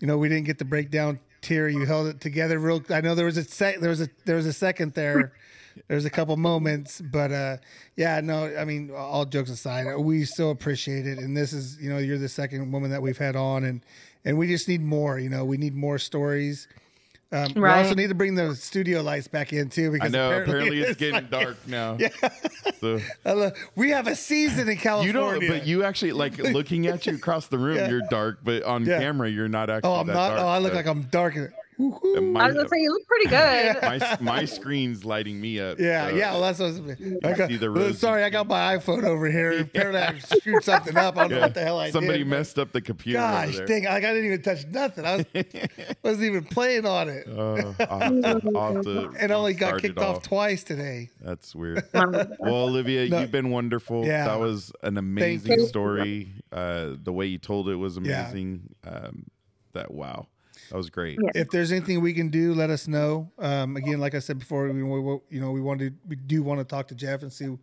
you 0.00 0.06
know, 0.06 0.16
we 0.16 0.28
didn't 0.28 0.46
get 0.46 0.56
the 0.58 0.64
breakdown 0.64 1.20
tier. 1.42 1.68
You 1.68 1.84
held 1.84 2.06
it 2.06 2.20
together 2.20 2.58
real. 2.58 2.82
I 2.88 3.02
know 3.02 3.14
there 3.14 3.26
was 3.26 3.36
a 3.36 3.44
sec. 3.44 3.80
There 3.80 3.90
was 3.90 4.00
a 4.00 4.08
there 4.24 4.36
was 4.36 4.46
a 4.46 4.54
second 4.54 4.94
there. 4.94 5.32
There's 5.86 6.06
a 6.06 6.10
couple 6.10 6.36
moments, 6.36 7.00
but 7.00 7.30
uh, 7.30 7.58
yeah, 7.94 8.20
no. 8.20 8.56
I 8.56 8.64
mean, 8.64 8.90
all 8.90 9.24
jokes 9.26 9.50
aside, 9.50 9.86
we 9.98 10.24
so 10.24 10.48
appreciate 10.50 11.06
it. 11.06 11.18
And 11.18 11.36
this 11.36 11.52
is, 11.52 11.78
you 11.80 11.88
know, 11.90 11.98
you're 11.98 12.18
the 12.18 12.28
second 12.28 12.72
woman 12.72 12.90
that 12.90 13.02
we've 13.02 13.18
had 13.18 13.36
on, 13.36 13.64
and 13.64 13.84
and 14.24 14.38
we 14.38 14.48
just 14.48 14.66
need 14.66 14.80
more. 14.82 15.18
You 15.18 15.28
know, 15.28 15.44
we 15.44 15.56
need 15.58 15.74
more 15.74 15.98
stories. 15.98 16.66
Um, 17.30 17.52
We 17.54 17.68
also 17.68 17.94
need 17.94 18.08
to 18.08 18.14
bring 18.14 18.34
the 18.34 18.54
studio 18.56 19.02
lights 19.02 19.28
back 19.28 19.52
in 19.52 19.68
too 19.68 19.90
because 19.90 20.14
I 20.14 20.16
know. 20.16 20.40
Apparently, 20.42 20.80
it's, 20.80 20.96
getting 20.98 21.14
like- 21.14 21.30
dark 21.30 21.56
now. 21.66 21.96
Yeah. 21.98 22.08
So 22.80 23.00
love- 23.26 23.52
we 23.76 23.90
have 23.90 24.06
a 24.06 24.14
season 24.16 24.68
in 24.68 24.78
California. 24.78 25.06
you 25.12 25.12
California. 25.12 25.48
don't, 25.50 25.58
but 25.58 25.66
you 25.66 25.84
actually 25.84 26.12
like 26.12 26.38
looking 26.38 26.86
at 26.86 27.06
you 27.06 27.14
across 27.14 27.48
the 27.48 27.58
room. 27.58 27.76
Yeah. 27.78 27.90
You're 27.90 28.02
dark, 28.10 28.38
but 28.42 28.62
on 28.62 28.84
Yeah. 28.86 28.98
camera, 28.98 29.28
you're 29.28 29.46
not 29.48 29.68
actually. 29.68 29.90
Oh, 29.90 29.96
I'm 29.96 30.06
that 30.06 30.14
not. 30.14 30.28
Dark, 30.30 30.40
oh, 30.40 30.48
I 30.48 30.58
look 30.58 30.72
so- 30.72 30.76
like 30.76 30.86
I'm 30.86 31.02
dark. 31.02 31.34
Woo-hoo. 31.78 32.36
I 32.36 32.46
was 32.48 32.56
gonna 32.56 32.68
say 32.68 32.80
you 32.80 32.90
look 32.92 33.06
pretty 33.06 33.26
good 33.30 33.82
my 33.82 34.16
my 34.20 34.44
screen's 34.44 35.04
lighting 35.04 35.40
me 35.40 35.60
up. 35.60 35.78
Yeah, 35.78 36.08
so- 36.10 36.16
yeah. 36.16 36.32
Well, 36.32 36.40
that's 36.42 36.58
what 36.58 36.66
I 36.66 36.70
was. 36.70 36.80
I 37.40 37.46
see 37.48 37.56
the 37.56 37.70
well, 37.72 37.94
sorry, 37.94 38.24
I 38.24 38.30
got 38.30 38.48
my 38.48 38.76
iPhone 38.76 39.04
over 39.04 39.30
here. 39.30 39.60
Apparently, 39.60 40.00
I 40.00 40.18
screwed 40.18 40.64
something 40.64 40.96
up. 40.96 41.16
I 41.16 41.22
don't 41.28 41.30
know 41.32 41.40
what 41.40 41.54
the 41.54 41.62
hell 41.62 41.78
I 41.78 41.90
Somebody 41.90 42.18
did. 42.18 42.30
but 42.30 42.36
messed 42.36 42.58
up 42.58 42.72
the 42.72 42.80
computer. 42.80 43.20
over 43.20 43.28
Gosh, 43.46 43.56
there. 43.58 43.66
dang! 43.66 43.84
Like 43.84 44.04
I 44.04 44.12
didn't 44.12 44.24
even 44.26 44.42
touch 44.42 44.66
nothing. 44.66 45.04
I 45.06 45.16
was, 45.16 45.26
wasn't 46.02 46.24
even 46.26 46.44
playing 46.44 46.84
on 46.84 47.08
it, 47.08 47.28
Uh, 47.28 47.72
I'll 47.88 48.00
have 48.00 48.42
to, 48.42 48.52
I'll 48.58 48.74
have 48.74 48.84
to 48.84 49.10
and 49.18 49.30
only 49.30 49.54
got 49.54 49.80
kicked 49.80 49.98
it 49.98 50.02
off 50.02 50.22
twice 50.24 50.64
today. 50.64 51.10
That's 51.20 51.54
weird. 51.54 51.84
Well, 51.94 52.64
Olivia, 52.64 53.08
No. 53.08 53.20
you've 53.20 53.30
been 53.30 53.50
wonderful. 53.50 54.04
Yeah. 54.04 54.26
That 54.26 54.40
was 54.40 54.72
an 54.82 54.98
amazing 54.98 55.64
story. 55.66 56.32
Uh, 56.50 56.94
the 57.02 57.12
way 57.12 57.26
you 57.26 57.38
told 57.38 57.68
it 57.68 57.76
was 57.76 57.96
Yeah. 58.02 58.22
amazing. 58.22 58.74
Um, 58.84 59.26
that 59.74 59.92
wow, 59.92 60.26
that 60.70 60.76
was 60.76 60.90
great. 60.90 61.18
Yeah. 61.22 61.30
If 61.34 61.50
there's 61.50 61.72
anything 61.72 62.00
we 62.00 62.12
can 62.12 62.28
do, 62.28 62.54
let 62.54 62.70
us 62.70 62.88
know. 62.88 63.30
Um, 63.38 63.76
again, 63.76 64.00
like 64.00 64.14
I 64.14 64.18
said 64.18 64.38
before, 64.38 64.68
we, 64.68 64.82
we 64.82 65.18
you 65.30 65.40
know 65.40 65.50
we 65.50 65.60
want 65.60 65.80
to 65.80 65.90
we 66.06 66.16
do 66.16 66.42
want 66.42 66.60
to 66.60 66.64
talk 66.64 66.88
to 66.88 66.94
Jeff 66.94 67.22
and 67.22 67.32
see, 67.32 67.44
you 67.44 67.58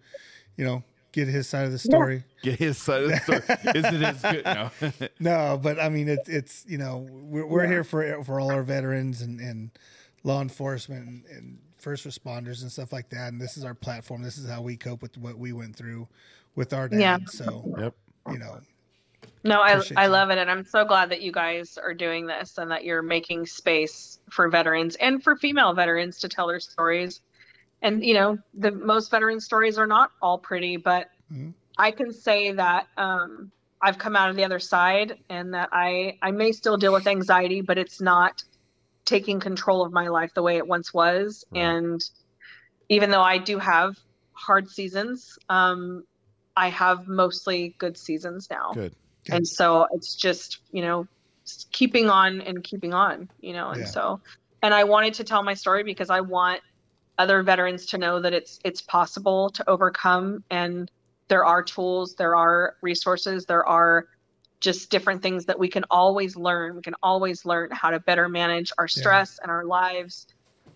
know, 0.58 0.84
get 1.16 1.28
his 1.28 1.48
side 1.48 1.66
of 1.66 1.72
the 1.72 1.80
story. 1.80 2.24
Get 2.44 2.60
his 2.60 2.78
side 2.78 3.04
of 3.04 3.10
the 3.10 3.18
story. 3.18 3.40
Is 3.76 3.86
it 3.86 4.02
as 4.04 4.22
good? 4.22 4.46
No. 4.46 4.72
No, 5.20 5.60
but 5.62 5.80
I 5.80 5.90
mean, 5.90 6.10
it's 6.10 6.30
it's 6.30 6.66
you 6.68 6.78
know 6.78 7.08
we're 7.10 7.46
we're 7.46 7.68
here 7.68 7.84
for 7.84 8.24
for 8.24 8.40
all 8.40 8.52
our 8.52 8.64
veterans 8.64 9.22
and 9.22 9.40
and 9.40 9.72
law 10.24 10.42
enforcement 10.42 11.08
and, 11.08 11.26
and 11.26 11.60
first 11.78 12.06
responders 12.06 12.62
and 12.64 12.72
stuff 12.72 12.92
like 12.92 13.10
that. 13.10 13.32
And 13.32 13.40
this 13.40 13.58
is 13.58 13.64
our 13.64 13.76
platform. 13.76 14.24
This 14.24 14.38
is 14.38 14.50
how 14.50 14.62
we 14.62 14.76
cope 14.76 15.02
with 15.02 15.18
what 15.18 15.38
we 15.38 15.54
went 15.54 15.76
through 15.76 16.08
with 16.56 16.74
our 16.74 16.90
dad. 16.90 17.00
Yeah. 17.00 17.18
So 17.28 17.76
yep. 17.80 17.96
you 18.32 18.40
know, 18.40 18.60
No, 19.46 19.62
I, 19.62 19.74
Appreciate 19.74 19.98
I 20.00 20.08
love 20.08 20.32
it. 20.32 20.40
And 20.40 20.50
I'm 20.50 20.66
so 20.66 20.84
glad 20.84 21.10
that 21.12 21.22
you 21.22 21.32
guys 21.32 21.78
are 21.78 21.94
doing 21.94 22.26
this 22.26 22.58
and 22.58 22.72
that 22.72 22.84
you're 22.84 23.04
making 23.04 23.46
space 23.46 24.20
for 24.32 24.50
veterans 24.50 24.96
and 24.96 25.24
for 25.24 25.36
female 25.36 25.72
veterans 25.74 26.20
to 26.22 26.30
tell 26.30 26.48
their 26.48 26.60
stories. 26.60 27.22
And, 27.84 28.04
you 28.04 28.16
know, 28.16 28.40
the 28.56 28.72
most 28.72 29.12
veteran 29.12 29.40
stories 29.40 29.78
are 29.78 29.86
not 29.86 30.10
all 30.20 30.40
pretty, 30.40 30.78
but 30.78 31.10
Mhm. 31.32 31.54
I 31.78 31.92
can 31.92 32.12
say 32.12 32.54
that 32.54 32.88
um, 32.98 33.52
I've 33.82 34.00
come 34.00 34.16
out 34.16 34.32
of 34.32 34.36
the 34.36 34.44
other 34.44 34.60
side 34.60 35.20
and 35.30 35.54
that 35.54 35.70
I, 35.72 36.18
I 36.24 36.32
may 36.32 36.52
still 36.52 36.78
deal 36.78 36.94
with 36.94 37.06
anxiety, 37.06 37.62
but 37.62 37.78
it's 37.78 38.02
not 38.02 38.44
taking 39.06 39.40
control 39.40 39.86
of 39.86 39.94
my 39.94 40.08
life 40.08 40.34
the 40.34 40.42
way 40.42 40.58
it 40.58 40.68
once 40.68 40.92
was. 40.92 41.46
Right. 41.52 41.62
And 41.62 42.10
even 42.90 43.12
though 43.12 43.22
I 43.22 43.38
do 43.38 43.60
have 43.60 43.96
hard 44.34 44.70
seasons, 44.70 45.38
um, 45.50 46.04
I 46.58 46.70
have 46.70 47.08
mostly 47.08 47.76
good 47.78 47.98
seasons 47.98 48.50
now 48.50 48.72
Good. 48.74 48.96
And 49.32 49.48
so 49.48 49.88
it's 49.94 50.16
just 50.16 50.60
you 50.72 50.82
know 50.82 51.06
keeping 51.72 52.10
on 52.10 52.42
and 52.42 52.64
keeping 52.64 52.94
on 52.94 53.30
you 53.40 53.54
know 53.54 53.70
and 53.70 53.82
Yeah. 53.82 53.86
so 53.86 54.22
and 54.62 54.74
i 54.74 54.84
wanted 54.84 55.14
to 55.16 55.24
tell 55.24 55.44
my 55.44 55.54
story 55.54 55.84
because 55.84 56.10
i 56.10 56.20
want 56.22 56.62
other 57.18 57.44
veterans 57.44 57.86
to 57.88 57.98
know 57.98 58.20
that 58.20 58.34
it's 58.34 58.60
it's 58.66 58.82
possible 58.82 59.50
to 59.52 59.68
overcome 59.70 60.44
and 60.50 60.90
there 61.30 61.46
are 61.46 61.64
tools 61.64 62.16
there 62.18 62.36
are 62.36 62.76
resources 62.82 63.46
there 63.46 63.66
are 63.66 64.06
just 64.62 64.90
different 64.90 65.22
things 65.22 65.46
that 65.46 65.60
we 65.60 65.68
can 65.68 65.84
always 65.92 66.36
learn 66.36 66.76
we 66.76 66.82
can 66.82 66.96
always 67.04 67.46
learn 67.46 67.70
how 67.72 67.90
to 67.90 68.00
better 68.02 68.28
manage 68.28 68.72
our 68.78 68.88
Yeah. 68.88 69.00
stress 69.00 69.38
and 69.42 69.52
our 69.52 69.66
lives 69.66 70.26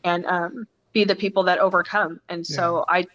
and 0.04 0.26
um, 0.26 0.66
be 0.94 1.04
the 1.04 1.16
people 1.16 1.44
that 1.44 1.60
overcome 1.60 2.20
and 2.30 2.46
so 2.46 2.86
i 2.90 3.06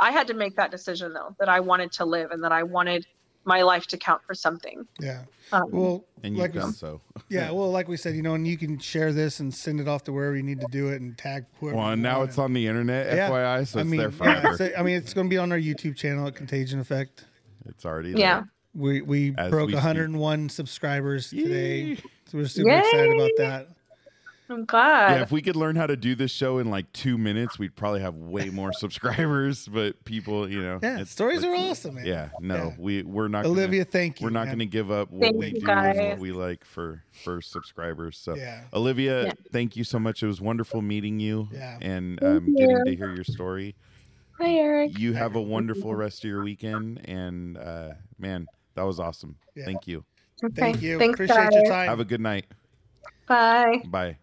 i 0.00 0.10
had 0.10 0.28
to 0.28 0.34
make 0.34 0.56
that 0.56 0.70
decision 0.70 1.12
though 1.12 1.34
that 1.38 1.48
i 1.48 1.60
wanted 1.60 1.92
to 1.92 2.04
live 2.04 2.30
and 2.30 2.42
that 2.44 2.52
i 2.52 2.62
wanted 2.62 3.04
my 3.44 3.62
life 3.62 3.86
to 3.88 3.96
count 3.98 4.22
for 4.26 4.34
something 4.34 4.86
yeah. 5.00 5.22
um, 5.52 5.70
Well, 5.70 6.04
And 6.22 6.34
you've 6.34 6.42
like 6.42 6.54
we, 6.54 6.60
done 6.60 6.72
so. 6.72 7.00
yeah, 7.28 7.50
well, 7.50 7.70
like 7.70 7.88
we 7.88 7.96
said, 7.96 8.14
you 8.16 8.22
know, 8.22 8.34
and 8.34 8.46
you 8.46 8.56
can 8.56 8.78
share 8.78 9.12
this 9.12 9.40
and 9.40 9.52
send 9.54 9.80
it 9.80 9.88
off 9.88 10.04
to 10.04 10.12
wherever 10.12 10.36
you 10.36 10.42
need 10.42 10.60
to 10.60 10.66
do 10.70 10.88
it 10.88 11.00
and 11.00 11.16
tag 11.18 11.44
whoever. 11.60 11.76
Well, 11.76 11.90
and 11.90 12.02
now 12.02 12.22
it's 12.22 12.38
on 12.38 12.52
the 12.54 12.66
internet, 12.66 13.14
Yeah. 13.14 13.28
FYI, 13.30 13.66
so 13.66 13.78
I 13.78 13.82
it's 13.82 13.90
mean, 13.90 14.00
there 14.00 14.10
yeah, 14.10 14.16
forever. 14.16 14.54
it's- 14.54 14.78
I 14.78 14.82
mean, 14.82 14.96
it's 14.96 15.12
going 15.14 15.26
to 15.26 15.30
be 15.30 15.38
on 15.38 15.52
our 15.52 15.58
YouTube 15.58 15.96
channel 15.96 16.26
at 16.26 16.34
Contagion 16.34 16.80
Effect. 16.80 17.24
it's 17.66 17.84
already 17.84 18.10
yeah. 18.12 18.44
We 18.74 19.02
we 19.02 19.34
As 19.38 19.50
broke 19.50 19.68
we 19.68 19.72
speak. 19.74 19.84
101 19.84 20.48
subscribers 20.48 21.30
today, 21.30 21.80
Yee. 21.82 21.96
so 22.26 22.38
we're 22.38 22.48
super 22.48 22.70
Yay! 22.70 22.78
excited 22.80 23.12
about 23.14 23.30
that. 23.38 23.68
I'm 24.50 24.66
glad. 24.66 25.16
Yeah, 25.16 25.22
if 25.22 25.32
we 25.32 25.40
could 25.40 25.56
learn 25.56 25.74
how 25.76 25.86
to 25.86 25.96
do 25.96 26.14
this 26.14 26.30
show 26.30 26.58
in 26.58 26.70
like 26.70 26.92
two 26.92 27.16
minutes, 27.16 27.58
we'd 27.58 27.74
probably 27.74 28.00
have 28.02 28.14
way 28.14 28.50
more 28.50 28.72
subscribers. 28.78 29.66
But 29.66 30.04
people, 30.04 30.48
you 30.50 30.60
know, 30.62 30.78
Yeah, 30.82 30.94
it's- 30.94 31.10
stories 31.10 31.42
are 31.42 31.54
awesome, 31.54 31.94
man. 31.94 32.04
Yeah, 32.04 32.28
no, 32.40 32.54
Yeah. 32.56 32.72
we 32.78 33.02
we're 33.04 33.28
not 33.28 33.46
Olivia, 33.46 33.84
Gonna, 33.84 33.90
thank 33.90 34.20
you. 34.20 34.24
we're 34.26 34.30
not 34.30 34.46
going 34.46 34.58
to 34.58 34.66
give 34.66 34.90
up 34.90 35.10
what 35.10 35.22
Thank 35.22 35.36
we 35.36 35.46
you, 35.46 35.60
do 35.60 35.70
and 35.70 36.10
what 36.10 36.18
we 36.18 36.32
like 36.32 36.64
for 36.64 37.02
for 37.24 37.40
subscribers. 37.40 38.18
So, 38.18 38.36
Yeah. 38.36 38.64
Olivia, 38.74 39.24
Yeah. 39.26 39.32
thank 39.50 39.76
you 39.76 39.84
so 39.84 39.98
much. 39.98 40.22
It 40.22 40.26
was 40.26 40.40
wonderful 40.42 40.82
meeting 40.82 41.20
you. 41.20 41.48
Yeah. 41.50 41.78
and 41.80 42.20
Thank 42.20 42.36
um, 42.42 42.54
getting 42.54 42.84
to 42.84 42.96
hear 42.96 43.14
your 43.14 43.24
story. 43.24 43.74
Hi, 44.38 44.50
Eric. 44.50 44.98
You 44.98 45.14
have 45.14 45.36
a 45.36 45.40
wonderful 45.40 45.94
rest 45.94 46.24
of 46.24 46.28
your 46.28 46.42
weekend, 46.44 47.00
and 47.08 47.56
uh, 47.56 47.92
man, 48.18 48.46
that 48.74 48.82
was 48.82 49.00
awesome. 49.00 49.36
Yeah. 49.54 49.64
Thank 49.64 49.86
you. 49.86 50.04
Okay. 50.44 50.54
Thank 50.60 50.82
you. 50.82 50.98
Thanks, 50.98 51.14
Appreciate 51.14 51.36
guys. 51.36 51.52
your 51.54 51.64
time. 51.66 51.88
Have 51.88 52.00
a 52.00 52.04
good 52.04 52.20
night. 52.20 52.44
Bye. 53.26 53.82
Bye. 53.86 54.16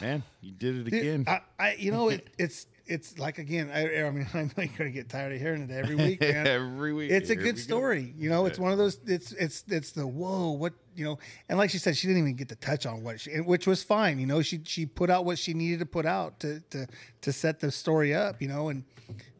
Man, 0.00 0.22
you 0.40 0.52
did 0.52 0.76
it 0.76 0.90
Dude, 0.90 0.94
again. 0.94 1.24
I, 1.26 1.40
I, 1.58 1.74
you 1.74 1.92
know, 1.92 2.08
it, 2.08 2.28
it's 2.38 2.66
it's 2.86 3.18
like 3.18 3.38
again. 3.38 3.70
I, 3.72 4.04
I 4.04 4.10
mean, 4.10 4.26
I'm 4.34 4.50
you're 4.56 4.66
gonna 4.76 4.90
get 4.90 5.08
tired 5.08 5.32
of 5.32 5.40
hearing 5.40 5.62
it 5.62 5.70
every 5.70 5.94
week, 6.08 6.20
man. 6.20 6.46
Every 6.46 6.92
week. 6.92 7.10
it's 7.10 7.30
a 7.30 7.36
good 7.36 7.44
we 7.44 7.52
go. 7.52 7.58
story. 7.58 8.14
You 8.16 8.30
know, 8.30 8.46
it's 8.46 8.58
one 8.58 8.72
of 8.72 8.78
those. 8.78 8.98
It's 9.06 9.32
it's 9.32 9.64
it's 9.68 9.92
the 9.92 10.06
whoa, 10.06 10.50
what 10.50 10.72
you 10.96 11.04
know, 11.04 11.18
and 11.48 11.58
like 11.58 11.70
she 11.70 11.78
said, 11.78 11.96
she 11.96 12.06
didn't 12.06 12.22
even 12.22 12.34
get 12.36 12.48
to 12.48 12.56
touch 12.56 12.86
on 12.86 13.02
what 13.02 13.20
she, 13.20 13.40
which 13.40 13.66
was 13.66 13.82
fine. 13.82 14.18
You 14.18 14.26
know, 14.26 14.42
she 14.42 14.60
she 14.64 14.86
put 14.86 15.10
out 15.10 15.24
what 15.24 15.38
she 15.38 15.54
needed 15.54 15.80
to 15.80 15.86
put 15.86 16.06
out 16.06 16.40
to 16.40 16.60
to 16.70 16.86
to 17.22 17.32
set 17.32 17.60
the 17.60 17.70
story 17.70 18.14
up. 18.14 18.40
You 18.40 18.48
know, 18.48 18.68
and 18.70 18.84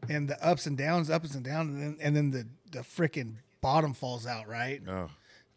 and 0.09 0.27
the 0.27 0.43
ups 0.45 0.65
and 0.65 0.77
downs, 0.77 1.09
ups 1.09 1.33
and 1.35 1.43
downs, 1.43 1.71
and 1.71 1.81
then 1.81 1.97
and 2.01 2.15
then 2.15 2.31
the 2.31 2.47
the 2.71 2.79
freaking 2.79 3.35
bottom 3.61 3.93
falls 3.93 4.25
out. 4.25 4.47
Right. 4.47 4.81
Oh, 4.87 5.09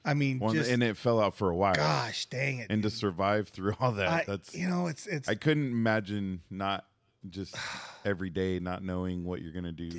I 0.04 0.14
mean, 0.14 0.40
just 0.52 0.70
and 0.70 0.82
it 0.82 0.96
fell 0.96 1.20
out 1.20 1.34
for 1.34 1.48
a 1.50 1.56
while. 1.56 1.74
gosh, 1.74 2.26
dang 2.26 2.58
it. 2.58 2.66
And 2.70 2.82
to 2.82 2.90
survive 2.90 3.48
through 3.48 3.74
all 3.80 3.92
that, 3.92 4.08
I, 4.08 4.24
that's 4.26 4.54
you 4.54 4.68
know, 4.68 4.86
it's 4.86 5.06
it's 5.06 5.28
I 5.28 5.34
couldn't 5.34 5.70
imagine 5.72 6.42
not 6.50 6.84
just 7.30 7.56
every 8.04 8.28
day 8.30 8.58
not 8.58 8.82
knowing 8.84 9.24
what 9.24 9.40
you're 9.40 9.52
gonna 9.52 9.72
do. 9.72 9.90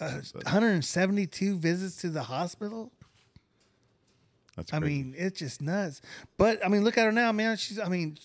uh, 0.00 0.20
172 0.32 1.56
visits 1.58 1.96
to 1.96 2.10
the 2.10 2.22
hospital. 2.22 2.92
That's 4.56 4.72
I 4.72 4.78
mean, 4.78 5.14
it's 5.16 5.38
just 5.38 5.60
nuts. 5.62 6.00
But 6.36 6.64
I 6.64 6.68
mean, 6.68 6.84
look 6.84 6.98
at 6.98 7.04
her 7.04 7.12
now, 7.12 7.32
man. 7.32 7.56
She's, 7.56 7.78
I 7.78 7.88
mean, 7.88 8.18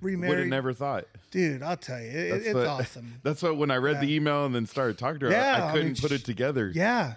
remarried. 0.00 0.28
would 0.30 0.38
have 0.40 0.48
never 0.48 0.72
thought. 0.72 1.06
Dude, 1.30 1.62
I'll 1.62 1.76
tell 1.76 2.00
you, 2.00 2.10
it, 2.10 2.42
it's 2.46 2.54
what- 2.54 2.66
awesome. 2.66 3.14
That's 3.22 3.42
what 3.42 3.56
when 3.56 3.70
I 3.70 3.76
read 3.76 4.00
the 4.00 4.12
email 4.14 4.44
and 4.46 4.54
then 4.54 4.66
started 4.66 4.98
talking 4.98 5.20
to 5.20 5.26
her, 5.26 5.32
Yeah, 5.32 5.64
I, 5.64 5.68
I 5.68 5.72
couldn't 5.72 5.86
mean, 5.88 5.96
put 5.96 6.12
it 6.12 6.24
together. 6.24 6.70
Yeah, 6.74 7.14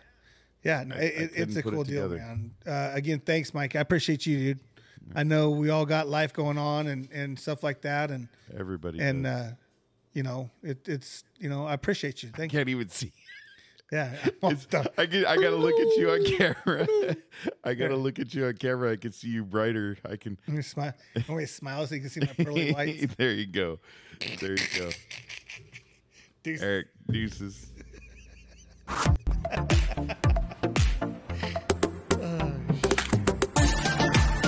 yeah. 0.64 0.84
No, 0.84 0.96
I- 0.96 1.00
it, 1.00 1.32
I 1.38 1.42
it's 1.42 1.56
a 1.58 1.62
put 1.64 1.74
it 1.74 1.76
cool 1.76 1.84
deal, 1.84 2.10
man. 2.10 2.52
Uh, 2.66 2.92
again, 2.94 3.20
thanks, 3.20 3.54
Mike. 3.54 3.76
I 3.76 3.80
appreciate 3.80 4.26
you, 4.26 4.38
dude. 4.38 4.60
I 5.16 5.24
know 5.24 5.52
we 5.52 5.70
all 5.70 5.86
got 5.86 6.10
life 6.10 6.34
going 6.34 6.58
on 6.58 6.88
and, 6.88 7.10
and 7.14 7.40
stuff 7.40 7.64
like 7.64 7.82
that, 7.84 8.12
and 8.12 8.28
Everybody 8.58 9.00
and 9.00 9.26
uh, 9.26 9.44
you 10.14 10.22
know, 10.24 10.50
it, 10.64 10.88
it's 10.90 11.24
you 11.40 11.50
know, 11.50 11.66
I 11.66 11.74
appreciate 11.74 12.24
you. 12.24 12.30
Thank 12.36 12.52
you. 12.52 12.60
can't 12.60 12.70
even 12.70 12.90
see. 12.90 13.14
Yeah, 13.90 14.14
It's, 14.44 14.68
I, 14.98 15.06
can, 15.06 15.26
I 15.26 15.36
gotta 15.38 15.56
look 15.56 15.80
at 15.80 15.98
you 15.98 16.12
on 16.12 16.26
camera. 16.66 17.16
I 17.64 17.74
gotta 17.74 17.96
look 17.96 18.20
at 18.20 18.34
you 18.34 18.48
on 18.48 18.56
camera. 18.56 18.92
I 18.92 18.96
can 18.98 19.14
see 19.14 19.30
you 19.30 19.46
brighter. 19.46 19.98
I 20.04 20.18
can. 20.18 20.38
Me 20.46 20.62
smile. 20.62 20.94
Me 21.30 21.46
smile 21.46 21.88
so 21.88 21.96
you 21.96 22.02
can 22.02 22.10
see 22.10 22.20
my 22.20 22.28
pearly 22.28 22.72
whites. 22.74 23.16
there 23.16 23.32
you 23.32 23.48
go. 23.48 23.80
There 24.42 24.52
you 24.52 24.68
go. 24.78 24.90
Deuces. 26.44 26.64
Eric, 26.64 26.88
deuces. 27.10 27.72